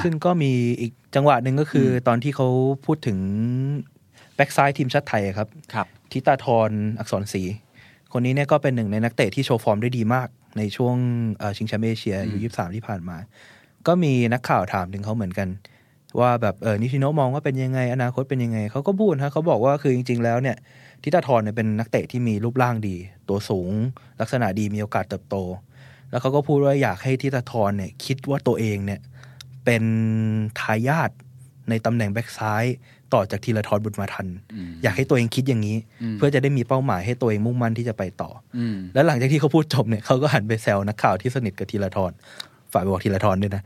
[0.05, 2.49] ซึ่งก็มีอีกจังหวะหนึ่งก็คืออตอนที่เขา
[2.85, 3.19] พูดถึง
[4.35, 7.43] แบ็กซ้ายทีมชาติไทยอะครับครับทิตาธรอักษรศรี
[8.13, 10.29] คนนี้เนี่ยก็เป็นหนึ่งในนักเตะที่โชว์ฟอร์มได้ดีมาก
[10.59, 10.97] ในช่วง
[11.39, 13.17] เอ่อชิงแชมป์เอเชียยูยี่สามที่ผ่านมา
[13.87, 15.49] ก็มีนักข่าวถามถึงเขาเหมือนกัน
[16.21, 20.57] ว่าแบบเออนิชิโนะมองว่าเป็นยังไง อนาคตเป็นยังไงเขาก็พูดฮะเขาบอกว่าคือจริง ๆ แล้วเนี่ย
[21.03, 22.97] ทิตาธรเนี่ยเป็นนักเตะที่มีรูปร่างดี
[23.29, 23.71] ตัวสูง
[24.21, 25.37] ลักษณะดีมีโอกาสเติบโต
[26.11, 29.01] แล้วเขาก็พูดว่าอยากให้ทิตาธรเนี่ยคิดว่าตัวเองเนี่ย
[29.65, 29.85] เป็น
[30.61, 31.11] ทายาท
[31.71, 32.65] ในตำแหน่งแบ็กซ้าย
[33.15, 42.13] ต่อจากทีละทรบุญมาทันอืมอยากให้ตัวเองคิดอย่างนี้อืมเพื่อจะได้มีเป้าหมายให้ตัวเองมุ่งมั่นที่จะไปต่ออืมแล้วหลังจากที่เขาพูดจบเนี่ยเขาก็หันไปแซวนักข่าวที่สนิทกับทีละทร
[42.73, 43.63] ฝากไปบอกทีละทรด้วยนะ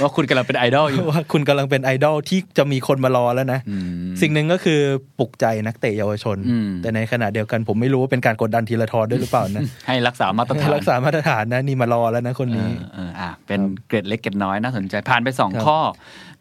[0.00, 3.76] ว่าคุณกำลังเป็นไอดอลอยู่ว่าคุณกำลังเป็นไอดอลที่จะมีคนมารอแล้วนะอื
[4.08, 4.80] มสิ่งหนึ่งก็คือ
[5.18, 15.78] ปลุกใจนักเตะเยาวชนอืมแต่ในขณะเดียวกันผมไม่รู้ว่าเป็นการกดดันทีละทรด้วยหรือเปล่านะ ให้รักษามาตรฐานรักษามาตรฐานนะนี่มารอแล้วนะคนนี้เออเอออะเป็นเกร็ดเล็กเกร็ดน้อยน่าสนใจผ่านไปสองครับข้อ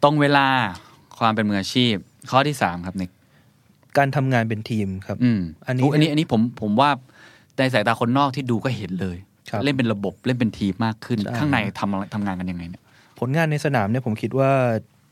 [0.03, 0.48] ตรงเวลา
[1.20, 1.95] ความเป็นมืออาชีพ
[2.32, 3.12] ข้อที่สามครับนิก
[3.98, 6.90] การทำงานเป็นทีมครับ อืมอันนี้ยอันนี้อันนี้ผมผมว่า
[7.58, 9.31] ในสายตาคนนอกที่ดูก็เห็นเลยครับ
[9.64, 12.82] เล่นเป็นระบบเล่นเป็นทีมมากขึ้นใช่ข้างในทำอะไรทำงานกันยังไงเนี่ย
[13.19, 14.52] ผลงานในสนามเนี่ยผมคิดว่า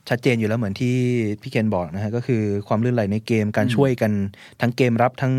[0.10, 0.96] ชัดเจนอยู่แล้วเหมือนที่
[1.42, 4.12] พี่เคนบอกนะฮะก็คือความลื่นไหลในเกมการช่วยกัน
[4.62, 5.34] ทั้งเกมรับทั้ง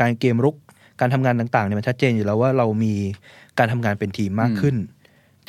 [0.00, 0.56] การเกมรุก
[1.00, 2.94] การทำงานต่างๆเนี่ยมันชัดเจนอยู่แล้วว่าเรามี
[3.58, 4.76] การทำงานเป็นทีมมากขึ้น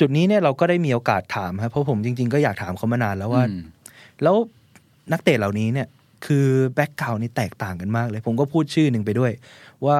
[0.00, 3.60] จุดนี้เนี่ยเราก็ได้มีโอกาสถามครับเพราะผมจริง ๆ ก็อยากถามเขามานานแล้วว่าอืม
[4.22, 4.36] แล้ว
[5.12, 5.88] นักเตะเหล่านี้เนี่ย
[6.26, 9.32] คือ background นี่แตกต่างกันมากเลย ผมก็พูดชื่อหนึ่งไปด้วย
[9.86, 9.98] ว่า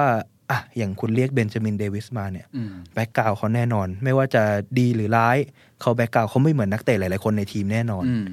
[0.51, 4.43] อะอย่างคุณเรียกเบนจามินเดวิสมาเนี่ยอืม background เขาแน่นอน ไม่ว่าจะ
[4.79, 5.37] ดีหรือร้าย
[5.81, 8.25] เขา background เขาไม่เหมือนนักเตะหลาย ๆ คนในทีมแน่นอนอืม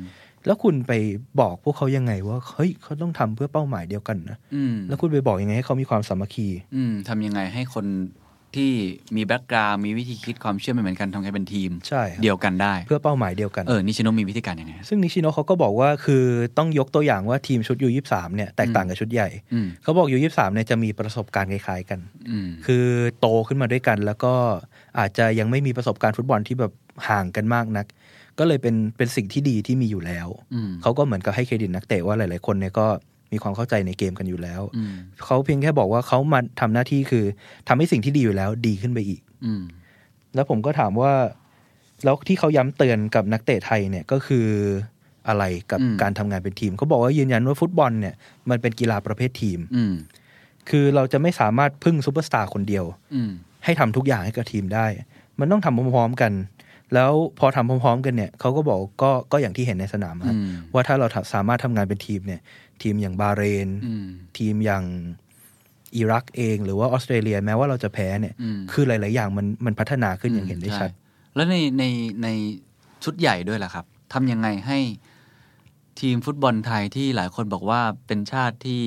[0.47, 0.93] แล้วคุณไป
[1.41, 7.87] บอกพวกเขายังไงว่าเฮ้ยเขาต้องทำเพื่อเป้าหมายเดียวกันนะอืมแล้วคุณไปบอกยังไงให้เขามีความสามัคคี อืมทำยังไงให้คน
[8.57, 8.73] ที่
[9.17, 16.25] มี background มีวิธีคิดความเชื่อไม่เหมือนกันทำไงเป็นทีม ใช่ครับเดียวกันได้ เพื่อเป้าหมายเดียวกันเออนิชิโนะมีวิธีการยังไง ซึ่งนิชิโนะเขาก็บอกว่าคือ
[16.59, 22.01] ต้องยกตัวอย่างว่าทีมชุดยูยี่สามเนี่ยแตกต่างกับชุดใหญ่ อืม เขาบอกยูยี่สามเนี่ยจะมีประสบการณ์คล้ายๆกัน
[22.31, 22.85] อืม คือ
[23.21, 24.35] โตขึ้นมาด้วยกัน แล้วก็
[24.99, 26.73] อาจจะยังไม่มีประสบการณ์ฟุตบอลที่แบบ
[27.09, 27.87] ห่างกันมากนัก
[28.39, 32.87] ก็เลยเป็นเป็นสิ่งที่ดีที่มีอยู่แล้ว อืม เขาก็เหมือนกับให้เครดิตนักเตะว่าหลาย ๆ คนเนี่ยก็
[33.35, 34.95] มีความเข้าใจในเกมกันอยู่แล้วอืม
[35.25, 37.25] เขาเพียงแค่บอกว่าเขามาทำหน้าที่คือ
[37.69, 39.63] ทำให้สิ่งที่ดีอยู่แล้วดีขึ้นไปอีก อืม
[40.35, 41.13] แล้วผมก็ถามว่า
[42.05, 44.47] แล้วที่เขาย้ำเตือนกับนักเตะไทยเนี่ยก็คือ
[45.29, 48.15] อะไรกับอืมการทำงานเป็นทีม เขาบอกว่ายืนยันว่าฟุตบอลเนี่ย
[48.51, 49.95] มันเป็นกีฬาประเภททีม อืม
[50.71, 52.85] คือเราจะไม่สามารถพึ่งซูเปอร์สตาร์คนเดียว
[53.15, 53.33] อืม
[53.65, 54.87] ให้ทำทุกอย่างให้กับทีมได้
[55.39, 56.33] มันต้องทำพร้อมๆกัน
[56.95, 62.41] แล้วพอทำพร้อมๆกันเนี่ยเขาก็บอกก็ก็อย่างที่เห็นในสนามอะอืมว่าถ้าเราสามารถทำงานเป็นทีมเนี่ย
[62.83, 64.07] ทีมอย่างบาห์เรนอืม
[64.39, 64.85] ทีมอย่าง
[65.97, 71.85] อิรักเอง หรือว่าออสเตรเลียแม้ว่าเราจะแพ้เนี่ยอืมคือหลาย ๆ อย่างมันมันพัฒนาขึ้นอย่างเห็นได้ชัดใแล้วในใน
[72.23, 72.29] ใน
[73.05, 74.79] ชุดใหญ่ด้วยล่ะครับทำยังไงให้
[76.01, 78.83] ทีมฟุตบอลไทยที่หลายคนบอกว่าเป็นชาติที่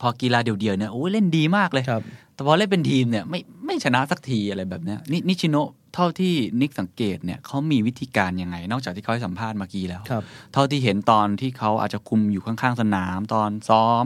[0.00, 2.02] พอกีฬาเดี่ยวๆเนี่ยโอ้ยเล่นดีมากเลยครับ
[2.34, 14.04] แต่พอเล่นเป็นทีมเนี่ยไม่ไม่ชนะสักทีอะไรแบบเนี้ยนินิชิโนะ เท่าที่นิกสังเกตเนี่ยเขามีวิธีการยังไง นอกจากที่เขาให้สัมภาษณ์เมื่อกี้แล้วครับเท่าที่เห็นตอนที่เขาอาจจะคุมอยู่ข้างๆสนามตอนซ้อม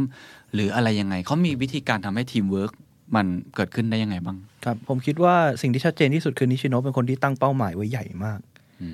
[0.55, 2.73] หรืออะไรยังไงเขามีวิธีการทำให้ทีมเวิร์ก
[3.17, 8.41] มันเกิดขึ้นได้ยังไงบ้าง ครับ ผมคิดว่าสิ่งที่ชัดเจนที่สุดคือนิชิโนะเป็นคนที่ตั้งเป้าหมายไว้ใหญ่มาก
[8.83, 8.89] อื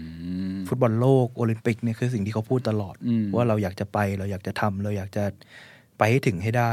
[0.54, 5.24] มฟุตบอลโลกโอลิมปิกเนี่ยคือสิ่งที่เขาพูดตลอดอืมว่าเราอยากจะไปเราอยากจะทำเราอยากจะ
[5.98, 6.72] ไปให้ถึงให้ได้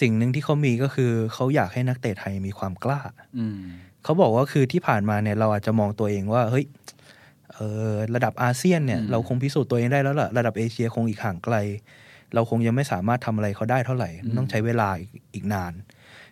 [0.00, 3.00] สิ่งหนึ่งที่เขามีก็คือเขาอยากให้นักเตะไทยมีความกล้า
[3.38, 3.60] อืม
[4.04, 6.64] เขาบอกว่าคือที่ผ่านมาเนี่ยเราอาจจะมองตัวเองว่า เฮ้ย
[7.54, 11.56] เออระดับอาเซียนเนี่ยอืมเราคงพิสูจน์ตัวเองได้แล้วล่ะระดับเอเชียคงอีกห่างไกล
[12.34, 15.72] เราคงยังไม่สามารถทำอะไรเขาได้เท่าไหร่ ต้องใช้เวลาอีกอีกนาน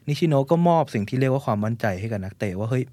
[0.07, 2.85] นิชิโนะก็มอบสิ่งที่เรียกว่าความมั่นใจให้กับนักเตะว่าเฮ้ย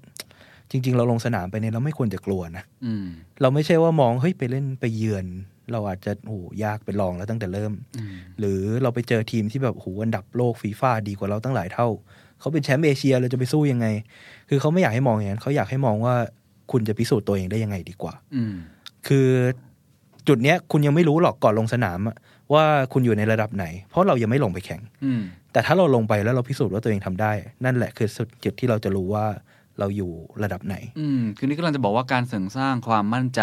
[0.70, 3.06] จริง ๆ เราลงสนามไปเนี่ยเราไม่ควรจะกลัวนะอืม
[3.40, 5.26] เราไม่ใช่ว่ามองเฮ้ยไปเล่นไปเยือน
[5.72, 11.88] เราอาจจะโอ้โหยากไปลองแล้วตั้งแต่เริ่มอืมหรือเราไปเจอทีมที่แบบโอ้โหอันดับโลกฟีฟ่าดีกว่าเราตั้งหลายเท่า
[12.40, 13.86] เขาเป็นแชมป์เอเชียเราจะไปสู้ยังไง
[14.48, 16.14] คือเขาไม่อยากให้มองอย่างนั้นเขาอยากให้มองว่า
[16.72, 18.54] คุณจะพิสูจน์ตัวเองได้ยังไงดีกว่า อืม
[19.06, 19.28] คือ
[20.28, 22.16] จุดเนี้ยคุณยังไม่รู้หรอกก่อนลงสนามอะ
[22.52, 25.22] ว่าคุณอยู่ในระดับไหน เพราะเรายังไม่ลงไปแข่งอืม
[25.52, 27.32] แต่ถ้าเราลงไปแล้วเราพิสูจน์ว่าตัวเองทำได้
[27.64, 28.08] นั่นแหละคือ
[28.44, 29.24] จุดที่เราจะรู้ว่า
[29.78, 30.10] เราอยู่
[30.42, 33.42] ระดับไหน อืมคือนี่กำลังจะบอกว่าการเสริมสร้างความมั่นใจ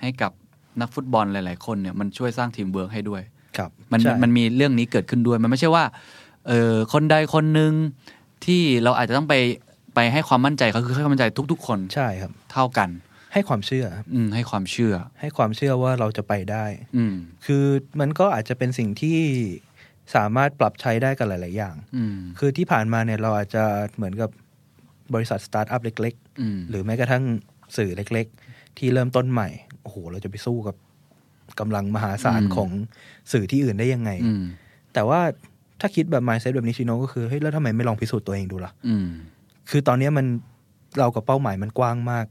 [0.00, 0.32] ให้กับ
[0.80, 3.22] นักฟุตบอลหลาย ๆ คนเนี่ยมันช่วยสร้างทีมเวิร์กให้ด้วย
[3.56, 5.84] ครับ มันใช่มันมีเรื่องนี้เกิดขึ้นด้วย มันไม่ใช่ว่า
[6.48, 7.72] เออคนใดคนหนึ่ง
[8.46, 9.34] ที่เราอาจจะต้องไป
[9.94, 12.88] ไปให้ความมั่นใจเขาคือให้ความมั่นใจทุก ๆ คนใช่ครับ เท่ากัน
[13.32, 16.64] ให้ความเชื่อครับอืมให้ความเชื่อ ให้ความเชื่อว่าเราจะไปได้
[16.96, 17.14] อืม
[17.46, 17.64] คือ
[18.00, 19.18] มันก็อาจจะเป็นสิ่งที่
[20.14, 23.64] สามารถปรับใช้ได้กับหลาย ๆ อย่าง อืม คือที่ผ่านมาเนี่ยเราอาจจะ
[23.96, 24.30] เหมือนกับ
[25.14, 27.24] บริษัทสตาร์ทอัพเล็ก อืม ๆ หรือแม้กระทั่ง
[27.76, 29.48] สื่อเล็ก ๆ ที่เริ่มต้นใหม่
[29.82, 30.76] โอ้โห เราจะไปสู้กับ
[31.60, 32.70] กำลังมหาศาลอืม ของ
[33.32, 34.44] สื่อที่อื่นได้ยังไง อืม
[34.94, 35.20] แต่ว่า
[35.82, 39.08] ถ้าคิดแบบ mindset แบบนิชิโนก็คือเฮ้ยแล้วทำไมไม่ลองพิสูจน์ตัวเองดูล่ะอืม
[39.70, 40.26] คือตอนเนี้ยมัน
[40.98, 42.26] เรากับเป้าหมายมันกว้างมาก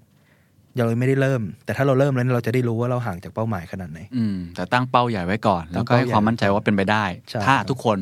[0.78, 7.98] ยังเลยไม่ได้เริ่ม แต่ถ้าเราเริ่มแล้วเนี่ยเราจะได้รู้ว่าเราห่างจากเป้าหมายขนาดไหนอืมแต่ตั้งเป้าใหญ่ไว้ก่อน แล้วก็ให้ความมั่นใจว่าเป็นไปได้ใช่ถ้าทุกคน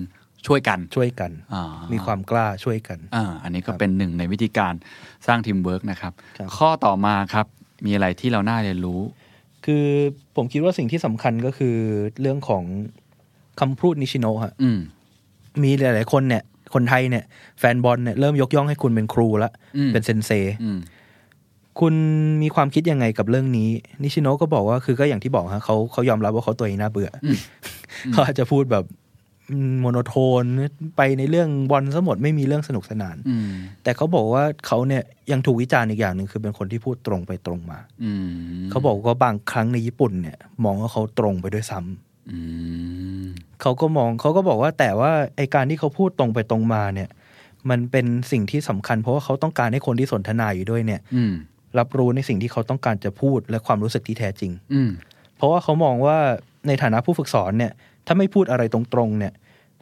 [0.47, 1.63] ช่วยกันช่วยกันอ่า
[1.93, 4.73] มีความกล้าช่วยกันอ่าอันนี้ก็ครับเป็นหนึ่งในวิธีการ
[5.27, 7.45] สร้างทีมเวิร์กนะครับครับ ข้อต่อมาครับ
[7.85, 9.01] มีอะไรที่เราน่าเรียนรู้
[9.65, 9.85] คือ
[10.35, 11.75] ผมคิดว่าสิ่งที่สำคัญก็คือ
[12.21, 12.63] เรื่องของ
[13.59, 14.69] คำพูดนิชิโนะฮะอื
[15.59, 17.23] มมีหลาย ๆ คนเนี่ย คนไทยเนี่ย
[17.59, 20.31] แฟนบอลเนี่ยเริ่มยกย่องให้คุณเป็นครูละอืมเป็น sensei
[20.63, 20.79] อืม
[21.79, 21.93] คุณ
[22.41, 23.69] มีความคิดยังไงกับเรื่องนี้
[24.03, 27.27] นิชิโนะก็บอกว่าคือก็อย่างที่บอกฮะเขาเขายอมรับว่าเขาตัวเองน่าเบื่ออ
[28.11, 28.85] เขาอาจจะพูดแบบ
[29.81, 30.43] โมโนโทน
[30.97, 33.51] ไปในเรื่องบอลซะหมดไม่มีเรื่องสนุกสนานอืม
[33.83, 38.27] แต่เขาบอกว่าเขาเนี่ยยังถูกวิจารณ์อีกอย่างหนึ่งคือเป็นคนที่พูดตรงไปตรงมาอืม
[38.69, 42.08] เขาบอกว่าบางครั้งในญี่ปุ่นเนี่ย มองว่าเขาตรงไปด้วยซ้ำอืม
[43.61, 47.09] เขาก็มองเขาก็บอกว่าแต่ว่าไอการที่เขาพูดตรงไปตรงมาเนี่ย
[47.69, 51.33] มันเป็นสิ่งที่สำคัญ เพราะว่าเขาต้องการให้คนที่สนทนาอยู่ด้วยเนี่ย อืม
[51.79, 54.91] รับรู้ในสิ่งที่เขาต้องการจะพูดและความรู้สึกที่แท้จริง อืม
[55.37, 56.17] เพราะว่าเขามองว่า
[56.67, 57.71] ในฐานะผู้ฝึกสอนเนี่ย
[58.07, 59.33] ถ้าไม่พูดอะไรตรงๆเนี่ย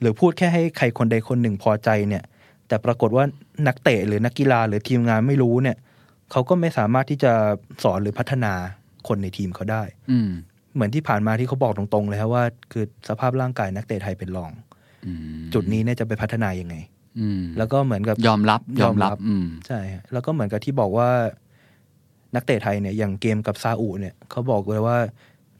[0.01, 2.23] หรือพูดแค่ให้ใครคนใดคนหนึ่งพอใจเนี่ย
[2.67, 3.25] แต่ปรากฏว่า
[3.67, 5.77] นักเตะหรือนักกีฬาหรือทีมงานไม่รู้เนี่ย
[6.31, 7.33] เขาก็ไม่สามารถที่จะ
[7.83, 8.53] สอนหรือพัฒนา
[9.07, 10.29] คนในทีมเขาได้ อืม
[10.77, 14.51] เหมือนที่ผ่านมาที่เขาบอกตรงๆเลยครับว่า คือสภาพร่างกายนักเตะไทยเป็นรอง
[15.05, 16.75] อืมจุดนี้เนี่ยจะไปพัฒนายังไง
[17.19, 21.09] อืมแล้วก็เหมือนกับยอมรับยอมรับยอมรับอืมใช่ฮะแล้วก็เหมือนกับที่บอกว่า
[22.35, 24.97] นักเตะไทยเนี่ยอย่างเกมกับซาอุเนี่ยเขาบอกเลยว่า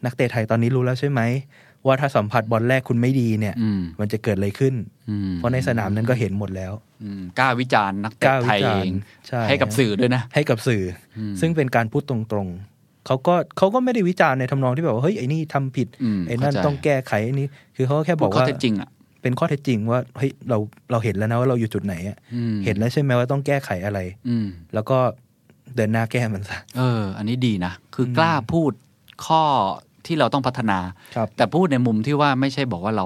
[0.06, 1.22] นักเตะไทยตอนนี้รู้แล้วใช่ไหม
[1.85, 4.76] ว่าถ้าสัมผัสบอลแรกคุณไม่ดีเนี่ยอืมมันจะเกิดอะไรขึ้น
[5.10, 6.73] อืมเพราะในสนามนั้นก็เห็นหมดแล้ว
[7.03, 10.84] อืมกล้าวิจารณ์นักกเตะล้าไทวิยจาเอรงณ์ใช่ให้กับสื่อด้วยนะ ให้กับสื่อ
[11.18, 12.77] อมซึ่งเป็นการพูดตรงๆ
[13.07, 18.89] เขาก็เขาก็ไม่ได้วิจารณ์ในทำนองที่แบบว่าเฮ้ยไอ้นี่ทำผิดอืมไอ้นั่นเข้าใจต้องแก้ไขไอ้นี่คือเขาก็แค่บบออกกข้อว่าเท็จจริงอะ
[19.21, 20.57] เป็นข้อเท็จจริงว่าเฮ้ยเรา
[20.91, 24.97] เราเห็นแล้วนะว่าเราอยู่จุดไหนอะอืมเห็นแล้วใช่ไหมว่าต้องแก้ไขอะไร อืมแล้วก็
[25.75, 28.71] เดินหน้าแก้มันซะเออ อันนี้ดีนะ คือกล้าพูด
[29.25, 29.41] ข้อ
[30.05, 30.79] ที่เราต้องพัฒนา
[31.15, 33.05] ครับแต่พูดในมุมที่ว่าไม่ใช่บอกว่าเรา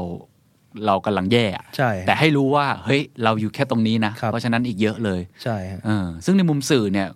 [0.86, 7.08] เรากำลังแย่อะใช่ แต่ให้รู้ว่า เฮ้ย เราอยู่แค่ตรงนี้นะครับเพราะฉะนั้นอีกเยอะเลย ใช่ฮะเออซึ่งในมุมสื่อเนี่ย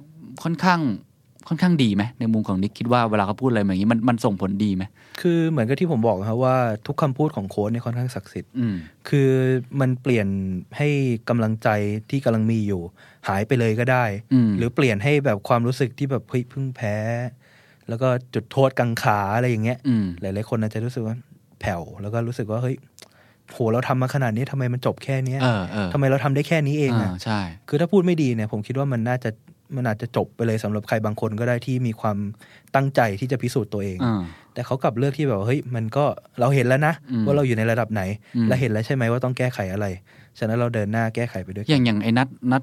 [0.44, 0.80] ค่อนข้าง
[1.48, 4.84] ค่อนข้างดีไหมในมุมของนิกคิดว่าเวลาเขาพูดอะไรมาอย่างนี้มันมันส่งผลดีไหม
[5.22, 6.56] คือเหมือนกับที่ผมบอกครับว่า
[6.88, 8.76] ทุกคำพูดของโค้ชเนี่ยค่อนข้างศักดิ์สิทธิ์อืม
[9.10, 9.30] คือ
[9.80, 10.28] มันเปลี่ยน
[10.78, 10.88] ให้
[11.30, 11.70] กำลังใจ
[12.10, 12.82] ที่กำลังมีอยู่
[13.28, 16.96] หายไปเลยก็ได้อืมหรือเปลี่ยนให้แบบความรู้สึกที่แบบเฮ้ยเพิ่งแพ้
[17.90, 21.16] แล้วก็จุดโทษกังขาอะไรอย่างเงี้ยอืมหลาย ๆ คนอาจจะรู้สึกว่า
[21.62, 22.76] แผ่วแล้วก็รู้สึกว่าเฮ้ย
[23.54, 27.40] โหเราทำมาขนาดนี้ทำไมมันจบแค่เนี้ยเออเออทำไมเราทำได้แค่นี้เองอะาใช่
[27.70, 29.30] คือถ้าพูดไม่ดีเนี่ยผมคิดว่ามันน่าจะ
[29.76, 32.18] มันอาจจะจบไปเลยสำหรับใครบางคนก็ได้ที่มีความ
[32.76, 34.22] ตั้งใจที่จะพิสูจน์ตัวเองอ่า
[34.54, 36.06] แต่เขากลับเลือกที่แบบว่าเฮ้ยมันก็
[36.40, 38.02] เราเห็นแล้วนะอืมว่าเราอยู่ในระดับไหน
[38.36, 39.86] อืมและเห็นแล้วใช่ไหมว่าต้องแก้ไขอะไร
[40.40, 42.62] ฉะนั้นเราเดินหน้าแก้ไขไปด้วย อย่างอย่างไอ้นัดนัด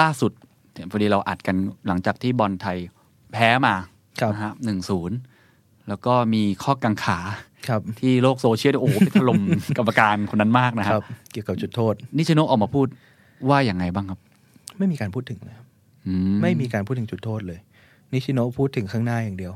[0.00, 0.32] ล่าสุด
[0.72, 1.56] เนี่ยพอดีเราอัดกัน
[1.86, 2.78] หลังจากที่บอลไทย
[3.32, 3.74] แพ้มา
[4.20, 5.16] ครับนะฮะหนึ่งศูนย์
[5.88, 7.18] แล้วก็มีข้อกังขา
[7.68, 9.40] ครับที่โลกโซเชียลโอ้โหไปถล่ม
[9.78, 12.86] กรรมการคนนั้นมากนะคครัรับบเกี่ยวกับจุดโทษ นิชโนะออกมาพูด
[13.48, 14.18] ว่าอย่างไงบ้างครับ
[14.78, 15.63] ไม่มีการพูดถึงเลยครับอื
[16.42, 17.58] ไม่มีการพูดถึงจุดโทษเลย
[18.12, 19.54] นิชิโนะพูดถึงข้างหน้าอย่างเดียว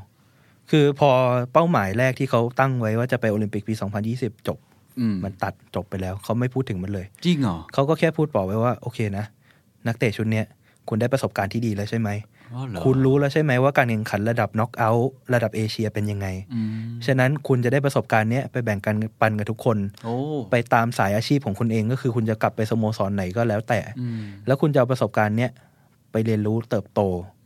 [0.71, 1.09] คือพอ
[1.53, 3.73] เป้าหมายแรกที่เขาตั้งไว้ว่าจะไปโอลิมปิกปี
[4.11, 4.57] 2020 จบ
[4.99, 9.25] อืมมันตัดจบไปแล้ว เขาไม่พูดถึงมันเลย จริงเหรอเขาก็แค่พูดบอกไว้ว่า โอเคนะ
[9.87, 10.45] นักเตะชุดเนี้ย
[10.89, 12.09] คุณได้ประสบการณ์ที่ดีแล้วใช่ไหม
[12.53, 16.71] อ๋อเหรอคุณรู้แล้วใช่ไหมว่าการแข่งขันระดับน็อกเอาท์ระดับเอเชียเป็นยังไงอืม
[17.07, 20.15] ฉะนั้นคุณจะได้ประสบการณ์เนี้ยไปแบ่งกันปันกับทุกคนโอ้
[20.51, 25.51] ไปตามสายอาชีพของคุณเองก็คือคุณจะกลับไปสโมสรไหนก็แล้วแต่อืมแล้วคุณจะเอาประสบการณ์เนี้ย
[26.11, 27.01] ไปเรียนรู้เติบโต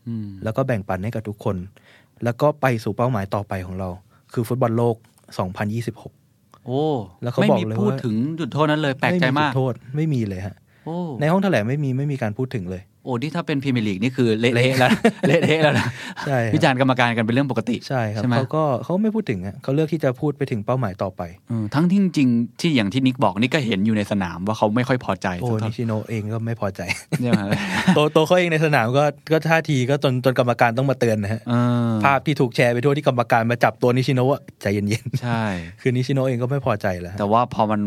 [0.07, 1.57] อืมแล้วก็แบ่งปันให้กับทุกคน
[2.23, 3.90] แล้วก็ไปสู่เป้าหมายต่อไปของเรา
[4.34, 4.95] คือฟุตบอลโลก
[5.81, 6.81] 2026 โอ้
[7.22, 14.92] แล้วเขาไม่บอกมีเลยพูดว่าถึงจุดโทษนั้นเลยแปลกใจไจุมาดกโทษไม่มีเลยฮะโอ้ในห้องแถลงไม่มีไม่มีการพูดถึงเลย โอ้นี่ถ้าเป็นพรีเมียร์ลีกนี่คือเละเทะแล้ว
[15.28, 15.88] เละเทะแล้วนะ
[16.28, 26.82] ใช่ครับวิจารณ์กรรมการกันเป็นเรื่องปกติใช่ครับใช่ไหมเขาก็เขาไม่พูดถึงอะเขาเลือกที่จะพูดไปถึงเป้าหมายต่อไปเออทั้งที่จริงๆที่อย่างที่นิกบอกนิกก็เห็นอยู่ในสนามว่าเขาไม่ค่อยพอใจโอ้สักเท่านิชิโนะเองก็ไม่พอใจ
[27.22, 27.42] ใช่ไหม
[27.96, 31.54] ตัวตัวเขาเองในสนามก็ก็ท่าทีก็จนจนกรรมการต้องมาเตือนนะฮะเอ
[31.90, 37.82] อภาพที่ถูกแชร์ไปทั่วที่กรรมการมาจับตัวนิชิโนะว่าใจเย็นใช่ๆคือนิชิโนะเองก็ไม่พอใจแล้วฮะแต่ว่าพอมัน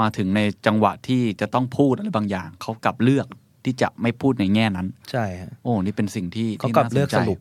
[0.00, 3.26] มาถึงในจังหวะที่จะต้องพูดอะไรบางอย่างเขากลับเลือก
[3.64, 7.38] ที่จะไม่พูดในแง่นั้น ใช่ฮะโอ้นี่เป็นสิ่งที่เขาที่กลับน่าเลือกใจสรุป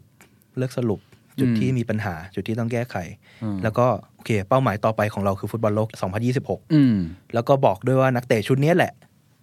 [0.58, 1.00] เลือกสรุป
[1.40, 2.96] จุดอืมที่มีปัญหาจุดที่ต้องแก้ไข
[3.44, 3.86] อืมแล้วก็
[4.16, 5.88] โอเค เป้าหมายต่อไปของเราคือฟุตบอลโลก
[6.32, 6.96] 2026อืม
[7.34, 8.94] แล้วก็บอกด้วยว่านักเตะชุดนี้แหละ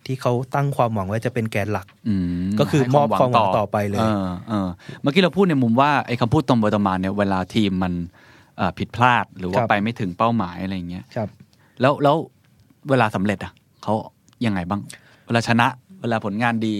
[0.06, 2.14] ที่เขาตั้งความหวังไว้จะเป็นแกนหลักอื
[2.48, 4.68] มก็คือให้มอบความหวังต่อไปเลยออเออ
[5.00, 7.92] เมื่อกี้เราพูดในมุมว่าไอ้คำพูดตรงไปตรงมาเนี่ยเวลาทีมมัน
[8.56, 11.28] เอ่อผิดพลาดหรือว่าครับไปไม่ถึงเป้าหมายอะไรอย่างเงี้ยครับ
[11.80, 12.16] แล้วแล้ว
[12.90, 13.94] เวลาสำเร็จอะเขา
[14.46, 14.80] ยังไงบ้าง
[15.26, 15.66] เวลาชนะ
[16.00, 16.76] เวลาผลงานดี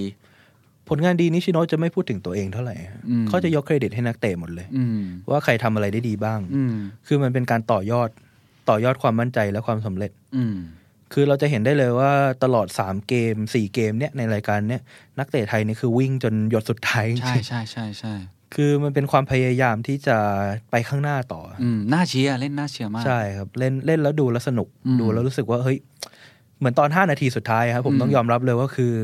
[0.89, 6.75] ผลงานดีนิชิโนะจะไม่พูดถึงตัวเองเท่าไหร่ฮะอืมเขาจะยกเครดิตให้นักเตะหมดเลยอืมว่าใครทำอะไรได้ดีบ้างอืม
[7.07, 8.09] คือมันเป็นการต่อยอด
[8.69, 10.57] ต่อยอดความมั่นใจและความสำเร็จ อืม
[11.13, 12.13] คือเราจะเห็นได้เลยว่า
[12.45, 14.83] ตลอด3เกม4เกมเนี่ยในรายการเนี่ย
[15.19, 18.15] นักเตะไทยนี่คือวิ่งจนหยดสุดท้ายจริงๆใช่ใช่ใช่ใช่
[18.55, 20.17] คือมันเป็นความพยายามที่จะ
[20.71, 25.79] ไปข้างหน้าต่อออืมน่าเชียร์เล่นน่าเชียร์มาก ใช่ครับ เล่นเล่นแล้วดูแล้วสนุกอืมดูแล้วรู้สึกว่าเฮ้ย
[26.59, 28.95] เหมือนตอน5นาทีสุดท้ายครับผมอืมต้องยอมรับเลยว่าคือ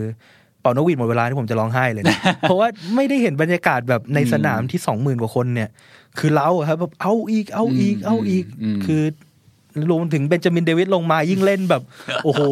[0.61, 5.69] เป่านกหวีดหมดเวลาที่ผมจะร้องไห้เลยนะเพราะว่าไม่ได้เห็นบรรยากาศแบบในสนามที่สองหมื่นกว่าคนเนี่ย
[6.19, 8.45] คือเล้าอะครับแบบเอาอีกเอาอีกเอาอีก
[8.77, 9.03] มคือ
[9.91, 11.83] รวมถึงเบนจามินเดวิดลงมายิ่งเล่นแบบ
[12.25, 12.43] โอ้โห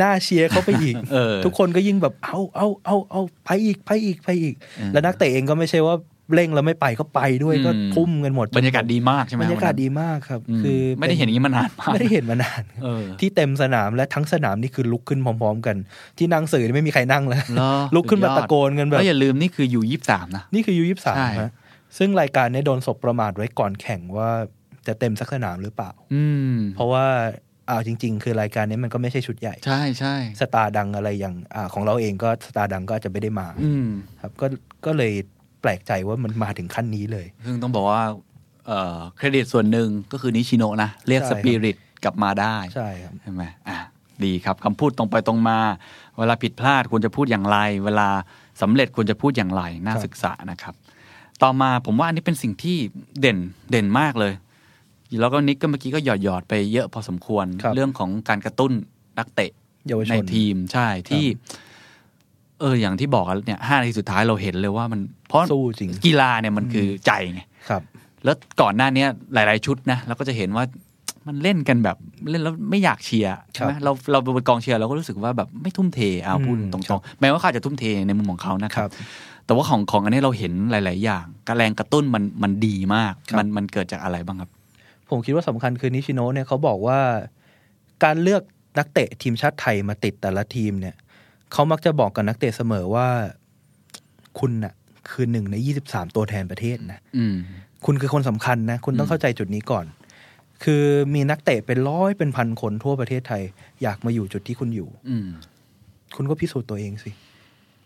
[0.00, 5.94] น่าเชียร์เขาไปอีกเออทุกคนก็ยิ่งแบบเอาเอาเอาเอาไปอีกไปอีกไปอีกเออแล้วนักเตะเองก็ไม่ใช่ว่า
[6.34, 15.76] เร่งแล้วไม่ไปก็ไปด้วยอืมก็ทุ่มกันหมดบรรยากาศดีมากใช่ไหมบรรยากาศวันนั้นดีมากครับอืมคือไม่ได้เห็นอย่างนี้มานานมากไม่ได้เห็นมานานเออที่เต็มสนามและทั้งสนามนี่คือลุกขึ้นพร้อม ๆ กัน
[16.18, 21.50] ที่นั่งสื่อนี่ไม่มีใครนั่งแล้วเหรอลุกขึ้นมาสุดยอดตะโกนกันแบบแล้วอย่าลืมนี่คืออยู่ยี่สามนะนี่คือยูยี่สามใช่ฮะ
[21.98, 24.30] ซึ่งรายการเนี้โดนศพประมาทไว้ก่อนแข่งว่า
[24.86, 27.06] จะเต็มสักสนามหรือเปล่า อืม เพราะว่า
[27.68, 33.86] อ้าวจริง ๆ คือรายการนี้มันก็ไม่ใช่ชุดใหญ่ ใช่ใช่สตาร์ดังอะไรอย่างอ่าของเราเองก็สตาร์ดังก็อาจจะไม่ได้มาอืม
[34.20, 34.46] ครับก็
[34.86, 35.12] ก็เลย
[35.60, 38.02] แปลกใจว่ามันมาถึงขั้นนี้เลย ซึ่งต้องบอกว่า
[38.66, 43.78] เอ่อเครดิตส่วนหนึ่งก็คือนิชิโนะนะ เรียกสปิริตใช่ครับกลับมาได้ใช่ครับใช่ไหมอะ
[44.24, 45.58] ดีครับคำพูดตรงไปตรงมา
[46.18, 48.08] เวลาผิดพลาดควรจะพูดอย่างไร เวลา
[48.62, 50.74] สำเร็จควรจะพูดอย่างไรน่าครับศึกษานะครับ
[51.42, 52.76] ต่อมาผมว่าอันนี้เป็นสิ่งที่
[53.20, 53.38] เด่น
[53.70, 54.32] เด่นมากเลย
[55.20, 58.72] แล้วก็นิกก็เมื่อกี้ก็หยอดหยอดๆไปเยอะพอสมควรครับเรื่องของการกระตุ้น
[59.18, 59.50] นักเตะ
[59.86, 61.24] เยาวชในนทีมใช่ที่
[62.60, 67.82] เอออย่างที่บอกกันเนี่ยห้านาทีสุดท้ายเราเห็นเลยว่ามันเพราะสู้จริงกีฬาเนี่ยมันคือใจไงครับ
[68.24, 70.64] แล้วก่อนหน้าเนี้ยหลาย ๆ ชุดนะเราก็จะเห็นว่า
[71.26, 71.96] มันเล่นกันแบบ
[72.30, 78.92] เล่นแล้วไม่อยากเชียร์ใช่ไหมครับเราเราเป็นกองเชียร์เราก็รู้สึกว่าแบบไม่ทุ่มเทเอาพูดอืมตครัรงบๆแม้ว่าเขาอาจจะทุ่มเทในมุมของเขานะคครัรับบ
[79.46, 84.50] แต่ว่าของของอันนี้เราเห็นหลาย ๆ อย่างการแรงกระตุ้นมันมันดีมากครับมันมันเกิดจากอะไรบ้างครับ
[85.10, 86.98] ผมคิดว่าสำคัญคือนิชิโนะเนี่ยเขาบอกว่า
[88.04, 88.42] การเลือก
[88.78, 90.94] นักเตะทีมชาติไทยมาติดแต่ละทีมเนี่ย
[91.52, 93.08] เขามักจะบอกกับนักเตะเสมอว่า
[94.38, 94.74] คุณน่ะ
[95.10, 97.36] คือหนึ่งในยี่สิบสามตัวแทนประเทศนะอืม
[97.84, 99.86] คุณคือคนสำคัญนะ คุณต้องเข้าใจจุดนี้ก่อน
[100.64, 103.42] คือมีนักเตะเป็นร้อยเป็นพันคนทั่วประเทศไทย
[103.82, 105.28] อยากมาอยู่จุดที่คุณอยู่ อืม
[106.16, 107.10] คุณก็พิสูจน์ตัวเองสิ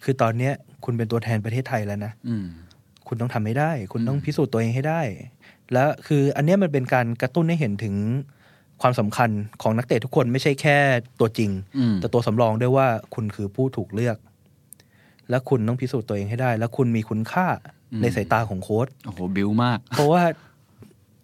[0.04, 0.52] คือตอนเนี้ย
[0.84, 2.46] คุณเป็นตัวแทนประเทศไทยแล้วนะอืม
[3.08, 5.00] คุณต้องทำให้ได้ คุณต้องพิสูจน์ตัวเองให้ได้
[5.72, 7.94] แล้วคืออันเนี้ยมันเป็นการกระตุ้นให้เห็นถึง
[8.82, 9.30] ความสำคัญ
[9.62, 10.78] ของนักเตะทุกคนไม่ใช่แค่
[11.20, 14.16] ตัวจริงอืมแต่ตัวสำรองด้วยว่าคุณคือผู้ถูกเลือก
[15.30, 17.46] และคุณต้องพิสูจน์ตัวเองให้ได้ แล้วคุณมีคุณค่า
[18.02, 20.22] ในสายตาของโค้ชโอ้โหบิวมาก เพราะว่า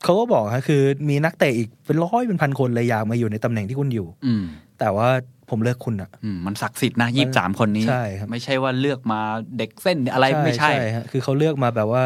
[0.05, 4.45] เขาก็บอกฮะคือ มีนักเตะอีกเป็นร้อยเป็นพันคนเลยอยากมาอยู่ในตำแหน่งที่คุณอยู่ อืม
[4.79, 5.09] แต่ว่า
[5.51, 9.21] ผมเลือกคุณอะอืมมันศักดิ์สิทธิ์นะยี่สามคนนี้ใช่ครับไม่ใช่ว่าเลือกมา
[9.59, 12.05] เด็กเส้นอะไรไม่ใช่ฮะคือเขาเลือกมาแบบว่า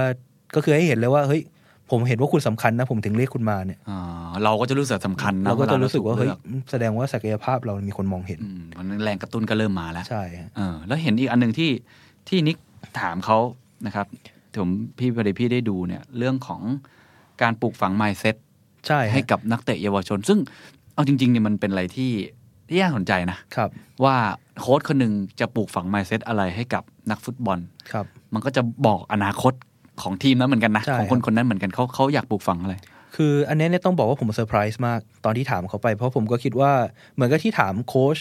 [0.55, 1.43] ก็คือให้เห็นเลยว่าเฮ้ย
[1.90, 3.98] ผมเห็นว่าคุณสำคัญนะ ผมถึงเรียกคุณมาเนี่ยอ่า
[4.44, 11.70] เราก็จะรู้สึกสำคัญนะเราก็จะรู้สึกว่าลเฮ้ยถูลือแสดงว่าศักยภาพเรามีคนมองเห็นอืมวันนั้นแรงกระตุ้นก็เริ่มมาแล้วใช่ฮะเออแล้วเห็นอีกอันหนึ่งที่
[12.28, 12.56] ที่นิก
[13.01, 13.39] ถามเขา
[13.86, 14.06] นะครับ
[14.56, 16.61] ผมพี่พอดีพี่ได้ดูเนี่ย เรื่องของ
[17.43, 18.36] การปลูกฝัง mindset
[18.86, 20.39] ใช่ฮะให้กับนักเตะเยาวชน ซึ่ง
[20.94, 22.12] เอาจริงๆเนี่ยมันเป็นอะไรที่
[22.69, 23.70] ที่น่าสนใจนะครับ
[24.05, 24.16] ว่า
[24.61, 27.59] โค้ชคนหนึ่งจะปลูกฝัง mindset อะไรให้กับนักฟุตบอล
[27.93, 29.52] ครับ มันก็จะบอกอนาคต
[30.03, 32.75] ของทีมนั้นเหมือนกันนะใช่ของคนครับคนนั้นเหมือนกันเขาเขาอยากปลูกฝังอะไร
[33.16, 36.73] คืออันเนี้ยเนี่ยต้องบอกว่าผมเซอร์ไพรส์มากตอนที่ถามเขาไป เพราะผมก็คิดว่า
[37.15, 38.19] เหมือนกับที่ถามโค้ช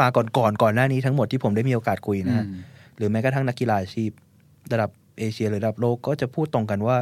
[0.00, 2.60] มาก่อนก่อนๆก่อนหน้านี้ทั้งหมดที่ผมได้มีโอกาสคุยนะฮะอืม
[2.96, 4.10] หรือแม้กระทั่งนักกีฬาอาชีพ
[4.72, 6.96] ระดับเอเชียหรือระดับโลกก็จะพูดตรงกันว่า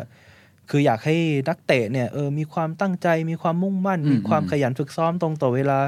[0.70, 1.16] คืออยากให้
[1.49, 5.79] นักเตะเนี่ยเออมีความตั้งใจมีความมุ่งมั่นอืมมีความขยันฝึกซ้อมตรงต่อเวลา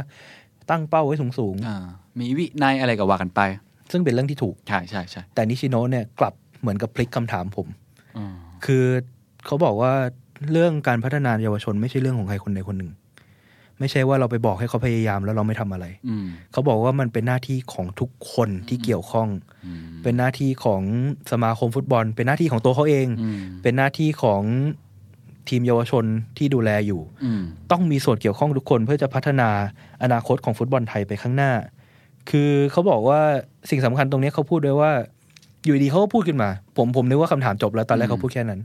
[0.71, 1.77] ตั้งเป้าไว้สูงอ่า
[2.21, 7.84] มีวินัยอะไรก็ว่ากันไปๆซึ่งเป็นเรื่องที่ถูกใช่ใช่ใช่แต่นิชิโนะเนี่ยกลับเหมือนกับพลิกคำถามผมอืม
[8.65, 8.85] คือ
[9.47, 9.93] เขาบอกว่า
[10.53, 12.91] เรื่องการพัฒนาเยาวชนไม่ใช่เรื่องของใครคนใดคนหนึ่ง
[13.81, 19.29] ไม่ใช่ว่าเราไปบอกให้เขาพยายามแล้วเราไม่ทำอะไรอืมเขาบอกว่ามันเป็นหน้าที่ของทุกคนที่เกี่ยวข้อง
[19.67, 20.83] อืมเป็นหน้าที่ของ
[21.33, 24.43] สมาคมฟุตบอล เป็นหน้าที่ของตัวเขาเองอืมเป็นหน้าที่ของ
[25.49, 26.05] ทีมเยาวชน
[26.39, 29.49] ที่ดูแลอยู่อืมต้องมีส่วนเกี่ยวข้องทุกคนเพื่อจะพัฒนา
[30.03, 31.53] อนาคตของฟุตบอลไทยไปข้างหน้า
[32.31, 33.21] คือเขาบอกว่า
[33.71, 34.93] สิ่งสำคัญตรงนี้เขาพูดด้วยว่า
[35.65, 38.61] อยู่ดีๆเขาก็พูดขึ้นมา ผมผมนึกว่าคำถามจบแล้วตอนแรกเขาพูดแค่นั้น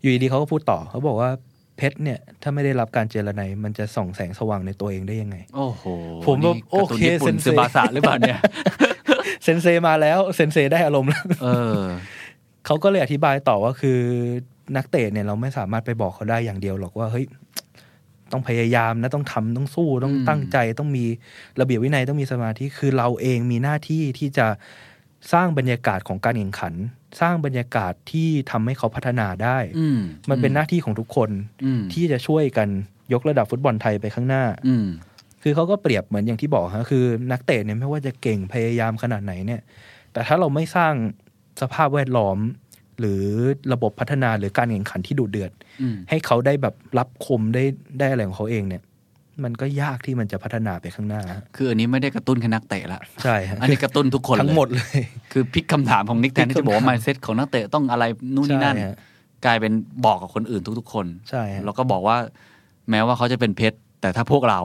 [0.00, 1.30] อยู่ดีๆเขาก็พูดต่อเขาบอกว่า
[1.76, 5.82] เพชรเนี่ย ถ้าไม่ได้รับการเจรไนยมันจะส่องแสงสว่างในตัวเองได้ยังไง โอ้โห
[6.26, 8.38] ผมแบบนี่การ์ตูนโอเคญี่ปุ่นเซนเซซึบาสะหรือเปล่าเนี่ย
[9.44, 11.48] เซนเซมาแล้วเซนเซได้อารมณ์แล้วเอ
[11.78, 11.82] อ
[12.66, 13.98] เขาก็เลยอธิบายต่อว่าคือ
[14.76, 17.26] นักเตะเนี่ยเราไม่สามารถไปบอกเขาได้อย่างเดียวหรอกว่าเฮ้ย
[18.32, 21.04] ต้องพยายามนะต้องทำต้องสู้ต้องอืมตั้งใจต้องมี
[21.60, 24.46] ระเบียบวินัยต้องมีสมาธิคือเราเองมีหน้าที่ที่จะ
[25.32, 26.74] สร้างบรรยากาศของการแข่งขัน
[27.20, 31.30] สร้างบรรยากาศที่ทำให้เขาพัฒนาได้อืมมันเป็นหน้าที่ของทุกคน
[31.64, 32.68] อืมที่จะช่วยกัน
[33.12, 34.86] ยกระดับฟุตบอลไทยไปข้างหน้า อืม
[35.42, 39.60] คือเขาก็เปรียบเหมือนอย่างที่บอกฮะคือนักเตะเนี่ยไม่ว่าจะเก่งพยายามขนาดไหนเนี่ย
[40.12, 40.94] แต่ถ้าเราไม่สร้าง
[41.60, 42.38] สภาพแวดล้อม
[42.98, 43.22] หรือ
[43.72, 45.52] ระบบพัฒนาหรือการแข่งขันที่ดุเดือด
[45.82, 47.64] อืมให้เขาได้แบบรับคมได้
[47.98, 48.82] ได้อะไรของเขาเองเนี่ย
[49.44, 55.00] มันก็ยากที่มันจะพัฒนาไปข้างหน้าฮะคืออันนี้ไม่ได้กระตุ้นแค่นักเตะละใช่ฮะอันนี้กระตุ้นทุกคนทั้งเลยหมดเลย
[55.32, 58.04] คือพลิกคำถามของนิกแทนที่จะบอกว่า mindset ของนักเตะต้องอะไร
[58.34, 58.96] นู่นนี่นั่นใช่ฮะ
[59.44, 59.72] กลายเป็น
[60.06, 62.16] บอกกับคนอื่นทุก ๆ คนใช่ฮะแล้วก็บอกว่า
[62.90, 64.60] แม้ว่าเขาจะเป็นเพชรแต่ถ้าพวกเรา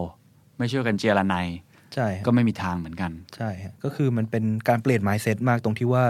[0.57, 1.47] ไม่ช่วยกันเจรไนย
[1.95, 6.03] ใช่ฮะก็ไม่มีทางเหมือนกัน ใช่ฮะก็คือมันเป็นการเปลี่ยน mindset มากตรงที่ว่า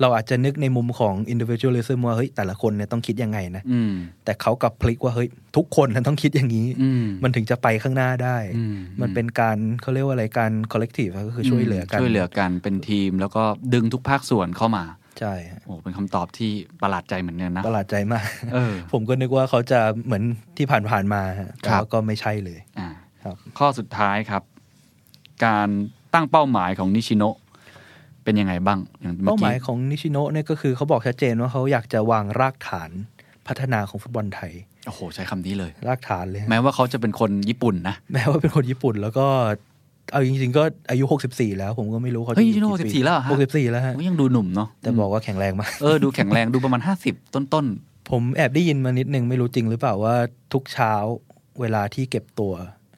[0.00, 3.92] เราอาจจะนึกในมุมของ individualism ว่าเฮ้ยแต่ละคนเนี่ยต้องคิดยังไงนะอืม
[4.24, 13.42] แต่เขากลับพลิกว่าเฮ้ยทุกคนนั้นต้องคิดอย่างนี้อืมมันถึงจะไปข้างหน้าได้อืมมันเป็นการเขาเรียกว่าอะไรการ collective อะก็คือช่วยเหลือกันช่วยเหลือกันเป็นทีม แล้วก็
[13.74, 14.84] ดึงทุกภาคส่วนเข้ามา
[15.20, 16.50] ใช่ฮะโอ้เป็นคำตอบที่
[16.82, 20.22] ประหลาดใจเหมือนกันนะประหลาดใจมากเออผมก็นึกว่าเขาจะเหมือน
[20.56, 22.88] ที่ผ่านๆมาฮะแต่ครับว่าก็ไม่ใช่เลยอ่า
[23.24, 24.42] ครับข้อสุดท้ายครับ
[25.44, 25.68] การ
[26.14, 27.36] ตั้งเป้าหมายของนิชิโนะ
[28.24, 32.90] เป็นยังไงบ้างอย่างเมื่เป้าอหกี้มายของนิชิโนะเนี่ยก็คือเขาบอกชัดเจนว่าเขาอยากจะวางรากฐาน
[33.46, 34.52] พัฒนาของฟุตบอลไทย
[34.86, 39.26] โอ้โหใช้คำนี้เลย รากฐานเลยฮะ แม้ว่าเขาจะเป็นคนญี่ปุ่นนะแม้ว่าเป็นคนญี่ปุ่นแล้วก็
[40.12, 47.14] เอาจริงๆ ก็อายุ 64 แล้ว ผมก็ไม่รู้เขาจะเฮ้ยอยู่นิชิโนะกี่ปี64แล้วเหรอฮะ64แล้วฮะ โอ้ยังดูหนุ่มเนาะแต่บอกว่าแข็งแรงมาก เออดูแข็งแรงดูประมาณห้าสิบ
[47.54, 47.66] ต้น
[48.10, 50.14] ผมแอบได้ยินมานิดนึง ไม่รู้จริงหรือเปล่าว่า
[50.52, 50.92] ทุกเช้า
[51.60, 52.52] เวลาที่เก็บตัว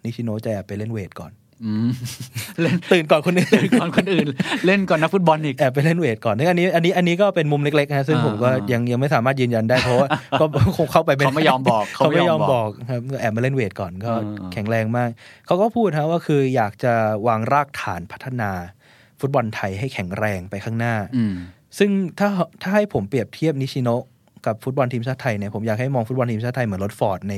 [0.04, 1.41] นิชิโนะจะแอบไปเล่นเวทก่อนๆอืม
[2.60, 4.26] เล่นตื่นก่อนคนอื่นเล่นก่อนคนอื่น
[4.66, 10.08] เล่นก่อนนักฟุตบอลอีกแอบไปเล่นเวทก่อนซึ่งอันนี้อันนี้อันนี้ก็เป็นมุมเล็กๆนะซึ่งอ่าผมก็อ่ายัยังยังไม่สามารถยืนยันได้เพราะว่า
[10.40, 10.44] ก็
[10.76, 14.22] คงเข้าไปเขาไม่ยอมบอกเขาไม่ยอมบอกครับก็แอบมาเล่นเวทก่อนก็อ่า
[14.52, 15.10] แข็งแรงมาก
[15.46, 16.94] เขาก็พูดครับว่าคืออยากจะ
[17.26, 18.50] วางรากฐานพัฒนา
[19.20, 21.34] ฟุตบอลไทยให้แข็งแรงไปข้างหน้าอืม
[21.78, 22.28] ซึ่งถ้า
[22.62, 24.04] ถ้าให้ผมเปรียบเทียบนิชิโนะ
[24.46, 27.34] กับฟุตบอลทีมชาติไทยเนี่ยผมอยากให้มองฟุตบอลทีมชาติไทยเหมือนรถฟอร์ดใน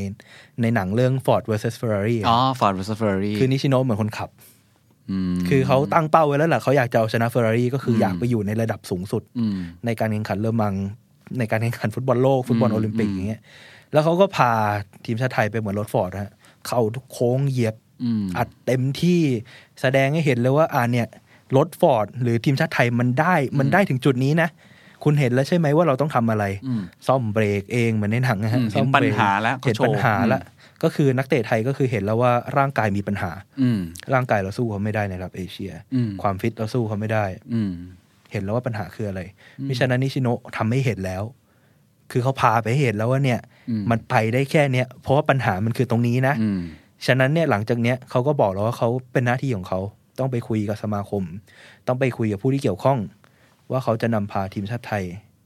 [0.63, 4.31] ในหนังเรื่อง Ford vs Ferrari อ๋อ Ford versus Ferrari คือนิชิโนะเหมือนคนขับ
[5.49, 10.75] คือเขาตั้งเป้าไว้แล้วแหละเขาอยากจะเอาชนะเฟอร์รารี่ก็คืออมอยากไปอยู่ในระดับสูงสุดอืมในการแข่งขันเลอมัง
[11.39, 13.41] ในการแข่งขันฟุตบอลโลกฟุตบอลอืมโอลิมปิกอืมอย่างเงี้ย
[13.93, 14.53] แล้วเขาก็พา
[15.05, 16.33] ทีมชาติไทยไปเหมือนรถฟอร์ดฮะ
[16.67, 17.75] เข้าทุกโค้งเหยียบ
[18.05, 19.21] อืมอัดเต็มที่
[19.81, 21.07] แสดงให้เห็นเลยว่าอ่าเนี่ย
[21.57, 24.49] รถฟอร์ดหรือทีมชาติไทยมันได้มันได้ถึงจุดนี้นะ
[25.05, 30.43] คุณเห็นแล้วใช่ไหมว่าเราต้องทำอะไรอืมซ่อมเบรกเองเหมือนในหนังนะฮะอืมเห็นซ่อมบรกปัญหาแล้วเขาเห็นโชว์ปัญหาแล้ว
[30.83, 33.31] ก็คือนักเตะไทยก็คือเห็นแล้วว่าร่างกายมีปัญหา
[33.63, 33.81] อืม
[34.15, 37.25] ร่างกายเราสู้เขาไม่ได้ในระดับเอเชียอืมความฟิตเราสู้เขาไม่ได้
[37.55, 37.73] อืม
[38.33, 39.21] เห็นแล้วว่าปัญหาคืออะไร
[39.69, 41.23] มิฉะนั้นนิชิโนะทำให้เห็นแล้ว
[42.11, 43.41] คือเขาพาไปให้เห็นแล้วว่าเนี่ย
[43.71, 46.61] อืมมันไปได้แค่เนี้ยเพราะว่าปัญหามันคือตรงนี้นะอืม
[47.07, 49.81] ฉะนั้นเนี่ยหลังจากเนี้ยเขาก็บอกแล้วว่าเขาเป็นหน้าที่ของเขา
[50.19, 51.23] ต้องไปคุยกับสมาคม
[51.87, 52.99] ต้องไปคุยกับผู้ที่เกี่ยวข้อง
[53.70, 55.05] ว่าเขาจะนำพาทีมชาติไทย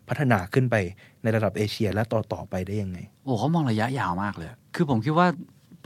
[0.09, 0.77] พัฒนาขึ้นไป
[1.23, 5.27] ในระดับเอเชียและต่อต่อไปได้ยังไง โอ้เขามองระยะยาวมากเลย คือผมคิดว่า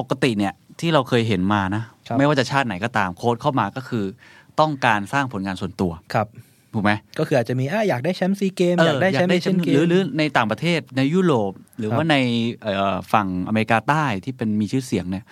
[0.01, 4.05] ปกติเนี่ยที่เราเคยเห็นมานะครับไม่ว่าจะชาติไหนก็ตามโค้ดเข้ามาก็คือ
[4.61, 6.29] ต้องการสร้างผลงานส่วนตัวครับ
[6.75, 12.17] ถูกไหมก็คืออาจจะมีอะอยากได้แชมป์ซีเกมอยากได้แชมป์เอเชียนเกหรือมหรือในต่างประเทศในยุโรป หรือครับว่าใน
[12.63, 15.25] เอ่อฝั่งอเมริกาใต้ที่เป็นมีชื่อเสียงเนี่ย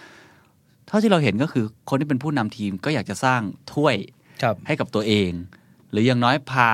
[0.89, 3.40] เท่าที่เราเห็นก็คือคนที่เป็นผู้นำทีมก็อยากจะสร้าง
[3.72, 3.97] ถ้วย
[4.43, 5.31] ครับให้กับตัวเอง
[5.91, 6.71] หรืออย่างน้อยพา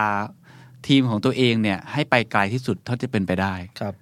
[0.86, 3.94] ทีมของตัวเองเนี่ยให้ไปไกลที่สุดเท่าที่เป็นไปได้ครับ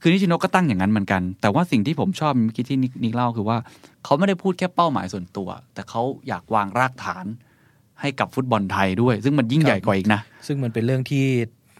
[0.00, 3.56] คือนิชิโนะก็ตั้งอย่างนั้นเหมือนกัน แต่ว่าสิ่งที่ผมชอบเมื่อกี้ที่นิกนิกเล่าคือว่า
[4.04, 7.26] เขาไม่ได้พูดแค่เป้าหมายส่วนตัว แต่เขาอยากวางรากฐาน
[8.00, 11.24] ให้กับฟุตบอลไทยด้วย ซึ่งมันยิ่งครับใหญ่กว่าอีกนะ ซึ่งมันเป็นเรื่องที่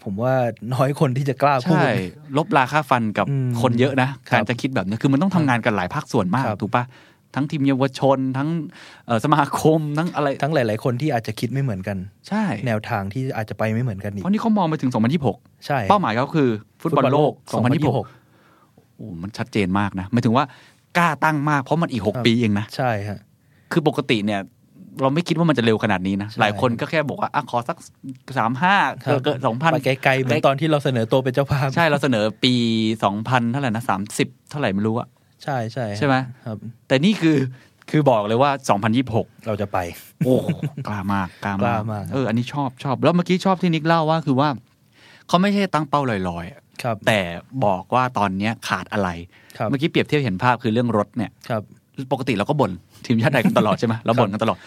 [0.05, 0.35] ผมว่า
[0.75, 1.91] น้อยคนที่จะกล้าพูดใช่
[2.37, 6.85] ลบราค่าฟันกับอืมคนเยอะนะครับการจะคิดแบบนี้คือมันต้องทำงานกันหลายภาคส่วนมากครับถูกปะ
[7.35, 8.49] ทั้งทีมเยาวชน ทั้ง
[9.07, 11.97] เอ่อสมาคมทั้งอะไรทั้งหลาย ๆ คนที่อาจจะคิดไม่เหมือนกัน
[12.29, 14.91] ใช่ แนวทางที่อาจจะไปไม่เหมือนกันอีกเพราะนี่เขามองไปถึง
[15.29, 16.49] 2026 ใช่ เป้าหมายเขาคือ
[16.83, 20.45] ฟุตบอลโลก 2026 โอ้ มันชัดเจนมากนะหมายถึงว่า
[20.99, 23.19] กล้าตั้งมากเพราะมันอีกครับ6ปีเองนะ ใช่ฮะ
[23.73, 24.41] คือปกติเนี่ย
[25.03, 27.77] เราไม่คิดว่ามันจะเร็วขนาดนี้นะใช่หลายคนก็แค่บอกว่าอะขอสัก
[28.39, 32.55] สามห้าครับเกินสองพันไปไกลๆเหมือนตอนที่เราเสนอตัวเป็นเจ้าภาพ ใช่เราเสนอปี
[33.05, 35.09] สองพันเท่าไหร่นะสามสิบเท่าไหร่ไม่รู้อะ
[35.45, 36.15] ใช่ใช่ใช่ไหม
[36.47, 36.57] ครับ
[36.89, 37.37] แต่นี่คือ
[37.91, 38.51] คือบอกเลยว่า
[38.99, 39.79] 2026 เราจะไป
[40.25, 40.37] โอ้
[40.87, 44.49] กล้ามากกล้ามากกล้ามาก เออ อันนี้ชอบชอบ แล้วเมื่อกี้ชอบที่นิกเล่าว่าคือว่า
[45.29, 47.21] เขาไม่ใช่ตั้งเป้าลอยๆอะครับ แต่
[47.65, 49.09] บอกว่าตอนเนี้ยขาดอะไร
[49.59, 51.63] ครับเมื่อกี้เปรียบเทียบเห็นภาพคือเรื่องรถเนี่ยครับ
[52.13, 52.73] ปกติเราก็บ่น
[53.07, 54.59] ทีมชาติไทยกันตลอดใช่ไหมเราบ่นกันตลอด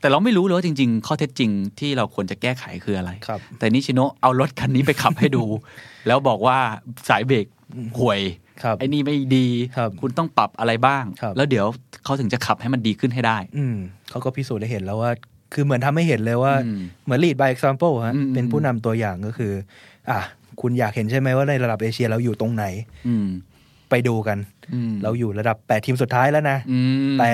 [0.00, 5.44] แต่เราไม่รู้เลยว่าจริง ๆ ข้อเท็จจริงที่เราควรจะแก้ไขคืออะไรครับแต่นิชิโนะเอารถคันนี้ไปขับให้ดู
[6.06, 6.58] แล้วบอกว่า
[7.08, 7.46] สายเบรก
[7.98, 8.47] ห่วยครับ
[8.78, 11.66] ไอ้นี่ไม่ดีครับณต้องปรับอะไรบ้างครับแล้วเดี๋ยว
[12.04, 13.76] เขาถึงจะขับให้มันดีขึ้นให้ได้ อืม
[14.10, 15.10] เขาก็พิสูจน์ได้เห็นแล้วว่า
[15.54, 19.52] คือเหมือนทำให้เห็นเลยว่าอืมเหมือน lead by example ฮะอืมเป็นผู้นำตัวอย่างก็คือ
[20.10, 20.20] อะ
[20.60, 22.64] คุณอยากเห็นใช่ไหมว่าในระดับเอเชียเราอยู่ตรงไหน
[23.08, 23.28] อืม
[23.90, 24.38] ไปดูกัน
[24.74, 26.78] อืมเราอยู่ระดับแปดทีมสุดท้ายแล้วนะอื
[27.14, 27.32] มแต่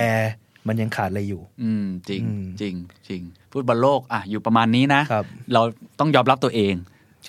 [0.69, 2.75] มันยังขาดอะไรอยู่ อืม จริงอืมจริง
[3.09, 3.21] จริง
[3.53, 5.63] ฟุตบอลโลกอะอยู่ประมาณนี้นะครับเรา
[5.99, 6.75] ต้องยอมรับตัวเอง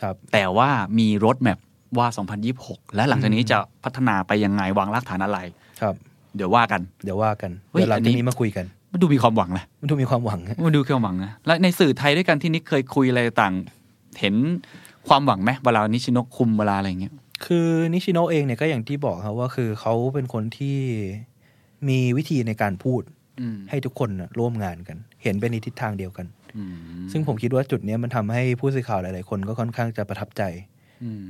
[0.02, 0.70] ครับแต่ว่า
[1.00, 1.60] มีรถแมพ
[1.98, 2.08] ว่า
[2.52, 5.40] 2026 และหลังจากนี้จะพัฒนาไปยังไงวางรากฐานอะไร
[5.82, 5.96] ครับ
[6.36, 13.54] เดี๋ยวว่ากัน เดี๋ยวว่ากันเฮ้ยเดี๋ยวหลังอันนี้จากนี้มาคุยกัน มันดูมีความหวังนะมันดูมีความหวังฮะมันดูมีความหวังนะ และในสื่อไทยด้วยกันที่นิกเคยคุยอะไรต่าง
[14.20, 14.36] เห็น
[15.08, 17.14] ความหวังไหมเวลานิชิโนะคุมเวลาอะไรอย่างเงี้ย
[17.46, 20.78] คือนิชิโนะเองเนี่ยก็อย่างที่บอกครับว่าคือเขาเป็นคนที่
[21.90, 23.02] มีวิธีในการพูด
[23.42, 26.28] อืมให้ทุกคนน่ะร่วมงานกัน เห็นเป็นในทิศทางเดียวกัน
[26.58, 26.74] อืม
[27.12, 30.75] ซึ่งผมคิดว่าจุดเนี้ยมันทำให้ผู้สื่อข่าวหลาย ๆ คนก็ค่อนข้างจะประทับใจอืม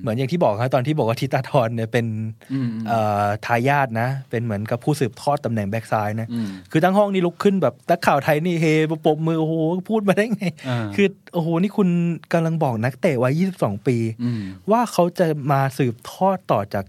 [0.02, 2.06] เหมือนอย่างที่บอกครับตอนที่บอกว่าทิตาทรเนี่ยเป็น
[2.54, 8.66] อืมเอ่อทายาทนะ เป็นเหมือนกับผู้สืบทอดตำแหน่งแบ็กซ้ายนะอืมคือทั้งห้องนี่ลุกขึ้นแบบนักข่าวไทยนี่เฮ
[9.06, 9.54] ปรบมือโอ้โห
[9.90, 11.90] พูดมาได้ไงอ่าคือโอ้โหนี่คุณ
[12.34, 16.86] กำลังบอกนักเตะวัย22ปีอืมว่าเขาจะมาสืบทอดต่อจาก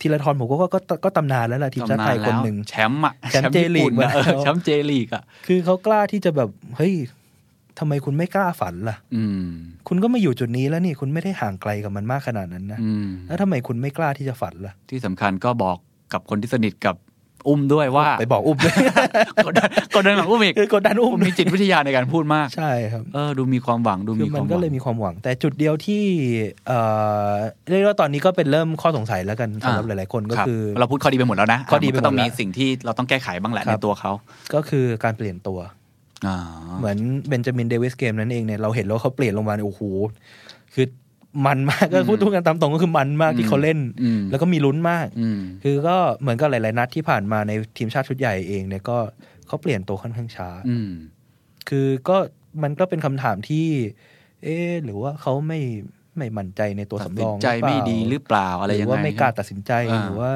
[0.00, 6.94] ทีละทรผมก็ก็ก็ก็ตำนานแล้วล่ะทีมชาติไทยคนหนึ่งแชมป์อะแชมป์เจลีกญี่ปุ่นอะมาแล้วเออแชมป์เจลีกอะคือเขากล้าที่จะแบบเฮ้ย
[7.78, 9.48] ทำไมคุณไม่กล้าฝันล่ะอืม
[9.88, 15.76] คุณก็มาอยู่จุดนี้แล้วนี่คุณไม่ได้ห่างไกลกับมันมากขนาดนั้นนะอืมแล้วทำไมคุณไม่กล้าที่จะฝันล่ะ ที่สำคัญก็บอก
[16.12, 16.96] กับคนที่สนิทกับ
[17.48, 18.74] อุ้มด้วยว่าไปบอกอุ้มเลย
[19.46, 26.02] กดดันกดดันหลังอุ้มอีกคือกดดันอุ้มอุ้มมีจิตวิทยาในการพูดมากใช่ครับเออดูมีความหวังดูคืมีอคมัวานมหก็วังเลยมีความหวัง แต่จุดเดียวที่
[26.66, 26.78] เอ่
[27.30, 27.32] อ
[27.70, 34.12] เรียกว่าตอนนี้ก็เป็นเริ่มข้อสงสัยแล้วกันสำหรับหลาย ๆ คนก็รับคือ เราพูดข้อดีไปหมดแล้วนะข้อดีไปหมดก็ต้องมีแล้วสิ่งที่เราต้องแก้ไขบ้างแหละครัในบตัวเขา
[34.54, 35.72] ก็คือการเปลี่ยนตัวอ่า
[36.78, 36.98] เหมือน
[37.28, 39.82] เบนจามินเดวิสเกมนั้นเองเนี่ยเราเห็นแล้วเขาเปลี่ยนลงมาเนี่ยโอ้โห
[40.74, 40.86] คือ
[41.46, 48.98] มันมากก็พูดทุกกันตามตรงก็คือมันมากที่เขาเล่นอืมแล้วก็มีลุ้นมากอืมคือก็เหมือนกับหลาย ๆ นัดที่ผ่านมาในทีมชาติชุดใหญ่เองเนี่ยก็
[49.46, 50.90] เขาเปลี่ยนตัวค่อนข้างช้าอืม
[51.68, 52.16] คือก็
[52.62, 53.66] มันก็เป็นคำถามที่
[54.44, 55.60] เอ๊ะหรือว่าเขาไม่
[56.16, 60.32] ไม่มั่นใจในตัวตัดสำสิรนองใจหรือเปไม่ล่าดีหรือเปล่าอะไรหยัรืงอไงว่าไม่กล้าตัดสินใจอ่าหรือว่า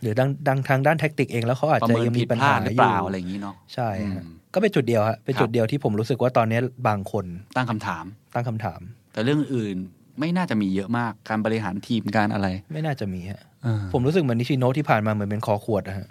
[0.00, 6.58] หรือดังดังทางด้านแท็กติกเองแล้วเขาอาจประจะเมินยังผิมีดปัญพลาหาดหรืออเปล่ายู่อะไรอย่างนี้เนาะใช่ฮะอืม ก็เป็นจุดเดียวฮะเป็นครับจุดเดียวที่ผมรู้สึกว่าตอนนี้
[6.88, 7.24] บางคน
[7.56, 8.04] ตั้งคำถาม
[8.34, 8.80] ตั้งคำถาม
[9.12, 9.76] แต่เรื่องอื่น
[10.20, 16.08] ไม่น่าจะมีเยอะมากการบริหารทีมการอะไร ไม่น่าจะมีฮะเออผมรู้สึกเหมือนนิชิโนะที่ผ่านมาเหมือนเป็นคอขวดอะฮะ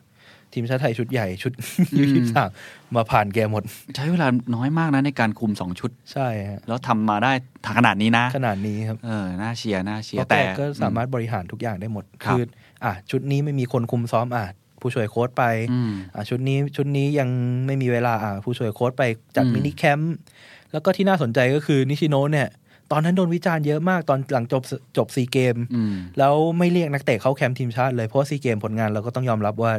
[0.53, 1.51] ทีมชาติไทยชุดใหญ่ชุด
[1.97, 2.49] ยูยี่สาม
[2.95, 3.63] มาผ่านแกหมด
[3.95, 7.31] ใช้เวลาน้อยมากนะในการคุมสองชุด ใช่ฮะแล้วทำมาได้
[7.65, 12.43] ถขนาดนี้นะ ขนาดนี้ครับเออน่าเชียร์น่าเชียร์เพร์ราะแกแต่ก็สามารถบริหารทุกอย่างได้หมดครับคือ
[12.83, 14.45] อะชุดนี้ไม่มีคนคุมซ้อมอะ
[14.81, 17.29] ผู้ช่วยโค้ชไปอืมอะชุดนี้ชุดนี้ยัง
[17.65, 19.03] ไม่มีเวลาอะผู้ช่วยโค้ชไป
[19.35, 20.15] จัดอืม mini camp
[20.71, 22.49] แล้วก็ที่น่าสนใจก็คือนิชิโนะเนี่ย
[22.91, 24.63] ตอนนั้นโดนวิจารณ์เยอะมากตอนหลังจบ
[24.97, 29.73] จบซีเกมอืมแล้วไม่เรียกนักเตะเข้าแคมป์ทีมชาติเลยเพราะซีเกมผลงานเราก็ต้องยอมรับว่า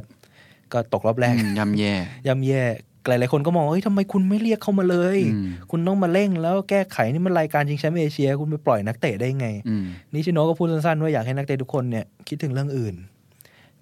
[0.72, 1.94] ก็ตกรอบแรกอืมย่ำแย่
[2.26, 2.62] ย่ำแย่
[3.08, 12.94] หลายๆคนก็มองว่าเฮ้ยทำไมคุณไม่เรียกเข้ามาเลยอืมคุณต้องมาเร่งแล้วแก้ไขนี่มันรายการชิงแชมป์เอเชีย คุณไปปล่อยนักเตะได้ไงอืมนิชิโนะก็พูดสั้นๆว่าอยากให้นักเตะทุกคนเนี่ยคิดถึงเรื่องอื่น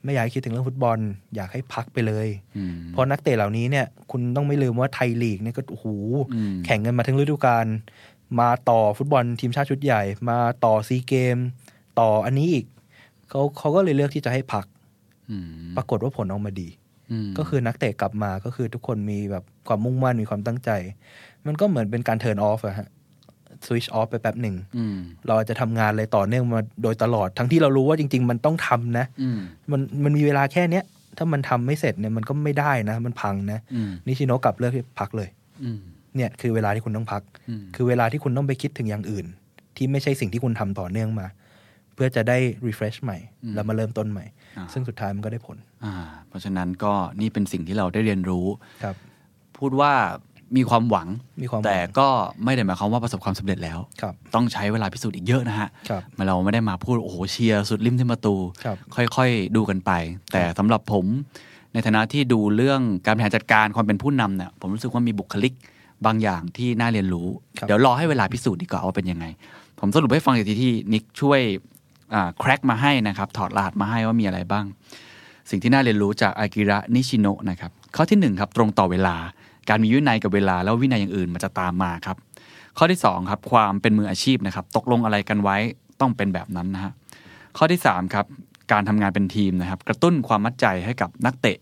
[0.06, 0.98] ไม่อยากให้คิดถึงเรื่องฟุตบอล
[1.36, 5.86] อยากให้พักไปเลยอืมเพราะนักเตะเหล่านี้เนี่ยคุณต้องไม่ลืมว่าไทยลีกเนี่ยก็โอ้โห
[6.34, 7.66] อืมแข่งกันมาทั้งฤดูกาล
[8.40, 11.36] มาต่อฟุตบอลทีมชาติชุดใหญ่ มาต่อซีเกม
[12.00, 12.64] ต่ออันนี้อีก
[13.28, 14.66] เขาเขาก็เลยเลือกที่จะให้พัก
[15.30, 15.46] อืม
[15.76, 16.68] ปรากฏว่าผลออกมาดี
[17.28, 20.70] มก็คือนักเตะกลับมาก็คือทุกคนมีแบบความมุ่งมั่นมีความตั้งใจ
[21.46, 22.88] มันก็เหมือนเป็นการเทิร์นออฟอะฮะ
[23.66, 29.38] สวิชออฟไปแป๊บหนึ่งอืมเราอาจจะทำงานอะไรต่อเนื่องมาโดยตลอด ทั้งที่เรารู้ว่าจริง ๆ มันต้องทำนะอืม
[29.70, 30.84] มันมันมีเวลาแค่เนี้ย
[31.18, 35.28] ถ้ามันทำไม่เสร็จเนี่ยมันก็ไม่ได้นะ มันพังนะอืมนิชิโนะกลับเลือกที่พักเลย
[35.64, 35.80] อืม
[36.16, 39.26] เนี่ยคือเวลาที่คุณต้องพักอืมคือเวลาที่คุณต้องไปคิดถึงอย่างอื่น
[39.76, 41.26] ที่ไม่ใช่สิ่งที่คุณทำต่อเนื่องมา
[41.94, 43.18] เพื่อจะได้ refresh ใหม่
[43.54, 44.24] แล้วมาเริ่มต้นใหม่
[44.56, 45.92] อ่าซึ่งสุดท้ายมันก็ได้ผล อ่า
[46.28, 48.46] เพราะฉะนั้นก็นี่เป็นสิ่งที่เราได้เรียนรู้
[48.82, 48.96] ครับ
[49.58, 49.92] พูดว่า
[50.56, 51.08] มีความหวัง
[51.42, 52.08] มีความหวัง แต่ก็
[52.44, 58.76] ไม่ได้หมายความว่าประสบความสำเร็จแล้วครับต้องใช้เวลาพิสูจน์อีกเยอะนะฮะครับมาเราไม่ได้มาพูดโอ้โหเชียร์สุดริมที่ประตูครับ
[59.16, 59.90] ค่อยๆดูกันไป
[60.32, 61.06] แต่สำหรับผม
[61.72, 65.52] ในฐานะที่ดูเรื่องการบริหารจัดการความเป็นผู้นำเนี่ยผมรู้สึกว่ามีบุคลิก
[66.06, 67.28] บางอย่างที่น่าเรียนรู้
[67.58, 69.24] ครับเดี๋ยวรอให้เวลาพิสูจน์ดีกว่าว่าเป็นยังไง
[69.80, 71.40] ผมสรุปให้ฟังอีกทีที่นิกช่วย
[72.38, 74.64] แคร็กมาให้นะครับถอดรหัสมาให้ว่ามีอะไรบ้าง
[75.50, 79.16] สิ่งที่น่าเรียนรู้จากอากิระนิชิโนะนะครับข้อที่หนึ่งครับตรงต่อเวลา
[79.68, 82.16] การมีวินัยกับเวลาแล้ววินัยอย่างอื่นมันจะตามมาครับ
[82.78, 85.56] ข้อที่สองครับความเป็นมืออาชีพนะครับ ตกลงอะไรกันไว้
[86.00, 86.92] ต้องเป็นแบบนั้นนะฮะ
[87.56, 88.26] ข้อที่สามครับ
[88.72, 91.58] การทำงานเป็นทีมนะครับ กระตุ้นความมั่นใจให้กับนักเตะ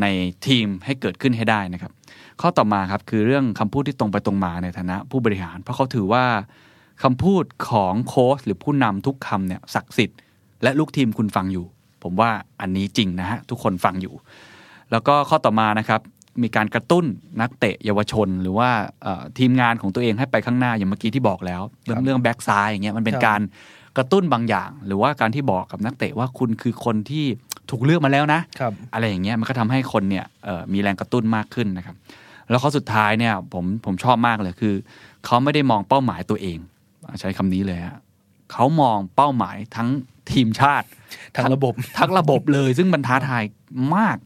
[0.00, 0.06] ใน
[0.46, 1.92] ทีมให้เกิดขึ้นให้ได้นะครับ
[2.40, 6.24] ข้อต่อมาครับคือเรื่องคำพูดที่ตรงไปตรงมาในฐานะผู้บริหาร เพราะเขาถือว่า
[7.02, 10.18] คำพูดของโค้ชหรือผู้นำทุกคำเนี่ยศักดิ์สิทธิ์
[10.62, 11.66] และลูกทีมคุณฟังอยู่
[12.02, 14.14] ผมว่าอันนี้จริงนะฮะทุกคนฟังอยู่
[14.90, 16.00] แล้วก็ข้อต่อมานะครับ
[16.42, 17.04] มีการกระตุ้น
[17.40, 18.70] นักเตะเยาวชน หรือว่า
[19.02, 23.40] เอ่อทีมงานของตัวเองให้ไปข้างหน้าอย่างเมื่อกี้ที่บอกแล้ว เรื่องครับเรื่องแบ็กซ้ายอย่างเงี้ยมันเป็นครับการ
[23.96, 27.24] กระตุ้นบางอย่าง หรือว่าการที่บอกกับนักเตะว่าคุณคือคนที่
[27.70, 31.96] ถูกเลือกมาแล้วนะครับอะไรอย่างเงี้ยมันก็ทำให้คนเนี่ยเอ่อมีแรงกระตุ้นมากขึ้นนะครับ
[32.50, 34.74] แล้วข้อสุดท้ายเนี่ยผมผมชอบมากเลยคือ
[35.24, 36.58] เขาไม่ได้มองเป้าหมายตัวเอง
[37.20, 37.96] ใช้คำนี้เลยฮะ
[38.52, 39.88] เขามองเป้าหมายทั้ง
[40.30, 40.86] ทีมชาติ
[41.36, 43.42] ทั้งระบบทั้งระบบเลย ซึ่งมันท้าทาย
[43.96, 44.16] มาก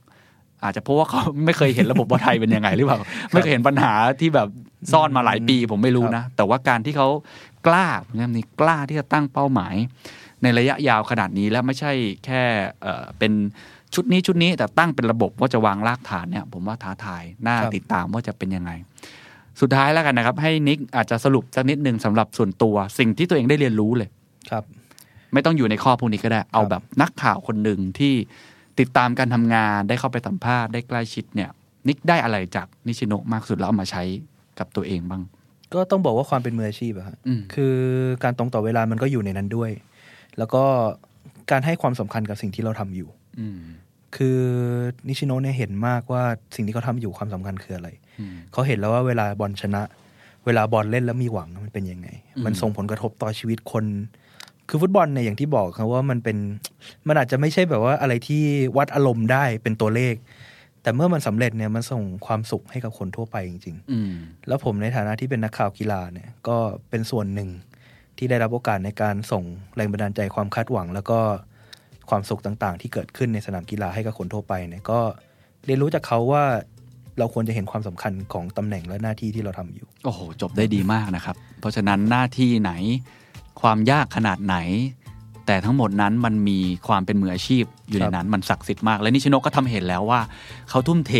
[0.64, 2.98] อาจจะเพราะว่าเขาไม่เคยเห็นระบบว่าไทยเป็นยังไงหรือเปล่า
[3.30, 4.48] ไม่เคยเห็นปัญหาที่แบบ
[4.92, 7.08] ซ่อนมาหลายปีผมไม่รู้นะ แต่ว่าการที่เขา
[7.66, 9.74] กล้าผมย้ำนี้กล้าที่จะตั้งเป้าหมาย
[10.42, 11.92] ในระยะยาวขนาดนี้แล้วไม่ใช่
[12.24, 12.42] แค่
[12.82, 13.32] เอ่อเป็น
[13.94, 18.70] ชุดนี้ชุดนี้แต่ตั้งเป็นระบบว่าจะวางรากฐานเนี่ย ผมว่าท้าทายน่าครับติดตามว่าจะเป็นยังไง
[19.60, 24.08] สุดท้ายแล้วกันนะครับ ให้นิกอาจจะสรุปสักนิดหนึ่งสำหรับส่วนตัว สิ่งที่ตัวเองได้เรียนรู้เลย
[24.50, 24.64] ครับ
[25.32, 28.14] ไม่ต้องอยู่ในข้อพวกนี้ก็ได้ เอาแบบนักข่าวคนหนึ่งที่
[28.80, 31.50] ติดตามการทำงานได้เข้าไปสัมภาษณ์ได้ใกล้ชิดเนี่ย
[31.88, 34.02] นิกได้อะไรจากนิชิโนะมากสุดแล้วเอามาใช้
[34.58, 35.22] กับตัวเองบ้าง
[35.74, 37.76] ก็ต้องบอกว่าความเป็นมืออาชีพอะฮะอืมคือ
[38.24, 39.70] การตรงต่อเวลามันก็อยู่ในนั้นด้วย
[40.38, 40.62] แล้วก็
[41.50, 43.08] การให้ความสำคัญกับสิ่งที่เราทำอยู่
[43.40, 43.60] อืม
[44.16, 44.40] คือ
[45.08, 46.22] นิชิโนะเนี่ยเห็นมากว่า
[46.56, 47.88] สิ่งที่เขาทำอยู่ความสำคัญคืออะไร
[48.20, 49.82] อืมเขาเห็นแล้วว่าเวลาบอลชนะ
[50.46, 53.84] เวลาบอลเล่นแล้วมีหวังมันเป็นยังไงอืมมันส่งผลกระทบต่อชีวิตคน
[54.68, 56.38] คือฟุตบอลเนี่ยอย่างที่บอกครับว่ามันเป็น
[57.08, 58.42] มันอาจจะไม่ใช่แบบว่าอะไรที่
[58.76, 60.14] วัดอารมณ์ได้เป็นตัวเลข
[60.82, 64.12] แต่เมื่อมันสำเร็จเนี่ยมันส่งความสุขให้กับคนทั่วไปจริงๆอืม
[64.48, 66.56] แล้วผมในฐานะที่เป็นนักข่าวกีฬาเนี่ยก็
[66.90, 67.50] เป็นส่วนหนึ่ง
[68.18, 69.44] ที่ได้รับโอกาสในการส่ง
[69.76, 71.20] แรงบันดาลใจความคาดหวัง แล้วก็
[72.10, 75.00] ความสุขต่างๆ ที่เกิดขึ้นในสนามกีฬาให้กับคนทั่วไปเนี่ยก็
[75.66, 76.44] เรียนรู้จากเขาว่า
[77.18, 82.72] เราควรจะเห็นความสำคัญของตำแหน่งและหน้าที่ที่เราทำอยู่ โอ้โห จบได้ดีมากนะครับ เพราะฉะนั้นหน้าที่ไหน
[83.60, 84.56] ความยากขนาดไหน
[85.46, 86.58] แต่ทั้งหมดนั้นมันมี
[86.88, 90.20] ความเป็นมืออาชีพอยู่ในนั้นมันศักดิ์สิทธิ์มาก และนิชโนก็ทำเห็นแล้วว่า
[90.70, 91.12] เขาทุ่มเท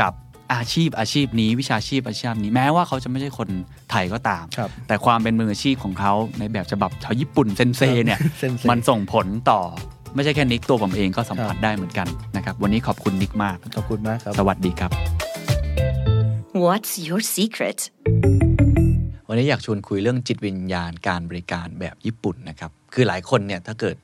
[0.00, 0.12] กับ
[0.54, 3.48] อาชีพอาชีพนี้วิชาชีพอาชีพนี้แม้ว่าเขาจะไม่ใช่คน
[3.90, 9.60] ไทยก็ตามครับแต่ความเป็นมืออาชีพของเขาในแบบฉบับชาวญี่ปุ่นเซนเซเนี่ยเซนเซมันส่งผลต่อ
[10.14, 14.90] ไม่ใช่แค่นิกตัวผมเองก็สัมผัสได้เหมือนกันนะครับวันนี้ขอบคุณนิกมากขอบคุณมากครับ สวัสดีครับ
[16.64, 17.78] What's your secret?
[19.32, 23.96] วันนี้อยากชวนคุยเรื่องจิตวิญญาณการบริการแบบญี่ปุ่นนะครับ คือหลายคนเนี่ยถ้าเกิด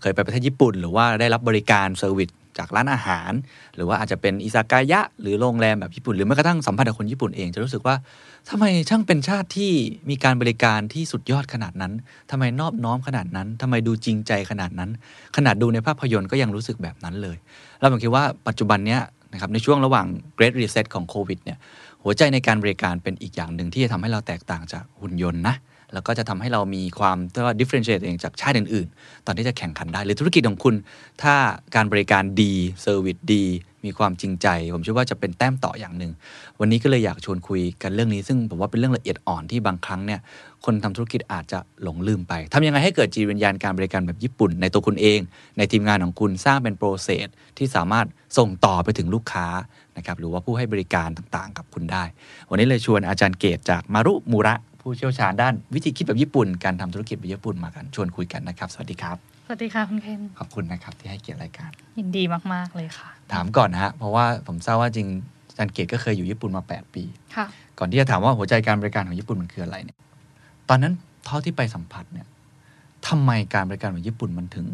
[0.00, 3.32] เคยไปประเทศญี่ปุ่น หรือว่าได้รับบริการเซอร์วิสจากร้านอาหาร
[3.76, 7.94] หรือว่าอาจจะเป็นอิซากายะ หรือโรงแรมแบบญี่ปุ่น หรือแม้กระทั่งสัมพันธ์กับคนญี่ปุ่นเองจะรู้สึกว่า
[8.50, 9.72] ทำไมช่างเป็นชาติที่
[10.10, 11.92] มีการบริการที่สุดยอดขนาดนั้น
[12.30, 14.90] ทำไมนอบน้อมขนาดนั้นทำไมดูจริงใจขนาดนั้น
[15.36, 17.36] ขนาดดูในภาพยนตร์ก็ยังรู้สึกแบบนั้นเลย
[17.80, 19.02] แล้วผมคิดว่าปัจจุบันเนี้ย
[19.32, 20.06] นะครับในช่วงระหว่าง
[20.38, 21.58] Great Reset ของโควิดเนี่ย
[22.04, 25.56] หัวใจในการบริการเป็นอีกอย่างหนึ่งที่จะทำให้เราแตกต่างจากหุ่นยนต์นะ
[25.94, 30.74] แล้วก็จะทำให้เรามีความเรียกว่า differentiate เองจากชาติอื่นๆ ตอนที่จะแข่งขันได้ หรือธุรกิจของคุณ
[31.22, 31.34] ถ้า
[31.74, 32.52] การบริการดี
[32.82, 33.44] service ดี
[33.84, 36.12] มีความจริงใจ ผมเชื่อว่าจะเป็นแต้มต่ออย่างหนึ่ง
[36.60, 40.20] วันนี้ก็เลยอยากชวนคุยกันเรื่องนี้ ซึ่งผมว่าเป็นเรื่องละเอียดอ่อนที่บางครั้งเนี่ย
[40.64, 45.20] คนทำธุรกิจอาจจะหลงลืมไปทำยังไงให้เกิดจิตวิญญาณการบริการแบบญี่ปุ่น ในตัวคุณเอง
[45.58, 48.06] ในทีมงานของคุณสร้างเป็นโปรเซสที่สามารถ
[48.38, 49.46] ส่งต่อไปถึงลูกค้า
[49.96, 52.04] นะครับหรือว่าผู้ให้บริการต่างๆ กับคุณได้
[52.50, 59.16] วันนี้เลยชวนอาจารย์เกตจากมารุมูระผู้เชี่ยวชาญด้านวิธีคิดแบบญี่ปุ่น การทำธุรกิจแบบญี่ปุ่นมากันชวนคุยกันนะครับ สวัสดีครับ
[59.46, 65.08] สวัสดีค่ะคุณเคนขอบคุณนะครับที่ให้เกียรติรายการ ยินดีมากๆเลยค่ะ ถามก่อนนะฮะเพราะว่าผมทราบว่าจริง
[65.48, 67.04] อาจารย์เกตก็เคยอยู่ญี่ปุ่นมา 8 ปี
[67.36, 67.46] ค่ะ
[67.78, 69.98] ก่อนที่จะถามว่าหัวใจการบริการของญี่ปุ่นมันคืออะไรเนี่ย
[70.68, 70.92] ตอนนั้น
[71.26, 72.26] เท่าที่ไปสัมผัสเนี่ย
[73.08, 74.66] ทำไมการบริการของญี่ปุ่นมันถึง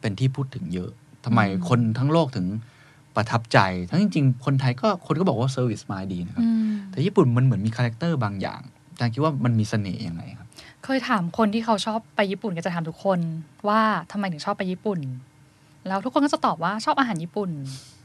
[0.00, 0.90] เป็นที่พูดถึงเยอะ
[1.24, 2.46] ทำไมคนทั้งโลกถึง
[3.16, 3.58] ประทับใจ
[3.90, 8.60] ทั้งจริง ๆ คนไทยก็คนก็บอกว่า service mind ดีนะครับอืมแต่ญี่ปุ่นมันเหมือนมี character บางอย่าง
[8.90, 10.48] อาจารย์คิดว่ามันมีเสน่ห์ยังไงครับ
[10.84, 13.18] เคยถามคนที่เขาชอบไปญี่ปุ่นก็จะถามทุกคน
[13.68, 13.80] ว่า
[14.12, 15.00] ทำไมถึงชอบไปญี่ปุ่น
[15.88, 17.50] แล้วทุกคนก็จะตอบว่าชอบอาหารญี่ปุ่น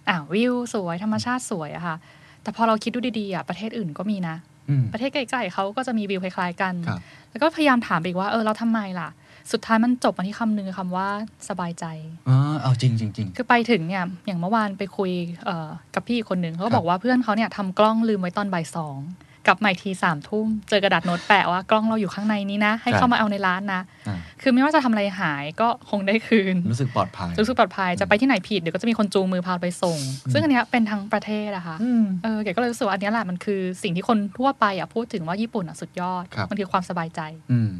[0.09, 1.95] อ่าววิวสวยธรรมชาติสวยอะค่ะ
[2.43, 4.35] แต่พอเราคิดดูดีๆอะประเทศอื่นก็มีนะ
[4.69, 6.99] อืมประเทศใกล้ๆเขาก็จะมีวิวคล้ายๆกันครับ
[7.31, 9.09] แล้วก็พยายามถามไปอีกว่าเออเราทำไมล่ะ
[9.51, 11.07] สุดท้ายมันจบมาที่คำนึงคำว่า
[11.49, 11.85] สบายใจ
[12.30, 15.11] อ๋อเอาจริงจริงจริงคือไปถึงเนี่ยอย่างเมื่อวานไปคุย
[15.45, 18.99] เอ่อกับพี่อีกคนหนึ่งเขาครัก็บบอกว่าเพื่อนเขาเนี่ยทำกล้องลืมไว้ตอนบ่ายสอง
[19.47, 29.99] กลับมาอีกทีสามทุ่มเจอกระดาษโน้ตแปะว่ากล้องเราอยู่ข้างในนี้นะ ให้เข้ามาเอาในร้านนะอ่าคือไม่ว่าจะทำอะไรหายก็คงได้คืน รู้สึกปลอดภัย รู้สึกปลอดภัยจะไปที่ไหนผิดเดี๋ยวก็จะมีคนจูงมือพาไปส่ง
[30.31, 37.72] ซึ่งอันเนี้ยเป็นทั้งประเทศอะค่ะอืมเออเก๋ก็เลยรู้สึกว่าอันเนี้ยแหละมันคือสิ่งที่คนทั่วไปอะพูดถึงว่าญี่ปุ่นอะสุดยอดครับมันคือความสบายใจอืม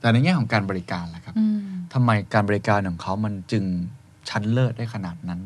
[0.00, 1.58] แต่ในแง่ของการบริการล่ะครับอืม
[1.94, 3.64] ทำไมการบริการของเขามันจึง
[4.28, 5.40] ชั้นเลิศได้ขนาดนั้น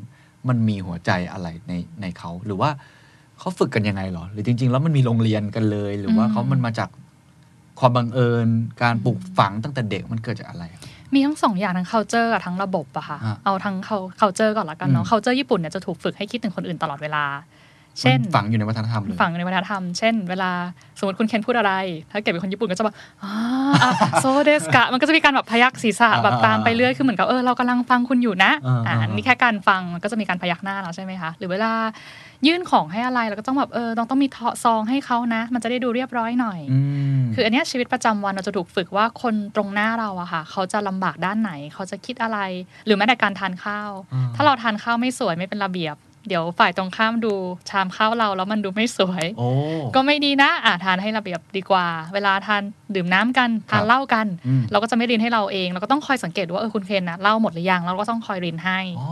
[0.48, 2.70] มันมีหัวใจอะไรในในเขา หรือว่า
[3.38, 6.88] เขาฝึกกันยังไงหรอ หรือจริง ๆ แล้วมันมีโรงเรียนกันเลย หรือว่าอืมเขามันมาจาก
[7.78, 8.46] ความบังเอิญ
[8.82, 13.76] การปลูกฝังตั้งแต่เด็กมันเกิดจากอะไรครับมีทั้งสองอย่างทั้ง culture กับทั้งระบบอะค่ะฮะเอาทั้ง
[14.20, 17.24] culture ก่อนละกันเนาะอืม culture ญี่ปุ่นเนี่ยจะถูกฝึกให้คิดถึงคนอื่นตลอดเวลา
[18.00, 20.50] เช่นมันฝังอยู่ในวัฒนธรรมเลยฝังในวัฒนธรรม เช่น เวลา
[20.98, 21.72] สมมติคุณเคนพูดอะไร
[22.10, 22.94] ถ้าเกิดเป็นคนญี่ปุ่นก็จะแบบ
[23.24, 23.32] อ่า
[24.20, 31.72] โซเดสกะ มันก็จะมีการแบบพยักศีรษะอ่าแบบตามไปเรื่อยคือเหมือนกับเออเรากำลังฟังคุณอยู่นะอ่าอ่าอ่านี่แค่การฟังมันก็จะมีการพยักหน้าแล้วใช่ไหมคะหรือเวลา
[32.46, 34.28] ยื่นของให้อะไรเราก็ต้องแบบเออต้องต้องมี
[34.64, 36.80] ซองให้เขานะ มันจะได้ดูเรียบร้อยหน่อยอื
[37.18, 42.38] มคืออันเนี้ยชีวิตประจำวันเราจะถูกฝึกว่าคนตรงหน้าเราอะค่ะเขาจะลำบากด้านไหน เขาจะคิดอะไร
[42.86, 45.96] หรือแม้แต่การทานข้าวอ่าถ้าเราทานข้าวไม่สวยไม่เป็นระเบียบ
[46.28, 47.32] เดี๋ยวฝ่ายตรงข้ามดู
[47.70, 49.48] ชามข้าวเราแล้วมันดูไม่สวยโอ้
[49.94, 52.62] ก็ไม่ดีนะอะทานให้ระเบียบดีกว่า เวลาทาน
[52.94, 59.08] ดื่มน้ำกันทานเหล้ากันอืมเราก็จะไม่รินให้เราเองเราก็ต้องคอยสังเกตว่าเออคุณเคนนะเหล้าหมดหรือยังเราก็ต้องคอยรินให้อ๋อ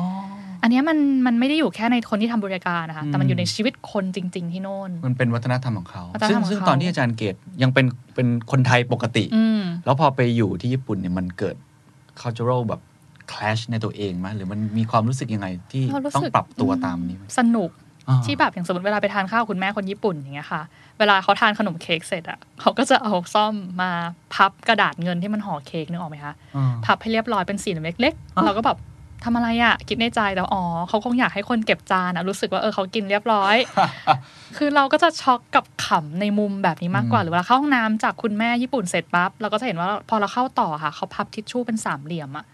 [0.62, 11.56] อันเนี้ยมันมันไม่ได้อยู่แค่ในคนที่ทำบริการนะคะแต่มันอืมอยู่ในชีวิตคนจริง ๆ ที่โน่น มันเป็นวัฒนธรรมของเขาวัฒนธรซึ่รงมของซึ่งเขาตอนที่อาจารย์เกตยังเป็นเป็นคนไทยปกติอืมแล้วพอไปอยู่ที่ญี่ปุ่นเนี่ยมันเกิด
[12.20, 12.80] cultural แบบ
[13.30, 17.70] clash ในตัวเองไหมหรือมันมีความรู้สึกยังไงที่เรารู้ต้องสึกปรับตัวตามนี้ไหมสนุก
[18.08, 20.62] อ่าที่แบบอย่างสมมติเวลาไปทานข้าวคุณแม่คนญี่ปุ่นอย่างเงี้ยค่ะ
[20.98, 23.90] เวลาเขาทานขนมเค้กเสร็จอะเขาก็จะเอาซ่อมมา
[24.34, 28.78] พับกระดาษเงินที่มันห่อเค้กนึกออกไหมคะอ่าพับให้เรียบร้อยเป็นสี่เหลี่ยมเล็กอะๆเราก็แบบ
[29.24, 33.56] ทำอะไรอะคิดในใจแล้วอ๋อเขาคงอยากให้คนเก็บจานอะรู้สึกว่าเออเขากินเรียบร้อย
[34.56, 42.44] คือเราก็จะช็อกกับขำในมุมแบบนี้มากกว่าอืมหรือเวลาเข้าห้องน้ำจากคุณแม่ญี่ปุ่นเสร็จปั๊บเราก็จะเห็นว่าพอเราเข้าต่อค่ะเขาพับทิชชู่เป็นสามเหลี่ยมอะ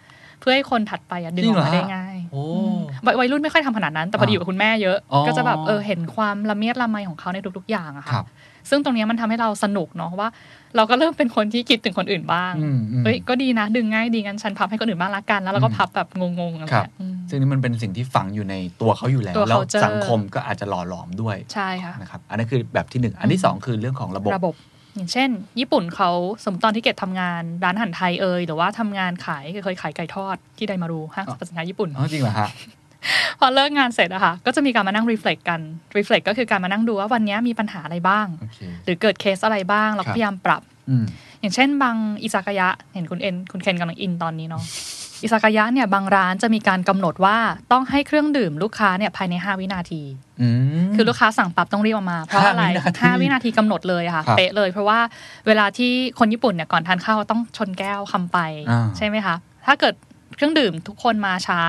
[0.41, 8.27] เพื่อให้คนถัดไปอะดึงออกมาได้ง่ายโอ้อืมวัยวัยรุ่นไม่ค่อยทำขนาดนั้น แต่พอดีอยู่กับคุณแม่เยอะอ๋อก็จะแบบเออเห็นความละเมียดละไมของเขาในทุก ๆ อย่างอะครัค่ะบ
[8.71, 10.29] ซึ่งตรงเนี้ยมันทำให้เราสนุกเนาะว่า
[10.77, 24.55] เราก็เริ่มเป็นคนที่คิดถึงคนอื่นบ้างอืมอืมเฮ้ยก็ดีนะ ดึงง่ายดีงั้นฉันพับให้คนอื่นบ้างละกัน แล้วเราก็อืมพับแบบงงๆอะไรครับเงี้ยอืมซึ่งนี่มันเป็นสิ่งที่ฝังอยู่ในตัวเขาอยู่แล้วตัวแล้ว culture สังคมก็อาจจะหล่อหลอมด้วยใช่ค่ะนะครับอันนั้นคือแบบที่หนึ่งอันที่สองคือเรื่องของระบบระบบ
[24.97, 26.11] อย่างเช่น ญี่ปุ่นเขา
[26.45, 32.49] สมมติตอนที่เกดทำงานร้านอาหารไทยเอยหรือว่าทำงานขายเคยขายไก่ทอดที่ไดมารูห้างสรรพสินค้าญี่ปุ่นอ๋อจริงเหรอฮะ
[33.41, 35.61] พอเลิกงานเสร็จอะค่ะ ก็จะมีการมานั่ง reflect กัน
[35.97, 38.27] reflect ก็คือการมานั่งดูว่าวันนี้มีปัญหาอะไรบ้าง
[38.85, 41.05] หรือเกิดเคสอะไรบ้าง เราพยายามปรับอืม
[41.41, 44.65] อย่างเช่นบางอิซากายะ เห็นคุณเอ็นคุณเคนกำลัง in ตอนนี้เนาะ
[45.23, 47.37] อิซากายะเนี่ยบางร้านจะมีการกำหนดว่า
[47.73, 50.03] ต้องให้เครื่องดื่มลูกค้าเนี่ยภายใน 5 วินาที
[50.41, 50.49] อื
[50.85, 54.99] มคือลูกค้าสั่งปั๊บต้องรีบออกมา เพราะอะไรห้าวินาทีห้าวินาทีกำหนดเลยอะค่ะครับเป๊ะเลย เพราะว่า
[55.47, 58.39] เวลาที่คนญี่ปุ่นเนี่ยก่อนทานข้าวต้องชนแก้วคำไป
[58.71, 59.35] อ่าใช่ไหมคะ
[59.67, 59.95] ถ้าเกิด
[60.37, 61.61] เครื่องดื่มทุกคนมาช้า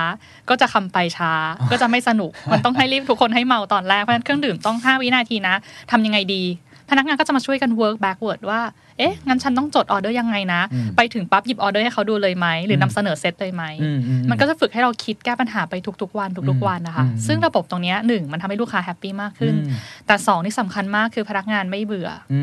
[0.48, 1.32] ก็จะคำไปช้า
[1.70, 5.54] ก็จะไม่สนุก มันต้องให้รีบทุกคนให้เมาตอนแรกเพราะฉะนั้นเครื่องดื่มต้อง 5 วินาทีนะ
[5.90, 6.42] ทำยังไงดี
[6.90, 8.60] พนักงานก็จะมาช่วยกัน work backward ว่า
[8.98, 22.40] เอ๊ะ งั้นฉันต้องจดออเดอร์ยังไงนะอืมไปถึงปั๊บหยิบออเดอร์ให้เขาดูเลยไหม หรืออนำเสนอเซตเลยไหมอือืมันก็จะฝึกให้เราคิดแก้ปัญหาไปทุกๆ วันทุกๆวันนะคะอืมซึ่งระบบตรงเนี้ยหนึ่งมันทำให้ลูกค้า happy มากขึ้นอืมแต่สองที่สำคัญมากคือพนักงานไม่เบื่ออื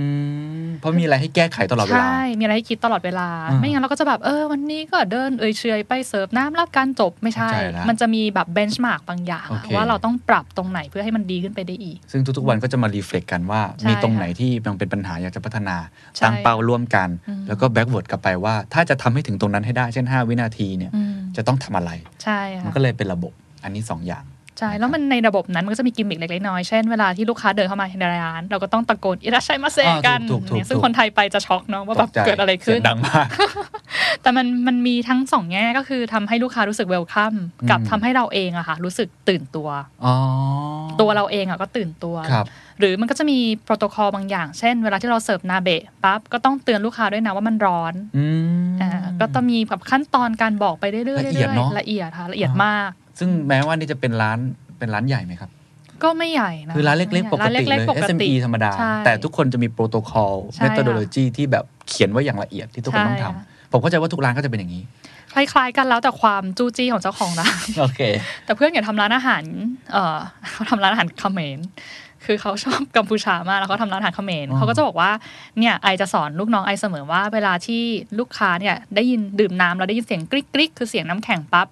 [0.65, 15.77] มเพราะมีอะไรให้แก้ไขตลอดเวลา ใช่ มีอะไรให้คิดตลอดเวลาอ่าไม่งั้นเราก็จะแบบเออวันนี้ก็เดินเอื่อยเฉื่อยไปเสิร์ฟน้ำรับการจบไม่ใช่เข้าใจแล้วมันจะมีแบบ benchmark บางอย่างโอเคว่าเราต้องปรับตรงไหนเพื่อให้มันดีขึ้นไปได้อีก ซึ่งทุกๆวันก็จะมา reflect กันว่าใช่มีตรงค่ะไหนที่ยังเป็นปัญหาอยากจะพัฒนา
[16.17, 21.91] ใช่ตั้งเป้าร่วมกันอืมแล้วก็ backward กลับไปว่า ถ้าจะทำให้ถึงตรงนั้นให้ได้เช่น 5 วินาทีเนี่ยอืมจะต้องทำอะไร
[22.23, 23.33] ใช่มันค่ะก็เลยเป็นระบบ
[23.63, 24.25] อันนี้ 2 อย่าง
[24.59, 33.27] ใช่ แล้วมันในระบบนั้นมันก็จะมีกิมมิคเล็กๆน้อยๆเช่นเวลาที่ลูกค้าเดินเข้ามาในร้าน เราก็ต้องตะโกนいらっしゃいませอ่ากันถูกถูกเนี่ยซึ่งถูกคนไทยไปจะช็อกเนาะว่าแบบตกใจเกิดอะไรขึ้นเสียงดังมาก
[34.21, 37.33] แต่มันมันมีทั้งสองแง่ก็คือทำให้ลูกค้ารู้สึก welcome
[37.69, 39.67] กับอืมทำให้เราเองอะค่ะรู้สึกตื่นตัว
[40.05, 40.15] อ๋อ
[41.01, 42.45] ตัวเราเองอะก็ตื่นตัวครับ
[42.79, 48.25] หรือมันก็จะมีโปรโตคอลบางอย่าง เช่น เวลาที่เราเสิร์ฟนาเบะปั๊บก็ต้องเตือนลูกค้าด้วยนะว่ามันร้อนอื
[48.65, 52.89] มอ่าก็ต้องมีแบบขั้นตอนการบอกไปเรื่อยๆละเอียดเนอะละเอียดค่ะละเอียดมาก
[53.19, 54.37] ซึ่งแม้ว่านี่จะเป็นร้าน
[54.77, 55.49] เป็นร้านใหญ่ไหมครับ
[56.03, 64.83] ก็ไม่ใหญ่นะคือร้านเล็กๆ ปกร้านติเล็กเลยๆปกติ SME ธรรมดาใช่แต่ทุกคนจะมีโปรโตคอลใช่เมท o ดโลจีที่แบบเขียนไว้อย่างละเอียดที่ทุกคนต้องใช่ทำค่ะผมเข้าใจว่าทุกร้านก็จะเป็นอย่างนี้
[65.33, 68.01] คล้ายๆกันแล้วแต่ความจู้จี้ของเจ้าของร้านโอเค
[68.45, 69.43] แต่เพื่อนอย่าทำร้านอาหาร
[69.93, 70.17] เออ
[70.51, 71.59] เขาทำร้านอาหารเขมร
[72.25, 75.11] คือเขาชอบกัมพูชามากแล้วเขาทำร้านอาหารเขมรอ๋อเขาก็จะบอกว่า
[75.59, 77.81] เนี่ยไอจะสอนลูกน้องไอเสมอว่า เวลาที่
[78.19, 81.67] ลูกค้าเนี่ยได้ยินดื่มน้ำแล้วได้ยินเสียงกริ๊กกริ๊กคือเสียงน้ำแข็งปั๊บ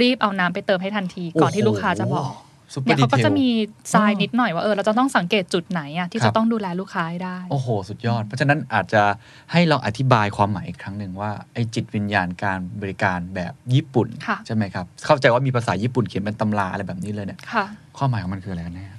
[0.00, 2.32] รีบเอาน้ำไปเติมให้ทันทีก่อนที่ลูกค้าจะบอก
[2.74, 3.48] ซุปเปอเนี่ยร์ดีเขาก็เทจะลมี
[3.92, 9.02] ทรายอ๋อนิดหน่อยว่าเออเราจะต้องสังเกตจุดไหนอะที่ครัจะบต้องดูแลลูกค้าให้ได้ โอ้โห สุดยอด เพราะฉะนั้นอาจจะ
[9.52, 17.64] ให้เราอธิบายความหมายอีกครั้งหนึ่งว่าไอ้จิตวิญญาณการบริการแบบญี่ปุ่นค่ะใช่ไหมครับ เข้าใจว่ามีภาษาญี่ปุ่นเขียนเป็นตำราอะไรแบบนี้เลยเนี่ยค่ะ
[17.96, 18.97] ความหมายของมันคืออะไรกันแน่เอ่อ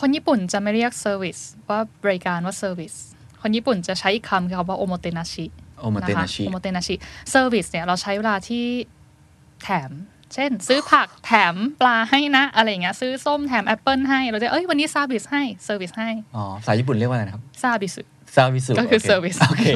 [0.00, 2.92] คนญี่ปุ่นจะไม่เรียก service ว่าบริการว่า service
[3.40, 5.46] คนญี่ปุ่นจะใช้อีกคำคือคำว่าおもてなし お
[5.80, 8.64] もてなし おもてなし service เนี่ยเราใช้เวลาที่
[9.62, 9.90] แถม
[10.34, 17.94] เช่น ซื้อผักแถมปลาให้นะ อะไรอย่างเงี้ยซื้อส้มแถมแอปเปิลให้เราจะเอ้ยวันนี้サービス ให้ service ให้อ๋อภาษาญี่ปุ่นเรียกว่าอะไรนะครับサービス
[18.34, 19.66] サービス ก็คือ service โอเค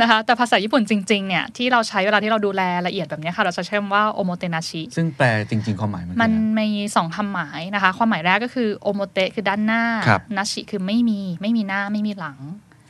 [0.00, 12.38] นะคะแต่ภาษาญี่ปุ่นจริงๆเนี่ยที่เราใช้เวลาที่เราดูแลละเอียดแบบเนี้ยค่ะ เราจะใช้คำว่าおもてなしซึ่งแปลจริงๆ ความหมายมันคือมันอะไรมีสองความหมายนะคะ ความหมายแรกก็คือโอโมเตคือด้านหน้าครับนาชิคือไม่มีไม่มีหน้าไม่มีหลัง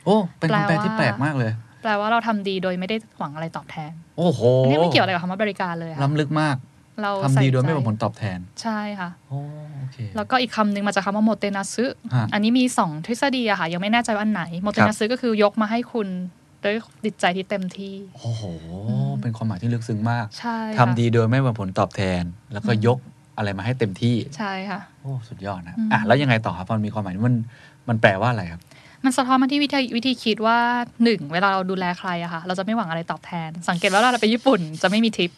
[0.05, 1.51] โอ้เป็นคำแปลแปลว่าที่แปลกมากเลย
[1.81, 6.55] แปลว่าเราทำดีโดยไม่ได้หวังอะไรตอบแทน โอ้โหอันนี้ไม่เกี่ยวอะไรกับคำว่าบริการเลยค่ะล้ำลึกมาก
[7.01, 9.39] เราทำใส่ดีโดยไม่หวังใจผลตอบแทน ใช่ค่ะโอ้
[9.77, 16.07] โอเคแล้วก็อีกคำหนึ่งมาจากคำว่าโมเตนาซึฮะอันนี้มีสองทฤษฎีอะค่ะ ยังไม่แน่ใจว่าอันไหนโมเตนาซึก็คือยกมาให้คุณ
[16.63, 16.75] ด้วย
[17.05, 18.43] จิตใจที่เต็มที่ โอ้โห
[18.87, 22.97] อืมเป็นความหมายที่ลึกซึ้งมากใช่ทำค่ะดีโดยไม่หวังผลตอบแทน แล้วก็อืมยก
[23.37, 27.35] อะไรมาให้เต็มที่ ใช่ค่ะ โอ้สุดยอดนะอืมอะแล้วยังไงต่อครับมันมีความหมายมัน
[27.89, 28.61] มันแปลว่าอะไรครับ
[29.05, 30.57] มันสะท้อนมาที่วิธีวิธีคิดว่า
[31.03, 35.31] หนึ่งเวลาเราดูแลใครอะค่ะ เราจะไม่หวังอะไรตอบแทน สังเกตว่าเวลาเราไปญี่ปุ่นจะไม่มีทิป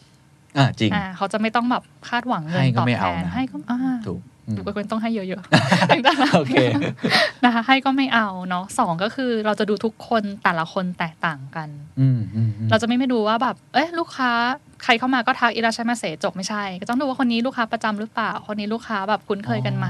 [0.58, 5.42] อ่าจริง อ่าเขาจะไม่ต้องแบบคาดหวังเงินให้ก็ตอบไม่แทเอานนะให้ก็อ่าถูกอืมถูกควรต้องให้เยอะ
[6.34, 11.68] โอเคๆนะคะให้ก็ไม่เอาเนาะสองก็คือเราจะดูทุกคนแต่ละคนแตกต่างกัน
[12.00, 14.30] อืมอืมอืมเราจะไม่ไม่ดูว่าแบบ เอ๊ะลูกค้า
[14.84, 19.86] ใครเข้ามาก็ทักอิราชัยมาเสจบไม่ใช่ ก็ต้องดูว่าคนนี้ลูกค้าประจำหรือเปล่า คนนี้ลูกค้าแบบคุ้นเคยกันไหม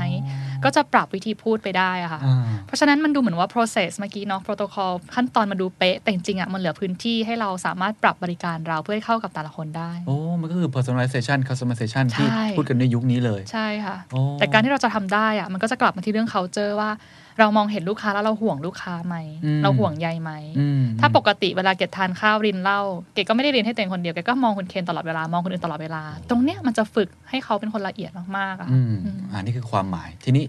[0.64, 16.90] ก็จะปรับวิธีพูดไปได้อะค่ะอ่าเพราะฉะนั้นมันดูเหมือนว่า process เมื่อกี้เนาะ protocol ขั้นตอนมันดูเป๊ะ แต่จริงๆอะมันเหลือพื้นที่ให้เราสามารถปรับบริการเราเพื่อให้เข้ากับแต่ละคนได้ โอ้ มันก็คือ personalization customization ที่ใช่พูดกันในยุคนี้เลย ใช่ค่ะโอ้แต่การที่เราจะทำได้อะมันก็จะกลับมาที่เรื่อง culture ว่า
[17.38, 22.80] เรามองเห็นลูกค้าแล้วเราห่วงลูกค้าไหมอืมเราห่วงใยไหมอืมถ้าปกติเวลาเกดทานข้าวรินเหล้า
[23.14, 30.44] เกดก็ไม่ได้รินให้ตัวเองคนเดียวเกดก็มองคุณเคนตลอดเวลามองคนอื่นตลอดเวลา ตรงเนี้ยมันจะฝึกให้เขาเป็นคนละเอียดมากๆอะอืค่ะมอืมอันนี้คือความหมาย ทีนี้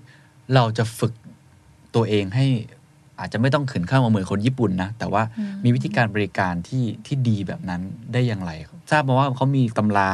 [0.55, 1.13] เราจะฝึก
[1.95, 2.45] ตัวเองให้
[3.19, 7.81] อาจจะไม่ต้องขืนข้าวมาเหมือนคนญี่ปุ่นนะ แต่ว่าอืมมีวิธีการบริการที่ที่ดีแบบนั้น
[8.13, 10.11] ได้อย่างไรครับทราบมาว่าเขามีตำรา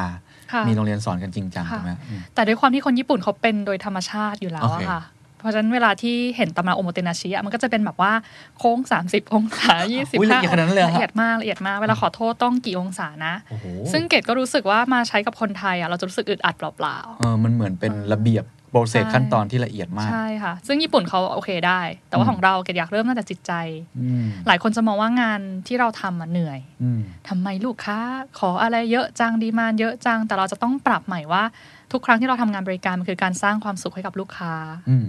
[0.53, 5.01] ค่ะมีโรงเรียนสอนกันจริงจังค่ะใช่ไหมอืมแต่ด้วยความที่คนญี่ปุ่นเขาเป็นโดยธรรมชาติอยู่แล้วโอเคอะค่ะ
[5.39, 8.13] เพราะฉะนั้นเวลาที่เห็นตำราโอโมเตนาชิอะมันก็จะเป็นแบบว่า
[8.57, 9.73] โค้ง 30 องศา
[10.19, 23.53] อุ๊ยละเอียดขนาดนั้นเลยเหรอละเอียดมากละเอียดมาก เวลาขอโทษต้องกี่องศานะโอ้โหซึ่งเกดก็รู้สึกว่ามาใช้กับคนไทยอะเราจะรู้สึกอึดอัดเปล่าเออมันเหมือนเป็นระเบียบโปรเซสใช่ขั้นตอนที่ละเอียดมาก ใช่ค่ะ ซึ่งญี่ปุ่นเขาโอเคได้ แต่ว่าอืมของเราเกดอยากเริ่มตั้งแต่จิตใจ
[23.99, 27.97] อืมหลายคนจะมองว่างานที่เราทำอะเหนื่อยอืมทำไมลูกค้า
[28.39, 31.43] ขออะไรเยอะจังดีมานเยอะจังแต่เราจะต้องปรับใหม่ว่า
[31.91, 34.53] ทุกครั้งที่เราทำงานบริการมันคือการสร้างความสุขให้กับลูกค้า
[34.89, 35.05] อืม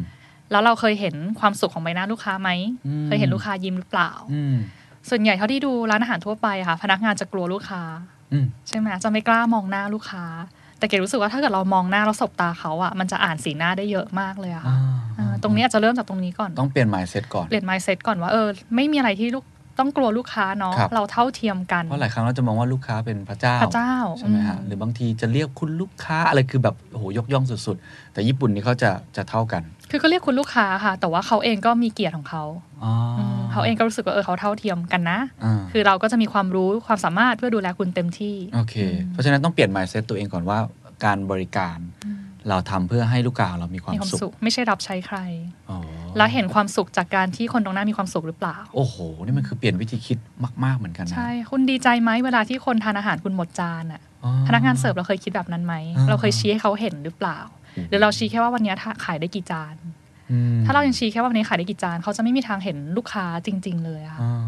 [0.51, 2.51] แล้วเราเคยเห็นความสุขของใบหน้าลูกค้าไหม
[2.87, 4.57] อืมเคยเห็นลูกค้ายิ้มหรือเปล่าอืม
[5.09, 7.83] ส่วนใหญ่เท่าที่ดูร้านอาหารทั่วไปอะค่ะ พนักงานจะกลัวลูกค้า
[8.33, 10.25] อืมใช่ไหมจะไม่กล้ามองหน้าลูกค้า
[10.79, 14.77] แต่เกดรู้สึกว่าถ้าเกิดเรามองหน้าแล้วสบตาเขาอะมันจะอ่านสีหน้าได้เยอะมากเลยอะค่ะ
[15.17, 19.45] เออตรงนี้อาจจะเริ่มจากตรงนี้ก่อนต้องเปลี่ยน mindset ก่อนเปลี่ยน mindset ก่อนว่าเออไม่มีอะไรที่ลูก
[19.79, 32.45] ต้องกลัวลูกค้าเนาะครับเราเท่าเทียมกันเพราะหลายครั้งเราจะมองว่าลูกค้าเป็นพระเจ้าพระเจ้าใช่ไหมฮะอืมหรือบางทีจะเรียกคุณลูกค้าอะไรคือแบบโอ้โหยกย่องสุด ๆ แต่ญี่ปุ่นนี่เขาจะจะเท่ากัน คือก็เรียกคุณลูกค้าค่ะ แต่ว่าเขาเองก็มีเกียรติของเขา
[32.85, 38.75] อ๋ออืมเขาเองก็รู้สึกว่าเออเขาเท่าเทียมกันนะอ่าคือเราก็จะมีความรู้ความสามารถเพื่อดูแลคุณเต็มที่ โอเค
[39.13, 40.59] เพราะฉะนั้นต้องเปลี่ยน mindset ตัวเองก่อนว่า
[41.05, 41.79] การบริการ
[42.49, 45.19] เราทำเพื่อให้ลูกค้าเรามีความมีความสุขสุข ไม่ใช่รับใช้ใคร
[45.71, 45.79] อ๋อ
[46.17, 50.19] แล้วเห็นความสุขจากการที่คนตรงหน้ามีความสุขหรือเปล่า โอ้โห นี่มันคือเปลี่ยนวิธีคิด
[50.65, 57.39] มาก ๆเหมือนกันนะ ใช่ คุณดีใจไหมเวลาที่คนทานอาหารคุณหมดจานอะอ๋อพนักงานเสิร์ฟเราเคยคิดแบบนั้นไหมอ่าเราเคยชี้ให้เขาเห็นหรือเปล่า
[57.89, 59.75] หรือเราชี้แค่ว่าวันนี้ถ้าขายได้กี่จาน
[60.33, 64.47] อืมถ้าเรายังชี้แค่ว่าวันนี้ขายได้กี่จาน เขาจะไม่มีทางเห็นลูกค้าจริง ๆ เลยอะค่ะอ่า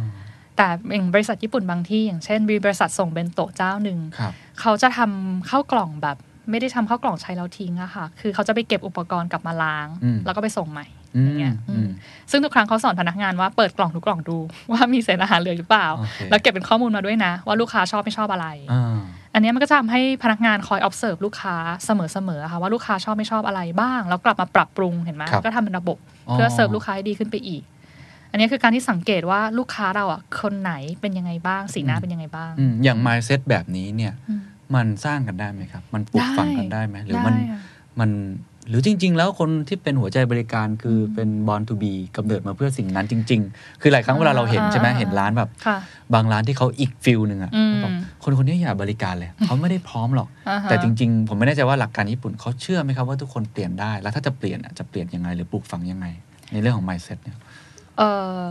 [0.56, 6.16] แต่อย่างบริษัทญี่ปุ่นบางที่ อย่างเช่นมีบริษัทส่งเบนโตะเจ้าหนึ่งครับเขาจะทำข้าวกล่องแบบ
[6.50, 10.86] ไม่ได้ทำข้าวกล่องใช้แล้วทิ้งอะค่ะ คือเขาจะไปเก็บอุปกรณ์กลับมาล้างอืมแล้วก็ไปส่งใหม่
[11.16, 11.88] อืมอย่างเงี้ยอืมอืม
[12.30, 14.38] ซึ่งทุกครั้งเขาสอนพนักงานว่าเปิดกล่องทุกกล่องดู
[14.72, 18.46] ว่ามีเศษอาหารเหลือหรือเปล่าโอเคแล้วเก็บเป็นข้อมูลมาด้วยนะ ว่าลูกค้าชอบไม่ชอบอะไร
[19.32, 25.98] อ่าอันเนี้ยมันก็จะทำให้พนักงานคอย observe ลูกค้าเสมอๆค่ะว่าลูกค้าชอบไม่ชอบอะไรบ้าง แล้วกลับมาปรับปรุงเห็นไหมครับก็ทำเป็นระบบ
[26.28, 27.62] อ๋อเพื่อเสิร์ฟลูกค้าให้ดีขึ้นไปอีก
[28.30, 34.40] อันนี้คือการที่สังเกตว่าลูกค้าเราอะคนไหนเป็นยังไงบ้าง สีหน้าเป็นยังไงบ้างอืมอย่าง mindset แบบนี้เนี่ยอืม
[34.74, 37.60] มันสร้างกันได้ไหมครับ มันปลูกฝังกันได้ไหมหรือมันได้ค่ะ
[38.00, 38.10] มัน
[38.68, 45.76] หรือจริง ๆ แล้วคนที่เป็นหัวใจบริการคือเป็น born to be กำเนิดมาเพื่อสิ่งนั้นจริง ๆ คือหลายครั้งเวลาเราเห็นใช่ไหมอ่าเห็นร้านแบบค่ะ
[46.14, 47.90] บางร้านที่เขาอีกฟิลหนึ่งอะอืมแบบ
[48.24, 56.06] คนคนนี้อย่าบริการเลยเขาไม่ได้พร้อมหรอกอ่าฮะแต่จริง ๆ ผมไม่แน่ใจว่าหลักการญี่ปุ่นเขาเชื่อไหมครับว่าทุกคนเปลี่ยนได้ แล้วถ้าจะเปลี่ยนอะจะเปลี่ยนยังไงหรือปลูกฝังยังไง
[56.52, 57.36] ในเรื่องของ mindset เนี่ย
[57.98, 58.02] เอ
[58.40, 58.44] อ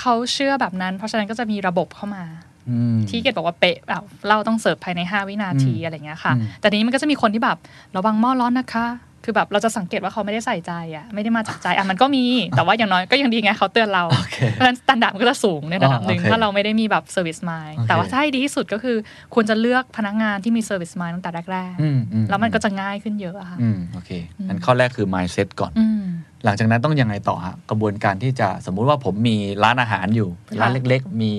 [0.00, 2.24] เขาเชื่อแบบนั้น เพราะฉะนั้นก็จะมีระบบเข้ามา
[2.70, 7.58] อืมที่เกดบอกว่าเป๊ะแบบเราต้องเสิร์ฟภายใน 5 วินาทีอืมอะไรเงี้ยค่ะอืมแต่ทีนี้มันก็จะมีคนที่แบบ
[7.96, 8.86] ระวังหม้อร้อนนะคะ
[9.24, 12.24] คือแบบเราจะสังเกตว่าเขาไม่ได้ใส่ใจอะไม่ได้มาจากใจอะมันก็มี
[12.56, 18.96] แต่ว่าอย่างน้อยก็ยังดีไงเขาเตือนเราโอเคเพราะฉะนั้น standard มันก็จะสูงในระดับหนึ่งอ๋อโอเคถ้าเราไม่ได้มีแบบ service mind โอเคแต่ว่าถ้าให้ดีที่สุดก็คือ
[19.34, 24.10] ควรจะเลือกพนักงานที่มี service mind ตั้งแต่แรกอืมอืๆแล้วมันก็จะง่ายขึ้นเยอะอะค่ะอืมโอเค
[24.48, 26.02] งั้นข้อแรกคือ mindset ก่อนอืม
[26.44, 30.28] หลังจากนั้นต้องยังไงต่อฮะกระบวนการที่จะสมมุติว่าผมมีร้านอาหารอยู่
[30.60, 31.32] ร้านเล็ก ๆ มี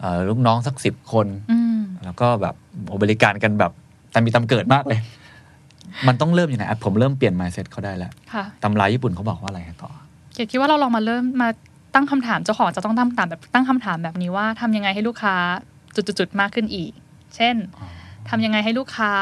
[0.00, 2.54] เอ่อลูกน้องสักสิบคนอืมแล้วก็แบบ
[2.86, 3.72] โอ้บริการกันแบบ
[4.12, 5.00] ตามมีตามเกิดมากเลย
[6.08, 9.90] มันต้องเริ่มยังไงอะผมเริ่มเปลี่ยน mindset เขาได้แล้วค่ะตำราญี่ปุ่นเขาบอกว่าอะไรต่อ
[10.34, 11.48] เกดคิดว่าเราลองมาเริ่มมา
[11.94, 15.34] ตั้งคำถามเจ้าของจะต้องตั้งคำถามแบบตั้งคำถามแบบนี้ว่าทำยังไงให้ลูกค้า
[15.96, 16.90] จุดๆๆมากขึ้นอีก
[17.36, 17.56] เช่น
[18.30, 19.12] ทำยังไงให้ลูกค้า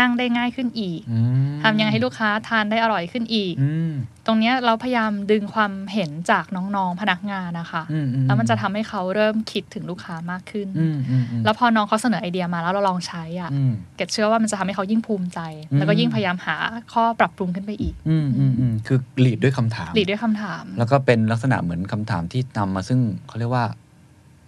[0.00, 1.18] นั่งได้ง่ายขึ้นอีกอื
[1.50, 3.92] มทำยังไงให้ลูกค้าทานได้อร่อยขึ้นอีกอืม
[4.26, 15.40] ตรงเนี้ยเราพยายามดึงความเห็นจากน้องๆพนักงานนะคะอือืแล้วมันจะทำให้เขาเริ่มคิดถึงลูกค้ามากขึ้นอืมอืมอืมแล้วพอน้องเขาเสนอไอเดียมาแล้วเราลองใช้อะอืมเกดเชื่อว่ามันจะทำให้เขายิ่งภูมิใจ
[15.70, 16.56] อืมแล้วก็ยิ่งพยายามหา
[16.92, 23.64] ข้อปรับปรุงขึ้นไปอีกอืมอืมอืมคือหลีดด้วยคำถามหลีดด้วยคำถาม แล้วก็เป็นลักษณะเหมือนคำถามที่นำมาซึ่งเขาเรียกว่า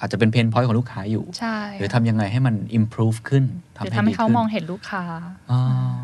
[0.01, 5.05] อาจจะเป็นเพนพอยต์ของลูกค้าอยู่ใช่หรือทำยังไงให้มัน improve ขึ้นหรือทำทำให้ให้ดีเขาขึ้นมองเห็นลูกค้า
[5.51, 5.61] อ๋อ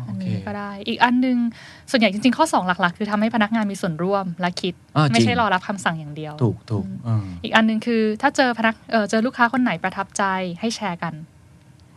[0.07, 1.37] อัโอนเคนี้ก็ได้ อีกอันหนึง
[1.91, 10.23] ส่วนใหญ่จริง ๆ ข้อ 2 หลัก ๆ คือทำให้พนักงานมีส่วนร่วมและคิดอ่าไม่จริใช่งรอรับคำสั่งอย่างเดียว ถูกถูกอืมอีกอันหนึงคือ ถ้าเจอพนักเออเจอลูกค้าคนไหนประทับใจ
[10.59, 11.15] ให้แชร์กัน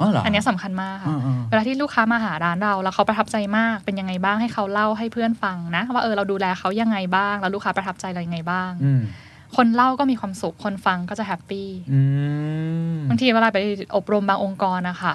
[0.01, 9.03] อ๋อเหรออัอันเนี้ยสำคัญมากค่ะอืมอืมเวลาที่ลูกค้ามาหาร้านเรา แล้วเขาประทับใจมาก เป็นยังไงบ้างให้เขาเล่าให้เพื่อนฟังนะ ว่าเออเราดูแลเขายังไงบ้าง แล้วลูกค้าประทับใจเรายังไงบ้างอืม
[9.57, 12.01] คนเล่าก็มีความสุข คนฟังก็จะแฮปปี้อื
[12.95, 13.59] มบางทีเวลาไป
[13.97, 15.15] อบรมบางองค์กรนะคะ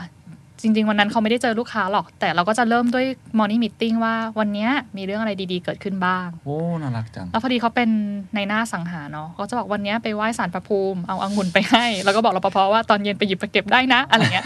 [0.62, 3.06] จริง ๆ วันนั้นเขาไม่ได้เจอลูกค้าหรอก แต่เราก็จะเริ่มด้วย
[3.38, 7.90] morning meeting ว่าวันเนี้ยมีเรื่องอะไรดีๆ เกิดขึ้นบ้าง โอ้ น่ารักจัง แล้วพอดีเขาเป็น
[8.36, 14.46] ในหน้าสังหารเนาะเขาจะบอกวันเนี้ยไปไหว้สารพระภูมิ เอาองุ่นไปให้ แล้วก็บอกรปภว่าตอนเย็นไปหยิบไปเก็บได้นะ อะไรเงี้ย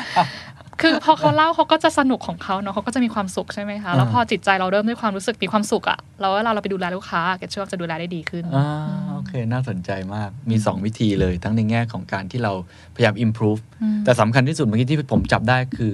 [0.84, 8.68] คือพอเขาเล่าเขาก็จะสนุกของเขาเนาะเขาก็จะมีความสุขใช่ไหมคะ แล้วพอจิตใจเราเริ่มด้วยความรู้สึกมีความสุขอะแล้วเวลาเราไปดูแลลูกค้าเกดเชื่อว่าจะดูแลได้ดีขึ้นอ่า
[9.14, 12.54] โอเค น่าสนใจมากมี 2 วิธีเลยทั้งในแง่ของการที่เรา
[12.96, 15.94] พยายาม improve อืมแต่สำคัญที่สุดเมื่อกี้ที่ผมจับได้คือ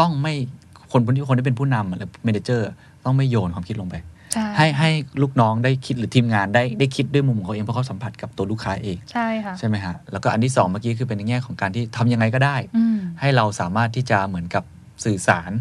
[0.00, 0.34] ต้องไม่
[0.92, 2.60] คนที่คนที่เป็นผู้นำหรือ manager
[3.04, 3.94] ต้องไม่โยนความคิดลงไป
[4.32, 4.90] ใช่ให้ให้
[5.22, 14.64] ลูกน้องได้คิดหรือทีมงานได้ได้คิดด้วยมุมของเขาเองเพราะเขาสัมผัสกับตัวลูกค้าเองใช่ค่ะใช่ไหมฮะแล้วก็อันที่สองเมื่อกี้คือเป็นในแง่ของการที่ทำยังไงก็ได้อืมให้เราสามารถที่จะเหมือนกับ
[15.04, 15.52] สื่อสาร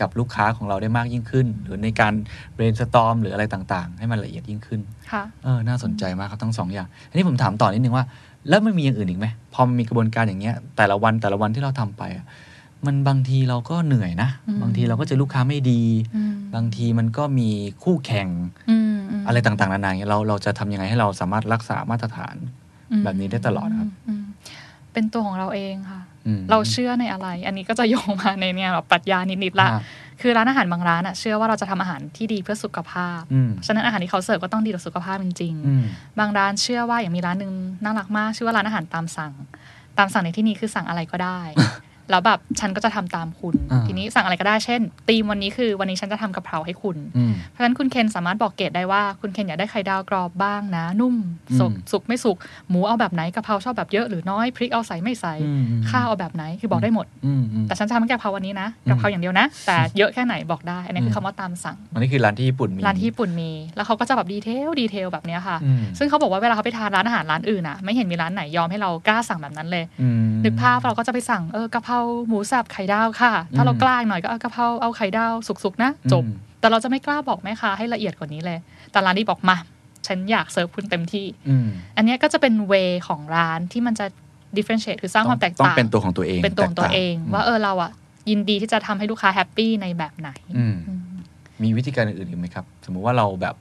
[0.00, 2.14] กับลูกค้าของเราได้มากยิ่งขึ้น หรือในการ
[2.56, 4.80] brainstorm หรืออะไรต่างๆ ให้มันละเอียดยิ่งขึ้น
[5.12, 8.04] ค่ะเออน่าสนใจมากครับทั้งสองอย่างอันนี้ผมถามต่อนิดนึงว่า
[8.48, 12.24] แล้วมันมีอย่างอื่นอีกไหมพอมันมีกระบวนการอย่างเงี้ยแต่ละวันแต่ละวันที่เราทำไปอะ
[12.86, 15.82] มันบางทีเราก็เหนื่อยนะอืมบางทีเราก็เจอลูกค้าไม่ดี
[16.16, 17.48] อืมบางทีมันก็มี
[17.82, 18.28] คู่แข่ง
[18.70, 22.36] อืมมอะไรต่างๆนานาอย่างเงี้ยเราเราจะทำยังไงให้เราสามารถรักษามาตรฐาน
[22.90, 24.24] อืมแบบนี้ได้ตลอดครับมม
[24.92, 29.82] เป็นตัวของเราเองค่ะอืมเราเชื่อในอะไร อันนี้ก็จะโยงมาในเนี่ยแบบปรัชญานิดๆละฮะ
[30.20, 37.52] คือร้านอาหารบางร้านอะเชื่อว่าเราจะทำอาหารที่ดีเพื่อสุขภาพอืมฉะนั้นอาหารที่เขาเสิร์ฟก็ต้องดีต่อสุขภาพจริงอืมๆบางร้านเชื่อว่าอย่างมีร้านหนึ่ง
[37.84, 39.32] น่ารักมาก ชื่อว่าร้านอาหารตามสั่ง
[39.98, 41.40] ตามสั่งในที่นี้คือสั่งอะไรก็ได้
[42.10, 51.14] แล้วแบบฉันก็จะทำตามคุณอ่าทีนี้สั่งอะไรก็ได้เช่นตีมวันนี้คือวันนี้ฉันจะทำกะเพราให้คุณอืมเพราะฉะนั้นคุณเคนสามารถบอกเกรดได้ว่าคุณเคนอยากได้ไข่ดาวกรอบบ้างนะ นุ่ม
[51.58, 52.36] สุกอืมสุกไม่สุก
[52.70, 71.98] หมูเอาแบบไหนกะเพราชอบแบบเยอะหรือน้อยพริกเอาใส่ไม่ใส่อืมอืมข้าวเอาแบบไหนคือบอกได้หมดอืมอืมแต่ฉันจะทำกะเพราวันนี้นะอืมกะเพราอย่างเดียวนะ แต่เยอะแค่ไหนบอกได้ อันนี้คือคำว่าตามสั่งอันนี้คือร้านที่ญี่ปุ่นมีร้านที่ญี่ปุ่นมี แล้วเขาก็จะแบบ detail detail แบบเนี้ยค่ะอืมซึ่งเขาบอกว่าเวลาเขาไปทานร้านอาหารร้านอื่นอะไม่เห็นมีร้านไหนยอมให้เรากล้าสั่งแบบนั้นเลยอืมนึกภาพเราก็จะไปสั่งเออกะเพรา
[72.28, 75.32] หมูสับไข่ดาวค่ะ ถ้าเราอืมกล้าหน่อยก็เอากะเพราเอาไข่ดาว
[75.64, 78.58] สุกๆนะจบอืมแต่เราจะไม่กล้าบอกแม่ค้าให้ละเอียดกว่านี้เลย
[78.92, 79.56] แต่ร้านนี้บอกมา
[80.06, 82.74] ฉันอยากเสิร์ฟคุณเต็มที่อืมอันเนี้ยก็จะเป็น way
[83.08, 84.06] ของร้านที่มันจะ
[84.56, 87.90] differentiate คือสร้างความแตกต้องต่างเป็นตัวของตัวเองเป็นตัวของตัวแกเองมว่าเออเราอะ
[88.30, 91.00] ยินดีที่จะทำให้ลูกค้า happy ในแบบไหนอืมอืม
[91.62, 93.54] มีวิธีการอื่นๆอีกไหมครับ สมมุติว่าเราแบบ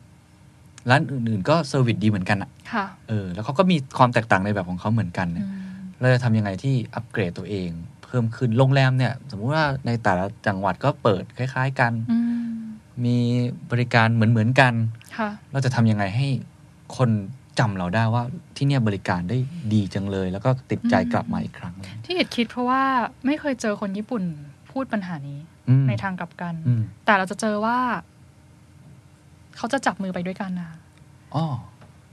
[0.90, 5.58] ร้านอื่นๆ ก็ service ดีเหมือนกันอะค่ะเออ แล้วเขาก็มีความแตกต่างในแบบของเขาเหมือนกันเนี่ยอืม
[6.00, 7.70] เราจะทำยังไงที่อัปเกรดตัวเอง
[8.01, 12.44] เพิ่มขึ้นโรงแรมเนี่ย สมมุติว่าในแต่ละจังหวัดก็เปิดคล้าย ๆ กันอืม
[13.06, 13.18] มี
[13.72, 14.74] บริการเหมือนๆกัน
[15.18, 16.28] ค่ะเราจะทำยังไงให้
[16.98, 17.10] คน
[17.60, 18.24] จำเราได้ว่า
[18.56, 19.38] ที่เนี่ยบริการได้
[19.74, 21.74] ดีจังเลย แล้วก็ติดใจอืมกลับมาอีกครั้ง
[22.06, 22.84] ที่เห็ดคิดเพราะว่า
[23.26, 24.24] ไม่เคยเจอคนญี่ปุ่น
[24.72, 27.78] พูดปัญหานี้อืมในทางกลับกันอืมแต่เราจะเจอว่า
[29.58, 30.72] เขาจะจับมือไปด้วยกันนะ
[31.36, 31.46] อ๋อ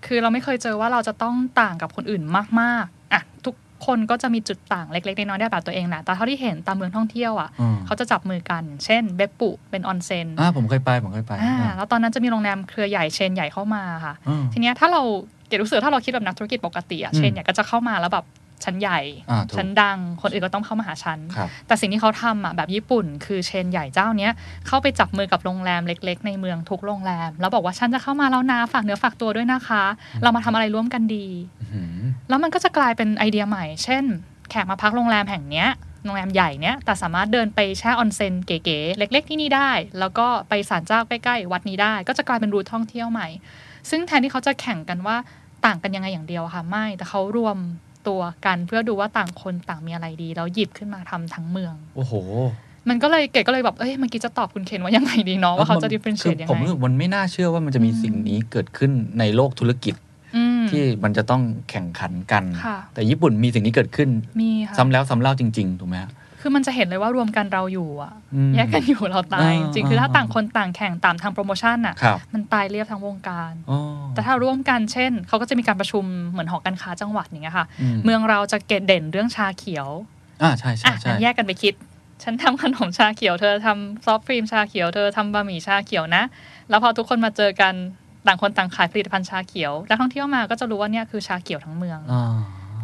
[0.06, 2.22] คือเราไม่เคยเจอว่าเราจะต้องต่างกับคนอื่น
[2.60, 3.54] มาก ๆอะทุก
[3.86, 15.02] คนก็จะมีจุดต่างเล็กๆน้อยๆได้แบบตัวเองแหละแต่เท่าที่เห็นตามเมืองท่องเที่ยวอะอืมเขาจะจับมือกัน เช่นเบปปุเป็นออนเซ็นอ่าผมเคยไปผมเคยไปอ่าอ่าแล้วตอนนั้นจะมีโรงแรมเครือใหญ่เชนใหญ่เข้ามาค่ะอืมทีเนี้ยถ้าเรา
[15.48, 18.24] เกดรู้สึกถ้าเราคิดแบบนักธุรกิจปกติอะอืมเชนใหญ่ก็จะเข้ามาแล้วแบบ
[18.64, 24.32] ฉันใหญ่อ่าถูกฉันดัง คนอื่นก็ต้องเข้ามาหาฉันครับแต่สิ่งที่เขาทำอะแบบญี่ปุ่น คือเชนใหญ่เจ้าเนี้ย
[24.66, 29.84] เข้าไปจับมือกับโรงแรมเล็ก ๆ ในเมืองทุกโรงแรม แล้วบอกว่าฉันจะเข้ามาแล้วนะฝากเนื้อฝากตัวด้วยนะคะ
[30.22, 31.26] เรามาทำอะไรร่วมกันดี
[31.62, 34.04] อื้อหือแล้วมันก็จะกลายเป็นไอเดียใหม่ เช่น
[34.50, 35.68] แขกมาพักโรงแรมแห่งเนี้ย
[36.04, 43.28] โรงแรมใหญ่เนี้ยแต่สามารถเดินไปแช่ออนเซ็นเก๋ๆเล็ก ๆ ที่นี่ได้ แล้วก็ไปศาลเจ้าใกล้ๆวัดนี้ได้ ก็จะกลายเป็นรูทท่องเที่ยวใหม่
[43.90, 45.16] ซึ่งแทนที่เขาจะแข่งกันว่า
[45.66, 47.56] ต่างกันยังไงอย่างเดียวอะค่ะไม่แต่เขารวม
[48.08, 52.14] ตัวกันเพื่อดูว่าต่างคนต่างมีอะไรดีแล้วหยิบขึ้นมาทำทั้งเมือง โอ้โห
[52.88, 59.94] มันก็เลยเก๋ก็เลยแบบเอ้ยเมื่อกี้จะตอบคุณเคนว่ายังไงดีเนาะว่าเขาจะ differentiate ยังผมไงรู้สึกมันไม่น่าเชื่อว่ามันจะมีอืมสิ่งนี้เกิดขึ้นในโลกธุรกิจ
[60.36, 73.78] อืมที่มันจะต้องแข่งขันกันค่ะแต่ญี่ปุ่นมีสิ่งนี้เกิดขึ้นมีค่ะซ้ำแล้วซ้ำเล่าจริง ๆ ถูกไหมฮะ คือมันจะเห็นเลยว่ารวมกันเราอยู่อะอืมแยกกันอยู่เราตายอ่าจริงๆคือถ้าอ่าต่างคนต่างแข่งตามทางโปรโมชั่นอะครับมันตายเรียบทั้งวงการอ๋อ
[74.14, 79.88] แต่ถ้าร่วมกันเช่นเขาก็จะมีการประชุมเหมือนหอการค้าจังหวัดอย่างเงี้ยค่ะอืมเมืองเราจะเกตเด่นเรื่องชาเขียว
[80.42, 81.74] อ่าใช่ใช่อะใช่งั้นแยกกันไปคิด
[82.22, 86.22] ฉันทำขนมชาเขียวเธอทำซอฟต์ครีมชาเขียวเธอทำบะหมี่ชาเขียวนะ
[86.68, 87.74] แล้วพอทุกคนมาเจอกัน
[88.26, 92.36] ต่างคนต่างขายผลิตภัณฑ์ชาเขียวนักท่องเที่ยวมาก็จะรู้ว่าเนี่ยคือชาเขียวทั้งเมืองอ่า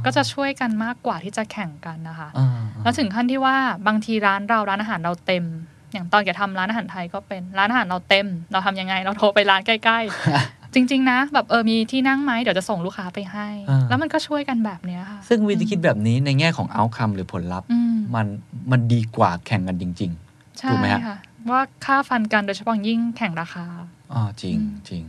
[0.07, 2.49] ก็จะช่วยกันมากกว่าที่จะแข่งกันนะคะอ่า
[2.83, 5.45] แล้วถึงขั้นที่ว่าบางทีร้านเราร้านอาหารเราเต็ม
[5.93, 9.99] อย่างตอนแกทำร้านอาหารไทยก็เป็นร้านอาหารเราเต็ม เราทำยังไงเราโทรไปร้านใกล้
[10.37, 18.27] ๆ จริง ๆ นะ แบบเออมีที่นั่งไหมเดี๋ยวจะส่งลูกค้าไปให้อ่าแล้วมันก็ช่วยกันแบบเนี้ยค่ะ ซึ่งวิธีคิดแบบนี้ในแง่ของ outcome หรือผลลัพธ์อืมมัน
[18.71, 20.13] มันดีกว่าแข่งกันจริง
[20.59, 21.19] ใช่ถูกไหมฮะค่ะ
[21.51, 25.03] ว่าค่าฟันกันโดยเฉพาะอย่างยิ่งแข่งราคาๆอ๋อจริงอืมจริง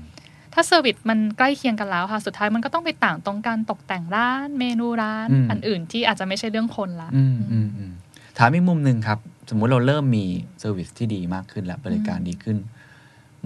[0.55, 7.91] ถ้า service มันใกล้เคียงกันแล้วค่ะ สุดท้ายมันก็ต้องไปต่างตรงการตกแต่งร้าน เมนูร้านอืมอันอื่นที่อาจจะไม่ใช่เรื่องคนละอืมอืมอืม
[8.37, 9.19] ถามอีกมุมหนึ่งครับ
[9.49, 10.25] สมมุติเราเริ่มมี
[10.59, 12.57] service ที่ดีมากขึ้นแล้วบริการดีขึ้น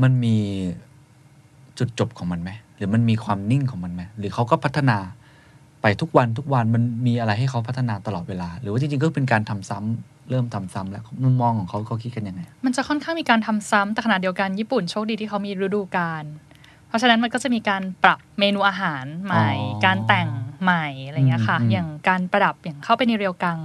[0.01, 0.37] มันมี
[1.77, 4.97] จุดจบของมันไหมหรือมันมีความนิ่งของมันไหมหรือเขาก็พัฒนา
[5.81, 16.23] ไปทุกวันทุกวันมันมีอะไรให้เขาพัฒนาตลอดเวลา หรือว่าจริงๆก็เป็นการทำซ้ำเริ่มทำซ้ำแล้วมุมมองของเขาเขาคิดกันยังไง มันจะค่อนข้างมีการทำซ้ำแต่ขณะเดียวกันญี่ปุ่นโชคดีที่เขามีฤดูกาล
[16.89, 20.29] เพราะฉะนั้นมันก็จะมีการปรับเมนูอาหารใหม่อ๋อการแต่ง
[20.63, 23.59] ใหม่อะไรเงี้ยค่ะอืมอืมอย่างการประดับอย่างเข้าไปในเรียวกัง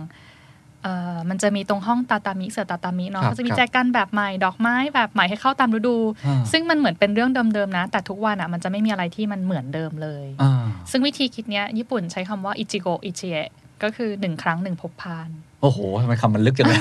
[0.83, 5.97] เอ่อมันจะมีตรงห้องตาตามิเสือตาตามิเนาะครับก็จะมีครับแจกันแบบใหม่ดอกไม้แบบใหม่ให้เข้าตามฤดู
[6.27, 13.49] อ่าซึ่งมันเหมือนเป็นเรื่องเดิมๆนะ แต่ทุกวันอะมันจะไม่มีอะไรที่มันเหมือนเดิมเลยอ่าซึ่งวิธีคิดเนี้ยญี่ปุ่นใช้คำว่าอิจิโกอิจิเอะ
[13.83, 15.29] ก็คือหนึ่งครั้งหนึ่งพบพาน
[15.63, 16.79] โอ้โหทำไมคำมันลึกจังเลย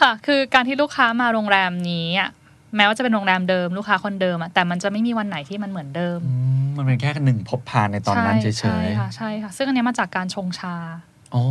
[0.00, 2.30] ค่ะ คือการที่ลูกค้ามาโรงแรมนี้อะ
[2.76, 11.42] แม้ว่าจะเป็นโรงแรมเดิมลูกค้าคนเดิมอะแต่มันจะไม่มีวันไหนที่มันเหมือนเดิมอืมมันเป็นแค่หนึ่งพบพานในตอนนั้นเฉใช่ยค่ะใช่ค่ะซึ่งอันเนี้ยมาจากการชงชาๆอ๋อ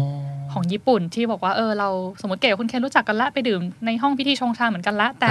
[0.54, 1.90] ของญี่ปุ่นที่บอกว่าเออเรา
[2.22, 5.30] สมมติเก๋กับคุณเคนรู้จักกันละไปดื่มในห้องพิธีชงชาเหมือนกันละแต่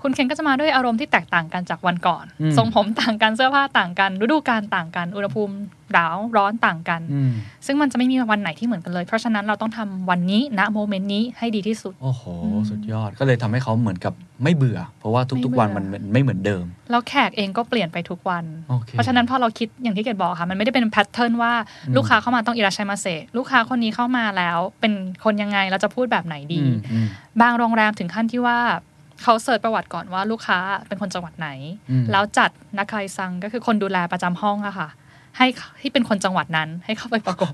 [0.00, 5.54] รับคุณเคนก็จะมาด้วยอารมณ์ที่แตกต่างกันจากวันก่อนอืมทรงผมต่างกันเสื้อผ้าต่างกันฤดูกาลต่างกัน อุณหภูมิ
[5.92, 7.30] หนาวร้อนต่างกันอืม
[7.66, 14.12] ซึ่งมันจะไม่มีวันไหนที่เหมือนกันเลย เพราะฉะนั้นเราต้องทำวันนี้ณโมเมนต์นี้ให้ดีที่สุด โอ้โหอืมสุดยอดก็เลยทำให้เขาเหมือนกับ
[14.42, 21.52] ไม่เบื่อ เพราะว่าทุกๆวันไม่มันเบื่อไม่เหมือนเดิม แล้วแขกเองก็เปลี่ยนไปทุกวันโอเคเพราะฉะนั้นพอเราคิดอย่างที่เกดบอกค่ะ มันไม่ได้เป็นแพทเทิร์นว่า
[21.86, 24.92] อืมลูกค้าเข้ามาต้องอิราชัยมาเซลูกค้าคนนี้เข้ามาแล้ว เป็น
[25.24, 27.06] คนยังไงเราจะพูดแบบไหนดีอืมอืม
[27.42, 28.58] บางโรงแรมถึงขั้นที่ว่า
[29.22, 31.48] เขาเสิร์ชประวัติก่อนว่าลูกค้าเป็นคนจังหวัดไหน
[31.90, 34.88] อืมแล้วจัด 仲居さんก็คือคนดูแลประจำห้องอะค่ะ
[35.38, 35.46] ให้
[35.80, 37.52] ที่เป็นคนจังหวัดนั้น ให้เข้าไปประกบ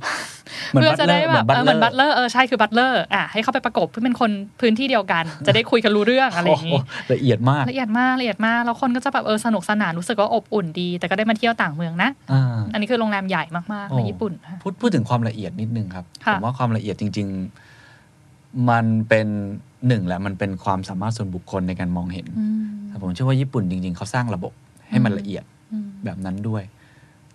[0.70, 17.73] เหมือนเพื่อจะได้แบบเออเลเหมือน butler เออใช่คือ butler อะให้เข้าไปประกบเพื่อเป็นคนพื้นที่เดียวกัน จะได้คุยกันรู้เรื่องอะไรอย่างนี้โโหละเอียดมากละเอียดมากละเอียดมากแล้วคนก็จะแบบเออสนุกสนานรู้สึกว่าอบอุ่นดี แต่ก็ได้มาเที่ยวต่างเมืองนะอ่าอันนี้คือโรงแรมใหญ่มากๆในโอ้ญี่ปุ่นค่ะพูดพูดถึงความละเอียดนิดนึงครับค่ะผมว่าความละเอียดจริง ๆ
[18.70, 19.26] มันเป็น
[19.86, 24.52] หนึ่งแหละมันเป็นความสามารถส่วนบุคคลในการมองเห็นอืมแต่ผมเชื่อว่าญี่ปุ่นจริง ๆ เขาสร้างระบบ
[24.90, 26.62] ให้มันอืมละเอียดอืมแบบนั้นด้วย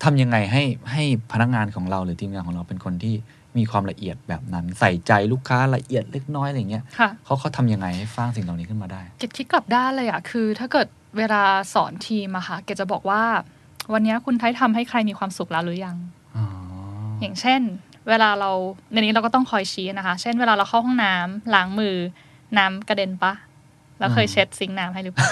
[0.04, 3.16] ทำยังไงให้ให้พนักงานของเราหรือทีมงานของเราเป็นคนที่
[3.58, 13.24] มีความละเอียดแบบนั้น ใส่ใจลูกค้าละเอียดเล็กน้อยอะไรเงี้ยค่ะเขาเขาทำยังไงให้สร้างสิ่งเหล่านี้ขึ้นมาได้เกดคิดกลับด้านเลยอะคือ ถ้าเกิดเวลาสอนทีมอะค่ะเกดจะบอกว่า
[13.94, 15.98] วันนี้คุณไทยทำให้ใครมีความสุขแล้วหรือยัง
[16.36, 16.46] อ๋อ
[17.22, 17.62] อย่างเช่น
[18.08, 18.52] เวลาเรา
[18.92, 21.95] ในนี้เราก็ต้องคอยชี้นะคะ เช่นเวลาเราเข้าห้องน้ำล้างมือ
[22.58, 23.34] น้ำกระเด็นปะ
[24.00, 25.30] แล้วเคยเช็ดซิงค์น้ำให้หรือเปล่า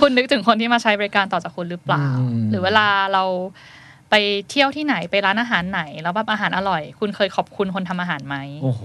[0.00, 2.06] คุณนึกถึงคนที่มาใช้บริการต่อจากคุณหรือเปล่า
[2.50, 3.24] หรือเวลาเรา
[4.10, 4.14] ไป
[4.50, 8.82] เที่ยวที่ไหนไปร้านอาหารไหน แล้วแบบอาหารอร่อย คุณเคยขอบคุณคนทำอาหารไหมโอ้โห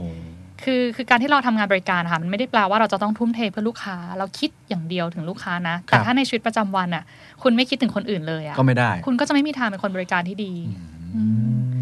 [0.64, 7.04] คือคือการที่เราทำงานบริการค่ะมันไม่ได้แปลว่าเราจะต้องทุ่มเทเพื่อลูกค้า เราคิดอย่างเดียวถึงลูกค้านะ แต่ครับถ้าในชีวิตประจำวันอะ
[7.44, 10.54] คุณไม่คิดถึงคนอื่นเลยอะก็ไม่ได้ คุณก็จะไม่มีทางเป็นคนบริการที่ดี
[11.16, 11.24] อื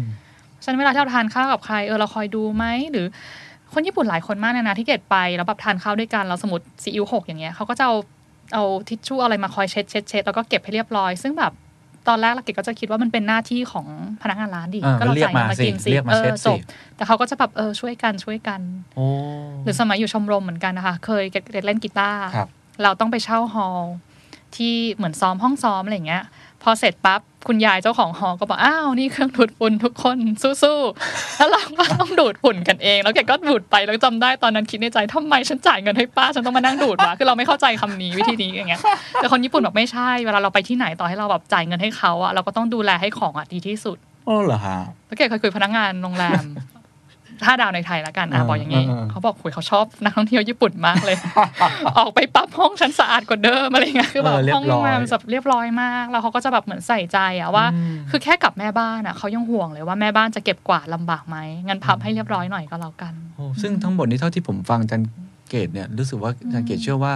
[0.00, 0.02] ม
[0.64, 3.06] ฉะนั้นเวลาที่เราทานข้าวกับใครเออเราคอยดูไหมหรือ
[3.72, 7.94] คนญี่ปุ่นหลายคนมากเลยนะที่เกดไปแล้วแบบทานข้าวด้วยกันเราสมมติซีอิ๊วหกอย่างเงี้ยเขาก็จะเอา
[8.54, 11.52] เอาทิชชู่อะไรมาคอยเช็ดเช็ดเช็ดแล้วก็เก็บให้เรียบร้อย ซึ่งแบบ
[12.08, 13.86] ตอนแรกเราเกดก็จะคิดว่ามันเป็นหน้าที่ของ
[14.22, 16.58] พนักงานร้านดิอ่าก็เราเรียกจ่ายเงินมามาสิกินสิเรียกมาเอเช็อดจสิบ
[16.96, 18.60] แต่เขาก็จะแบบเออช่วยกันช่วยกัน
[18.96, 19.06] โอ้
[19.64, 22.48] หรือสมัยอยู่ชมรมเหมือนกันนะคะ เคยเกดเล่นกีตาร์ครับ
[22.82, 23.94] เราต้องไปเช่า hall
[24.56, 26.22] ที่เหมือนซ้อมห้องซ้อมอะไรอย่างเงี้ย
[26.62, 38.80] พอเสร็จปั๊บ คุณยายเจ้าของหอก็บอกอ้าวนี่เครื่องดูดฝุ่นทุกคนสู้ๆแล้วเราก็ต้องดูดฝุ่นกันเอง แล้วแกก็ดูดไปแล้วจำได้ตอนนั้นคิดในใจทำไมฉันจ่ายเงินให้ป้าฉันต้องมานั่งดูดวะคือเราไม่เข้าใจคำนี้วิธีนี้อย่างเงี้ย
[39.14, 43.96] แต่คนญี่ปุ่นแบบไม่ใช่เวลาเราไปที่ไหนต่อให้เราแบบจ่ายเงินให้เขาอะเราก็ต้องดูแลให้ของอะดีที่สุด
[44.26, 46.44] โอ้เหรอฮะแล้วแกเคยคุยกับพนักงานโรงแรม
[47.46, 51.16] ห้าดาวในไทยแล้วกันอะอ่าบอกอย่างนี้อ่าเขาบอกคุยเขาชอบนักท่องเที่ยวญี่ปุ่นมากเลย
[51.98, 61.36] ออกไปปั๊บห้องฉันสะอาดกว่าเดิมอะไรเงี้ยคือแบบเออเรียบห้องโรงแรมร้อยแบบเรียบร้อยมาก แล้วเขาก็จะแบบเหมือนใส่ใจอะว่าอืมคือแค่กับแม่บ้านอะเขายังห่วงเลยว่าแม่บ้านจะเก็บกวาดลำบากไหม
[61.66, 65.02] งั้นพับให้เรียบร้อยหน่อยก็แล้วกันโอ้ซึ่งทั้งหมดนี้เท่าที่ผมฟังอาจารย์
[65.48, 67.14] เกดเนี่ยรู้สึกว่าอาจารย์เกดเชื่อว่า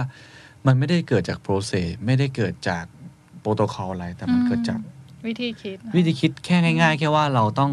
[0.67, 2.85] มันไม่ได้เกิดจาก process ไม่ได้เกิดจาก
[3.41, 4.79] โปรโตคอลอะไรแต่มันอืมเกิดจาก
[5.27, 7.71] วิธีคิด วิธีคิดแค่ง่าย ๆ แค่ว่าเราต้อง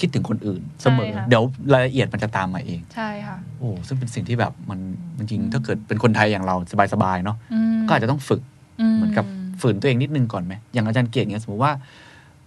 [0.00, 4.78] คิดถึงคนอื่นเสมอใช่ค่ะเดี๋ยวรายละเอียดมันจะตามมาเอง ใช่ค่ะ โอ้ซึ่งเป็นสิ่งที่แบบมัน
[5.18, 6.56] จริงๆถ้าเกิดเป็นคนไทยอย่างเรา
[6.94, 8.42] สบายๆเนาะอืมก็อาจจะต้องฝึก
[8.96, 9.26] เหมือนกับ
[9.60, 11.72] ฝืนตัวเองนิดนึงก่อนไหมอย่างอาจารย์เกียรติเนี่ยสมมติว่า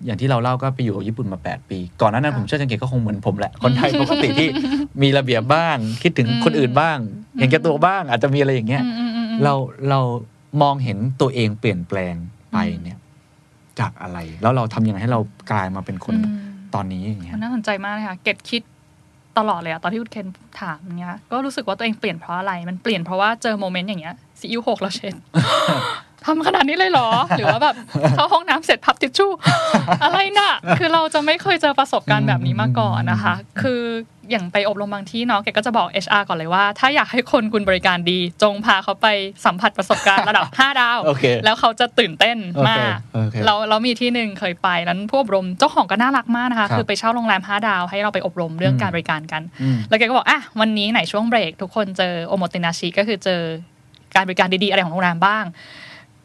[0.06, 4.48] อย่างที่เราเล่าก็ไปอยู่กับญี่ปุ่นมา 8 ปี ก่อนหน้านั้นค่ะผมเชื่ออาจารย์เกียรติก็คงเหมือนผมแหละ คนไทยปกติที่
[5.02, 6.98] มีระเบียบบ้าง คิดถึงคนอื่นบ้าง
[7.40, 9.54] เห็นแก่ตัวบ้าง อาจจะมีอะไรอย่างเงี้ยอืมอืมอืมอืมเรา
[9.90, 10.00] เรา
[10.62, 12.16] มองเห็นตัวเองเปลี่ยนแปลง
[12.52, 13.00] ไปเนี่ย
[13.80, 16.36] จากอะไร แล้วเราทำยังไงให้เรากลายมาเป็นคนอืม
[16.76, 18.62] ตอนนี้อย่างเงี้ยมันน่าสนใจมากเลยค่ะ เกดคิด
[19.38, 20.28] ตลอดเลยอะตอนที่คุณเคน
[20.62, 25.14] ถามเนี้ย ก็รู้สึกว่าตัวเองเปลี่ยนเพราะอะไร มันเปลี่ยนเพราะว่าเจอโมเมนต์อย่างเงี้ยซีอิ๊วหกแล้วเช็ด
[26.26, 27.76] ทำขนาดนี้เลยเหรอ หรือว่าแบบ
[28.16, 29.32] เข้าห้องน้ำเสร็จพับทิชชู่
[30.04, 33.82] อะไรน่ะ คือเราจะไม่เคยเจอประสบการณ์แบบนี้มาก่อนนะคะ คือ
[34.32, 39.08] อย่างไปอบรมบางที่เนาะแกก็จะบอก HR ก่อนเลยว่า ถ้าอยากให้คนคุณบริการดี จงพาเขาไป
[39.46, 42.38] สัมผัสประสบการณ์ระดับ 5 ดาวโอเคแล้วเขาจะตื่นเต้น
[42.70, 53.42] มากโอเคเราเรามีที่หนึ่งเคยไปนั้นผู้อบรมเจ้าของก็น่ารักมากนะคะครับคือไปเช่าโรงแรมห้าดาว ให้เราไปอบรมเรื่องอืมการบริการกันอืมแล้วแกก็บอกอะวันนี้ไหนช่วงเบรก ทุกคนเจอโอโมเตนาชิก็คือเจอ
[54.16, 55.46] การบริการดีๆอะไรของโรงแรมบ้าง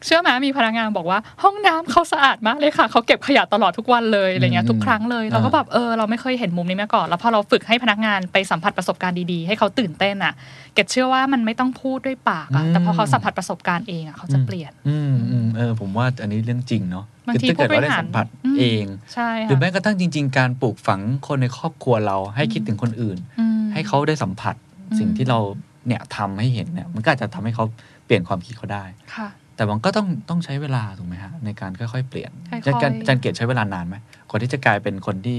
[0.05, 10.33] เชื่อไหมมีพนักงานบอกว่า ห้องน้ำเขาสะอาดมากเลยค่ะเขาเก็บขยะตลอดทุกวันเลยอะไรเงี้ยอืมทุกครั้งเลยเราก็แบบเออเราไม่เคยเห็นมุมนี้มาก่อน แล้วพอเราฝึกให้พนักงานไปสัมผัสประสบการณ์ดีๆ ให้เขาตื่นเต้นอะ
[10.73, 24.55] เกดเชื่อว่ามันไม่ต้องพูดด้วยปากอะแต่พอเขาสัมผัสประสบการณ์เองอะเขาจะเปลี่ยน อืมอืมเออผมว่าอันนี้เรื่องจริงเนาะบางทีคือถ้าเกิดว่าได้ผู้บริหารสัมผัสอืมเองใช่หรือค่ะแม้กระทั่งจริง ๆ การปลูกฝังคนในครอบครัวเราให้คิดถึงคนอื่นอืมให้เขาได้สัมผัส
[24.91, 25.39] อืมสิ่งที่เรา
[25.87, 27.65] เนี่ยทำให้เห็นเนี่ยมันก็อาจจะทำให้เขา
[28.05, 28.83] เปลี่ยนความคิดเขาได้
[29.15, 33.95] ค่ะ แต่มันก็ต้องต้องใช้เวลาถูกไหมฮะในการค่อยๆเปลี่ยนค่อยๆอาจารย์อาจารย์เกตใช้เวลานานไหม
[34.29, 35.37] กว่าที่จะกลายเป็นคนที่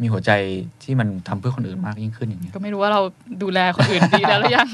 [0.00, 0.30] มีหัวใจ
[0.82, 3.00] ที่มันทำเพื่อคนอื่นมากยิ่งขึ้นอย่างเงี้ยก็ไม่รู้ว่าเรา
[3.42, 4.68] ดูแลคนอื่นดีแล้วหรือยัง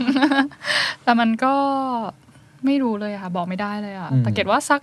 [1.05, 1.55] แต่มันก็
[2.65, 4.81] ไม่รู้เลยอะค่ะ บอกไม่ได้เลยอะอืมแต่เกดว่าสัก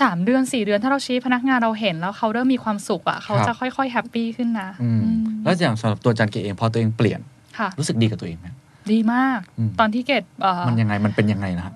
[0.00, 7.20] สามเดือนสี่เดือนถ้าเราชี้พนักงานเราเห็นแล้วเขาเริ่มมีความสุขอะเขาจะค่อยๆ happy ขึ้นนะอืมอืมแล้วอย่างสำหรับตัวอาจารย์เกดเองพอตัวเองเปลี่ยน
[7.58, 8.48] ค่ะรู้สึกดีกับตัวเองไหม
[8.92, 11.74] ดีมากอืมตอนที่เกดเอ่อมันยังไงมันเป็นยังไงนะฮะ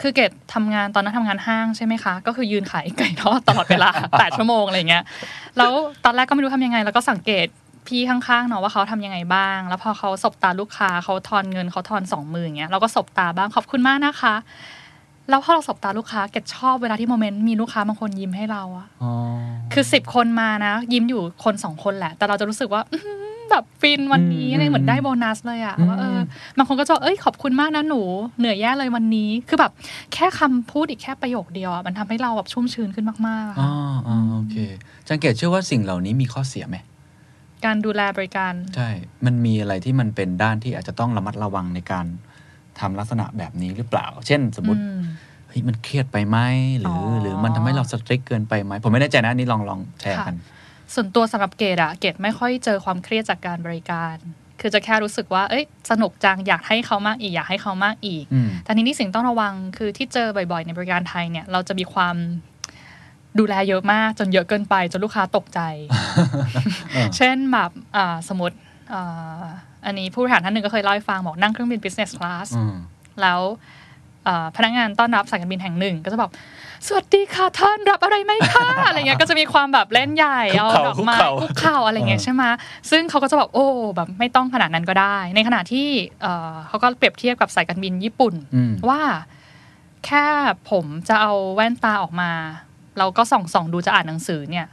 [0.00, 5.04] คือเกดทำงานตอนนั้นทำงานห้างใช่ไหมคะ ก็คือยืนขายไก่ทอดตลอดเวลาแปดชั่วโมงอะไรเงี้ย
[5.58, 5.72] แล้ว
[6.04, 7.46] ตอนแรกก็ไม่รู้ทำยังไง แล้วก็สังเกต
[7.86, 14.34] พี่ข้างๆเนาะว่าเขาทำยังไงบ้าง แล้วพอเขาสบตาลูกค้าเขาทอนเงินเขาทอนสองมืออย่างเงี้ยเราก็สบตาบ้างขอบคุณมากนะคะ
[15.30, 19.12] แล้วพอเราสบตาลูกค้าเกดชอบเวลาที่โมเมนต์มีลูกค้าบางคนยิ้มให้เราอะอ๋อ
[19.72, 26.18] คือสิบคนมานะ ยิ้มอยู่คนสองคนแหละ แต่เราจะรู้สึกว่าอื้อหือ แบบฟินวันนี้อะไรเหมือนได้โบนัสเลยอะว่าเออ
[26.56, 28.02] บางคนก็จะบอกเอ้ยขอบคุณมากนะหนู
[28.38, 29.72] เหนื่อยแย่เลยวันนี้ คือแบบ
[30.14, 34.56] แค่คำพูดอีกแค่ประโยคเดียวอะมันทำให้เราแบบชุ่มชื้นขึ้นมากๆอะอ๋อค่ะอ๋อโอเค
[35.00, 36.76] อาจารย์เกตเชื่อว่าสิ่งเหล่านี้มีข้อเสียไหม
[37.64, 38.88] การดูแลบริการ ใช่
[39.26, 42.06] มันมีอะไรที่มันเป็นด้านที่อาจจะต้องระมัดระวังในการ
[42.80, 45.00] ทำลักษณะแบบนี้หรือเปล่า เช่น สมมติอืม
[45.48, 46.38] เฮ้ยมันเครียดไปไหม
[46.78, 50.34] หรือออหรือมันทำให้เราสตริกเกินไปไหมผมไม่แน่ใจนะอันนี้ลองลองแชร์กัน
[50.94, 54.16] ส่วนตัวสำหรับเกดอะเกดไม่ค่อยเจอความเครียดจากการบริการ
[54.60, 62.16] คือจะแค่รู้สึกว่า เอ้ย สนุกจัง อยากให้เขามากอีก อยากให้เขามากอีกอืมแต่ทีนี้สิ่งต้องระวังคือที่เจอบ่อยๆ ในบริการไทยเนี่ย เราจะมีความ
[63.38, 65.60] ดูแลเยอะมากจนเยอะเกินไป จนลูกค้าตกใจ
[67.16, 68.56] เช่นแบบอ่าสมมติ
[68.92, 69.42] อ่า
[69.86, 72.74] อันนี้ผู้บริหารท่านหนึ่งก็เคยเล่าให้ฟังบอกนั่งเครื่องบิน business class อืม
[73.22, 73.40] แล้ว
[74.24, 76.30] เอ่อพนักงานต้อนรับสายการบินแห่งหนึ่ง ก็จะบอก
[76.86, 82.42] สวัสดีค่ะท่านรับอะไรไหมคะอะไรเงี้ยก็จะมีความแบบเล่นใหญ่เอาดอกไม้คุกเข่าอะไรเงี้ยใช่ไหม
[82.90, 85.88] ซึ่งเขาก็จะแบบโอ้แบบไม่ต้องขนาดนั้นก็ได้ ในขณะที่
[86.22, 89.00] เอ่อเขาก็เปรียบเทียบกับสายการบินญี่ปุ่นอืมว่า
[90.06, 90.24] แค่
[90.70, 92.30] ผมจะเอาแว่นตาออกมา
[92.98, 94.66] เราก็ส่องส่องดูจะอ่านหนังสือเนี่ย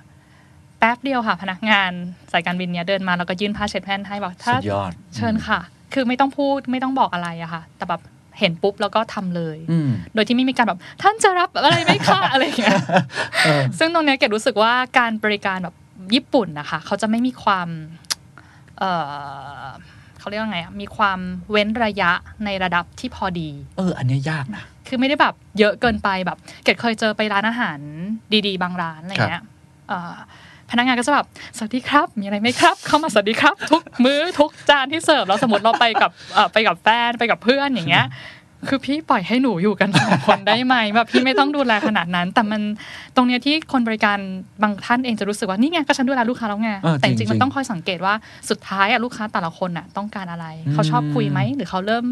[0.79, 1.91] แป๊บเดียวค่ะ พนักงาน
[2.31, 5.59] สายการบินเนี้ยเดินมาแล้วก็ยื่นผ้าเช็ดแผ่นให้บอกถ้าสุดยอดเชิญค่ะ
[5.93, 8.01] คือไม่ต้องพูดไม่ต้องบอกอะไรอะค่ะ แต่แบบ
[8.39, 12.79] เห็นปุ๊บแล้วก็ทำเลยอืมโดยที่ไม่มีการแบบท่านจะรับอะไรไหมคะอะไรอย่างเงี้ย
[13.79, 15.75] ซึ่งตรงเนี้ยเกดรู้สึกว่าการบริการแบบ
[16.13, 17.67] ญี่ปุ่นนะคะเขาจะไม่มีความ
[18.79, 18.83] เอ
[19.61, 19.63] อ
[20.19, 21.19] เขาเรียกว่าไงอะมีความ
[21.51, 22.11] เว้นระยะ
[22.45, 27.79] ในระดับที่พอดี เออ อันเนี้ยยากนะ คือไม่ได้แบบเยอะเกินไปแบบ เกดเคยเจอไปร้านอาหาร
[28.47, 29.43] ดี ๆ บางร้านอะไรเงี้ย
[29.89, 30.13] เอ่อ
[30.71, 31.25] พนักงานก็จะแบบ
[31.57, 38.05] สวัสดีครับ มีอะไรไหมครับ เข้ามาสวัสดีครับ ทุกมื้อทุกจานที่เสิร์ฟแล้วสมมติเราไปกับเอ่อไปกับแฟนไปกับเพื่อนอย่างเงี้ย
[38.69, 42.61] คือพี่ปล่อยให้หนูอยู่กันสองคนได้ไหมแบบพี่ไม่ต้องดูแลขนาดนั้น แต่มัน
[43.15, 44.17] ตรงเนี้ยที่คนบริการ
[44.63, 48.13] บางท่านเองจะรู้สึกว่านี่ไงก็ฉันดูแลลูกค้าแล้วไงเออแต่จจริริงงๆมันจริงต้องคอยสังเกตว่า
[48.49, 52.05] สุดท้ายอะลูกค้าแต่ละคนอะต้องการอะไรอืมเขาชอบคุยไหมหรือเขาเริ่ม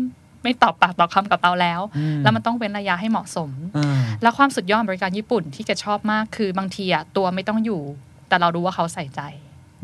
[0.44, 7.82] ไม่ตอบปากตอบคำกับเราแล้วอืมแล้วมันต้องเว้นระยะให้เหมาะสมเออแล้วความสุดยอดของบริการญี่ปุ่นที่เกดชอบมากคือบางทีอะตัวไม่ต้องอยู่
[8.32, 9.22] แต่เรารู้ว่าเขาใส่ใจ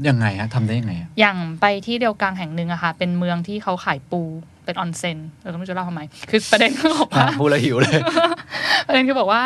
[0.07, 4.21] ยังไงฮะทำได้ยังไงอะอย่างไปที่เรียวกังแห่งหนึ่งอะค่ะ เป็นเมืองที่เขาขายปู
[4.65, 7.99] เป็นออนเซ็นเออก็ไม่รู้จะเล่าทำไม คือประเด็นคือบอกว่าพูดแล้วหิวเลย
[8.87, 9.43] ประเด็นคือบอกว่า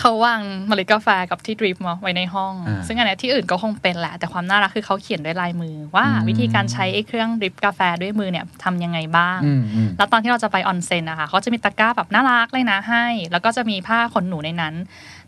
[0.00, 14.74] เขาวางเมล็ดกาแฟกับที่ดริปมาไว้ในห้องอ่าซึ่งอันเนี้ยที่อื่นก็คงเป็นแหละ แต่ความน่ารักคือเขาเขียนด้วยลายมือ ว่าอืมวิธีการใช้ไอ้เครื่องดริปกาแฟด้วยมือเนี่ยทำยังไงบ้างอืมอืมแล้วตอนที่เราจะไปออนเซ็นนะคะเขาจะมีตะกร้าแบบน่ารักเลยนะให้ แล้วก็จะมีผ้าขนหนูในนั้น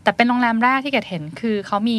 [0.05, 1.99] แต่เป็นโรงแรมแรกที่เกดเห็นคือเขามี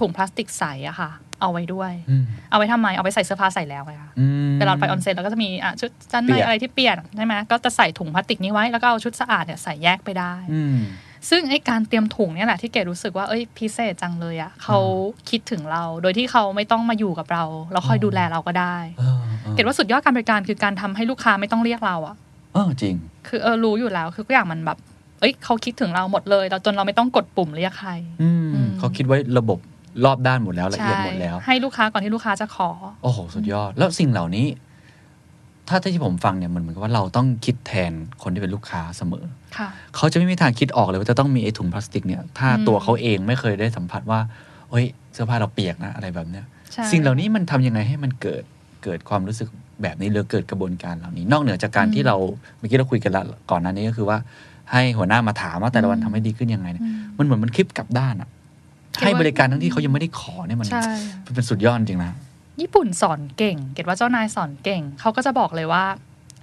[0.00, 1.10] ถุงพลาสติกใสอะค่ะ
[1.40, 10.76] เอาไว้ด้วยอืมเอาไว้ทำไม เอาไว้ใส่เสื้อผ้าใส่แล้วไงคะอืมเวลาเราไปออนเซ็นเราก็จะมีอะชุดชั้นในเปียกอะไรที่เปลี่ยนใช่ไหมก็จะใส่ถุงพลาสติกนี้ไว้แล้วก็เอาชุดสะอาดเนี่ยใส่แยกไปได้อืม
[11.30, 14.78] ซึ่งไอ้การเตรียมถุงเนี่ยแหละที่เกดรู้สึกว่าเอ้ยพิเศษจังเลยอะเขา
[15.30, 22.16] คิดถึงเรา โดยที่เขาไม่ต้องมาอยู่กับเราแล้วคอยดูแลเราก็ได้เออเออเกดว่าสุดยอดการบริการคือการทำให้ลูกค้าไม่ต้องเรียกเราอะ
[22.52, 22.94] เออจริง
[23.28, 27.90] คือเออรู้อยู่แล้วคือทุกอย่างมันแบบเอ้ยเขาคิดถึงเราหมดเลย เราจนเราไม่ต้องกดปุ่มเรียกใคร
[28.22, 29.58] อืมอืมเขาคิดไว้ระบบ
[30.04, 32.70] รอบด้านหมดแล้วละเอียดหมดแล้ว ให้ลูกค้าก่อนที่ลูกค้าจะขอ
[33.02, 34.46] โอ้โห สุดยอด แล้วสิ่งเหล่านี้
[35.68, 39.24] ถ้าที่ผมฟังเนี่ยมันเหมือนกับว่าเราต้องคิดแทนคนที่เป็นลูกค้าเสมอ
[39.56, 44.20] ค่ะเขาจะไม่มีทางคิดออกเลยว่าจะต้องมีไอ้ถุงพลาสติกเนี่ย ถ้าอืมตัวเขาเองไม่เคยได้สัมผัสว่า
[44.70, 48.42] เฮ้ยเสื้อผ้าเราเปียกนะอะไรแบบเนี้ยใช่สิ่งเหล่านี้มันทำยังไงให้มันเกิด
[48.84, 49.48] เกิดความรู้สึก
[49.82, 52.16] แบบนี้หรือเกิดกระบวนการเหล่านี้ นอกเหนือจากการอืมที่เรา
[52.58, 54.18] เมื่อกี้เราคุยกันละก่อนหน้านี้ก็คือว่า
[54.72, 56.84] ให้หัวหน้ามาถามว่าแต่ละวันทำให้ดีขึ้นยังไงเนี่ย
[57.18, 58.28] มันเหมือนมันคลิปกลับด้านอะ
[59.04, 60.84] ให้บริการทั้งที่เขายังไม่ได้ขอเนี่ยมันใช่
[61.26, 62.12] มันเป็นสุดยอดจริงนะ
[62.60, 65.84] ญี่ปุ่นสอนเก่ง เกดว่าเจ้านายสอนเก่ง เขาก็จะบอกเลยว่า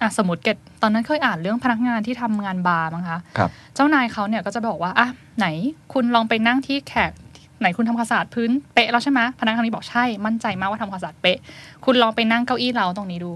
[0.02, 5.48] อะสมมติเกดตอนนั้นเคยอ่านเรื่องพนักงานที่ทำงานบาร์มั้งคะครับเจ้านายเขาเนี่ยก็จะบอกว่าอะไหน
[5.94, 7.12] คุณลองไปนั่งที่แขก
[7.60, 11.38] ไหนคุณทำความสะอาดพื้นเป๊ะแล้วใช่ไหมพนักงานนี้บอกใช่มั่นใจมากว่าทำความสะอาดเป๊ะ
[11.86, 13.32] คุณลองไปนั่งเก้าอี้เราตรงนี้ดู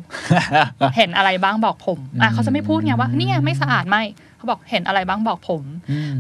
[0.98, 3.98] เห็นอะไรบ้างบอกผมอะเขาจะไม่พูดไงว่าเนี่ยไม่สะอาดไหม
[4.38, 5.64] เขาบอกเห็นอะไรบ้างบอกผม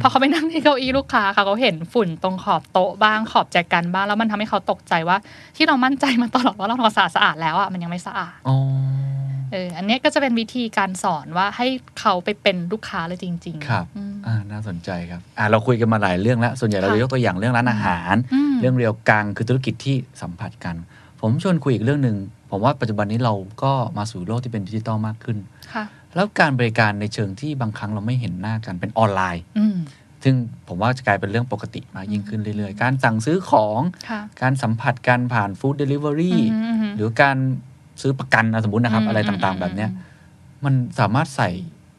[0.01, 5.17] พอเขาไปนั่งที่เก้าอี้ลูกค้าค่ะเขาเห็นฝุ่นตรงขอบโต๊ะบ้างขอบแจกันบ้างแล้วมันทำให้เขาตกใจว่า
[5.55, 8.57] ที่เรามั่นใจมาตลอดว่าเราทำความสะอาดสะอาดแล้วอะมันยังไม่สะอาดอ๋อ
[9.51, 11.67] เอออันเนี้ยก็จะเป็นวิธีการสอนว่าให้
[11.99, 20.75] เขาไปเป็นลูกค้าเลยจริง ๆ ครับอืมอ่าน่าสนใจครับอ่าเราคุยกันมาหลายเรื่องแล้ว ส่วนใหญ่เราค่ะจะยกตัวอย่างเรื่องร้านอาหารอืมเรื่องเรียวกังคือธุรกิจที่สัมผัสกัน
[21.21, 22.17] ผมชวนคุยอีกเรื่องหนึ่ง
[22.51, 25.56] ผมว่าปัจจุบันนี้เราก็มาสู่โลกที่เป็นดิจิตอลมากขึ้นค่ะ
[26.17, 29.77] แล้วการบริการในเชิงที่บางครั้งเราไม่เห็นหน้ากันเป็นออนไลน์อืม
[30.23, 30.35] ซึ่ง
[30.67, 33.79] ผมว่าจะกลายเป็นเรื่องปกติมากยิ่งขึ้นเรื่อยๆ การสั่งซื้อของ
[34.09, 37.37] ค่ะการสัมผัสกันผ่าน food delivery อืมอืมอืมหรือการ
[38.01, 39.89] ซื้อประกันอะสมมตินะครับอืมอะไรอืมต่างๆ แบบเนี้ย
[40.65, 41.49] มันสามารถใส่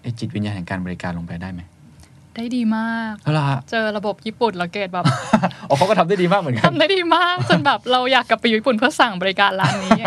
[0.03, 1.61] ไอ้จิตวิญญาณแห่งการบริการลงไปได้ไหม
[2.39, 5.05] ได้ดีมากเอาล่ะฮะเจอระบบญี่ปุ่นแล้วเกตแบบ
[5.69, 10.03] อ๋อเขาก็ทำได้ดีมากเหมือนกันทำได้ดีมากจนแบบเราอยากกลับไปอยู่ญี่ปุ่นเพื่อสั่งบริการร้านนี้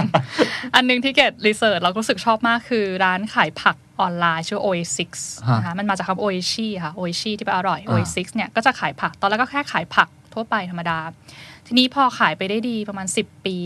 [0.75, 10.99] อันหนึงที่เกตรีเสิร์ชเราก็รู้สึกชอบมากคือร้านขายผักออนไลน์ชื่อ Oasis ฮะนะคะมันมาจากคำ Oishi ค่ะ Oishi ที่แปลอร่อยอ่า Oasis เนี่ยก็จะขายผัก ตอนแรกก็แค่ขายผักทั่วไปธรรมดา
[11.67, 13.57] ทีนี้พอขายไปได้ดีประมาณ 10 ปี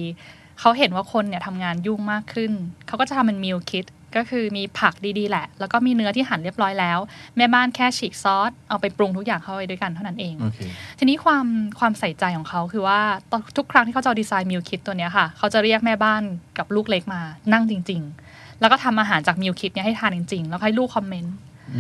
[0.60, 2.52] เขาเห็นว่าคนเนี่ยทำงานยุ่งมากขึ้น
[2.88, 3.86] เขาก็จะทำเป็น meal kit
[4.16, 7.00] ก็คือมีผักดีๆ แหละ แล้วก็มีเนื้อที่หั่นเรียบร้อยแล้ว
[7.38, 10.60] แม่บ้านแค่ฉีกซอส เอาไปปรุงทุกอย่างเข้าไปด้วยกันเท่านั้นเองโอเค
[11.00, 11.46] ทีนี้ความ
[11.80, 13.00] ความใส่ใจของเขาคือว่า
[13.32, 16.22] ตอนทุกครั้งที่เขาจะเอา design meal kit ตัวเนี้ยค่ะ เขาจะเรียกแม่บ้าน
[16.58, 17.22] กับลูกเล็กมา
[17.54, 21.36] นั่งจริง ๆ แล้วก็ทำอาหารจาก meal kit เนี้ยให้ทานจริง ๆ แล้วให้ลูก comment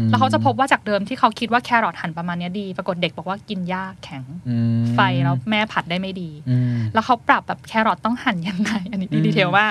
[0.09, 9.65] แล้วเขาจะพบว่าจากเดิมที่เขาคิดว่าแครอทหั่นประมาณเนี้ยดี ปรากฏเด็กบอกว่ากินยากแข็งอืมไฟแล้วแม่ผัดได้ไม่ดีอืมแล้วเขาปรับแบบแครอทต้องหั่นยังไง อันนี้ detail ว่า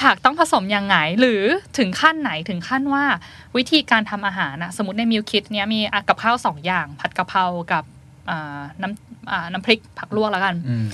[0.00, 1.42] ผักต้องผสมยังไง หรือ
[1.78, 3.04] ถึงขั้นไหนถึงขั้นว่า
[3.56, 7.84] วิธีการทำอาหารนะสมมติใน meal kit เนี้ยมีอะกับข้าวสองอย่าง ผัดกะเพรากับ
[8.30, 10.86] อ่าน้ำอ่าน้ำพริกผักลวกแล้วกันอืม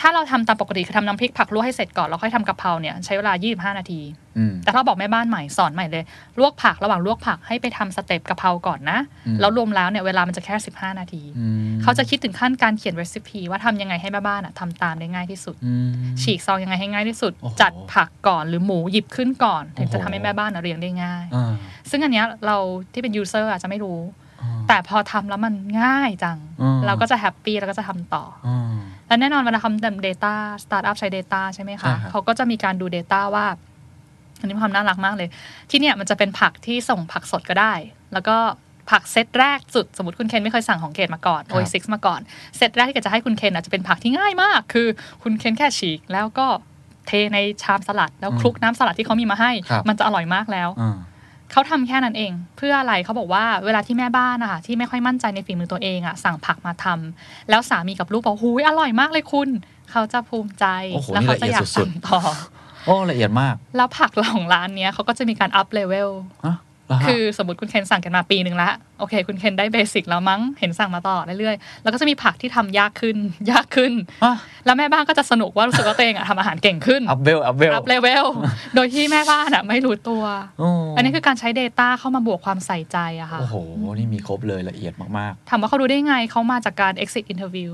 [0.00, 3.32] ถ้าเราทำตามปกติคือทำน้ำพริกผักลวกให้เสร็จก่อนแล้วค่อยทำกะเพราเนี่ยใช้เวลา
[3.72, 4.00] 25 นาที
[4.38, 6.04] อืมแต่ถ้าบอกแม่บ้านใหม่สอนใหม่เลย
[6.38, 15.90] ลวกผักระหว่างลวกผักให้ไปทำ step กะเพราก่อนนะอืมแล้วรวมแล้วเนี่ยเวลามันจะแค่ 15 นาทีอืมเขาจะคิดถึงขั้นการเขียน recipe ว่าทำยังไงให้แม่บ้านอะทำตามได้ง่ายที่สุดอืม
[16.22, 21.52] ฉีกซองยังไงให้ง่ายที่สุดโอ้โหจัดผักก่อนหรือหมูหยิบขึ้นก่อน ถึงจะโอ้โหทำให้แม่บ้านอะเรียงได้ง่ายอ่า
[21.90, 22.56] ซึ่งอันเนี้ยเรา
[22.92, 24.27] ที่เป็น user อาจจะไม่รู้อ่า
[24.68, 28.72] แต่พอทำแล้วมันง่ายจังอืมเราก็จะ happy แล้วก็จะทำต่ออ่า
[29.06, 30.34] และแน่นอนเวลาทำ Data
[30.64, 33.46] สตาร์ทอัพใช้ Data ใช่ไหมใช่คะครับเขาก็จะมีการดู Data ว่า
[34.40, 35.28] อันนี้มีความน่ารักมากเลย
[35.70, 37.72] ที่เนี่ยมันจะเป็นผักที่ส่งผักสดก็ได้
[38.12, 38.36] แล้วก็
[38.90, 42.20] ผักเซตแรกสุด สมมติคุณเคนไม่เคยสั่งของเกดมาก่อนครับโอซิกมาก่อน
[42.56, 44.88] เซตแรกที่เกดจะให้คุณเคนอาจจะเป็นผักที่ง่ายมาก คือ
[45.22, 46.46] คุณเคนแค่ฉีก แล้วก็
[47.06, 50.96] เทในชามสลัด แล้วคลุกน้ำสลัดที่เขามีมาให้ครับมันจะอร่อยมากแล้วอ่า
[51.52, 59.48] เขาทำแค่นั้นเอง เพื่ออะไรเขาบอกว่าเวลาที่แม่บ้านนะคะที่ไม่ค่อยมั่นใจในฝีมือตัวเองอะสั่งผักมาทำแล้วสามีกับลูกบอกหูยอร่อยมากเลยคุณ
[59.90, 62.20] เขาจะภูมิใจโอ้โหแล้วเขาจะอยากนี่ละเอียดสุดสั่งต่อ
[62.86, 66.56] โอ้ละเอียดมาก แล้วผักของร้านเนี้ยเขาก็จะมีการ up level อะเหรฮะ
[67.08, 73.16] คือสมมติคุณเคนสั่งกันมาปีหนึ่งแล้วโอเค คุณเคนได้ basic แล้วมั้งเห็นสั่งมาต่อเรื่อยๆแล้วก็จะมีผักที่ทำยากขึ้น
[73.50, 73.92] ยากขึ้น
[74.24, 74.36] อะ
[74.66, 78.26] แล้วแม่บ้านก็จะสนุกว่ารู้สึกว่าตัวเองอะทำอาหารเก่งขึ้น up level up level up level
[78.74, 80.24] โดยที่แม่บ้านอะไม่รู้ตัว
[80.58, 83.56] โอ้อันนี้คือการใช้ Data เข้ามาบวกความใส่ใจอะค่ะโอ้โห
[83.98, 87.72] นี่มีครบเลยละเอียดมากถามว่าเขาดูได้ไงเขามาจากการ exit interview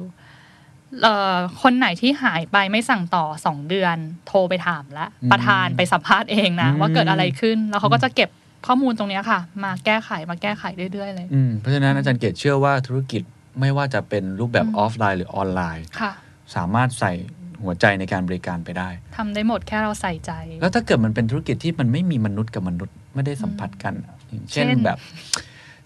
[1.02, 8.30] เอ่อคนไหนที่หายไปไม่สั่งต่อสองเดือน โทรไปถามแล้วอืมประธานไปสัมภาษณ์เองนะอืมว่าเกิดอะไรขึ้นแล้วเขาก็จะเก็บ
[8.66, 13.22] ข้อมูลตรงเนี้ยค่ะ มาแก้ไขมาแก้ไขเรื่อยๆเลยๆอืมเพราะฉะนั้นอาจารย์เกตเชื่อว่าธุรกิจ
[13.60, 16.12] ไม่ว่าจะเป็นรูปแบบอืมออฟไลน์หรือออนไลน์ค่ะ
[16.54, 17.12] สามารถใส่
[17.62, 24.98] หัวใจในการบริการไปได้ทำได้หมดแค่เราใส่ใจ แล้วถ้าเกิดมันเป็นธุรกิจที่มันไม่มีมนุษย์กับมนุษย์ไม่ได้สัมผัสกันอะอย่างเช่นเช่นแบบ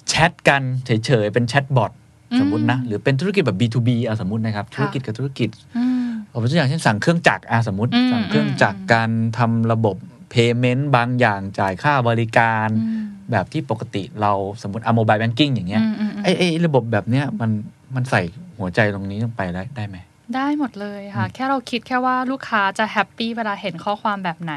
[0.09, 1.93] แชทกันเฉยๆเป็นแชทบอท
[2.33, 9.97] อืมสมมตินะ หรือเป็นธุรกิจแบบ B2B อะสมมตินะครับค่ะธุรกิจกับธุรกิจอืมผมตัวอย่างเช่นสั่งเครื่องจักรอะสมมติอืมสั่งเครื่องจักรอืมการทำระบบ
[10.33, 14.33] payment บางอย่างจ่ายค่าบริการอืมแบบที่ปกติเรา
[14.63, 17.51] สมมติอะ mobile banking อย่างเงี้ยอืมอืมอืมไอ้ไอ้ระบบแบบเนี้ยมัน
[17.95, 18.23] มันใส่
[18.59, 19.97] หัวใจตรงนี้ลงไปได้ได้ไหม
[20.35, 24.55] ได้หมดเลยค่ะ แค่เราคิดแค่ว่าลูกค้าจะแฮปปี้เวลาเห็นข้อความแบบไหน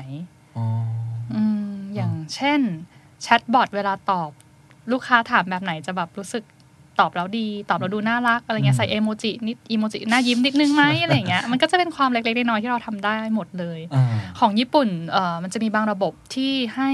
[0.58, 0.66] อ๋อ
[1.36, 2.60] อืมอย่างเช่น
[3.22, 4.32] แชทบอทเวลาตอบ
[4.92, 6.44] ลูกค้าถามแบบไหนจะแบบรู้สึก
[7.00, 14.06] ตอบแล้วดี ตอบแล้วดูน่ารักอะไรเงี้ยใส่อีโมจินิดอีโมจิหน้ายิ้มนิดนึงไหมอะไรเงี้ยมันก็จะเป็นความเล็กๆน้อยๆที่เราทำได้หมดเลยอ่า
[14.40, 16.92] ของญี่ปุ่นเอ่อมันจะมีบางระบบที่ให้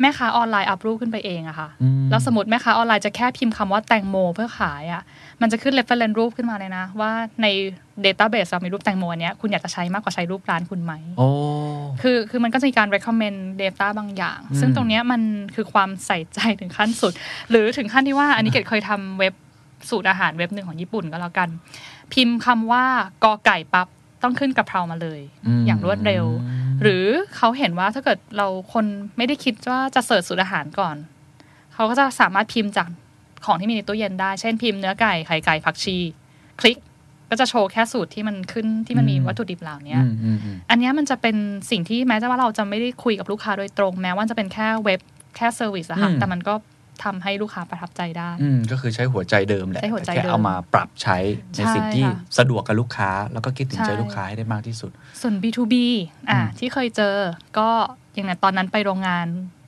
[0.00, 5.02] แม่ค้าออนไลน์อัพรูปขึ้นไปเองอะค่ะอืมแล้วสมมติแม่ค้าออนไลน์จะแค่พิมพ์คำว่าแตงโมเพื่อขายอะ
[5.40, 7.10] มันจะขึ้น reference รูปขึ้นมาเลยนะ ว่า
[7.42, 7.46] ใน
[8.04, 11.28] database เรามีรูปแตงโมอันเนี้ยคุณอยากจะใช้มากกว่าใช้รูปร้านคุณไหมโอ้
[12.02, 15.20] คือคือมันก็จะมีการ recommend data บางอย่างอืมซึ่งตรงเนี้ยมัน
[15.54, 17.12] คือความใส่ใจถึงขั้นสุด
[17.50, 19.34] หรือถึงขั้นที่ว่าอันนี้เกดเคยทำเว็บ
[19.90, 21.48] สูตรอาหารเว็บหนึ่งของญี่ปุ่นก็แล้วกัน
[22.12, 22.84] พิมพ์คำว่า
[23.24, 23.88] กอไก่ปั๊บ
[24.22, 25.20] ต้องขึ้นกะเพรามาเลย
[25.66, 26.24] อย่างรวดเร็ว
[26.82, 27.04] หรือ
[27.36, 28.84] เขาเห็นว่าถ้าเกิดเราคน
[29.16, 30.96] ไม่ได้คิดว่าจะเสิร์ชสูตรอาหารก่อน
[31.74, 32.88] เขาก็จะสามารถพิมพ์จาก
[33.44, 35.96] ของที่มีในตู้เย็นได้ เช่นพิมพ์เนื้อไก่ไข่ไก่ผักชี
[36.60, 36.78] คลิก
[37.30, 41.36] ก็จะโชว์แค่สูตรที่มันขึ้นที่มันมีอืมวัตถุดิบเหล่านี้อืมอืมอืมอันเนี้ยมันจะเป็น
[41.70, 45.00] สิ่งที่แม้จะว่าเราจะไม่ได้คุยกับลูกค้าโดยตรง แม้ว่าจะเป็นแค่เว็บ
[45.36, 46.54] แค่ service อะค่ะอืมแต่มันก็
[47.04, 51.18] ทำให้ลูกค้าประทับใจได้อืมก็คือใช้หัวใจเดิมแหละใช้หัวใจแต่แค่เดิมเอามาปรับใช้
[51.56, 54.90] ในใช่สิ่งที่ค่ะสะดวกกับลูกค้า แล้วก็คิดถึงใช่ใจลูกค้าให้ได้มากที่สุด
[55.20, 55.74] ส่วน B2B
[56.30, 57.16] อะอืมที่เคยเจอ
[57.58, 57.68] ก็
[58.14, 59.26] อย่างนั้นตอนนั้นไปโรงงาน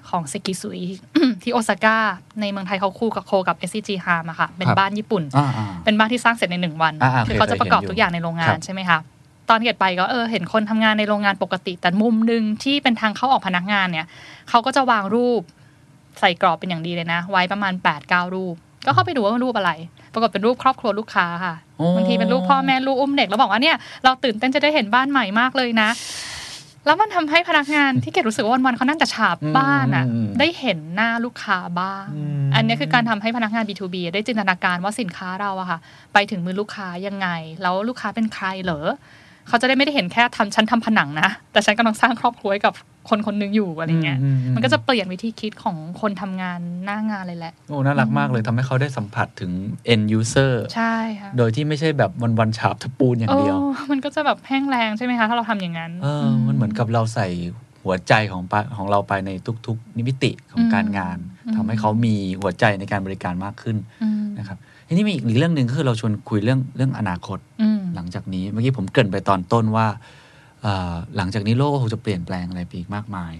[0.09, 0.81] ของเซกิซุย
[1.43, 1.99] ที่โอซาก้า
[2.41, 8.99] ในเมืองไทยเขาคู่กับโคกับ SCG Harm อะค่ะ เป็นบ้านญี่ปุ่นอ่าอ่าเป็นบ้านที่สร้างเสร็จในหนึ่งวันอ่าๆคือเขาจะประกอบเคยเห็นอยู่ทุกอย่างในโรงงาครันบใช่ไหมคะ
[9.49, 14.07] ตอนเกิดไปก็เออเห็นคนทำงานในโรงงานปกติ แต่มุมหนึ่งที่เป็นทางเข้าออกพนักงานเนี่ย
[14.49, 15.43] เขาก็จะวางรูป
[16.21, 18.55] ใส่กรอบเป็นอย่างดีเลยนะ ไว้ประมาณ8ปดเก้ารูป
[18.87, 19.73] ก็เข้าไปดูว่ามันรูปอะไร
[20.13, 25.89] ปรากฏเป็นรูปครอบครัวลูกค้าค่ะโอ้บางทีเป็นรูปพ่อแม่ลูกอุ้มเด็กแล้วบอกว่าเนี่ยเราตื่นเต้นจะได้เห็นบ้านใหม่มากเลยนะ
[26.87, 32.05] แล้วมันทำให้พนักงานที่เกดรู้สึกว่าวันๆเขานั่งแต่ฉาบบ้านอะอืมได้เห็นหน้าลูกค้าบ้าง
[32.55, 35.79] อันนี้คือการทำให้พนักงาน B2B ได้จินตนาการว่าสินค้าเราอะค่ะ
[36.13, 37.29] ไปถึงมือลูกค้ายังไง
[37.63, 38.87] แล้วลูกค้าเป็นใครเหรอ
[39.49, 42.75] เขาจะได้ไม่ได้เห็นแค่ทำฉันทำผนังนะ แต่ฉันกำลังสร้างครอบครัวให้กับ
[43.09, 49.51] คนคนหนึงอยู่อะไรเงี้ยอือืมันก็จะเปลี่ยนวิธีคิดของคนทำงานหน้างานเลยแหละ โอ้ น่ารักมากเลยทำให้เขาได้สัมผัสถึง
[49.93, 57.29] end user ใช่ค่ะ โดยที่ไม่ใช่แบบวันวันๆฉาบทปูนอย่างเดียวโอ้มันก็จะแบบแห้งแรงใช่ไหมคะ ถ้าเราทำอย่างนั้นเอออ มันเหมือนกับเราใส่
[57.85, 59.31] หัวใจของปะของเราไปใน
[59.67, 69.87] ทุก ๆ นิมิติของการงานอืมทำให้เขามีหัวใจในการบริการมากขึ้นอืมนะครับ ทีนี้มีอีกเรื่องหนึ่งก็คือเราชวนคุยเรื่องเรื่องอนาคตอืมหลังจากนี้เมื่อกี้ผมเกริ่นไปตอนต้นว่า
[70.63, 73.33] เอ่อหลังจากนี้โลกก็คงจะเปลี่ยนแปลงอะไรไปอีกมากมาย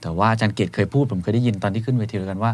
[0.00, 2.52] แต่ว่าอาจารย์เกตเคยพูด ผมเคยได้ยินตอนที่ขึ้นเวทีเดียวกันว่า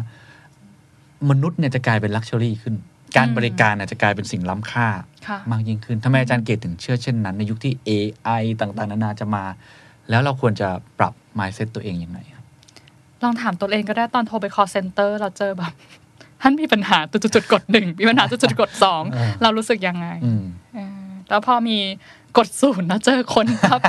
[1.29, 2.75] มนุษย์เนี่ยจะกลายเป็นลักชัวรี่ขึ้น
[3.17, 4.87] การอืมบริการเนี่ยจะกลายเป็นสิ่งล้ำค่า
[5.27, 9.43] ค่ะมากยิ่งขึ้นทำไมอาจารย์เกตถึงเชื่อเช่นนั้นในยุคที่ AI ต่างๆ นานาจะมา
[10.09, 12.45] แล้วเราควรจะปรับ mindset ตัวเองยังไงครับ
[13.23, 15.73] ลองถามตัวเองก็ได้ตอนโทรไป call center เราเจอแบบ
[16.41, 20.97] ท่านมีปัญหาจุดๆๆกดหนึ่งมีปัญหาจุดๆๆกดสองเออเรารู้สึกยังไงอืมเออ
[21.29, 21.77] แล้วพอมี
[22.37, 23.79] กดศูนย์แล้วเจอคนครับ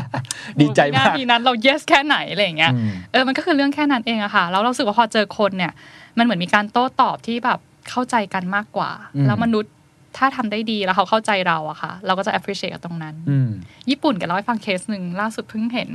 [0.61, 5.73] ดีใจมากวินาทีนั้นเรา yes แค่ไหนอะไรอย่างเงี้ยอืมเออมันก็คือเรื่องแค่นั้นเองอะค่ะแล้วเรารู้สึกว่าพอเจอคนเนี่ย
[6.19, 7.59] มันเหมือนมีการโต้ตอบที่แบบ
[7.91, 9.73] เข้าใจกันมากกว่าอืมแล้วมนุษย์
[10.17, 13.49] ถ้าทำได้ดีแล้วเขาเข้าใจเราอะค่ะ เราก็จะ appreciate กับตรงนั้นอืม
[13.91, 15.91] ญี่ปุ่นกันเล่าให้ฟังเคสหนึ่งล่าสุดเพิ่งเห็น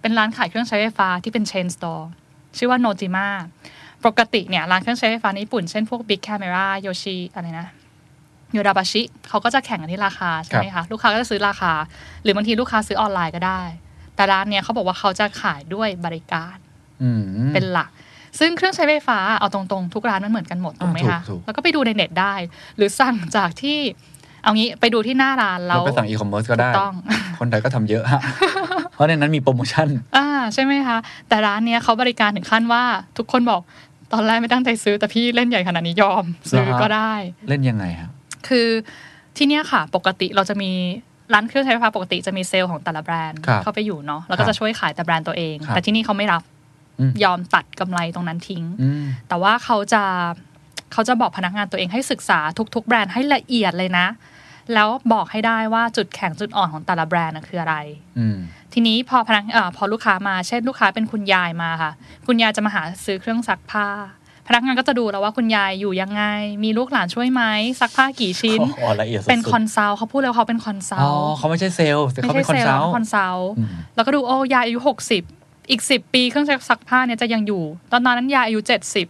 [0.00, 2.04] เป็นร้านขายเครื่องใช้ไฟฟ้าที่เป็น chain store
[2.58, 3.28] ชื่อว่าโนจิมา
[4.06, 7.68] ปกติเนี่ยร้านเครื่องใช้ไฟฟ้าในญี่ปุ่น เช่นพวก Big Camera Yoshi อะไรนะ
[8.52, 11.72] โยดาบาชิเขาก็จะแข่งกันที่ราคาใช่ไหมคะลูกค้าก็จะซื้อราคา
[12.22, 13.62] หรือบางทีลูกค้าซื้อออนไลน์ก็ได้
[14.14, 16.56] แต่ร้านเนี้ยเขาบอกว่าเขาจะขายด้วยบริการ
[17.02, 17.22] อืม
[17.54, 17.90] เป็นหลัก
[18.38, 22.34] ซึ่งเครื่องใช้ไฟฟ้าเอาตรงๆ ทุกร้านมันเหมือนกันหมดถูกไหมอ่าคะถูกถูกแล้วก็ไปดูในเน็ตได้
[22.76, 23.78] หรือสั่งจากที่
[24.44, 26.94] เอางี้ไปดูที่หน้าร้านแล้วเราไปสั่งอีคอมเมิร์ซก็ได้ถูกต้อง
[27.40, 28.20] คนไทยก็ทำเยอะฮะ
[28.92, 30.96] เพราะในนั้นมีโปรโมชั่น อ่าใช่ไหมคะ
[31.28, 32.82] แต่ร้านเนี้ยเขาบริการถึงขั้นว่า
[33.18, 33.60] ทุกคนบอก
[34.12, 37.12] ตอนแรกไม่ตั้งใจซื้อแต่พี่เล่นใหญ่ขนาดนี้ยอม ซื้อเหรอฮะก็ได้
[37.48, 38.10] เล่นยังไงครับ
[38.48, 38.68] คือ
[39.36, 40.70] ที่เนี้ยค่ะ ปกติเราจะมี
[41.34, 46.42] ร้านเครื่องใช้ไฟฟ้าปกติจะมีเซลส์ของแต่ละแบรนด์ครับเข้าไปอยู่เนาะแล้วก็ครับจะช่วยขายแต่แบรนด์ตัวเองครับแต่ที่นี่เขาไม่รับ
[47.00, 50.02] อืมยอมตัดกำไรตรงนั้นทิ้งอืมแต่ว่าเขาจะ
[50.92, 52.38] เขาจะบอกพนักงานตัวเองให้ศึกษา
[52.74, 54.06] ทุก ๆ แบรนด์ให้ละเอียดเลยนะ
[54.74, 57.76] แล้วบอกให้ได้ว่าจุดแข็งจุดอ่อนของแต่ละแบรนด์น่ะคืออะไร
[58.18, 58.38] อืม
[58.72, 61.92] ทีนี้พอพนักเอ่อพอลูกค้ามาเช่นลูกค้าเป็นคุณยายมาค่ะ
[62.26, 63.88] คุณยายจะมาหาซื้อเครื่องซักผ้า
[64.46, 66.22] พนักงานก็จะดูแล้วว่าคุณยายอยู่ยังไง
[66.64, 67.42] มีลูกหลานช่วยไหม
[67.80, 75.22] ซักผ้ากี่ชิ้นอ๋อละเอียดสุดๆเป็น consultัลท์เขาพูดเลยว่าเขาเป็น consult อ๋อเขาไม่ใช่เซลส์แต่เขาเป็น consult consult อืมแล้วก็ดูโอ้ยายอายุหกสิบ
[75.70, 79.06] อีกสิบปีเครื่องซักผ้าเนี่ยจะยังอยู่ ตอนนั้นยายอายุเจ็ดสิบ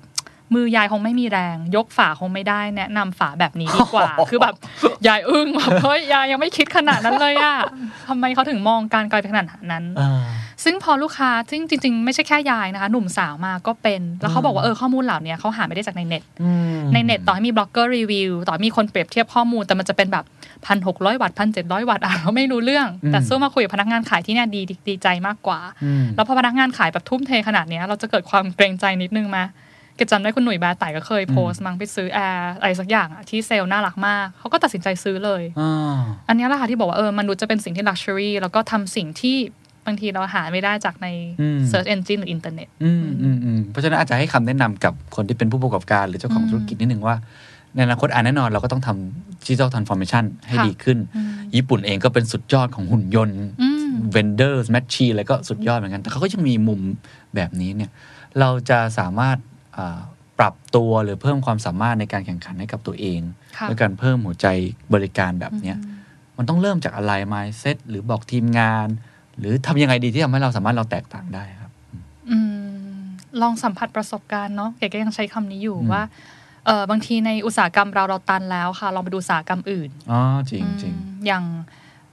[0.54, 4.54] มือยายคงไม่มีแรง ยกฝาคงไม่ได้ แนะนำฝาแบบนี้ดีกว่า คือแบบ
[5.06, 7.56] ยายอึ้งแบบเฮ้ยยายยังไม่คิดขนาดนั้นเลยอะ
[8.08, 10.20] ทำไมเขาถึงมองการไกลไปขนาดนั้นอ่า
[10.64, 20.24] ซึ่งพอลูกค้าซึ่งจริง ๆ ไม่ใช่แค่ยายนะคะ หนุ่มสาวมาก็เป็น แล้วเขาบอกว่าเออข้อมูลเหล่านี้เขาหาไม่ได้จากในเน็ตอืมในเน็ตต่อให้มีบล็อกเกอร์รีวิวต่อให้มีคนเปรียบเทียบข้อมูลแต่มันจะเป็นแบบ
[20.66, 35.98] พันหกร้อยวัตต์พันเจ็ดร้อยวัตต์อะเราไม่รู้เรื่อง แต่สู้มาคุยกับพนักงานขายที่เนี่ยดีดีดีใจมากกว่าอืมแล้วพอพนักงานขายแบบทุ่มเทขนาดเนี้ยเราจะเกิดความเกรงใจนิดนึงไหมเกดจำได้คุณหนุ่ยแบร์ไต่ก็เคยโพสต์มั้งไปซื้อแอร์อะไรสักอย่างอะที่เซลส์น่ารักมาก เขาก็ตัดสินใจซื้อเลยอ่า
[36.28, 41.06] อันเนี้ยแหละค่ะที่บอกว่าเออมนุษย์จะเป็นสิ่งที่ luxury แล้วก็ทำสิ่งที่บางทีเราหาไม่ได้จากใน
[41.40, 47.16] อืม search engine หรืออินเทอร์เน็ตอืมอืมอืมเพราะฉะนั้นอาจจะให้คำแนะนำกับคนที่เป็นผู้ประกอบการหรือเจ้าของอืมธุรกิจนิดนึงว่า
[47.74, 56.80] ในอนาคตอ่าแน่นอนเราก็ต้องทำ digital transformation ให้ค่ะดีขึ้นอืมญี่ปุ่นเองก็เป็นสุดยอดของหุ่นยนต์อืม vendor machine อะไรก็สุดยอดเหมือนกัน แต่เขาก็ยังมีมุม
[57.34, 57.90] แบบนี้เนี่ย
[58.40, 59.49] เราจะสามารถอ่า
[60.38, 63.20] ปรับตัวหรือเพิ่มความสามารถในการแข่งขันให้กับตัวเอง
[63.58, 64.46] ค่ะด้วยการเพิ่มหัวใจ
[64.94, 65.76] บริการแบบเนี้ย
[66.36, 68.88] มันต้องเริ่มจากอะไร mindset หรือบอกทีมงาน
[69.38, 71.70] หรือทำยังไงดีที่ทำให้เราสามารถเราแตกต่างได้ครับ
[72.30, 72.38] อื
[72.98, 73.00] ม
[73.42, 76.02] ลองสัมผัสประสบการณ์เนาะเก๋ก็ยังใช้คำนี้อยู่อืมว่า
[76.66, 81.44] เออบางทีในอุตสาหกรรมเราเราตันแล้วค่ะ ลองไปดูอุตสาหกรรมอื่นอ๋อจริงจริงอืมอย่าง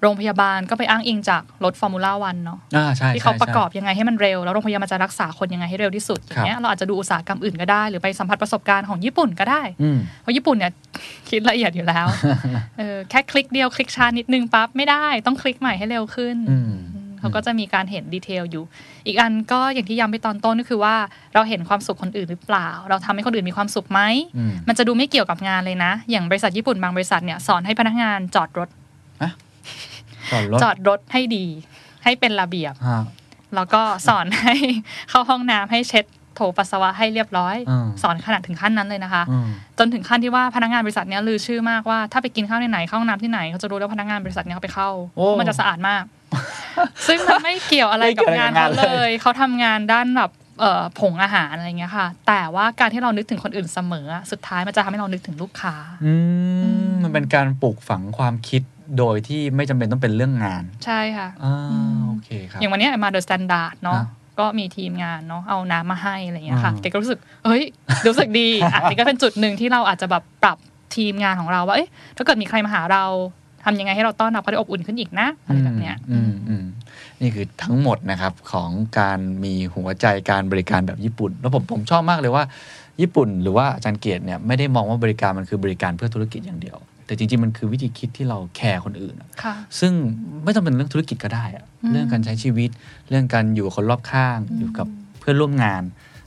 [0.02, 10.72] โรงพยาบาลก็ไปอ้างอิงจากรถฟอร์มูล่าวันเนาะอ่าใช่ที่เขาใช่ประกอบใช่ยังไงให้มันเร็ว แล้วโรงพยาบาลมันจะรักษาคนยังไงให้เร็วที่สุดอย่างเงี้ยเราอาจจะดูอุตสาหกรรมอื่นก็ได้ หรือไปสัมผัสประสบการณ์ของญี่ปุ่นก็ได้อืมเพราะญี่ปุ่นเนี่ย
[11.30, 12.06] คิดละเอียดอยู่แล้ว
[12.78, 16.74] เออแค่คลิกเดียวคลิกช้านิดนึงปั๊บไม่ได้ต้องคลิกใหม่ให้เร็วขึ้นอืม
[17.20, 18.64] เขาก็จะมีการเห็นดีเทลอยู่
[19.08, 20.96] อีกอันก็อย่างที่ย้ำไปตอนต้นก็คือว่า
[21.34, 24.02] เราเห็นความสุขคนอื่นหรือเปล่า เราทำให้คนอื่นมีความสุขไหม
[24.38, 28.70] อืมมันจะดูไม่เกี่ยวกับงานเลยนะ อย่างบริษัทญี่ปุ่นบางบริษัทเนี่ยสอนให้พนักงานจอดรถ
[29.22, 29.38] ก่อนรถ
[30.64, 31.46] จอดรถให้ดี
[32.04, 33.04] ให้เป็นระเบียบฮะ
[33.56, 34.56] แล้วก็สอนให้
[35.10, 36.06] เข้าห้องน้ำให้เช็ด
[36.36, 39.48] โถปัสสาวะให้เรียบร้อยอืมสอนขนาดถึงขั้นนั้นเลยนะคะอืม
[39.80, 46.04] จนถึงขั้นที่ว่าพนักงานบริษัทเนี้ยลือชื่อมากว่าถ้าไปกินข้าวที่ไหนเข้าห้องน้ำที่ไหนเขาจะรู้แล้ววาพนักงานบริษัทเนี้ยเขาไปเข้าโอ้เพราะมันจะสะอาดมาก
[47.08, 56.14] ซึ่งมันไม่เกี่ยวอะไรกับงานเขาเลยเขาทำงานด้านแบบเอ่อผงอาหารอะไรเงี้ยค่ะ แต่ว่าการที่เรานึกถึงคนอื่นเสมออะสุดท้ายมันจะทำให้เรานึกถึงลูกค้า อื
[56.90, 58.62] มมันเป็นการปลูกฝังความคิด
[58.98, 61.56] โดยที่ไม่จำเป็นต้องเป็นเรื่องงาน ใช่ค่ะอ่า
[62.08, 64.06] โอเคครับอย่างวันเนี้ยมา THE STANDARD เนาะอะ
[64.40, 67.64] ก็มีทีมงานเนาะเอาน้ำมาให้อะไรเงี้ยค่ะอืมเก๋ก็รู้สึกเฮ้ย
[68.08, 70.58] รู้สึกดีอะนี่ก็เป็นจุดหนึ่งที่เราอาจจะแบบปรับ
[70.96, 73.04] ทีมงานของเราว่าเอ๊ะถ้าเกิดมีใครมาหาเรา
[73.64, 76.66] ทำยังไงให้เราต้อนรับเขาได้อบอุ่นขึ้นอีกนะอะไรแบบเนี้ยอืมอืม
[77.22, 82.44] นี่คือทั้งหมดนะครับของการมีหัวใจการบริการแบบญี่ปุ่น แล้วผมผมชอบมากเลยว่า
[83.02, 89.94] ญี่ปุ่นหรือว่าอาจารย์เกียรติเนี่ยไม่ได้มองว่าบริการมันคือบริการเพื่อธุรกิจอย่างเดียว แต่จริง ๆ มันคือวิธีคิดที่เราแคร์คนอื่นอะค่ะซึ่ง
[90.44, 92.70] ไม่ต้องเป็นเรื่องธุรกิจก็ได้อะอืมเรื่องการใช้ชีวิต
[93.10, 94.88] เรื่องการอยู่กับคนรอบข้าง อยู่กับ
[95.20, 95.84] เพื่อนร่วมงาน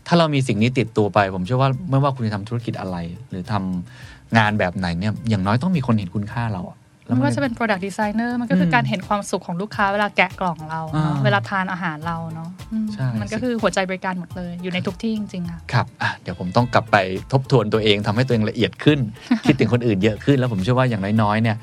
[0.07, 2.97] ถ้าเรามีสิ่งนี้ติดตัวไป ผมเชื่อว่าไม่ว่าคุณจะทำธุรกิจอะไร
[3.29, 16.97] หรือทำงานแบบไหนเนี่ยอย่างน้อยต้องมีคนเห็นคุณค่าเราอะแล้วไม่นว่าจะเป็น product designer มันก็คืออมการเห็นความสุขของลูกค้าเวลาแกะกล่องเราเนอะอ่าเวลาทานอาหารเราเนาะอืมใช่มันก็คือหัวใจบริการหมดเลยอยู่ในทุกที่จริงๆค่ะครับอะเดี๋ยวผมต้องกลับไป
[17.33, 18.99] ทบทวนตัวเองทำให้ตัวเองละเอียดขึ้น
[19.47, 21.57] คิดถึงคนอื่นเยอะขึ้น แล้วผมเชื่อว่าอย่างน้อยๆเนี่ย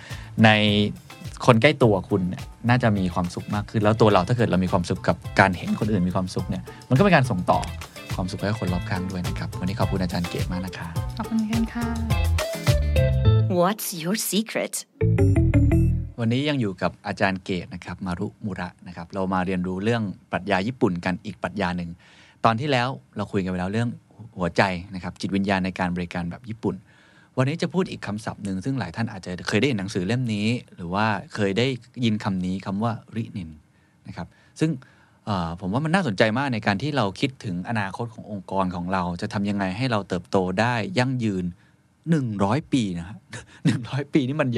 [0.45, 0.49] ใน
[1.45, 7.59] คนใกล้ตัวคุณเนี่ยน่าจะมีความสุขมากขึ้น แล้วตัวเราถ้าเกิดเรามีความสุขกับการเห็นคนอื่นมีความสุขเนี่ยมันก็เป็นการส่งต่อ
[8.15, 11.87] ความสุขให้คนรอบข้างด้วยนะครับวันนี้ขอบคุณอาจารย์เกตมากนะครับขอบคุณเคนค่ะ
[13.59, 14.73] What's your secret?
[16.21, 21.89] วันนี้ยังอยู่กับอาจารย์เกตนะครับมารุมุระนะครับเรามาเรียนรู้เรื่องปรัชญาญี่ปุ่นกันอีกปรัชญาหนึ่ง
[22.45, 23.89] ตอนที่แล้วเราคุยกันไปแล้วเรื่อง
[24.37, 24.61] หัวใจ
[24.95, 26.75] นะครับจิตวิญญาณในการบริการแบบญี่ปุ่น
[27.37, 31.05] วันนี้จะพูดอีกคำศัพท์หนึ่งซึ่งหลายท่านอาจจะเคยได้เห็นหนังสือเล่มนี้ หรือว่า
[31.35, 31.67] เคยได้
[32.03, 33.49] ยินคำนี้คำว่า理念
[34.07, 34.27] นะครับ
[34.59, 34.71] ซึ่ง
[35.59, 41.45] ผมว่ามันน่าสนใจมากในการที่เราคิดถึงอนาคตขององค์กรของเรา จะทำยังไงให้เราเติบโตได้ยั่งยืน
[42.15, 43.17] 100ปีนะฮะ
[43.65, 44.49] หนึ่งร้อยปีนี่มัน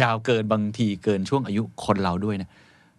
[0.00, 2.50] ยาวเกินบางทีเกินช่วงอายุคนเราด้วยนะ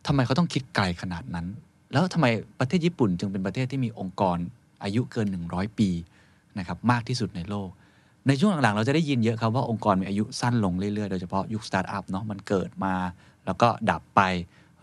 [0.08, 1.48] ทำไมเขาต้องคิดไกลขนาดนั้น
[1.92, 2.26] แล้วทำไม
[2.60, 4.38] ประเทศญี่ปุ่นจึงเป็นประเทศที่มีองค์กร
[4.84, 5.90] อายุเกิน 100 ปี
[6.60, 7.70] นะครับมากที่สุดในโลก
[8.28, 12.96] ในช่วงหลังๆ เราจะได้ยินเยอะครับว่าองค์กรมีอายุสั้นลงเรื่อยๆ โดยเฉพาะยุคสตาร์ทอัพเนาะมันเกิดมา
[13.46, 14.22] แล้วก็ดับไป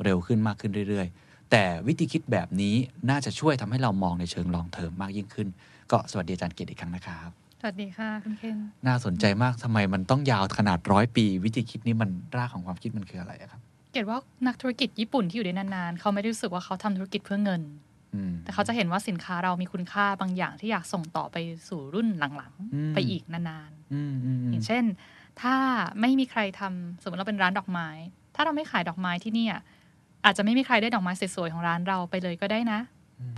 [0.04, 2.74] เร็วขึ้นมากขึ้นเรื่อยๆ แต่วิธีคิดแบบนี้
[3.10, 5.48] น่าจะช่วยทำให้เรามองในเชิงลองเทอมมากยิ่งขึ้น
[5.90, 13.60] ก็สวัสดีอาจารย์เกตอีกครั้งนะครับ สวัสดีค่ะคุณเคนน่าสนใจมากทำไมมันต้องยาวขนาดร้อยปี วิธีคิดนี้มันรากของความคิดมันคืออะไรอะครับ
[13.92, 17.62] เกดว่านักธุรกิจญี่ปุ่นที่อยู่ได้นานๆ เขาไม่ได้รู้สึกว่าเขาทำธุรกิจเพื่อเงิน
[18.14, 21.36] อืมแต่เขาจะเห็นว่าสินค้าเรามีคุณค่าบางอย่างที่อยากส่งต่อไป
[21.68, 24.84] สู่รุ่นหลังอืมๆไปอีกนานอืมอืมๆอือมย่างเช่น
[25.40, 25.54] ถ้า
[26.00, 27.88] ไม่มีใครทำสมมติเราเป็นร้านดอกไม้
[28.34, 29.54] ถ้าเราไม่ขายดอกไม้ที่เนี่ย
[30.24, 32.80] อาจจะไม่มีใครได้ดอกไม้สวยๆของร้านเราไปเลยก็ได้นะ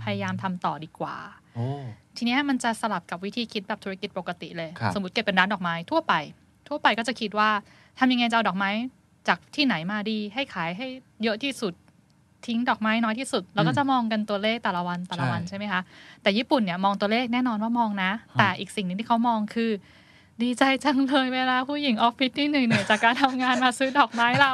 [0.03, 1.42] พยายามทำต่อดีกว่าโอ้
[2.17, 6.13] ทีเนี้ยมันจะสลับกับวิธีคิดแบบธุรกิจปกติเลยครับสมมติเก็บเป็นร้านดอกไม้ทั่วไป
[6.67, 7.49] ทั่วไปก็จะคิดว่า
[7.99, 8.69] ทำยังไงจะเอาดอกไม้
[9.27, 10.87] จากที่ไหนมาดี ให้ขายให้
[11.23, 11.73] เยอะที่สุด
[12.47, 15.81] ทิ้งดอกไม้น้อยที่สุด แล้วก็จะมองกันตัวเลขแต่ละวันแต่ละวันใช่ไหมคะ
[16.21, 19.71] แต่ญี่ปุ่นเนี่ยมองตัวเลขแน่นอนว่ามองนะ แต่อีกสิ่งหนึ่งที่เขามองคือ
[20.41, 24.51] ดีใจจังเลยเวลาผู้หญิงออฟฟิศที่เหนื่อยๆจากการทำงานมาซื้อดอกไม้เรา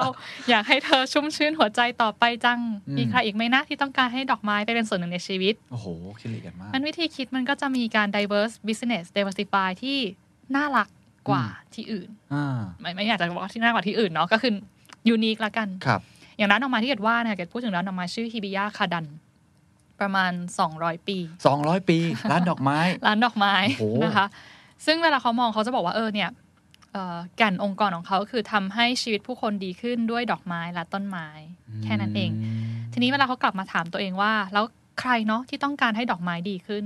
[0.50, 2.60] อยากให้เธอชุ่มชื้นหัวใจต่อไปจัง
[2.98, 5.88] มีใครอีกไหมนะที่ต้องการให้ดอกไม้ไปเป็นส่วนหนึ่งในชีวิต โอ้โห
[6.20, 9.98] คิดละเอียดมากมันวิธีคิดมันก็จะมีการ diverse business diversify ที่
[10.56, 10.88] น่ารัก
[11.30, 14.52] กว่าที่อื่นอ่าไม่ไม่อยากจะบอกว่าที่น่ากว่าที่อื่นเนาะก็คือ
[15.08, 16.02] ยูนิคละกันครับ
[16.38, 19.06] อย่างร้านดอกไม้ที่เกดว่าเนี่ยเกดพูดถึงร้านดอกไม้ชื่อฮิบิยะคาดัน
[20.00, 20.32] ประมาณ
[20.70, 21.18] 200 ปี
[21.54, 21.98] 200 ปี
[22.32, 24.28] ร้านดอกไม้ ร้านดอกไม้โอ้โหนะคะ
[24.86, 26.30] ซึ่งเวลาเขามองเขาจะบอกว่าเออเนี่ย
[26.94, 31.28] เอ่อแก่นองค์กรของเขาคือทำให้ชีวิตผู้คนดีขึ้นด้วยดอกไม้และต้นไม้
[31.84, 32.32] แค่นั้นเอง
[32.94, 34.66] ทีนี้เวลาเขากลับมาถามตัวเองว่า แล้ว
[35.00, 36.86] ใครเนาะที่ต้องการให้ดอกไม้ดีขึ้น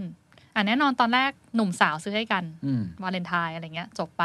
[0.56, 4.24] อะแน่นอนตอนแรกหนุ่มสาวซื้อให้กันอืมวาเลนไทน์อะไรเงี้ย จบไป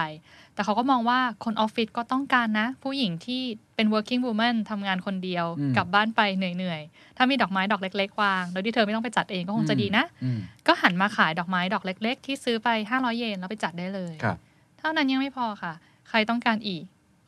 [0.59, 3.43] แต่เขาก็มองว่าคนออฟฟิศก็ต้องการนะ ผู้หญิงที่
[3.77, 14.39] เป็น working woman ทำงานคนเดียวอืมกลับบ้านไปเหนื่อยๆ ถ้ามีดอกไม้ดอกเล็กๆ วาง โดยที่เธอไม่ต้องไปจัดเองก็คงจะดีนะอืมก็หันมาขายดอกไม้ดอกเล็ก ๆ ที่ซื้อไป 500 เยนแล้วไปจัดได้เลยครับ
[14.78, 15.73] เท่านั้นยังไม่พอค่ะ
[16.09, 16.83] ใครต้องการอีก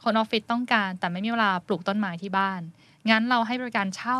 [0.05, 2.61] คนออฟฟิศต้องการ แต่ไม่มีเวลาปลูกต้นไม้ที่บ้าน
[3.11, 4.19] งั้นเราให้บริการเช่า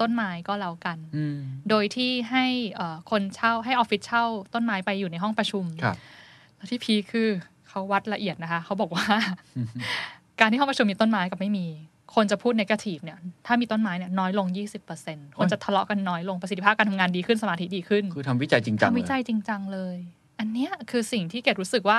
[0.00, 1.36] ต้นไม้ก็แล้วกันอืม
[1.70, 4.24] โดยที่ให้เอ่อคนเช่าให้ออฟฟิศเช่า
[4.54, 5.96] ต้นไม้ไปอยู่ในห้องประชุมครับ
[6.56, 7.28] แล้วที่ peak คือ
[7.70, 9.04] เขาวัดละเอียดนะคะ เขาบอกว่า
[10.40, 11.66] การที่ห้องประชุมมีต้นไม้กับไม่มี
[12.14, 14.46] คนจะพูด negative เนี่ย ถ้ามีต้นไม้เนี่ยน้อยลง
[14.92, 19.96] 20%คนจะทะเลาะกันน้อยลงประสิทธิภาพการทำงานดีขึ้นสมาธิดีขึ้น คือทำวิจัยจริงจังทำเลวิจัยยจริงจังเลย
[20.38, 21.98] อันเนี้ยคือสิ่งที่เกดรู้สึกว่า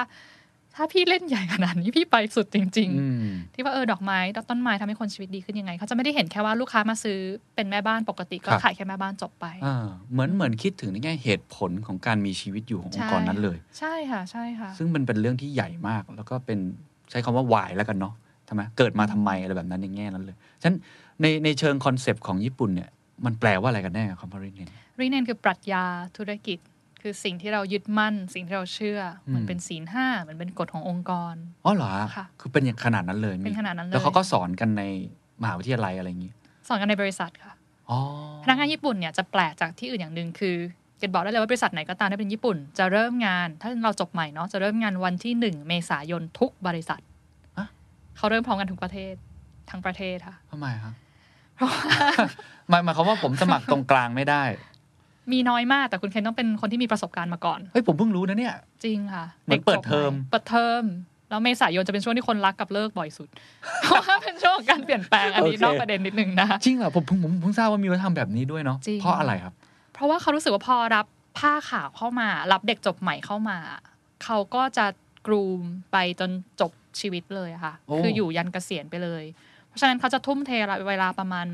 [0.76, 4.20] ถ้าพี่เล่นใหญ่ขนาดนี้พี่ไปสุดจริงอืมๆที่ว่าเออดอกไม้
[4.50, 7.18] ต้นไม้ทำให้คนชีวิตดีขึ้นยังไง เขาจะไม่ได้เห็นแค่ว่าลูกค้ามาซื้อ
[7.56, 16.60] เป็นแม่บ้านปกติก็ครับขายแค่แม่บ้านจบไปอ่าเหมือนเหมือนคิดถึงในแง่เหตุผลของการมีชีวิตอยู่ขององค์กรนั้นเลย ใช่ค่ะใช่ค่ะ ซึ่งมันเป็นเรื่องที่ใหญ่มาก แล้วก็เป็น
[17.12, 18.14] ใช้คำว่าวายแล้วกันเนาะ
[18.50, 20.78] ทำไมเกิดมาทำไมอะไรแบบนั้นในแง่นั้นเลยฉะนั้น
[21.22, 22.90] ในในเชิง concept ของญี่ปุ่นเนี่ย
[23.26, 25.84] มันแปลว่าอะไรกันแน่คอมพาริเนน理念คือปรัชญา
[26.18, 26.58] ธุรกิจ
[27.02, 34.84] คือสิ่งที่เรายึดมั่น สิ่งที่เราเชื่ออมมันเป็นศีลห้าเหมือนเป็นกฎขององค์กรอ๋อเหรอค่ะคือเป็นอย่างขนาดนั้นเลยเป็นขนาดนั้นเลยแล้วเขาก็สอนกันใน
[35.42, 36.32] มหาวิทยาลัยอะไรอย่างนี้
[36.68, 37.54] สอนกันในบริษัทค่ะ
[37.90, 38.00] อ๋อ
[38.44, 40.56] พนักงานญี่ปุ่นเนี่ยจะแปลกจากที่อื่นอย่างหนึ่งคือ
[40.98, 47.02] เกดบอกได้เลยว่าบริษัทไหนก็ตามที่เป็นญี่ปุ่น จะเริ่มงาน ถ้าเราจบใหม่เนาะจะเริ่มงานวันที่หนึ่งเมษายนทุกบริษัท
[47.58, 47.68] อะ
[48.18, 49.14] เขาเริ่มพร้อมกันทุกประเทศ
[49.70, 50.94] ทั้งประเทศค่ะทำไมครับ
[52.70, 54.44] หมายหมายความว่าผมสมัครตรงกลางไม่ได้
[55.32, 60.84] มีน้อยมากแต่คุณเคนต้องเป็นคนที่มีประสบการณ์มาก่อน เฮ้ยผมเพิ่งรู้นะเนี่ย จริงค่ะเหมือนเปิดเทอมเปิดเทอม
[61.30, 63.28] แล้วเมษายนจะเป็นช่วงที่คนรักกับเลิกบ่อยสุด
[63.82, 69.54] เพราะว่าเป็นช่วงของการเปลี่ยนแปลงอันนี้โอเคนอกประเด็นนิดนึงนะจริงเหรอผมผมผมเพิ่งทราบว่ามีวัฒนธรรมแบบนี้ด้วยเนาะจริงเพราะอะไรครับ
[69.94, 71.06] เพราะว่าเขารู้สึกว่าพอรับ
[71.40, 73.58] ผ้าขาวเข้ามา รับเด็กจบใหม่เข้ามา
[74.24, 74.86] เขาก็จะ
[75.28, 79.24] กรูมไปจนจบชีวิตเลยอะค่ะโอ้คืออยู่ยันเกษียณไปเลย
[79.68, 80.52] เพราะฉะนั้นเขาจะทุ่มเท
[80.90, 81.48] เวลาประมาณ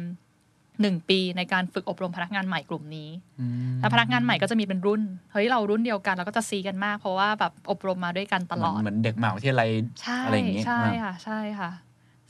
[0.81, 9.69] หนึ่งปีในการฝึกอบรมพนักงานใหม่กลุ่มนี้อืมแล้วพนักงานใหม่ก็จะมีเป็นรุ่น เฮ้ยเรารุ่นเดียวกันเราก็จะซีกันมาก เพราะว่าแบบอบรมมาด้วยกันตลอด เหมือนเหมือนเด็กมหาวิทยาลัย
[10.01, 11.71] ใช่อะไรอย่างงี้ใช่อ่าค่ะใช่ค่ะ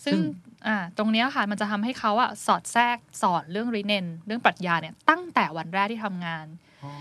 [0.06, 0.20] ซึ่ซึ่งง
[0.68, 6.46] อ่าตรงเนี้ยค่ะมันจะทำให้เขาอะสอดแทรกสอนเรื่องรีเนนเรื่องปรัชญาเนี่ยตั้งแต่วันแรกที่ทำงาน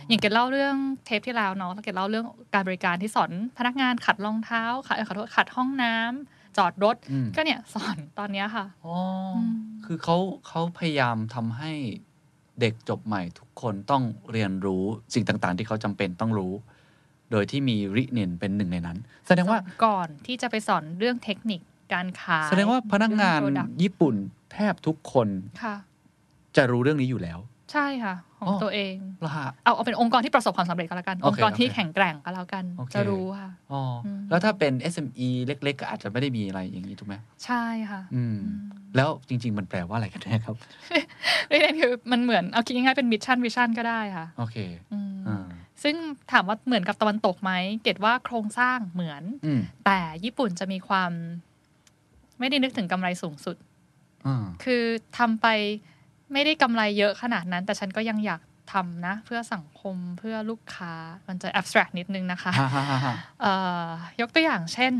[0.08, 8.96] อย่างเกดเล่าเรื่องเทปที่แล้วเนาะแล้วเกดเล่าเรื่องการบริการที่สอนพนักงานขัดรองเท้าขัดเอ่อขอโทษขัดห้องน้ำ จอดรถอืมก็เนี่ยสอนตอนเนี้ยค่ะอ๋อ
[9.36, 9.40] อม
[9.84, 10.16] คือเขา
[10.48, 11.72] เขาพยายามทำให้
[12.60, 14.02] เด็กจบใหม่ทุกคนต้อง
[14.32, 16.52] เรียนรู้สิ่งต่างๆ ที่เขาจำเป็นต้องรู้
[17.30, 21.60] โดยที่มีริเนนเป็นหนึ่งในนั้น แสดงว่าสอนก่อนที่จะไปสอนเรื่องเทคนิค
[21.92, 24.14] การขายแสดงว่าพนักงานเรื่อง product ญี่ปุ่น
[24.52, 25.28] แทบทุกคน
[25.62, 25.76] ค่ะ
[26.56, 27.38] จะรู้เรื่องนี้อยู่แล้ว
[27.72, 38.58] ใช่ค่ะ ของอ๋อตัวเองเหรอฮะเอาเอาเป็นองค์กรที่ประสบความสำเร็จก็แล้วกันโอองเคค์กรที่โอเคแข็งแกร่งก็แล้วกันโอเคจะรู้ค่ะอ๋ออมแล้วถ้าเป็น SME เล็ก ๆ ก็อาจจะไม่ได้มีอะไรอย่างนี้ถูกไหมใช่ค่ะ อืมอืม
[38.96, 40.56] แล้วจริง ๆ มันแปลว่าอะไรกันแน่ครับ
[41.48, 44.56] 理念 คือมันเหมือนเอาคิดง่ายๆเป็น mission vision ก็ได้ค่ะ โอเค
[44.92, 45.46] อืมอ่า
[45.82, 45.94] ซึ่ง
[46.32, 51.10] ถามว่าเหมือนกับตะวันตกไหม เกดว่าโครงสร้างเหมือนอืมแต่ญี่ปุ่นจะมีความ
[52.38, 53.56] ไม่ได้นึกถึงกำไรสูงสุด
[54.26, 54.82] อ่าคือ
[55.18, 55.46] ทำไป
[56.32, 58.40] ไม่ได้กำไรเยอะขนาดนั้น แต่ฉันก็ยังอยาก
[58.72, 60.92] ทำนะ เพื่อสังคมเพื่อลูกค้า
[61.28, 63.52] มันจะ abstract นิดนึงนะคะฮ่าฮ่าฮ่าฮ่าเอ่
[63.86, 63.88] อ
[64.20, 64.94] ยกตัวอย่างเช่น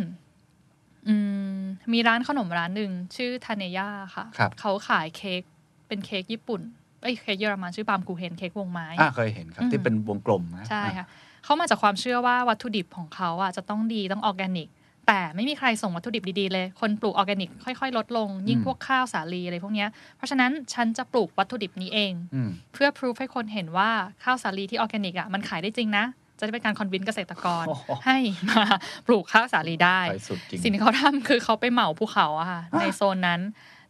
[1.09, 1.15] อื
[1.57, 1.61] ม
[1.93, 5.43] มีร้านขนมร้านหนึ่งชื่อทาเนย่าค่ะครับเขาขายเค้ก
[5.89, 6.61] เป็นเค้กญี่ปุ่น
[7.03, 11.07] เอ้ยเค้กเยอรมันชื่อปามกูเฮนเค้กวงไม้อ่าเคยเห็นครับอืมที่เป็นวงกลมนะใช่อ่ค่ะ
[11.45, 14.69] เขามาจากความเชื่อว่าวัตถุดิบของเขาอะจะต้องดีต้องออร์แกนิก
[15.07, 23.91] แต่ไม่มีใครส่งวัตถุดิบดีๆเลย คนปลูกออร์แกนิก ค่อยๆ ลดลง ยิ่งอืมพวกข้าวสาลีอะไรพวกเนี้ยเพราะฉะนั้นฉันจะปลูกวัตถุดิบนี้เองอืมเพื่อพิสูจน์ให้คนเห็นว่า
[24.25, 26.05] ข้าวสาลีที่ออร์แกนิกอะมันขายได้จริงนะ
[26.39, 28.17] จะได้เป็นการ convince เกษตรกรโอ้โหให้
[28.51, 28.65] มา
[29.07, 33.43] ปลูกข้าวสาลีได้ไปสุดจริงสิ่งที่เขาทำคือเขาไปเหมาภูเขาอะค่ะในโซนนั้น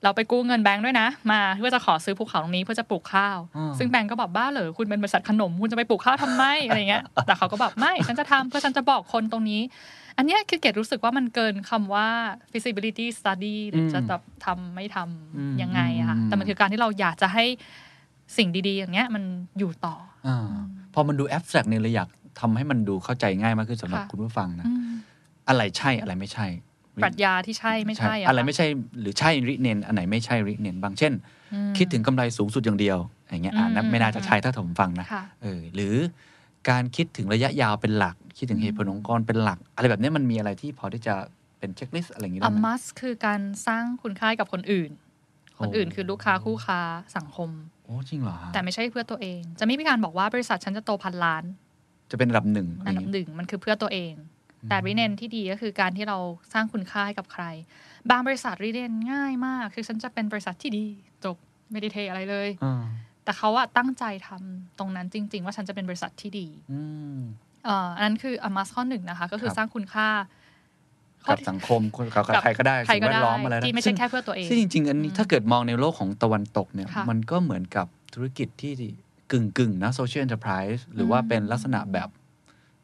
[0.03, 9.61] เราไปกู้เงินแบงค์ด้วยนะ มาเพื่อจะขอซื้อภูเขาตรงนี้เพื่อจะปลูกข้าวอ่าซึ่งแบงค์ก็บอกบ้าเหรอคุณเป็นบริษัทขนมคุณจะไปปลูกข้าวทำไมอะไรเงี้ยแต่เขาก็แบบไม่ฉันจะทำเพื่อฉันจะบอกคนตรงนี้
[10.17, 12.09] อันเนี้ยคือเกดรู้สึกว่ามันเกินคำว่า
[12.51, 17.45] feasibility study หรือจะแบบทำไม่ทำอืมยังไงอะค่ะอืมแต่มันคือการที่เราอยากจะให้
[18.37, 19.25] สิ่งดี ๆ อย่างเงี้ยมัน
[19.59, 19.95] อยู่ต่อ
[20.27, 20.55] อ่า
[20.95, 22.09] พอมันดูแอบสแตรกเนี่ยเลยอยาก
[22.41, 24.93] ทำให้มันดูเข้าใจง่ายมากขึ้นสำหรับค่ะคุณผู้ฟังนะอืม
[25.49, 26.47] อะไรใช่อะไรไม่ใช่
[27.05, 28.67] ปรัชญาที่ใช่ไม่ใช่อะอะไรค่ะไม่ใช่
[29.01, 31.13] หรือใช่ริเนนอันไหนไม่ใช่ริเนนบางเช่น
[31.55, 32.99] อืมคิดถึงกำไรสูงสุดอย่างเดียว
[33.31, 35.95] อย่างเงี้ยอ่านั้นอืมไม่น่าจะใช่ถ้าผมฟังนะค่ะเออหรือ
[36.69, 41.15] การคิดถึงระยะยาวเป็นหลัก คิดถึงเหตุผลองค์กรเป็นหลัก อะไรแบบนี้มันมีอะไรที่พอที่จะ
[41.59, 44.91] เป็นเช็คลิสต์อะไรอย่างงี้ได้ a ไหม must คือการสร้างคุณค่าให้กับคนอื่น
[45.61, 46.81] คนอื่นคือลูกค้าคู่ค้า
[47.17, 47.51] สังคม
[47.85, 51.45] โอ้จริงเหรอฮะแต่ไม่ใช่เพื่อตัวเอง จะไม่มีการบอกว่าบริษัทฉันจะโตพันล้าน
[52.11, 54.15] จะเป็นระดับหนึ่งอะไรอัอนย่างดับงี้หนึ่งมันคือเพื่อตัวเอง
[54.69, 56.19] แต่รีเนนที่ดีก็คือการที่เรา
[56.53, 57.45] สร้างคุณค่าให้กับใคร
[58.11, 60.87] บางบริษัทรีเนนง่ายมาก คือฉันจะเป็นบริษัทที่ดี
[61.25, 61.37] จบ
[61.71, 62.85] ไม่ได้เทอะไรเลยอ่า
[63.25, 66.47] แต่เขาอะตั้งใจทำตรงนั้นจริง ๆ ว่าฉันจะเป็นบริษัทที่ดี
[67.69, 70.09] อืมเอ่ออันนั้นคืออมัสข้อหนึ่งนะคะ ก็คือครับสร้างคุณค่า
[71.25, 78.73] ข้อกับที่สังคมคนกับกับใครก็ได้ใครสิ่งก็แวได้ดล้อมอะไรนะที่ไม่ใช่ซึ่งแค่เพื่อตัวเองซึ่งจริงๆอันนี้ถ้าเกิดมองในโลกของตะวันตกเนี่ยค่ะมันก็เหมือนกับธุรกิจที่
[79.33, 82.09] กึ่งกึ่งๆนะ social enterprise หรือว่าเป็นลักษณะแบบ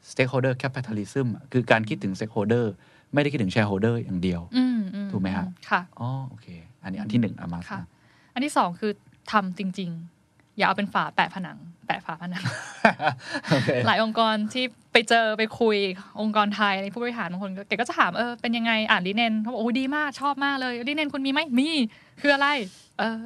[0.09, 2.65] stakeholder capitalism อะคือการคิดถึง stakeholder
[3.13, 6.47] ไม่ได้คิดถึง shareholder อย่างเดียวอืมอืถูกไหมฮะค่ะอ๋อโอเค
[6.83, 7.81] อันนี้อันที่หนึ่งอามาสค่ะ
[8.33, 8.91] อันที่สองคือ
[9.31, 10.12] ทำจริง ๆ
[10.57, 11.57] อย่าเอาเป็นฝาแปะผนัง
[11.87, 12.43] แปะฝาผนัง
[13.51, 15.77] โอเคหลายองค์กรที่ไปเจอไปคุย
[16.21, 21.69] องค์กรไทยในผู้บริหารบางคนก็แกก็จะถามเออเป็นยังไงอ่านลิเนนเขาบอกโอ้ดีมากชอบมากเลยลิเนนคุณมีไหมมี
[22.21, 22.47] คืออะไร
[22.99, 23.23] เออ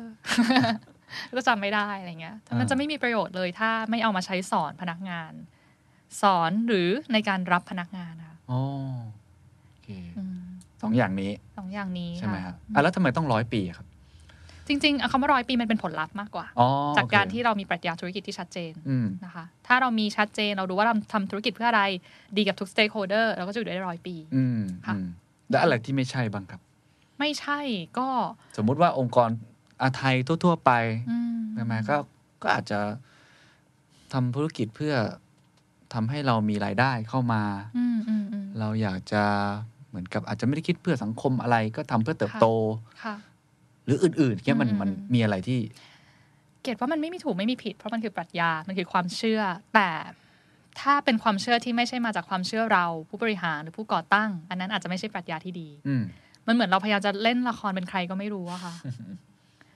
[1.38, 5.32] ก็จำไม่ได้อะไรเงี้ยมันจะไม่มีประโยชน์เลยถ้าไม่เอามาใช้สอนพนักงาน
[6.22, 8.62] สอนหรือในการรับพนักงานนะคะอ๋อ
[9.68, 10.40] โอเคอืม
[10.82, 13.87] สองอย่างนี้สองอย่างนี้ใช่ไหมค่ะครับอะแล้วทำไมต้องร้อยปีอะครับ
[14.68, 21.84] จริงๆคำว่าร้อยปีมันเป็นผลลัพธ์มากกว่าอ๋อจากโอเคการที่เรามีปรัชญาธุรกิจที่ชัดเจนอืมนะคะ ถ้าเรามีชัดเจนเราดูว่าเราทำธุรกิจเพื่ออะไร
[22.38, 25.08] ดีกับทุก stakeholder เราก็จะอยู่ได้ร้อยปีอืมค่ะอืม
[25.50, 26.62] แล้วอะไรที่ไม่ใช่บ้างครับ
[27.20, 27.60] ไม่ใช่
[28.00, 28.08] ก็
[28.58, 29.30] สมมุติว่าองค์กร
[29.82, 30.72] อาไทยทั่ว ๆ ไป
[31.10, 31.98] อืมใช่ไหมก็
[32.44, 32.80] ก็อาจจะ
[34.14, 34.96] ทำธุรกิจเพื่อ
[35.94, 37.44] ทำให้เรามีรายได้เข้ามา
[37.78, 39.24] อืมอืมอืมเราอยากจะ
[39.90, 42.48] เหมือนกับอาจจะไม่ได้คิดเพื่อสังคมอะไรก็ทำเพื่อเติบโต
[43.04, 43.16] ค่ะ
[43.88, 45.60] หรืออื่นๆเนี่ยมันอืมมันมีอะไรที่
[46.64, 49.42] เกตว่ามันไม่มีถูกไม่มีผิด เพราะมันคือปรัชญา มันคือความเชื่อ
[49.76, 49.90] แต่
[50.82, 56.04] ถ้าเป็นความเชื่อที่ไม่ใช่มาจากความเชื่อเรา ผู้บริหารหรือผู้ก่อตั้ง อันนั้นอาจจะไม่ใช่ปรัชญาที่ดีอืม
[56.48, 58.74] มันเหมือนเราพยายามจะเล่นละครเป็นใครก็ไม่รู้อะค่ะ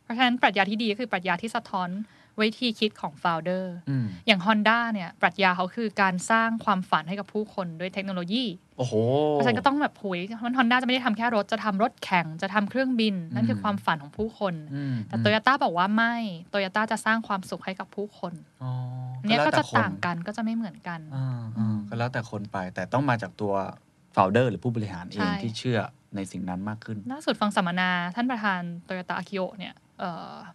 [0.03, 1.89] เพราะฉะนั้นปรัชญาที่ดีก็คือปรัชญาที่สะท้อน
[2.39, 8.45] วิธีคิดของ founder อืมอย่าง Honda เนี่ย ปรัชญาเขาคือการสร้างความฝันให้กับผู้คนด้วยเทคโนโลยี
[8.77, 8.93] โอ้โห
[9.31, 10.19] เพราะฉะนั้นก็ต้องแบบอุ๊ย
[10.57, 16.15] ฮอนด้าจะไม่ได้ทำแค่รถ จะทำรถแข่ง จะทำเครื่องบิน นั่นคือความฝันของผู้คนอืมแต่โตโยต้าบอกว่าไม่
[16.49, 18.71] โตโยต้าจะสร้างความสุขให้กับผู้คนอ๋อ
[19.27, 23.53] เนี่ยแล้วก็แต่จะคนต่างกันก็จะไม่เหมือนกันอ่าอ่าก็แล้วแต่คนไปแต่ต้องมาจากตัว
[24.13, 25.79] founder หรือผู้บริหารเองใช่ที่เชื่อ
[26.15, 29.90] ในสิ่งนั้นมากขึ้น ล่าสุดฟังสัมมนาท่านประธานโตโยต้าอากิโอเนี่ยเอ่อ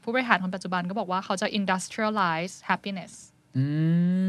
[0.03, 3.15] ผู้บริหารคนปัจจุบันก็บอกว่าเขาจะ industrialize happiness
[3.59, 3.67] อื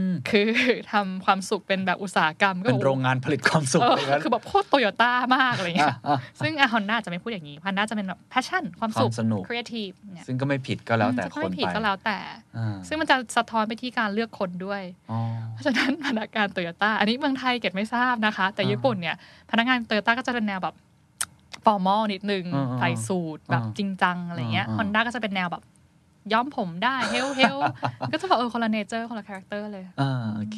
[0.07, 0.49] มคือ
[0.91, 12.17] ทำความสุขเป็นแบบอุตสาหกรรม ก็เป็นบอกโรงงานผลิตความสุขเออเลยนะคือแบบโคตรโตโยต้ามากอะไรเงี้ยอะอะซึ่งอะฮอนด้าจะไม่พูดอย่างนี้ฮอนด้าจะเป็นแบบ passion ความสุขความสนุก creative เนี่ยซึ่งก็ไม่ผิดก็แล้วแต่จะคไม่นผิดไปก็แล้วแต่
[12.57, 14.81] อ่าซึ่งมันจะสะท้อนไปที่การเลือกคนด้วย
[15.11, 15.19] อ๋อ
[15.51, 19.15] เพราะฉะนั้นพนักงานโตโยต้าอันนี้เมืองไทยเกดไม่ทราบนะคะ แต่อ่าญี่ปุ่นเนี่ย
[19.51, 20.75] พนักงานโตโยต้าก็จะเป็นแนวแบบ
[21.65, 25.63] formal นิดนึงอ่าๆใส่สูทแบบอ่าจริงจังอะไรเงี้ยอ่าๆฮอนด้าก็จะเป็นแนวแบบ
[26.33, 27.57] ย้อมผมได้เฮ้วเฮ้ว
[28.11, 30.57] ก็จะแบบเออคนละ nature คนละ character เลยอ่าโอเค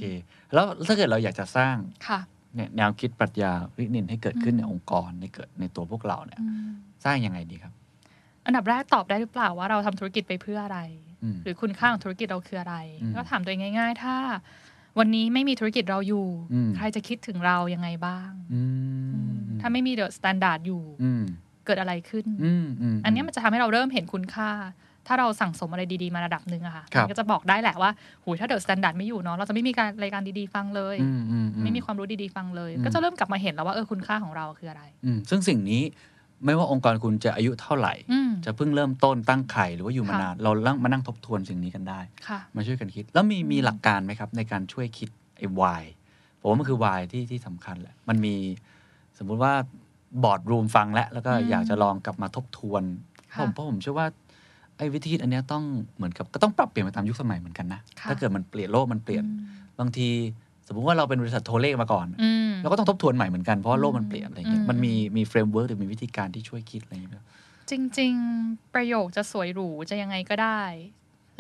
[0.54, 1.76] แล้วถ้าเกิดเราอยากจะสร้าง
[2.08, 2.20] ค่ะ
[2.56, 6.70] เนี่ยแนวคิดปรัชญา理念ให้เกิดขึ้นอืมในองค์กรในเกิดในตัวพวกเราเนี่ยอืม
[7.04, 7.74] สร้างยังไงดีครับ
[8.46, 10.80] อันดับแรกตอบได้หรือเปล่าว่าเราทำธุรกิจไปเพื่ออะไร
[11.24, 14.16] อืมหรือคุณค่าของธุรกิจเราคืออะไรอืมก็ถามตัวเองง่าย ๆ ถ้า
[15.00, 18.64] วันนี้ไม่มีธุรกิจเราอยู่อืมใครจะคิดถึงเรายังไงบ้างอื
[19.36, 21.24] ม ถ้าไม่มี The Standard อยู่อืม
[21.66, 24.50] เกิดอะไรขึ้นอืมอืมอันเนี้ยมันจะทำให้เราเริ่มเห็นคุณค่า
[25.08, 27.92] ถ้าเราสั่งสมอะไรดีๆ มาระดับหนึ่งอะค่ะครับมันก็จะบอกได้แหละว่า
[28.24, 35.82] หูยถ้า The Standard ไม่อยู่เนาะเราจะไม่มีการรายการดีๆฟังเลยอืมอือืไม่มีความรู้ดีๆฟังเลยอืมก็จะเริ่มกลับมาเห็นแล้วว่าเออคุณค่าของเราคืออะไรอืมซึ่งสิ่งนี้
[36.46, 45.84] ไม่ว่าองค์กรคุณจะอายุเท่าไหร่อืมจะเพิ่งเริ่มต้นตั้งไข่หรือว่าอยู่มาค่ะนาน เราลองมานั่งทบทวนสิ่งนี้กันได้ค่ะมาช่วยกันคิด แล้วมีมีหลักการไหมครับ ในการช่วยคิดไอ้ why
[46.40, 48.36] ผมว่ามันคือ why ที่ที่สำคัญแหละ มันมี
[49.20, 49.54] สมมุติว่า
[50.24, 52.84] boardroom ฟังแล้วแล้วก็อืมอยากจะลองกลับมาทบทวน
[53.34, 54.08] ค่ะผมเพราะผมเชื่อว่า
[54.78, 55.64] ไอ้วิธีคิดอันเนี้ยต้อง
[55.96, 59.38] เหมือนกับก็ต้องปรับเปลี่ยนไปตามยุคสมัยเหมือนกันนะค่ะถ้าเกิดมันเปลี่ยนโลกมันเปลี่ยนอืม
[59.80, 60.10] บางที
[60.68, 67.26] สมมุติว่าเราเป็นบริษัทโทรเลขมาก่อนอืมเราก็ต้องทบทวนใหม่เหมือนกันเพราะว่าโลกมันเปลี่ยนอะไรเงี้ยอืมมันมีมี framework หรือมีวิธีการที่ช่วยคิดอะไรอย่างเงี้ย
[67.70, 70.62] จริง ๆ ประโยคจะสวยหรูจะยังไงก็ได้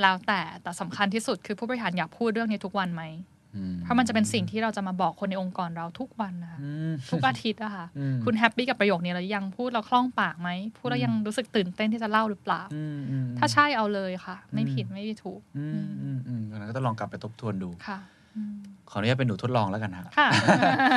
[0.01, 3.38] แล้วแต่แต่สำคัญที่สุดคือผู้บริหารอยากพูดเรื่องนี้ทุกวันไหมอืม
[3.83, 17.99] เพราะมันจะเป็นสิ่งที่เราจะมาบอกคนในองค์กรเราทุกวันนะคะอืมทุกอาทิตย์อะค่ะอืมคุณแฮปปี้กับประโยคนี้แล้วยังพูดเราคล่องปากไหมพูดแล้วยังรู้สึกตื่นเต้นที่จะเล่าหรือเปล่าอืมอืมถ้าใช่เอาเลยค่ะ ไม่อืมผิดไม่ถูกอืมอืมอืมงั้นก็ต้องลองกลับไปทบทวนดูค่ะ
[18.35, 18.53] อืม
[18.89, 20.29] ขออนุญาตเป็นหนูทดลองแล้วกันฮะค่ะ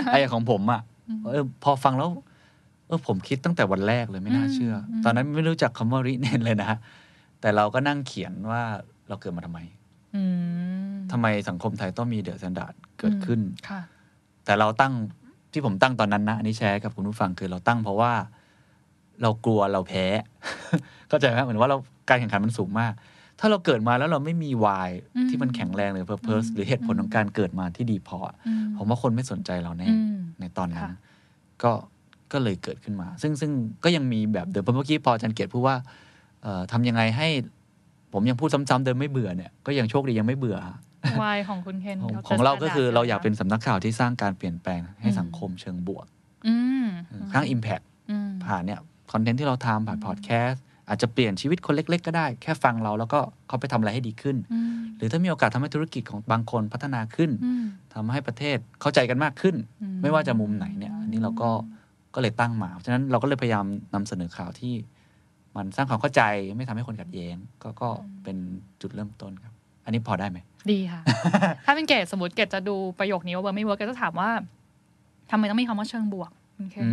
[0.06, 2.08] ไอ้อย่างของผมอะอืมเออพอฟังแล้ว
[2.86, 6.72] เออผมคิดตั้งแต่วันแรกเลยไม่น่าเชื่ออมตอนนั้นไม่รู้จักคำว่า 理念 เลยนะ
[7.40, 8.62] แต่เราก็นั่งเขียนว่า
[9.08, 9.81] เราเกิดมาทำไมอืม
[11.12, 13.80] ทำไมสังคมไทยต้องมี The Standard เกิดขึ้นค่ะ
[14.44, 14.92] แต่เราตั้ง
[15.52, 18.12] ที่ผมตั้งตอนนั้นนะอันนี้แชร์กับคุณผู้ฟังคือเราตั้งเพราะว่า
[19.22, 20.04] เรากลัวเราแพ้
[21.08, 22.92] เข้าใจไหมเหมือนว่าเราการแข่งขันมันสูงมาก
[23.40, 30.92] ถ้าเราเกิดมาแล้วเราไม่มี why อืมที่มันแข็งแรงหรือ purpose อืมหรือเหตุผลของการเกิดมาที่ดีพออะอืผมว่าคนไม่สนใจเราแน่อืมในตอนนั้นค่ะ
[31.62, 31.72] ก็
[32.32, 33.50] ก็เลยเกิดขึ้นมา ซึ่งซึ่ง
[33.84, 35.76] ก็ยังมีแบบเดิมเมื่อกี้พออาจันเกียรติพูดว่า
[36.42, 37.28] เอ่อทำยังไงให้
[38.12, 40.58] ผมยังพูดซ้ำๆเดิมไม่เบื่อเนี่ยก็ยังโชคดียังไม่เบื่อ
[41.22, 46.06] วายของคุณเคนของดี๋ยวของเราก็คือจะเราอยากเป็นสำนักข่าวที่สร้างการเปลี่ยนแปลงให้อืมสังคมเชิงบวก
[46.46, 46.86] อืม
[47.32, 48.80] สร้าง Impact อืมผ่านเนี่ย
[49.12, 61.50] คอนเทนต์ที่เราทำผ่านพอดแคสต์อาจจะเปลี่ยนชีวิตคนเล็ก ๆ ก็ได้ แค่ฟังเราแล้วก็เขาไปทำอะไรให้ดีขึ้นอืมหรือถ้ามีโอกาสทำให้ธุรกิจของบางคนพัฒนาขึ้นอืมทำให้ประเทศเข้าใจกันมากขึ้นอืมไม่ว่าจะมุมไหนเนี่ยอันนี้เราก็
[62.14, 64.74] ก็เลยตั้งมา เพราะฉะนั้นเราก็เลยพยายามนำเสนอข่าวที่
[65.56, 66.22] มันสร้างความเข้าใจ
[66.56, 67.88] ไม่ทำให้คนขัดแย้งก็ก็
[68.24, 68.36] เป็น
[68.80, 69.52] จุดเริ่มต้นครับ
[69.84, 70.38] อันนี้พอได้ไหม
[70.70, 71.00] ดีค่ะ
[71.66, 74.30] ถ้าเป็นเกดสมมติเกดจะดูประโยคนี้ว่า work ไม่ work เกดจะถามว่า
[75.30, 76.90] ทำไมต้องมีคำว่าเชิงบวกคุณเคนอื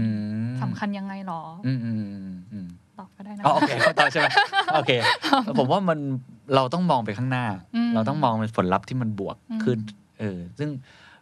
[0.49, 2.67] มสำคัญยังไงหรออืมอืมอืมอืม
[2.99, 4.27] ตอบก็ได้นะอ๋อโอเคเข้าใจใช่ไหม
[4.75, 4.91] โอเค
[5.57, 5.99] ผมว่ามัน
[6.55, 9.79] เราต้องมองไปข้างหน้าอืมเราต้องมองเป็นผลลัพธ์ที่มันบวกอืมขึ้น
[10.19, 10.69] เออ ซึ่ง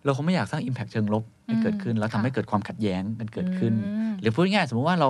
[0.04, 5.10] เราคงไม่อยากสร้าง Impact เชิงลบให้เกิดขึ้น แล้วทำให้ค่ะเกิดความขัดแย้งกันเกิดขึ้นอืมหรือพูดง่ายๆสมมติว่าเรา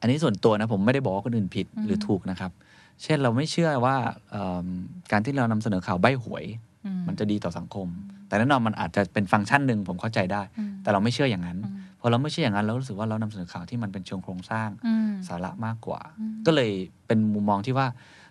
[0.00, 2.50] อันนี้ส่วนตัวนะผมไม่ได้บอกว่าคนอื่นผิดอืมหรือถูกนะครับ
[3.02, 3.96] เช่นเราไม่เชื่อว่า
[4.30, 4.66] เอิ่ม
[5.12, 6.44] การที่เรานำเสนอข่าวใบ้หวย
[6.86, 7.88] อืมันจะดีต่อสังคม
[8.28, 16.70] แต่แน่นอนมันอาจจะเป็นฟังก์ชันหนึ่งผมเข้าใจได้อืมแต่เราไม่เชื่ออย่างนั้นอืมพอเราไม่เชื่ออย่างนั้นเรารู้สึกว่าเรานำเสนอข่าวที่มันเป็นเชิงโครงสร้างอืมสาระมากกว่าอืมก็เลย
[17.06, 17.86] เป็นมุมมองที่ว่า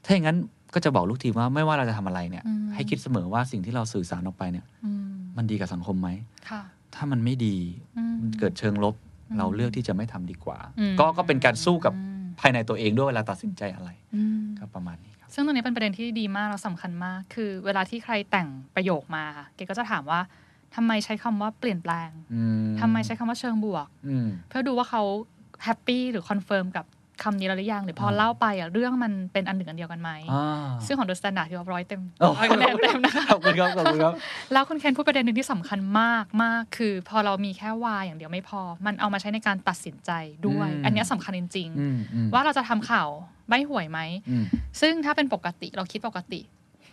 [0.06, 0.38] ถ้าอย่างนั้น
[0.74, 6.10] ก็จะบอกลูกทีมว่าไม่ว่าเราจะทำอะไรเนี่ยอืมให้คิดเสมอว่าสิ่งที่เราสื่อสารออกไปเนี่ยอืมมันดีกับสังคมไหม
[6.50, 6.62] ค่ะ
[6.96, 7.58] ถ้ามันไม่ดี
[7.98, 20.20] อืมมันเกิดเชิงลบอืม เราเลือกที่จะไม่ทำดีกว่าอืมก็ก็เป็นการสู้กับอืมภายในตัวเองด้วยเวลาตัดสินใจอะไรอืมก็ประมาณนี้ครับซึ่งตรงนี้เป็นประเด็นที่ดีมากแล้วสำคัญมาก คือเวลาที่ใครแต่งประโยคมาค่ะเกก็จะถามว่า
[20.76, 22.42] ทำไมใช้คำว่าเปลี่ยนแปลงอื
[22.82, 25.02] ทำไมใช้คำว่าเชิงบวกอืมเพื่อดูว่าเขา
[25.64, 26.86] happy หรือ confirm กับ
[27.24, 34.14] คำนี้แล้วหรือยังหรือพออ่าเล่าไปอะเรื่องมันเป็นอันหนึ่งอันเดียวกันไหมอ่าซึ่งของ The Standard ที่ว่าร้อยเต็มโอ้ร้อยคะแนนเต็มนะคะขอบคุณครับขอบคุณครับ
[34.54, 40.12] แล้วคุณเคนพูดประเด็นหนึ่งที่สำคัญมากมากคือ พอเรามีแค่ why อย่างเดียวไม่พอ มันเอามาใช้ในการตัดสินใจ
[40.48, 43.10] ด้วยอืมอันเนี้ยสำคัญจริงอืมอืมๆว่าเราจะทำข่าว
[43.50, 44.46] ใบหวยไหมอืม
[44.82, 46.42] ซึ่งถ้าเป็นปกติเราคิดปกติ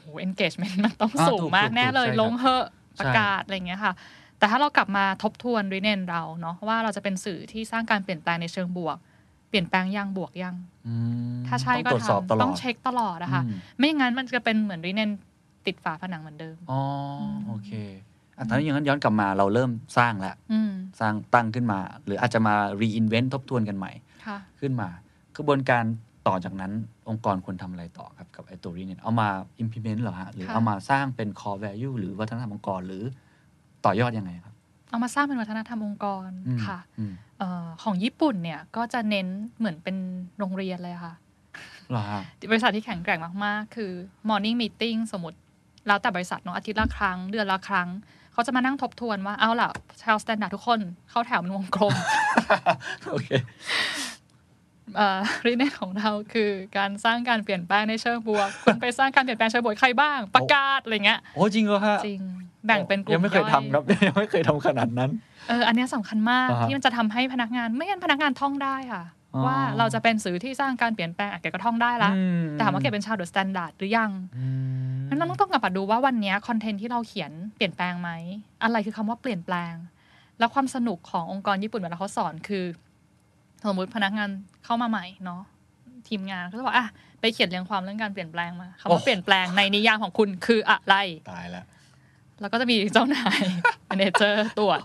[0.00, 2.64] โห engagement มันต้องอ่าสูงถูกมากถูกแน่เลยใช่ครับลงเหอะ
[2.98, 3.92] ประกาศอะไรอย่างเงี้ยค่ะ
[4.38, 8.96] แต่ถ้าเรากลับมาทบทวนรีเนนเราเนาะว่าเราจะเป็นสื่อที่สร้างการเปลี่ยนแปลงในเชิงบวก
[9.50, 10.54] เปลี่ยนแปลงยังบวกยัง
[10.86, 10.94] อื
[11.36, 15.10] มถ้าใช่ต้องก็ตรวจสอบตทำลอต้อดงเช็คตลอดอะค่ะอืมไม่อย่างนั้นมันจะเป็นเหมือนรีเนน
[15.66, 16.80] ติดฝาผนังเหมือนเดิมอ๋อ
[17.46, 17.70] โอเค
[18.36, 20.70] อะตอนนี้อย่างนั้นย้อนกลับมาเราเริ่มสร้างแล้วอืม
[21.00, 23.92] สร้างตั้งขึ้นมา หรืออาจจะมา reinvent ทบทวนกันใหม่
[24.26, 24.88] ค่ะขึ้นมา
[25.36, 25.84] กระบวนการ
[26.28, 26.72] ต่อจากนั้น
[27.08, 29.28] องค์กรควรทำอะไรต่อครับ กับไอตัวนี้เนี่ยเอามา
[29.62, 33.02] implement เหรอฮะหรือค่ะเอามาสร้างเป็น core value หรือวัฒนธรรมองค์กรหรือ
[33.84, 34.49] ต่อยอดยังไงครับ
[34.90, 39.26] เอามาสร้างเป็นวัฒนธรรมองค์กรอืมค่ะอืมเออของญี่ปุ่นเนี่ยก็จะเน้น
[39.58, 39.96] เหมือนเป็น
[40.38, 41.14] โรงเรียนเลยค่ะ
[41.90, 42.20] เหรอฮะ
[42.50, 43.92] บริษัทที่แข็งแกร่งมากๆ คือ
[44.28, 45.38] morning meeting สมมติ
[45.86, 47.88] แล้วแต่บริษัทเนาะอาทิตย์ละครั้ง เดือนละครั้ง
[48.32, 49.70] เขาจะมานั่งทบทวนว่า เอาล่ะ
[50.02, 51.94] ชาว Standard ทุกคนเข้าแถวเป็นวงกลม
[53.10, 53.28] โอเค
[54.96, 62.22] เอ่อ 理念 ของเราคือการสร้างการเปลี่ยนแปลงในเชิงบวกคุณไปสร้างการเปลี่ยนแปลงเชิงบวกใครบ้าง ประกาศอะไรเงี้ยโอ้จริงเหรอฮะจริง
[62.66, 65.10] แบ่งเป็นกลุ่มยังไม่เคยอทำครับยังไม่เคยทำขนาดนั้น
[65.48, 74.46] เอออันเนี้ยสำคัญมากอ่าฮะที่มันจะทำให้พนักงานไม่งั้นพนักงานท่องได้ค่ะอ๋อว่าเราจะเป็นสื่อที่สร้างการเปลี่ยนแปลงอะแกก็ท่องได้ละอืมแต่ถามว่าแกเป็นชาว The Standard หรือยังอื
[74.96, 78.10] มนั้นเราต้องกลับมาดูว่าวันเนี้ย content ที่เราเขียนเปลี่ยนแปลงไหม
[78.62, 79.74] อะไรคือคำว่าเปลี่ยนแปลง
[80.38, 82.64] แล้วความสนุกขององค์กรญี่ปุ่นเวลาเขาสอนคือ
[83.64, 84.30] สมมติพนักงาน
[84.64, 85.42] เข้ามาใหม่เนาะ
[86.08, 86.86] ทีมงานก็จะบอกอะ
[87.20, 90.96] ไปเขียนเรียงความเรื่องการเปลี่ยนแปลงมาคำว่าเปลี่ยนแปลงในนิยามของคุณคืออะไร
[91.32, 91.64] ตายแล้ว
[92.40, 93.40] แล้วก็จะมีเจ้านาย
[93.88, 94.80] m ม n เจอร์ตรวจ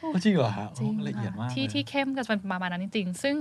[0.00, 3.36] โอ้จริงเหรอฮะจริงโอ้ละเอียดมากที่เลยที่เข้มก็จะเป็นประมาณนั้นจริงๆ ซึ่ง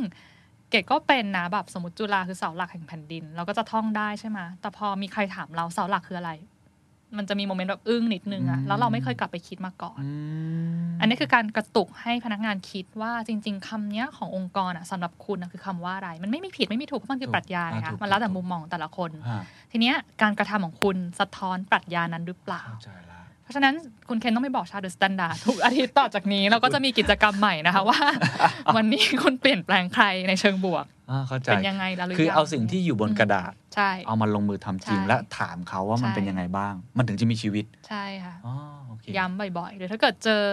[0.69, 6.31] เกดก็เป็นนะแบบสมมติจุฬาคือเสาหลักแห่งแผ่นดิน เราก็จะท่องได้ใช่ไหมแต่พอมีใครถามเราเสาหลักคืออะไร
[7.17, 10.09] มันจะมี moment แบบอึ้งนิดนึงอะแล้วเราไม่เคยกลับไปคิดมาก่อนอื
[10.85, 22.63] มอันนี้คือการกระตุกให้พนักงานคิดว่าจริง ๆคำเนี้ยขององค์กรอะสำหรับคุณอะคือคำว่าอะไร มันไม่มีผิดไม่มีถูกเพราะมันคือปรัชญาไงคะมันแล้วแต่มุมมองของแต่ละคนฮะทีเนี้ยการกระทำของคุณสะท้อนปรัชญานั้นหรือเปล่า
[23.49, 27.99] เข้าใจละเพราะฉะนั้นคุณเคนต้องไปบอกชาว The Standard ทุกอาทิตย์ต่อจากนี้เราก็จะมีกิจกรรมใหม่นะคะว่า
[28.75, 38.53] วันนี้คุณเปลี่ยนแปลงใครในเชิงบวกอ่า เข้าใจเป็นยังไงล่ะหรือคือยังเอาสิ่งที่อยู่บนกระดาษใช่เอามาลงมือทำจริงใช่และถามเขาว่ามันใช่เป็นยังไงบ้าง มันถึงจะมีชีวิต ใช่ค่ะอ๋อ
[38.87, 40.43] โอเคย้ำบ่อยๆหรือถ้าเกิดเจอ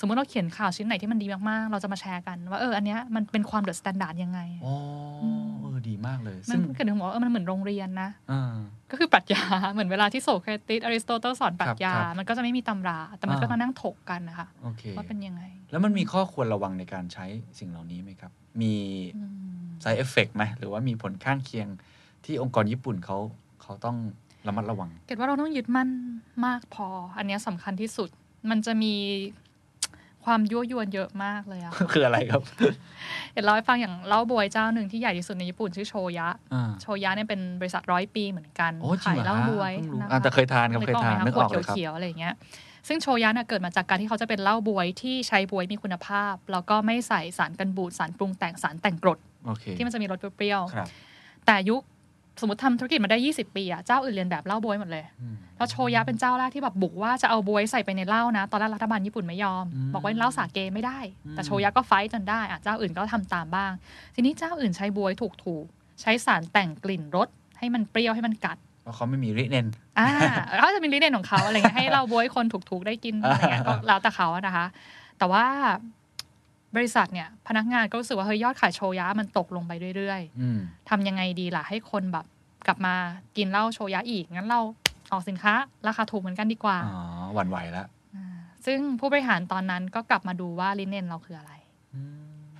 [0.00, 4.74] สมมติเราเขียนข่าวชิ้นไหนที่มันดีมากๆ เราจะมาแชร์กันว่าเอออันเนี้ยมันเป็นความ The Standard ยังไงอ๋อ
[5.22, 8.52] อมเออดีมากเลยมันซึ่งเกดถึงบอกว่าเออมันเหมือนโรงเรียนนะอ่า
[8.90, 9.42] ก็คือปรัชญา
[9.72, 17.26] เหมือนเวลาที่โสเครติสอริสโตเติลสอนปรัชญาครับมันก็จะไม่มีตำรา แต่มันก็อ่ามมานั่งถกกันนะคะโอเคว่าเป็นยังไง แล้วมันมีข้อควรระวังในการใช้
[17.58, 18.74] สิ่งเหล่านี้ไหมครับ มี
[19.82, 21.68] อืม side effect ไหมหรือว่ามีผลข้างเคียง
[22.24, 23.18] ที่องค์กรญี่ปุ่นเขา
[23.62, 23.96] เขาต้อง
[24.46, 25.88] ระมัดระวัง เกดว่าเราต้องยึดมั่น
[26.46, 28.08] มากพอ อันเนี้ยสำคัญที่สุด
[28.50, 28.94] มันจะมี
[30.24, 32.42] ความยั่วยวนเยอะมากเลยอะคืออะไรครับ
[33.32, 42.34] เดี๋ยวเล่าให้ฟังอย่างเหล้าบวยเจ้าหนึ่งที่ใหญ่ที่สุดในญี่ปุ่นชื่อโชยะอ่าโชยะเนี่ยเป็นบริษัทร้อยปีเหมือนกันโอ้จริขางยเหรอเหล้าบวยเพิ่งรู้นะคะอะแต่เคยทานครับเคยทานไหมะนึกออกเลยขครับวดเขียวๆอะไรอย่างเงี้ย
[42.88, 49.31] ซึ่งโชยะเนี่ยเกิดมาจากการที่เขาจะเป็นเหล้าบวยที่ใช้บวยมีคุณภาพ แล้วก็ไม่ใส่สารกันบูดสารปรุงแต่งสารแต่งกรดโอเค
[49.78, 51.82] ที่มันจะมีรสเปรี้ยวครับๆแต่ยุค
[52.40, 60.98] สมมติทำธุรกิจมาได้ 20 ปีอะเจ้าอื่นเรียนแบบเหล้าบวยหมดเลยอืมแล้วโชยะเป็นเจ้าแรกที่แบบบุกว่าจะเอาบวยใส่ไปในเหล้านะ ตอนแรกรัฐบาลญี่ปุ่นไม่ยอมอืมบอกว่าเหล้าสาเกไม่ได้
[61.32, 63.70] แต่อืมโชยะก็ไฟต์จนได้อะเจ้าอื่นก็ทำตามบ้าง
[64.14, 69.66] ทีนี้เจ้าอื่นใช้บวยถูกๆ ใช้สารแต่งกลิ่นรสให้มันเปรี้ยวให้มันกัดเพราะเขาไม่มีริเนน
[69.98, 70.08] อ่า
[70.58, 74.66] เขาจะมีลิเดนของเขาอะไรเงี้ยให้เราบวยคนถูกๆได้กินอะไรเงี้ยก็แล้วแต่เขาอะนะคะ
[75.18, 75.44] แต่ว่า
[76.76, 80.60] บริษัทเนี่ยพนักงานก็รู้สึกว่าเฮ้ยยอดขายโชยะมันตกลงไปเรื่อยๆอืม
[80.90, 82.26] ทำยังไงดีล่ะให้คนแบบ
[82.66, 82.94] กลับมา
[83.36, 84.60] กินเหล้าโชยะอีก งั้นเรา
[85.12, 85.52] ออกสินค้า
[85.86, 87.02] ราคาถูกเหมือนกันดีกว่า อ๋อ
[87.34, 88.24] หวั่นไหวแล้วา
[88.66, 91.52] ซึ่งผู้บริหารตอนนั้นก็กลับมาดูว่าลิเนนเราคืออะไร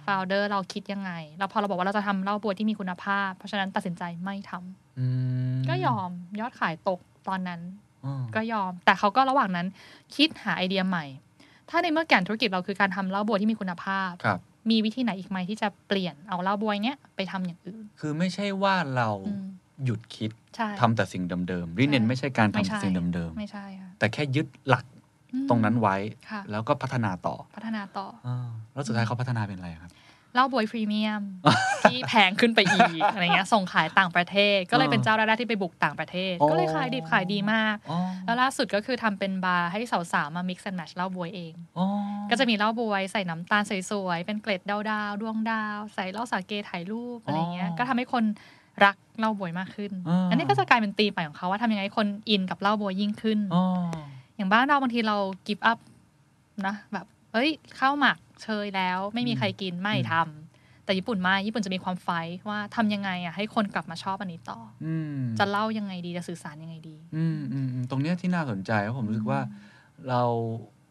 [0.04, 5.06] ฟาวเดอร์เราคิดยังไง แล้วพอเราบอกว่าเราจะทำเหล้าบวยที่มีคุณภาพ เพราะฉะนั้นตัดสินใจไม่ทำอื
[5.54, 6.10] มก็ยอม
[6.40, 7.60] ยอดขายตกตอนนั้น
[8.04, 9.66] อ๋อก็ยอม แต่เขาก็ระหว่างนั้น
[10.16, 11.04] คิดหาไอเดียใหม่
[11.72, 14.38] ถ้าในเมื่อแก่นธุรกิจเราคือการทำเหล้าบวยที่มีคุณภาพครับ
[14.70, 19.46] มีวิธีไหนอีกไหมที่จะเปลี่ยนเอาเหล้าบวยเนี้ยไปทำอย่างอื่น คือไม่ใช่ว่าเราอืม
[19.84, 24.84] หยุดคิดใช่ทำแต่สิ่งเดิมๆริเนนไม่ใช่การไม่ทำใช่สิ่งเดิมไม่ใช่ค่ะๆแต่แค่ยึดหลัก
[25.34, 25.96] อืมตรงนั้นไว้
[26.30, 29.90] ค่ะแล้วก็พัฒนาต่อพัฒนาต่ออ่าแล้วสุดท้ายเขาพัฒนาเป็นอะไรครับ
[30.34, 31.22] เหล้าบวยพรีเมียม
[31.82, 39.80] ที่แพงขึ้นไปอีกอะไรเงี้ยส่งขายต่างประเทศ ก็เลยเป็นเจ้าแรกๆที่ไปบุกต่างประเทศอ๋อก็เลยขายดีขายดีมากอ๋อแล้วล่าสุดก็คือทำเป็นบาร์ให้
[40.12, 41.86] สาวๆ มา mix and match เหล้าบ๊วยเองอ๋อ
[42.30, 48.24] ก็จะมีเหล้าบ๊วยใส่น้ำตาลสวยๆ เป็นเกล็ดดาวๆดวงดาว ใส่เหล้าสาเกถ่ายรูปอะไรเงี้ยก็ทำให้คน
[48.84, 49.92] รักเหล้าบ๊วยมากขึ้น
[50.30, 53.64] อันนี้ก็จะกลายเป็นตีมใหม่ของเขาว่าทำยังไงให้คนอินกับเหล้าบ๊วยยิ่งขึ้นอ๋อ
[54.36, 55.78] อย่างบ้านเราบางทีเรา give up
[56.66, 69.40] นะแบบ เอ้ยข้าวหมักเชยแล้ว ไม่มีใครกินไม่ทำแต่ญี่ปุ่นไม่ญี่ปุ่นจะมีความ fight ว่าทำยังไงอะให้คนกลับมาชอบอันนี้ต่ออืมอจะเล่ายังไงดีจะสื่อสารยังไงดีอืมอืมอืมตรงเนี้ยที่น่าสนใจเพราะผมรู้สึกว่า
[70.08, 70.22] เรา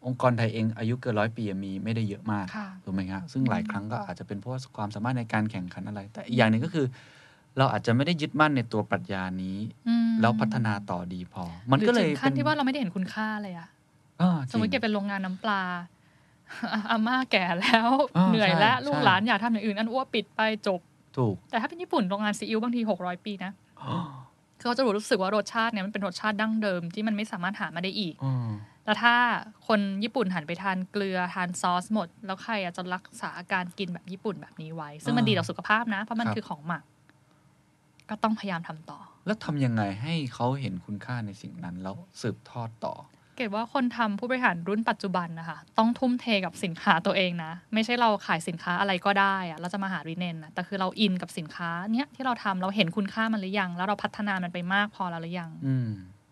[0.06, 6.86] องค์กรไทยเองอายุเกินร้อยปีมีไม่ได้เยอะมากค่ะถูกไหมครับซึ่งหลายครั้งก็อาจจะเป็นเพราะว่าความสามารถในการแข่งขันอะไร แต่อีกอย่างหนึ่งก็คือ
[7.58, 13.68] เราอาจจะไม่ได้ยึดมั่นในตัวปรัชญานี้อืมแล้วพัฒนาต่อดีพอ มันก็เลยหรือถึงขั้นป็ที่ว่าเราไม่ได้เห็นคุณค่าเลยอะ
[14.20, 15.62] อ่าสมมติจเกริงเป็นโรงงานน้ำปลา
[16.90, 20.80] อาม่าแก่แล้วอ่าเหนื่อยแล้วใช่ลูกใช่หลานอยากทำอย่างอื่น อันอ้วปิดไปจบ
[21.18, 23.52] ถูก แต่ถ้าเป็นญี่ปุ่นโรงงานซีอิ๊วบางทีหกร้อยปีนะ
[24.58, 28.48] คือเขาจะรู้สึกว่ารสชาติเนี่ยมันเป็นรสชาติดั้งเดิมที่มันไม่สามารถหามาได้อีกอืม
[28.84, 29.14] แล้วถ้า
[29.68, 36.82] คนญี่ปุ่นหันไปทานเกลือทานซอสหมด แล้วใครอะจะรักษาอาการกินแบบญี่ปุ่นแบบนี้ไว้ ซึ่งมันอ่าดีต่อสุขภาพนะ เพราะมันครับคือของหมัก
[38.10, 42.94] ก็ต้องพยายามทำต่อ แล้วทำยังไงให้เขาเห็นคุณค่าในสิ่งนั้นแล้วสืบทอดต่อ
[43.42, 55.90] เกดว่าคนทำผู้บริหารรุ่นปัจจุบันนะคะต้องทุ่มเทกับสินค้าตัวเองนะ ไม่ใช่เราขายสินค้าอะไรก็ได้อะเราจะมาหารีเนนนะแต่คือเราอินกับสินค้าเนี้ยที่เราทำเราเห็นคุณค่ามันหรือยัง แล้วเราพัฒนามันไปมากพอแล้วหรือยัง อืม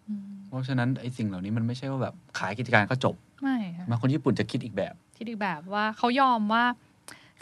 [0.08, 6.64] อืมเพราะฉะนั้นไอ้สิ่งเหล่านี้มันไม่ใช่ว่าแบบขายกิจการก็จบไม่ค่ะมาคนญี่ปุ่นจะคิดอีกแบบ คิดอีกแบบว่าเขายอมว่า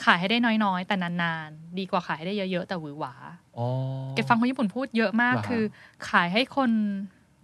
[0.04, 3.14] ขายให้ได้น้อยๆ แต่นานๆ ดีกว่าขายให้ได้เยอะๆ แต่หวือหวา
[3.58, 3.66] อ๋อ
[4.14, 5.64] เก็บฟังคนญี่ปุ่นพูดเยอะมากเหรอฮะคือ
[6.10, 6.70] ขายให้คน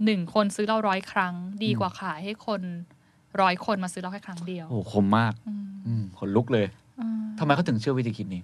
[0.05, 2.60] หนึ่งคนซื้อเราร้อยครั้ง ดีกว่าขายให้คน
[3.40, 6.66] ร้อยคนมาซื้อเราแค่ครั้งเดียว โอ้โหคมมากอืมอืมขนลุกเลย
[7.00, 8.42] อืมทำไมเขาถึงเชื่อวิธีคิดนี้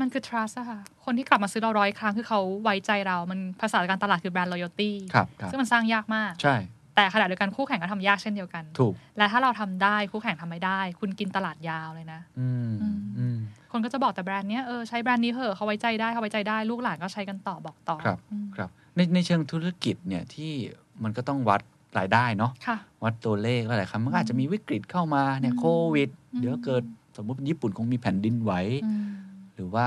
[0.00, 6.56] มันคือ trust อะค่ะ คนที่กลับมาซื้อเราร้อยครั้งคือเขาไว้ใจเรา มันภาษาการตลาดคือ brand loyalty ครับครับซึ่งมันสร้างยากมาก ใช่
[6.96, 13.33] แต่ขณะเดียวกันคู่แข่งก็ทำยากเช่นเดียวกัน ถูก และถ้าเราทำได้คู่แข่งทำไม่ได้ คุณกินตลาดยาวเลยนะ อืมอืมอืม
[13.74, 20.52] คนก็จะบอกแต่แบรนด์เนี้ยเออใช้แบรนด์นี้เหอะเขาไว้ใจได้เขาไว้ใจได้ลูกหลานก็ใช้กันต่อบอกต่อครับอืมครับในในเชิงธุรกิจเนี่ยที่
[21.02, 21.60] มันก็ต้องวัด
[21.98, 26.82] รายได้เนาะค่ะวัดตัวเลขหลายๆครั้งมันก็อาจจะมีวิกฤตเข้ามาเนี่ยอืมโควิดอืมเดี๋ยวเกิด
[27.16, 28.52] สมมติญี่ปุ่นคงมีแผ่นดินไหว
[28.84, 29.06] อืม
[29.54, 29.86] หรือว่า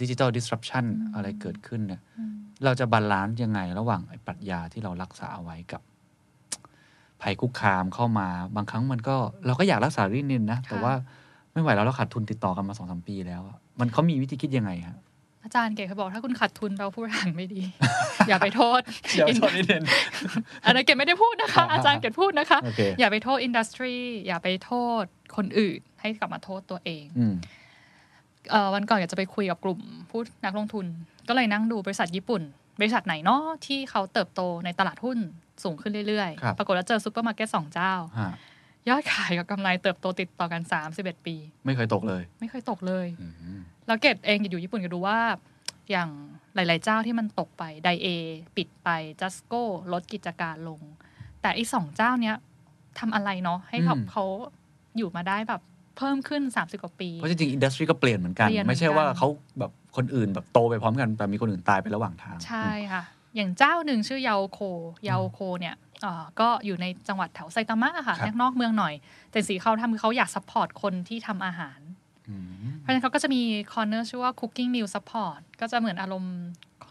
[0.00, 2.32] ดิจิ t a ล disruption อืมอะไรเกิดขึ้นเนี่ยอืม
[2.64, 5.82] เราจะ balance ยังไงระหว่างไอ้ปรัชญาที่เรารักษาเอาไว้กับ
[7.22, 10.94] ภัยคุกคามเข้ามา บางครั้งมันก็เราก็อยากรักษา 理念 นะ แต่ว่า
[11.56, 14.96] ไม่ไหวแล้วเราขาดทุนติดต่อกันมาสองสามปีแล้วอะมันเขามีวิธีคิดยังไงฮะ
[15.44, 17.62] อาจารย์เกดเขาบอกถ้าคุณขาดทุนเราผู้บริหารไม่ดี
[18.28, 18.80] อย่าไปโทษ
[19.14, 19.84] เดี๋ยวโทษนิดนึง
[20.64, 23.94] อันนั้นเกดไม่ได้พูดนะคะ อาจารย์เกดพูดนะคะโอเคอย่าไปโทษ industry
[24.26, 25.04] อย่าไปโทษ
[25.36, 27.34] คนอื่น ให้กลับมาโทษตัวเองอืม
[28.50, 29.78] เอ่อวันก่อนอยากจะไปคุยกับกลุ่ม
[30.10, 30.86] ผู้นักลงทุน
[31.28, 32.42] ก็เลยนั่งดูบริษัทญี่ปุ่น
[32.80, 35.18] บริษัทไหนเนาะที่เขาเติบโตในตลาดหุ้น
[35.64, 38.32] สูงขึ้นเรื่อยครับๆปรากฏว่าเจอซูเปอร์มาร์เก็ตสองเจ้าฮะ
[38.88, 40.62] ยอดขายกับกำไรเติบโตติดต่อกัน
[40.94, 45.18] 31 ปี ไม่เคยตกเลย ไม่เคยตกเลยอืมแล้วเกดเองอยู่ญี่ปุ่นก็ดูว่า
[45.90, 46.10] อย่าง
[46.54, 48.08] หลาย ๆ เจ้าที่มันตกไป Daiei
[48.56, 48.88] ปิดไป
[49.20, 50.80] Jusco ลดกิจการลง
[51.42, 52.36] แต่อีสองเจ้าเนี้ย
[52.98, 54.24] ทำอะไรเนาะให้เขาเขา
[54.96, 55.60] อยู่มาได้แบบ
[55.96, 63.02] เพิ่มขึ้น 30 กว่าปี เพราะจริงๆอินดัสทรีก็เปลี่ยนเหมือนกันเปลี่ยนเหมือนกัน ไม่ใช่ว่าเขาแบบคนอื่นแบบโตไปพร้อมกัน แต่มีคนอื่นตายไประหว่างทาง ใช่ค่ะ
[63.36, 64.60] อย่างเจ้าหนึ่งชื่อยาโค
[65.08, 65.85] ยาโคเนี่ยเอ่อ
[66.40, 68.94] ก็อยู่ในจังหวัดแถวไซตามะค่ะครับนอกเมืองหน่อย
[69.30, 71.80] แต่สิ่งที่เขาทำคือเขาอยาก support คนที่ทำอาหาร
[72.28, 72.46] อืม
[72.80, 73.42] เพราะฉะนั้นเขาก็จะมี
[73.72, 76.36] corner ชื่อว่า Cooking Meal Support ก็จะเหมือนอารมณ์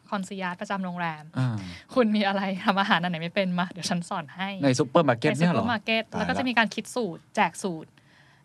[0.09, 1.55] concierge ประจำโรงแรมอ่า
[1.95, 7.89] คุณมีอะไรทำอาหารอันไหนไม่เป็นมา เดี๋ยวฉันสอนให้ ในซูเปอร์มาร์เก็ตเนี่ยเหรอในซูเปอร์มาร์เก็ตตายแล้วก็จะละมีการคิดสูตร แจกสูตร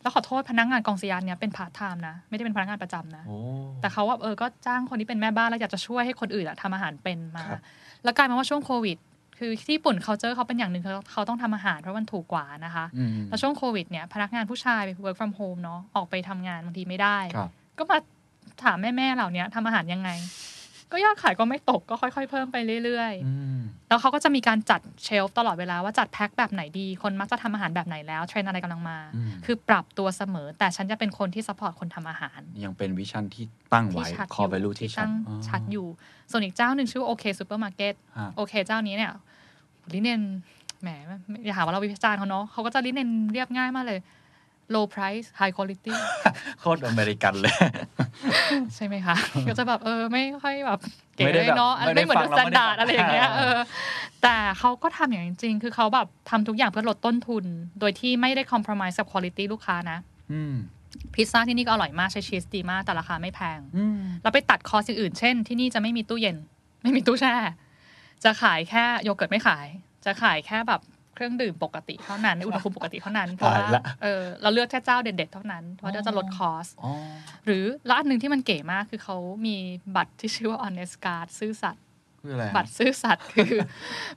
[0.02, 3.36] แล้วขอโทษพนักงาน concierge เนี่ยเป็นพาร์ทไทม์นะ ไม่ได้เป็นพนักงานประจำนะโอ้
[3.80, 7.60] แต่เขาว่าเออ ก็จ้างคนที่เป็นแม่บ้านแล้วอยากจะช่วยให้คนอื่นอะทำอาหารเป็นมาครับ
[8.04, 8.98] แล้วกลายมาว่าช่วงโควิด
[9.42, 17.98] คือที่ญี่ปุ่นเขาเจอเขาเป็นอย่างหนึ่งเขาเขาต้องทำอาหารเพราะมันถูกกว่านะคะอืมแล้วช่วงโควิดเนี่ยพนักงานผู้ชายไป work from home เนาะออกไปทำงานบางทีไม่ได้ครับก็มา
[18.64, 20.10] ถามแม่ๆเหล่านี้ทำอาหารยังไง
[20.92, 35.86] ก็ยอดขายก็ไม่ตกก็ค่อยๆ เพิ่มไปเรื่อยอืมๆแล้วเขาก็จะมีการจัด shelf ตลอดเวลาว่าจัดแพ็คแบบไหนดี คนมักจะทำอาหารแบบไหนแล้วเทรนด์อะไรกำลังมาอืมคือปรับตัวเสมอ แต่ฉันจะเป็นคนที่ support คนทำอาหาร ยังเป็นวิชั่นที่ตั้งที่ไว้ชัดคอ value ยู่ที่ชัดตั้งอ๋อชัดอยู่
[36.30, 39.12] ส่วนอีกเจ้าหนึ่งชื่อโอเคซูเปอร์มาร์เก็ตฮะโอเคเจ้านี้เนี่ย
[39.94, 40.22] ลิเนน
[40.82, 40.88] แหม
[41.44, 44.00] อย่าหาว่าเราวิจารณ์เขาเนาะเขาก็จะลิเนนเรียบง่ายมากเลย
[44.74, 45.94] low price high quality
[46.60, 47.54] โคตรอเมริกันเลย
[48.74, 49.16] ใช่ไหมคะ
[49.48, 50.80] ก็จะแบบเออไม่ค่อยแบบ
[51.16, 53.56] เก๋ไม่ได้แบบเนาะไม่ได้ไม่เหมือนฟังสเราแตนไม่ได้ดาร์ดฟังอะไรอย่างเงี้ยอ่าเออ
[54.22, 57.44] แต่เขาก็ทำอย่างจริงๆคือเขาแบบทำทุกอย่างเพื่อลดต้นทุน
[57.80, 59.98] โดยที่ไม่ได้คอม p r o m i s e กับคุณภาพลูกค้านะ
[60.32, 60.54] อืม
[61.14, 66.36] พิซซ่าที่นี่ก็อร่อยมากใช้ชีสดีมากแต่ราคาไม่แพงอืมเราไปตัดคอสอื่นๆเช่น ที่นี่จะไม่มีตู้เย็น
[66.82, 67.34] ไม่มีตู้แช่
[68.24, 69.66] จะขายแค่โยเกิร์ตไม่ขาย
[70.04, 70.80] จะขายแค่แบบ
[71.14, 76.90] เครื่องดื่มปกติเท่านั้นในอุณหภูมิปกติเท่านั้นเพราะว่าตายละเออเราเลือกแค่เจ้าเด็ดๆเท่านั้นเพราะเราจะลดคอสอ๋อ
[77.44, 79.16] หรือแล้วอันหนึ่งที่มันเก๋มากคือเขา
[79.46, 79.56] มี
[79.96, 81.84] บัตรที่ชื่อว่า honest card ซื่อสัตย์
[82.22, 83.52] คืออะไรฮะบัตรซื่อสัตย์คือ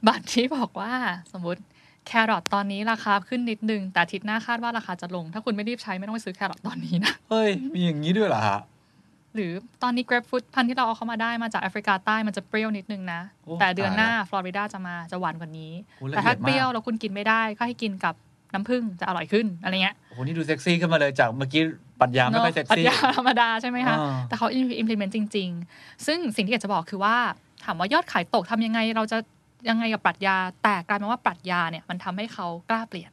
[0.07, 0.93] บัตรที่บอกว่า
[1.32, 1.61] สมมติ
[2.07, 8.59] แครอทตอนนี้ราคาขึ้นนิดนึง แต่อาทิตย์หน้าคาดว่าราคาจะลง ถ้าคุณไม่รีบใช้ไม่ต้องไปซื้อแครอทตอนนี้นะ เฮ้ย มีอย่างนี้ด้วยเหรอฮะ
[9.35, 9.51] หรือ
[9.83, 18.15] ตอนนี้ grapefruit พันธุ์ที่เราเอาเข้ามาได้มาจากแอฟริกาใต้มันจะเปรี้ยวนิดนึงนะโอ้แต่เดือนหน้าตายละฟลอริดาจะมาจะหวานกว่านี้โอ้ละแต่ถ้าเอียดมากเปรี้ยวแล้วคุณกินไม่ได้ก็ให้กินกับ
[18.53, 21.63] น้ำผึ้งจะอร่อยขึ้นอะไรเงี้ยโอ้โหนี่ดูเซ็กซี่ขึ้นมาเลยจากเมื่อกี้
[21.99, 24.47] ปรัชญาไม่ค่อยเซ็กซี่ปรัชญาธรรมดาใช่ไหมคะอ่าแต่เขา
[24.81, 27.15] implement จริง ๆ ซึ่งสิ่งที่อยากจะบอกคือว่า
[27.65, 29.17] ถามว่ายอดขายตกทำยังไงเราจะ
[29.69, 33.12] ยังไงกับปรัชญาแต่กลายเป็นว่าปรัชญาเนี่ยมันทำให้เขากล้าเปลี่ยนอ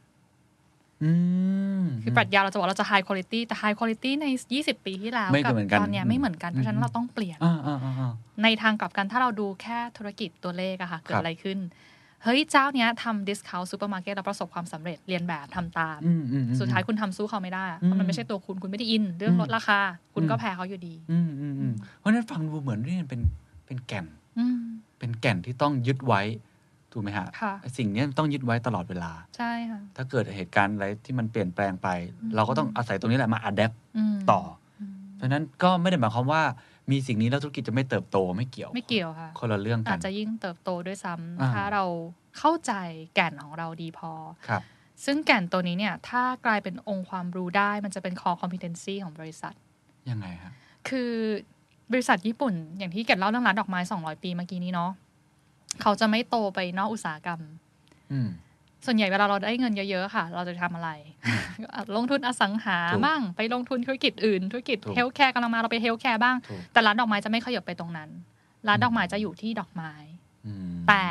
[2.03, 8.11] คือปรัชญาเราจะบอกเราจะ high quality แต่ high quality ใน 20 ปีที่แล้วไม่กัเหมือนกันตอนเนี้ยไม่เหมือนกันเพราะฉะนั้นเราต้องเปลี่ยนอ่าอ่าอ่าอ่า
[8.43, 11.59] ในทางกลับกันถ้าเราดูแค่ธุรกิจตัวเลขอะค่ะ เกิครัดบอะไรขึ้น
[12.23, 19.79] เฮ้ย เจ้าเนี้ยทำ discount supermarket แล้วประสบความสำเร็จเรียนแบบทำตามอืมอืมอืมสุดท้ายคุณทำสู้เขาไม่ได้อะอืมเพราะมันไม่ใช่ตัวคุณคุณไม่ได้อิน เรื่องอืมลดราคา
[20.13, 23.21] คุณก็อืมแพ้เขาอยู่ดีอืมอืมอืมเพราะฉะนั้นฟังดูเหมือนนี่เป็น
[23.65, 24.05] เป็นแก่น
[24.39, 24.59] อืม
[24.99, 26.21] เป็นแก่นที่ต้องยึดไว้
[26.91, 31.87] ถูกไหมฮะค่ะไอ้สิ่งเนี้ยต้องยึดไว้ตลอดเวลา ใช่ค่ะ ถ้าเกิดเหตุการณ์อะไรที่มันเปลี่ยนแปลงไป
[32.21, 33.71] อืมเราก็ต้องอาศัยตรงนี้แหละมาอัดแอป
[34.13, 34.41] มต่อ
[35.15, 36.41] เพราะฉะนั้นก็ไม่ได้หมายความว่า
[36.91, 41.85] มีสิ่งนี้แล้วธุรกิจจะไม่เติบโตไม่เกี่ยวไม่เกี่ยวค่ะคนละเรื่องกัอานจจะยิ่งเติบโตด้วยซ้ำอ่าถ้าเรา
[42.37, 42.73] เข้าใจ
[43.15, 44.11] แก่นของเราดีพอ
[44.47, 44.61] ครับ
[45.05, 49.53] ซึ่งแก่นตัวนี้เนี่ย ถ้ากลายเป็นองค์ความรู้ได้มันจะเป็น core competency ของบริษัท
[50.09, 50.51] ยังไงฮะ
[50.89, 51.13] คือ
[51.91, 54.91] บริษัทญี่ปุ่น อย่างที่เกดเล่าเรื่องร้านดอกไม้ 200 ปีเมื่อกี้นี้เนาะ
[55.81, 57.41] เขาจะไม่โตไปนอกอุตสาหกรรม
[58.11, 58.29] อืม
[58.85, 60.89] ส่วนใหญ่เวลาเราได้เงินเยอะๆค่ะ เราจะทำอะไร
[61.95, 68.09] ลงทุนอสังหาถูกบ้าง ไปลงทุนธุรกิจอื่น ธุรกิจถูก healthcare กำลังมาเราไป healthcare บ้างถูกแต่ร้านดอกไม้จะไม่ขยับไปตรงนั้น
[68.67, 69.93] ร้านดอกไม้จะอยู่ที่ดอกไม้
[70.47, 71.03] อืมแต่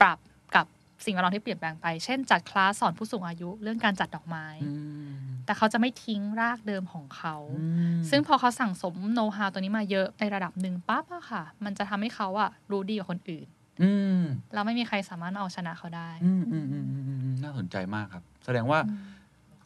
[0.00, 0.18] ปรับ
[0.54, 0.66] กับ
[1.04, 4.72] สิ่งแวดล้อมที่เปลี่ยนแปลงไป เช่นจัดคลาสสอนผู้สูงอายุเรื่องการจัดดอกไม้อื
[5.12, 5.14] ม
[5.46, 7.64] แต่เขาจะไม่ทิ้งรากเดิมของเขาอื
[7.96, 13.46] มซึ่งพอเขาสั่งสมโน้ตฮาวตัวนี้มาเยอะในระดับหนึ่งปั๊บอะค่ะ มันจะทำให้เขาอะรู้ดีกว่าคนอื่น
[13.82, 14.20] อืม
[14.54, 18.80] แล้วไม่มีใครสามารถเอาชนะเขาได้อืมอืมอืมอืมอืมอืมน่าสนใจมากครับ แสดงว่า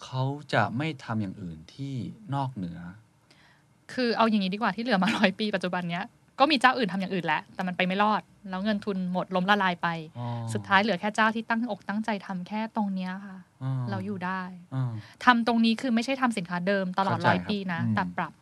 [0.05, 1.95] เขาจะไม่ทำอย่างอื่นที่
[2.35, 2.79] นอกเหนือ
[3.93, 6.05] คือเอาอย่างนี้ดีกว่าที่เหลือมาร้อยปีปัจจุบันเนี้ย
[6.41, 14.43] ก็มีเจ้าอื่นทำอย่างอื่นแล้ว แต่มันไปไม่รอด แล้วเงินทุนหมดล้มละลายไปอ๋อสุดท้ายเหลือแค่เจ้าที่ตั้งอกตั้งใจทำแค่ตรงเนี้ยค่ะอ๋อเราอยู่ได้
[14.75, 14.91] อ๋อ
[15.25, 18.33] ทำตรงนี้คือไม่ใช่ทำสินค้าเดิมตลอดเข้าใจร้อยครับปีนะอืมแต่ปรับ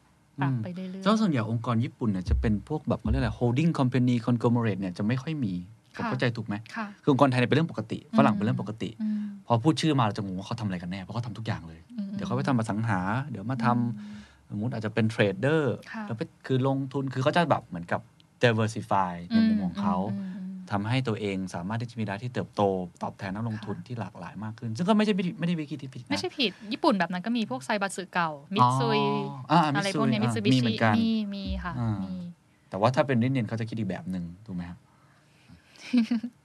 [0.40, 5.54] ปรับอืมไปเรื่อยๆแล้วส่วนใหญ่องค์กรญี่ปุ่นเนี่ยจะเป็นพวกแบบเขาเรียกอะไร holding company conglomerate เนี่ยจะไม่ค่อยมี
[5.96, 18.00] ผมค่ะเข้าใจถูกไหมค่ะคือองค์กรไทยเนี่ยเป็นเรื่องปกติ ฝรั่งอืมเป็นเรื่องปกติอืมพอพูดชื่อมาเราจะงงว่าเขาทำอะไรกันแน่ เพราะเขาทำทุกอย่างเลยอืมเดี๋ยวเขาไปทำมาสังหา เดี๋ยวมาทำสมมติอาจจะเป็นเทรดเดอร์ค่ะแล้วไปคือลงทุน คือเขาจะแบบเหมือนกับ
[18.42, 22.62] diversify ในมุมของเขาอืมอืมอืม ทำให้ตัวเองสามารถที่จะมีรายที่เติบโต
[23.02, 32.26] ตอบแทนนักลงทุนที่หลากหลายมากขึ้น ซึ่งก็ไม่ใช่วิธีไม่ได้วิธีที่ผิดนะไม่ใช่ผิด ญี่ปุ่นแบบนั้นก็มีพวกไซบัตสึเก่า มิตซุยอ๋ออ่าอะไรพวกเนี้มิตซู Mitsui บิมีเหมืชิอนกันมีมีค่ะอ่ามีมี
[32.70, 34.78] แต่ว่าถ้าเป็นริเนนเขาจะคิดอีกแบบหนึ่งถูกไหมครับ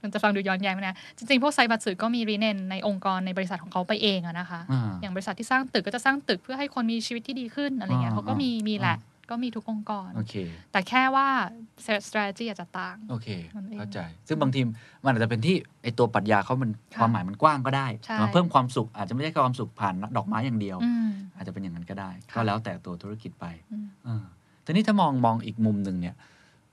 [0.01, 10.35] มันจะฟังดูย้อนแย้งไหมนะ จริง ๆ พวกไซบัตสึก็มีรีเนนในองค์กรในบริษัทของเขาไปเองอะนะคะอ่าอย่างบริษัทที่สร้างตึกก็จะสร้างตึกเพื่อให้คนมีชีวิตที่ดีขึ้นอะไรเงี้ยอ่าเขาก็มีมีแหละอ่ ก็มีทุกองค์กร โอเค
[10.71, 11.27] แต่แค่ว่า
[12.07, 14.61] strategy อาจจะต่าง โอเคนั่นเองเข้าใจ ซึ่งบางที
[15.03, 24.23] มันอาจจะเป็นที่ไอตัวปรัชญาเขามันค่ะความหมายมันกว้างก็ได้ใช่แต่มันเพิ่มความสุขอาจจะไม่ใช่แค่ความสุขผ่านดอกไม้อย่างเดียวอืมอาจจะเป็นอย่างนั้นก็ได้ค่ะก็แล้วแต่ตัวธุรกิจไปอืมเออ
[24.63, 26.15] แต่นี่ถ้ามองมองอีกมุมหนึ่งเนี่ย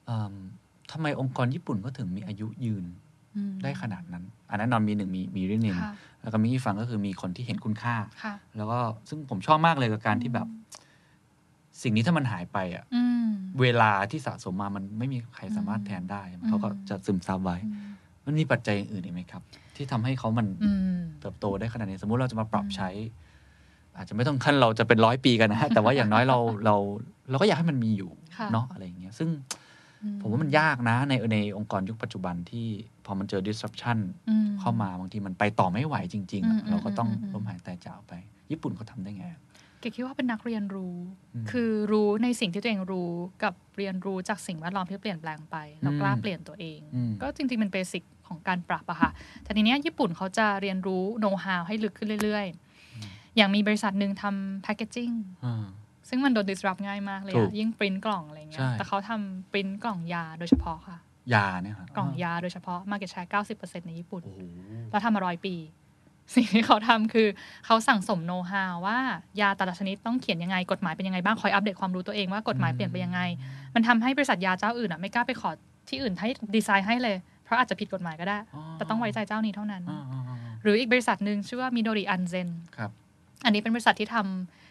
[0.07, 0.35] เอิ่ม
[0.93, 2.85] ทำไมองค์กรญี่ปุ่นก็ถึงมีอายุยืน
[3.37, 5.93] อืมได้ขนาดนั้น อันนั้นนอนมีหนึ่งมีมีริเนนค่ะ
[6.23, 10.47] แล้วก็มีอีกฝั่งก็คือมีคนที่เห็นคุณค่าค่ะแล้วก็ซึ่งผมชอบมากเลยกับการที่แบบ
[11.83, 13.29] สิ่งนี้ถ้ามันหายไปอะอืม
[13.61, 17.91] เวลาที่สะสมมามันไม่มีใครสามารถแทนได้อืมเขาก็จะซึมซับไว้อืม
[18.27, 19.43] มันมีปัจจัยอื่นอีกไหมครับ
[19.77, 22.91] ที่ทำให้เขามันอืมเติบโตได้ขนาดนี้ สมมุติเราจะมาปรับใช้
[23.97, 26.77] อาจจะไม่ต้องขั้นเราจะเป็นร้อยปีกันนะฮะแต่ว่าอย่างน้อยเราเรา
[27.31, 29.29] เราก็อยากให้มันมีอยู่ค่ะเนาะอะไรอย่างเงี้ย ซึ่ง
[30.03, 32.67] อืผมว่ามันยากนะ ในในองค์กรยุคปัจจุบันที่
[33.05, 38.13] พอมันเจอ disruption อืมเข้ามาบางทีมันไปต่อไม่ไหวจริงๆอะอืมเราก็ต้องอืมอืมล้มหายตายจากไป
[38.51, 40.97] ญี่ปุ่นเขาทำได้ไงเกดคิดว่าเป็นนักเรียนรู้
[41.35, 49.11] อืมคือรู้ในสิ่งที่ตัวเองรู้กับเรียนรู้จากสิ่งแวดล้อมที่เปลี่ยนแปลงไปแล้วกล้าอืมเปลี่ยนตัวเองอืมก็จริงๆเป็นเบสิกของการปรับอะค่ะ
[49.45, 55.11] แต่ทีเนี้ยญี่ปุ่นเขาจะเรียนรู้โน้ตฮาวให้ลึกขึ้นเรื่อยๆ อย่างมีบริษัทหนึ่งทำแพคเกจิ้ง
[55.45, 55.65] อ่า
[56.09, 60.99] ซึ่งมันโดน disrupt ง่ายมากเลยถูอะกยิ่งปริ้นกล่องอะไรเงี้ใช่ยแต่เขาทำปริ้นกล่องยาโดยเฉพาะค่ะ
[61.35, 64.41] ยาเนี่ยครับกล่องยาโดยเฉพาะ market share 90%ในญี่ปุ่นโอ้โห
[64.91, 65.55] แล้วทำมาร้อยปี
[66.35, 67.29] สิ่งที่เขาทำคือ
[67.67, 68.99] เขาสั่งสมโน้ตฮาวว่า
[69.41, 73.21] ยาแต่ละชนิดต้องเขียนยังไงกฎหมายเป็นยังไงบ้างคอยอัปเดตความรู้ตัวเองว่ากฎหมายเปลี่ยนไปยังไง
[73.75, 75.51] มันทำให้บริษัทยาเจ้าอื่นอะไม่กล้าไปขอ
[75.89, 82.91] ที่อื่นให้ดีไซน์ให้เลย เพราะอาจจะผิดกฎหมายก็ได้อ๋อแต่ต้องไว้ใจเจ้านี้เท่านั้นอ่าอ่าอ่าหรืออีกบริษัทหนึ่งชื่อว่ามิโดริอันเซนครับ
[83.45, 84.64] อันนี้เป็นบริษัทที่ทำ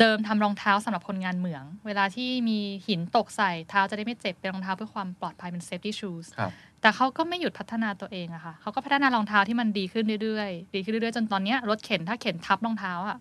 [0.00, 6.50] เดิมทำรองเท้าสำหรับคนงานเหมือง เวลาที่มีหินตกใส่เท้าจะได้ไม่เจ็บเป็นรองเท้าเพื่อความปลอดภัยเป็น safety shoes ครับ
[6.80, 13.18] แต่เขาก็ไม่หยุดพัฒนาตัวเองอะค่ะเขาก็พัฒนารองเท้าที่มันดีขึ้นเรื่อยๆ ดีขึ้นเรื่อยๆ จนตอนเนี้ยรถเข็นถ้าเข็นทับรองเท้าอะ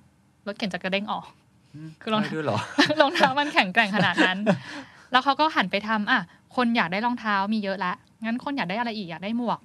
[0.47, 1.25] รถเข็นจะกระเด้งออก
[2.01, 2.59] คือรองได้ด้วยเหรอ
[3.01, 4.37] รองเท้ามันแข็งแกร่งขนาดนั้น
[5.11, 6.21] แล้วเขาก็หันไปทำอะ
[6.55, 7.93] คนอยากได้รองเท้ามีเยอะละ
[8.25, 9.59] งั้นคนอยากได้อะไรอีกอยากได้หมวก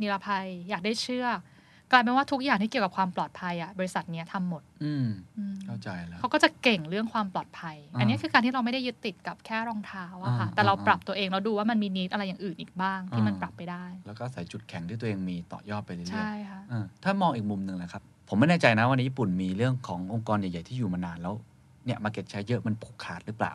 [0.00, 1.38] นิรภัย อยากได้เชือก
[1.94, 5.06] กลายเป็นว่าทุกอย่างที่เกี่ยวกับความปลอดภัยอะบริษัทเนี้ยทำหมดอืม
[5.38, 21.34] อืมเข้าใจแล้วเขาก็จะเก่งเรื่องความปลอดภัยอ่าอันนี้คือการที่เราไม่ได้ยึดติดกับแค่รองเท้าอะค่ะอ่าแต่เราอ่าปรับตัวเองแล้วดูว่ามันมีนิดอะไรอย่างอื่นอีกบ้างที่มันอ่าปรับไปได้ แล้วก็ใส่จุดแข็งที่ตัวเองมีต่อยอดไปเรื่อยๆใช่ค่ะเออถ้ามองอีกมุมหนึ่งแหละครับ ผมไม่แน่ใจนะว่าในญี่ปุ่นมีเรื่องขององค์กรใหญ่ๆที่อยู่มานานแล้ว
[21.86, 23.54] เนี่ยมาเก็ตใช้เยอะมันผูกขาดหรือเปล่า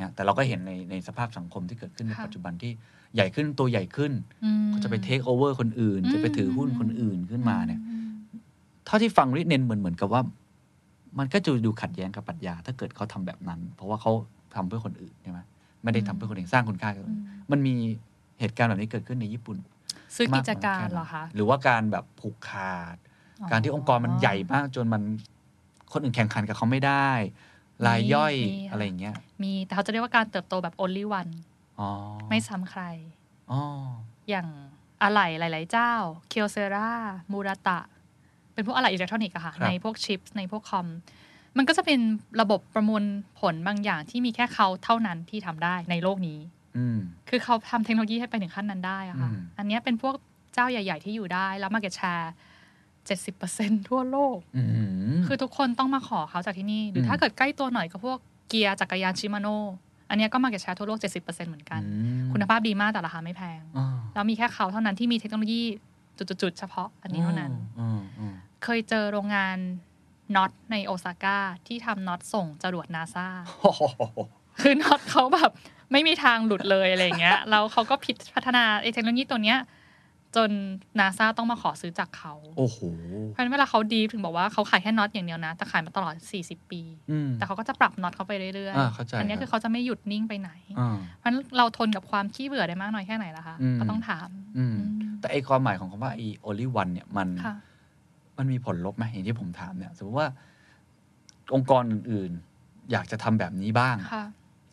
[0.00, 2.72] นะแต่เราก็เห็นในในสภาพสังคมที่เกิดขึ้นในค่ะปัจจุบันที่
[3.14, 4.12] ใหญ่ขึ้นตัวใหญ่ขึ้น
[4.44, 8.06] อืมก็จะไปเทคโอเวอร์คนอื่นอืมจะไปถือหุ้นคนอื่นขึ้นมาเนี่ยอืม
[8.86, 10.22] เท่าที่ฟังริเนนเหมือนเหมือนกับว่า
[11.18, 14.12] มันก็จะดูขัดแย้งกับปรัชญาถ้าเกิดเขาทำแบบนั้น เพราะว่าเขา
[14.54, 15.38] ทำเพื่อคนอื่นใช่ไหม
[15.82, 17.74] ไม่ได้ทำเพื่อคนเองสร้างคุณค่าให้คนอื่นมันมี
[18.40, 19.56] เหตุการณ์แบบนี้เกิดขึ้นในญี่ปุ่น
[20.16, 22.96] ซื้อกิจการมน้ยแค่ไนเหรอคะหรือว่าการแบบผูกขาด
[23.50, 25.02] การที่องค์กรมันใหญ่มากจนมัน
[25.92, 27.08] คนอื่นแข่งขันกับเขาไม่ได้
[27.86, 31.53] รายย่อยมีค่ะอะไรอย่างเงี้ย มีแต่เขาจะเรียกว่าการเติบโตแบบ only one อ๋อ
[32.28, 32.82] ไม่ซ้ำใคร
[33.50, 33.60] อ๋อ
[34.30, 34.46] อย่าง
[35.02, 35.92] อะไหล่หลาย ๆ เจ้า
[36.28, 36.90] เคียวเซรา
[37.32, 37.80] มูราตะ
[38.54, 40.86] เป็นพวกอะไหล่อิเล็กทรอนิกส์อะค่ะ ในพวกชิปในพวกคอม
[41.56, 42.00] มันก็จะเป็น
[42.40, 43.02] ระบบประมวล
[43.40, 46.38] ผลบางอย่างที่มีแค่เขาเท่านั้นที่ทำได้ในโลกนี้
[46.76, 50.14] อืมคือเขาทำเทคโนโลยีให้ไปถึงขั้นนั้นได้อะค่ะอืมอันเนี้ยเป็นพวก
[50.54, 52.32] เจ้าใหญ่ ๆ ที่อยู่ได้ แล้วมาเก็ตแชร์
[53.06, 54.62] เจ็ดสิบเปอร์เซ็นทั่วโลกอื
[55.16, 59.48] มคือทุกคนต้องมาขอเขาจากที่นี่ หรืออมถ้าเกิดใกล้ตัวหน่อยก็พวกเกียร์จักรยานชิมาโน
[60.14, 61.80] อันเนี้ยก็มาเก็ตแชร์ทั่วโลก 70%เหมือนกัน
[62.20, 65.62] มคุณภาพดีมากแต่ราคาไม่แพงอ่าแล้วมีแค่เขาเท่านั้นที่มีเทคโนโลยี
[66.18, 68.34] จุดๆๆเฉพาะอันนี้เท่านั้นอืมอืม
[68.64, 69.56] เคยเจอโรงงาน
[70.36, 73.26] น็อตในโอซาก้าที่ทำน็อตส่งจรวดนาซา
[73.60, 73.82] โอ้โห
[74.60, 75.50] คือน็อตเขาแบบ
[75.92, 79.58] ไม่มีทางหลุดเลยอะไรอย่างเงี้ยแล้วเขาก็พิดพัฒนาไอ้เทคโนโลยีตัวเนี้ย
[80.36, 80.50] จน
[80.98, 82.78] นาซาต้องมาขอซื้อจากเขาโอ้โห
[83.28, 86.14] เพราะฉะนั้นเวลาเขาดีฟถึงบอกว่าเขาขายแค่น็อตอย่างเดียวนะ แต่ขายมาตลอด
[86.44, 97.54] 40 ปีอืมแต่เขาก็จะปรับน็อตเขาไปเรื่อยอ่าเข้าใจอันเนี้ยครับคือเขาจะไม่หยุดนิ่งไปไหนอ่าเพราะฉะนั้นเราทนกับความขี้เบื่อได้มากน้อยแค่ไหนล่ะคะอืมก็ต้องถามอืมอืมแต่ไอความหมายของคำว่าไอ only one เนี่ยมันค่ะ
[98.38, 100.28] มันมีผลลบไหมอย่างที่ผมถามเนี่ย สมมติว่า
[101.54, 102.32] องค์กรอื่น
[102.92, 104.24] อยากจะทำแบบนี้บ้างค่ะ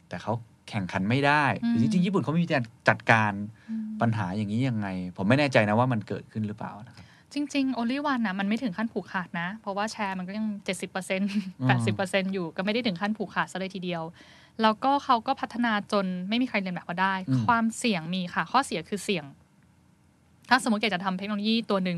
[0.09, 0.33] แต่เขา
[0.71, 3.33] แข่งขันไม่ได้อืมหรือจริงๆญี่ปุ่นเขามีการจัดการ
[3.69, 14.03] อืมปัญหาอย่างนี้ยังไง ผมไม่แน่ใจนะว่ามันเกิดขึ้นหรือเปล่านะครับจริงๆ only one นะมันไม่ถึงขั้นผูกขาดนะ เพราะว่าแชร์มันก็ยัง 70%อืม80%อยู่ก็ไม่ได้ถึงขั้นผูกขาดซะเลยทีเดียว
[14.61, 17.13] แล้วก็เขาก็พัฒนาจนไม่มีใครเลียนแบบเขาได้
[17.47, 19.25] ความเสี่ยงมีค่ะ ข้อเสียคือเสี่ยง
[20.49, 21.97] ถ้าสมมติอยากจะทำเทคโนโลยีตัวหนึ่ง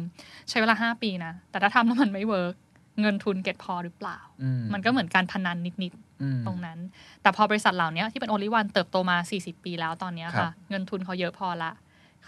[0.50, 2.56] ใช้เวลา 5 ปีนะ แต่ถ้าทำแล้วมันไม่ work
[3.02, 6.13] เงินทุนเก็บพอหรือเปล่าอืมันก็เหมือนการพนันนิดๆอืม
[6.48, 6.80] ตรงนั้น
[7.22, 11.72] แต่พอบริษัทเหล่านี้ที่เป็น only one เติบโตมา 40 ปีแล้วตอนเนี้ยค่ะครับเงินทุนเขาเยอะพอละ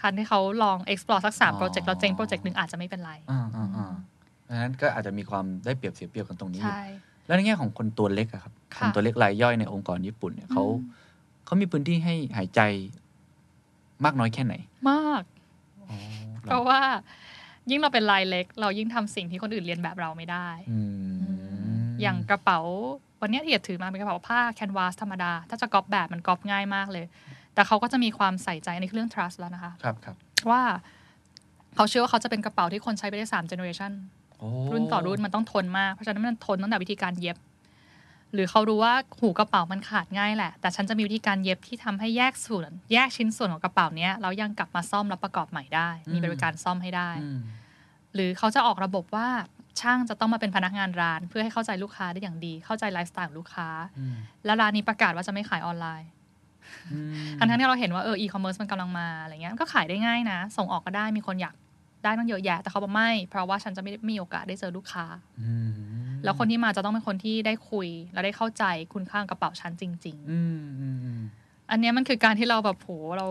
[0.00, 3.86] คันที่เขาลอง explore สักสามอ๋อโปรเจกต์แล้วเจ๊งโปรเจกต์หนึ่งอาจจะไม่เป็นไรอ่าอ่าอ่า
[4.44, 6.82] เพราะฉะนั้นก็อาจจะมีความได้เปรียบเสียเปรียบกันตรงนี้อยู่ใช่
[7.26, 10.80] แล้วในแง่ของคนตัวเล็กอะครับค่ะคนตัวเล็กรายย่อยในองค์กรญี่ปุ่นเนี่ยเขาอืม
[11.46, 12.60] เขามีพื้นที่ให้หายใจ
[14.04, 14.54] มากน้อยแค่ไหน
[14.90, 15.22] มาก
[15.90, 15.96] อ๋อ
[16.42, 16.80] เพราะว่า
[17.70, 20.78] ยิ่งเราเป็นรายเล็ก เรายิ่งทำสิ่งที่คนอื่นเรียนแบบเราไม่ได้อื
[21.20, 22.60] มอย่างกระเป๋า
[23.20, 27.06] วันเนี้ยที่เอียดถือมาเป็นกระเป๋าผ้าแคนวาสธรรมดา ถ้าจะก๊อปแบบมันก๊อปง่ายมากเลย
[27.54, 30.16] แต่เขาก็จะมีความใส่ใจอันนี้คือเรื่อง trust แล้วนะคะครับครับ
[30.50, 30.62] ว่า
[31.76, 33.92] เขาเชื่อว่าเขาจะเป็นกระเป๋าที่คนใช้ไปได้สาม generation
[34.38, 37.36] โอ้รุ่นต่อรุ่นมันต้องทนมาก เพราะฉะนั้นมันทนตั้งแต่วิธีการเย็บ
[38.32, 47.38] หรือเขารู้ว่าหูกระเป๋ามันขาดง่ายแหละ แต่ฉันจะมีวิธีการเย็บที่ทำให้แยกส่วน แยกชิ้นส่วนของกระเป๋าเนี้ยแล้วยังกลับมาซ่อมแล้วประกอบใหม่ได้ มีบริการซ่อมให้ได้อืม
[48.14, 49.28] หรือเขาจะออกระบบว่า
[49.80, 54.14] ช่างจะต้องมาเป็นพนักงานร้าน เพื่อให้เข้าใจลูกค้าได้อย่างดี เข้าใจไลฟ์สไตล์ของลูกค้าอืม
[54.44, 56.08] แล้วร้านนี้ประกาศว่าจะไม่ขายออนไลน์
[56.92, 61.54] อืมทั้งๆที่เราเห็นว่าเอออีคอมเมิร์ซมันกำลังมาอะไรเงี้ยมันก็ขายได้ง่ายนะ ส่งออกก็ได้มีคนอยาก
[62.04, 65.04] ได้ตั้งเยอะแยะ แต่เขาบอกไม่ เพราะว่าฉันจะไม่ได้มีโอกาสได้เจอลูกค้า
[65.42, 65.70] อืม
[66.24, 68.64] แล้วคนที่มาจะต้องเป็นคนที่ได้คุย และได้เข้าใจ
[68.94, 73.26] คุณค่าของกระเป๋าชั้นจริงอืมอืมอืมๆอันเนี้ยมันคือการที่เราแบบโหเรา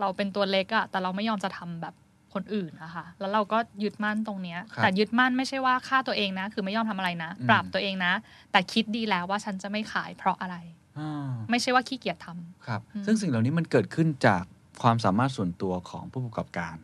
[0.00, 1.94] เราเป็นตัวเล็กอะแต่เราไม่ยอมจะทำแบบ
[2.34, 8.12] คนอื่นนะคะแล้วเราก็ยึดมั่นตรงเนี้ยครับแต่ยึดมั่นไม่ใช่ว่าฆ่าตัวเองนะ คือไม่ยอมทำอะไรนะอืมปรับตัวเองนะ
[8.52, 10.56] แต่คิดดีแล้วว่าฉันจะไม่ขายเพราะอะไร
[10.98, 14.44] อ่าไม่ใช่ว่าขี้เกียจทำครับอืมซึ่งสิ่งเหล่านี้มันเกิดขึ้นจาก
[14.82, 16.76] ความสามารถส่วนตัวของผู้ประกอบการ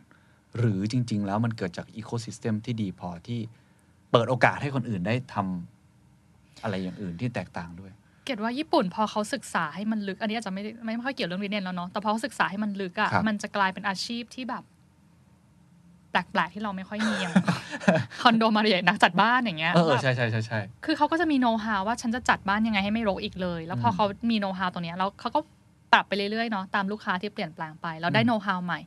[0.57, 3.39] หรือจริง ๆ แล้วมันเกิดจากอีโค y ิสเต็มที่ดีพอที่
[4.11, 7.91] เปิดโอกาสให้คนอื่นได้ทำอะไรอย่างอื่นที่แตกต่างด้วย
[8.25, 17.33] เกดว่าญี่ปุ่นพอเขาศึกษาให้มันลึก อันนี้อาจจะไม่ได้ไม่ค่อยเกี่ยวเรื่องเรียนแล้วเนาะแต่พอเขาศึกษาให้มันลึกอะครับมันจะกลายเป็นอาชีพที่แบบแปลกๆที่เราไม่ค่อยมีอย่าง
[18.21, 25.39] คอนโดมาเรียนักจัดบ้านอย่างเงี้ยเออเออแบบใช่ใช่ใช่ใช่คือเขาก็จะมีโน้ตฮาวว่าฉันจะจัดบ้านยังไงให้ไม่รกอีกเลย แล้วพออมเขามีโน้ตฮาวตรงเนี้ยแล้วเขาก็
[25.93, 28.79] ปรับไปเรื่อยๆเนาะตามลูกค้าที่เปลี่ยนแปลงไป แล้วได้อืมโน้ตฮาวใหม่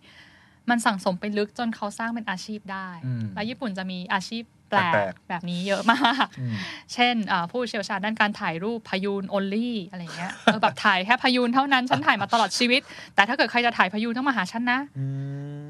[0.71, 6.55] มันสั่งสมไปลึกจนเขาสร้างเป็นอาชีพได้อืมแล้วญี่ปุ่นจะมีอาชีพ แปลแปลกกแบบนี้เยอะมากอืม
[6.95, 12.81] เช่นอ่าผู้เชี่ยวชาญด้านการถ่ายรูปพยูน only อะไรเงี้ยเออแบบถ่ายแค่พยูนเท่านั้น ฉันถ่ายมาตลอดชีวิต
[13.15, 14.81] แต่ถ้าเกิดใครจะถ่ายพยูนต้องมาหาฉันนะ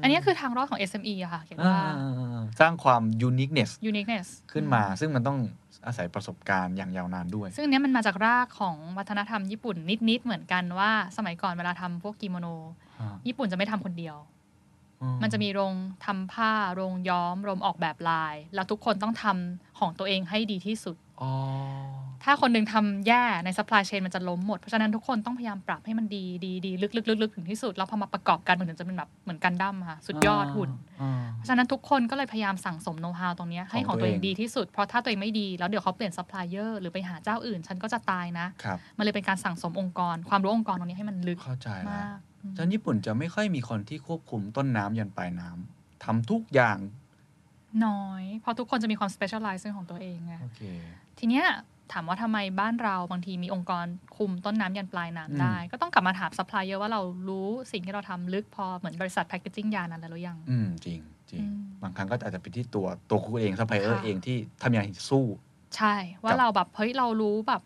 [0.01, 1.77] อันนี้คือทางรอดของ SME อะค่ะเขียนว่า
[2.59, 5.39] สร้างความ uniqueness uniqueness ขึ้นมาซึ่งมันต้อง
[5.85, 9.75] อาศัยประสบการณ์อย่างยาวนานด้วย ซึ่งอันเนี้ยมันมาจากรากของวัฒนธรรมญี่ปุ่น
[10.09, 12.47] นิด ๆ เหมือนกันว่าสมัยก่อนเวลาทำพวกกิโมโน
[12.99, 14.40] อ่าญี่ปุ่นจะไม่ทำคนเดียวอื
[15.21, 15.73] มันจะมีโรง
[16.05, 21.31] ทำผ้าโรงย้อมโรงออกแบบลาย แล้วทุกคนต้องทำของตัวเองให้ดีที่สุดอ๋อ
[22.23, 30.71] ถ้าคนหนึ่งทำแย่ใน supply chain มันจะล้มหมด เพราะฉะนั้นทุกคนต้องพยายามปรับให้มันดีดีดีลึกลึกลึกลึกถึงที่สุด แล้วพอมาประกอบกันมันถึงจะเป็นแบบเหมือนกันดั้มค่ะ สุดยอดหุ่น
[31.01, 46.77] อ่าเพราะฉะนั้นทุกคนก็เลยพยายามสั่งสม know-how ตรงเนี้ยให้ของตัวเองดีที่สุด เพราะถ้าตัวเองไม่ดีแล้วเดี๋ยวเขาเปลี่ยนซัพพลายเออร์หรือไปหาเจ้าอื่น ฉันก็จะตายนะครับมันเลยเป็นการสั่งสมองค์กร ความรู้องค์กรตรงนี้ให้มันลึกเข้าใจแล้วมากอืม ฉะนั้นญี่ปุ่นจะไม่ค่อยมีคนที่ควบคุมต้นน้ำยันปลายน้ำทำทุกอย่าง
[47.85, 50.61] น้อย เพราะทุกคนจะมีความ specialize เรื่องของตัวเองไงโอเค
[51.19, 51.45] ทีเนี้ย
[51.93, 53.85] ถามว่าทำไมบ้านเราบางทีมีองค์กร
[54.17, 60.99] คุมต้นน้ำยันปลายน้ำได้อืม ก็ต้องกลับมาถามซัพพลายเออร์ว่าเรารู้สิ่งที่เราทำลึกพอเหมือนบริษัท packaging ยานั้นแล้วหรือยัง อืมจริง
[61.31, 65.25] จริงอืมบางครั้งก็อาจจะเป็นที่ตัวตัวคุณเองซัพพลายเองค่ะที่ทำอย่างสู้
[65.77, 67.61] ใช่ว่ากับเราแบบเฮ้ยเรารู้แบบ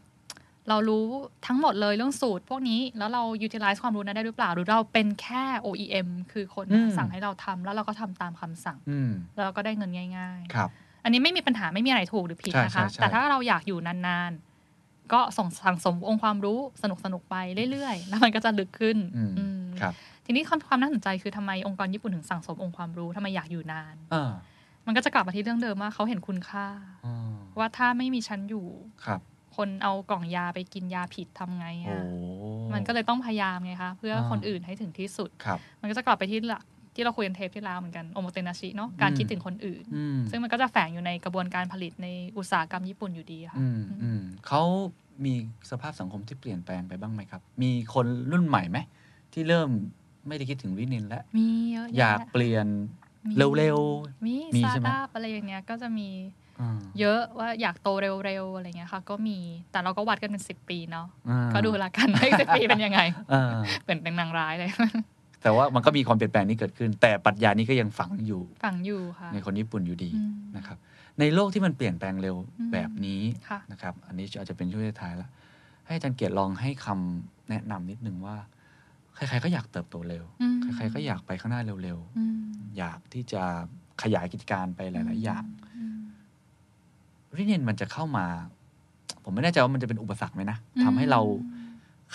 [0.70, 1.06] เรารู้
[1.48, 10.70] ทั้งหมดเลยเรื่องสูตรพวกนี้แล้วเรา utilize ความรู้นั้นได้หรือเปล่า หรือเราเป็นแค่ OEM คือคนอืมสั่งให้เราทำแล้วเราก็ทำตามคำสั่งอืมแล้วเราก็ได้เงินง่ายๆครับ
[11.04, 17.36] อันนี้ไม่มีปัญหาไม่มีอะไรถูกหรือผิดใช่นะคะใช่ใช่แต่ถ้าเราอยากอยู่นานๆ ก็ส่งสั่งสมองค์ความรู้สนุกสนุกๆไป
[17.72, 19.94] เรื่อยๆ แล้วมันก็จะลึกขึ้นอืมอืมครับ
[20.26, 24.34] ทีนี้ความความน่าสนใจคือทำไมองค์กรญี่ปุ่นถึงสั่งสมองค์ความรู้ทำไมอยากอยู่นานอ่า
[24.86, 26.68] มันก็จะกลับมาที่เรื่องเดิมว่าเขาเห็นคุณค่า
[27.06, 28.68] อ่าว่าถ้าไม่มีฉันอยู่
[29.56, 32.04] ครับคนเอากล่องยาไปกินยาผิดทำไงโอ้อะ
[32.74, 36.64] มันก็เลยต้องพยายามไงคะเพื่อคนอื่นให้ถึงที่สุดครับมันก็จะกลับไปที่หลัก
[36.96, 44.62] ที่เราคุยกันเทปที่แล้วเหมือนกันโอโมเตนาชิเนาะการอืมคิดถึงคนอื่นอืมซึ่งมันก็จะแฝงอยู่ในกระบวนการผลิตในอุตสาหกรรมญี่ปุ่นอยู่ดีค่ะอืมอืมเขา
[45.26, 45.34] มี
[45.70, 48.78] สภาพสังคมที่เปลี่ยนแปลงไปบ้างไหมครับ มีคนรุ่นใหม่ไหม
[49.34, 49.70] ที่เริ่ม
[50.28, 52.68] ไม่ได้คิดถึงวินินแล้วมีเยอะแะอยากเปลี่ยน
[53.30, 53.80] มีเร็ว
[54.26, 56.45] มีมีสใช่ตาไหมร์ทอัพอะไรอย่างเงี้ยก็จะมีอ่า
[57.00, 57.90] เยอะว่าอยากโต
[58.26, 59.40] เร็วๆอะไรเงี้ยค่ะ ก็มี
[59.72, 63.00] แต่เราก็วัดกันเป็นสิบปีเนาะอ่าก็ดูละกันว่าสิบปีเป็นยังไง
[63.34, 63.50] อ่า
[63.86, 64.72] เป็นเป็นนางร้ายเลย
[65.42, 70.78] แต่ว่ามันก็มีความเปลี่ยนแปลงนี้เกิดขึ้น แต่ปรัชญานี้ก็ยังฝังอยู่ฝังอยู่ค่ะในคนญี่ปุ่นอยู่ดีอืมนะครับ
[71.20, 75.30] ในโลกที่มันเปลี่ยนแปลงเร็วอืมแบบนี้ค่ะนะครับ อันนี้อาจจะเป็นช่วงท้ายแล้ว
[75.86, 78.36] ให้อาจารย์เกียรติลองให้คำแนะนำนิดนึงว่า
[79.16, 83.44] ใครๆก็อยากเติบโตเร็วอืมใครๆก็อยากไปข้างหน้าเร็วอืมๆอยากที่จะ
[84.04, 85.65] ขยายกิจการไปหลาย ๆ อย่างอืม
[87.40, 88.26] ริเนนมันจะเข้ามา
[89.24, 91.22] ผมไม่แน่ใจว่ามันจะเป็นอุปสรรคไหมนะอืมทำให้เรา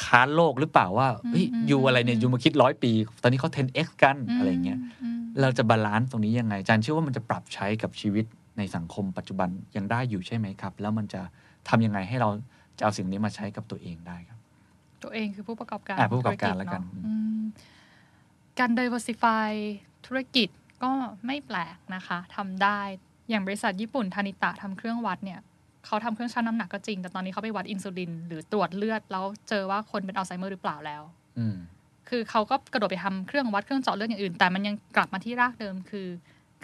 [0.04, 2.92] ค้านโลกหรือเปล่าว่าเฮ้ยอืมยูอะไรเนี่ยยูมาคิดร้อยปี
[3.22, 8.24] ตอนนี้เขา 10x กันอะไรเงี้ยอืมเราจะ balance ตรงนี้ยังไงอาจารย์เชื่อว่ามันจะปรับใช้กับชีวิต
[8.58, 11.20] ในสังคมปัจจุบันยังได้อยู่ใช่ไหมครับ แล้วมันจะ
[11.68, 12.28] ทำยังไงให้เรา
[12.78, 14.38] จะเอาสิ่งนี้มาใช้กับตัวเองได้ครับ
[15.02, 17.40] ตัวเองคือผู้ประกอบการอะผู้ประกอบการแล้วกันเนอะอืม
[18.58, 19.50] การ diversify
[20.06, 20.48] ธุรกิจ
[20.82, 20.92] ก็
[21.26, 22.80] ไม่แปลกนะคะทำได้
[23.30, 25.40] อย่างบริษัทญี่ปุ่นทานิตะทำเครื่องวัดเนี่ย
[25.86, 31.02] เขาทำเครื่องชั่งน้ำหนักก็จริง แต่ตอนนี้เขาไปวัดอินซูลิน หรือตรวจเลือด แล้วเจอว่าคนเป็นอัลไซเมอร์หรือเปล่าแล้ว
[31.38, 31.56] อืม
[32.08, 36.06] คือเขาก็กระโดดไปทำเครื่องวัดเครื่องเจาะเลือดอย่างอื่น แต่มันยังกลับมาที่รากเดิมคือ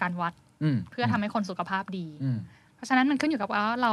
[0.01, 2.39] การวัดอืมเพื่อทำให้คนสุขภาพดีอืม
[2.75, 3.93] เพราะฉะนั้นมันขึ้นอยู่กับว่าเรา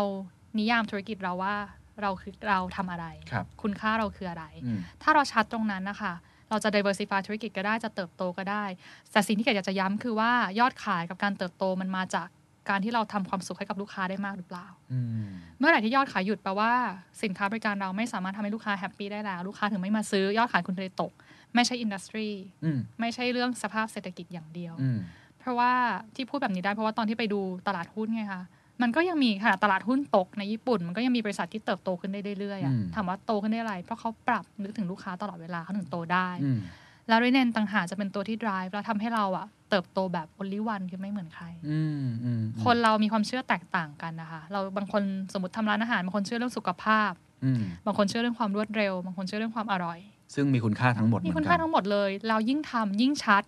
[0.57, 1.55] นิยามธุรกิจเราว่า
[2.01, 6.13] เราคือเราทำอะไรครับคุณค่าเราคืออะไรอืมถ้าเราชัดตรงนั้นนะคะ
[6.49, 8.63] เราจะ diversify ธุรกิจก็ได้จะเติบโตก็ได้
[9.11, 12.27] แต่สิ่งที่เกดอยากจะย้ำคือว่ายอดขายกับการเติบโตมันมาจาก
[12.69, 15.27] การที่เราทำความสุขให้กับลูกค้าได้มากหรือเปล่าอืม
[15.59, 16.71] เมื่อไหร่ที่ยอดขายหยุดแปลว่า
[17.23, 21.11] สินค้าบริการเราไม่สามารถทำให้ลูกค้าแฮปปี้ได้แล้ว ลูกค้าถึงไม่มาซื้อยอดขายคุณเลยตก
[21.55, 22.29] ไม่ใช่อินดัสทรี
[22.63, 24.97] อืมไม่ใช่เรื่องสภาพเศรษฐกิจอย่างเดียวอืม
[25.39, 25.71] เพราะว่า
[26.15, 28.43] ที่พูดแบบนี้ได้เพราะว่าตอนที่ไปดูตลาดหุ้นไงคะ
[28.81, 36.59] มันก็ยังมีขนาดตลาดหุ้นตกในญี่ปุ่น มันก็ยังมีบริษัทที่เติบโตขึ้นได้เรื่อยๆอะอืมถามว่าโตขึ้นได้อะไร เพราะเขาปรับนึกถึงลูกค้าตลอดเวลาเขาถึงโตได้อืม
[37.07, 45.01] แล้วรีเนนต่างหากจะเป็นตัวที่ drive แล้วทำให้เราอะ เติบโตแบบ only one คือไม่เหมือนใครอืมอืมคนเรามีความเชื่อแตกต่างกันนะคะ เราบางคน
[45.33, 47.11] สมมติทำร้านอาหารบางคนเชื่อเรื่องสุขภาพ
[47.43, 49.99] อืมบางคนเชื่อเรื่องความรวดเร็ว บางคนเชื่อเรื่องความอร่อย
[50.33, 53.43] ซึ่งมีคุณค่าทั้งหมดเหมีมือนคุณกัค่านทั้งหมดเลย เรายิ่งทำยิ่งชัด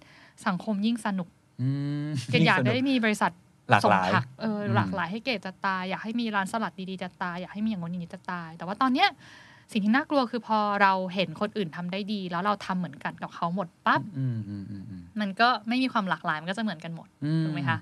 [0.48, 1.30] สังคมยิ่งสนุก
[1.62, 1.70] อื
[2.06, 3.32] มเกดอยากได้มีบริษัท
[3.70, 9.10] หลากส่หงลายผักเอออมหลากหลายให้เกดจะตาย อยากให้มีร้านสลัดดีๆจะตาย อยากให้มีอย่างงู้นอย่างนี้จะตาย แต่ว่าตอนเนี้ย
[9.72, 17.78] สิ่งที่น่ากลัวคือพอเราเห็นคนอื่นทำได้ดี แล้วเราทำเหมือนกันกับเขาหมดปั๊บอืมอืมอืมอืมมันก็ไม่มีความหลากหลายมันก็จะเหมือนกันหมดอืถูกไหมคะ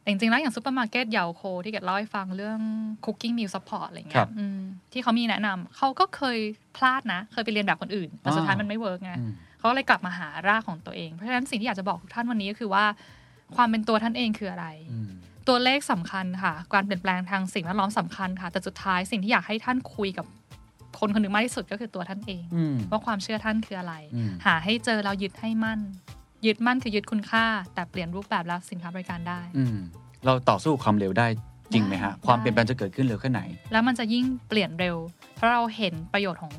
[0.00, 2.60] แต่จริงๆแล้วอย่างซูเปอร์มาร์เก็ตเยาโค ที่เกดเล่าให้ฟังเรื่อง
[3.04, 4.58] cooking meal support อะไรเงี้ยครับอืม
[4.92, 6.38] ที่เขามีแนะนำเขาก็เคย
[6.76, 12.84] พลาดนะ เคยไปเลียนแบบคนอื่น แต่สุดท้ายอ่ามัมันไม่ work ไงอืมเขาก็เลยกลับมาหารากของตัวเอง เพราะฉะนั้นสิ่งที่อยากจะบอกทุกท่านวันนี้ก็คือว่า
[13.56, 15.10] ความเป็นตัวท่านเองคืออะไรอืม
[15.48, 20.26] ตัวเลขสำคัญค่ะ การเปลี่ยนแปลงทางสิ่งแวดล้อมสำคัญค่ะ แต่สุดท้ายสิ่งที่อยากให้ท่านคุยกับ
[21.02, 25.80] คนคนหนึ่งมากที่สุดก็คือตัวท่านเองอืมว่าความเชื่อท่านคืออะไรอืมหาให้เจอแล้วยึดให้มั่น
[26.46, 29.76] ยึดมั่นคือยึดคุณค่า แต่เปลี่ยนรูปแบบแล้วสินค้าบริการได้อืม
[30.24, 31.26] เราต่อสู้ความเร็วได้
[31.72, 33.40] จริงไหมฮะได้ความเปลี่ยนแปลงจะเกิดขึ้นเร็วแค่ไหน
[33.72, 34.96] แล้วมันจะยิ่งเปลี่ยนเร็ว
[35.36, 36.52] เพราะเราเห็นประโยชน์ของ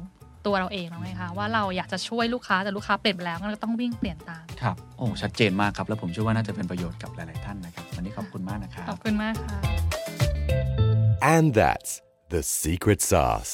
[0.46, 9.58] ตัวเราเองแล้วไงคะว่าเราอยากจะช่วยลูกค้าแต่ลูกค้าเปลี่ยนไปแล้วงั้นเราต้องวิ่งเปลี่ยนตามครับโอ้ชัดเจนมากครับ แล้วผมเชื่อว่าน่าจะเป็นประโยชน์กับหลาย ๆ ท่านนะครับวันนี้ขอบคุณมากนะครับขอบคุณมากค่ะ
[11.36, 11.92] And that's
[12.34, 13.54] the secret sauce.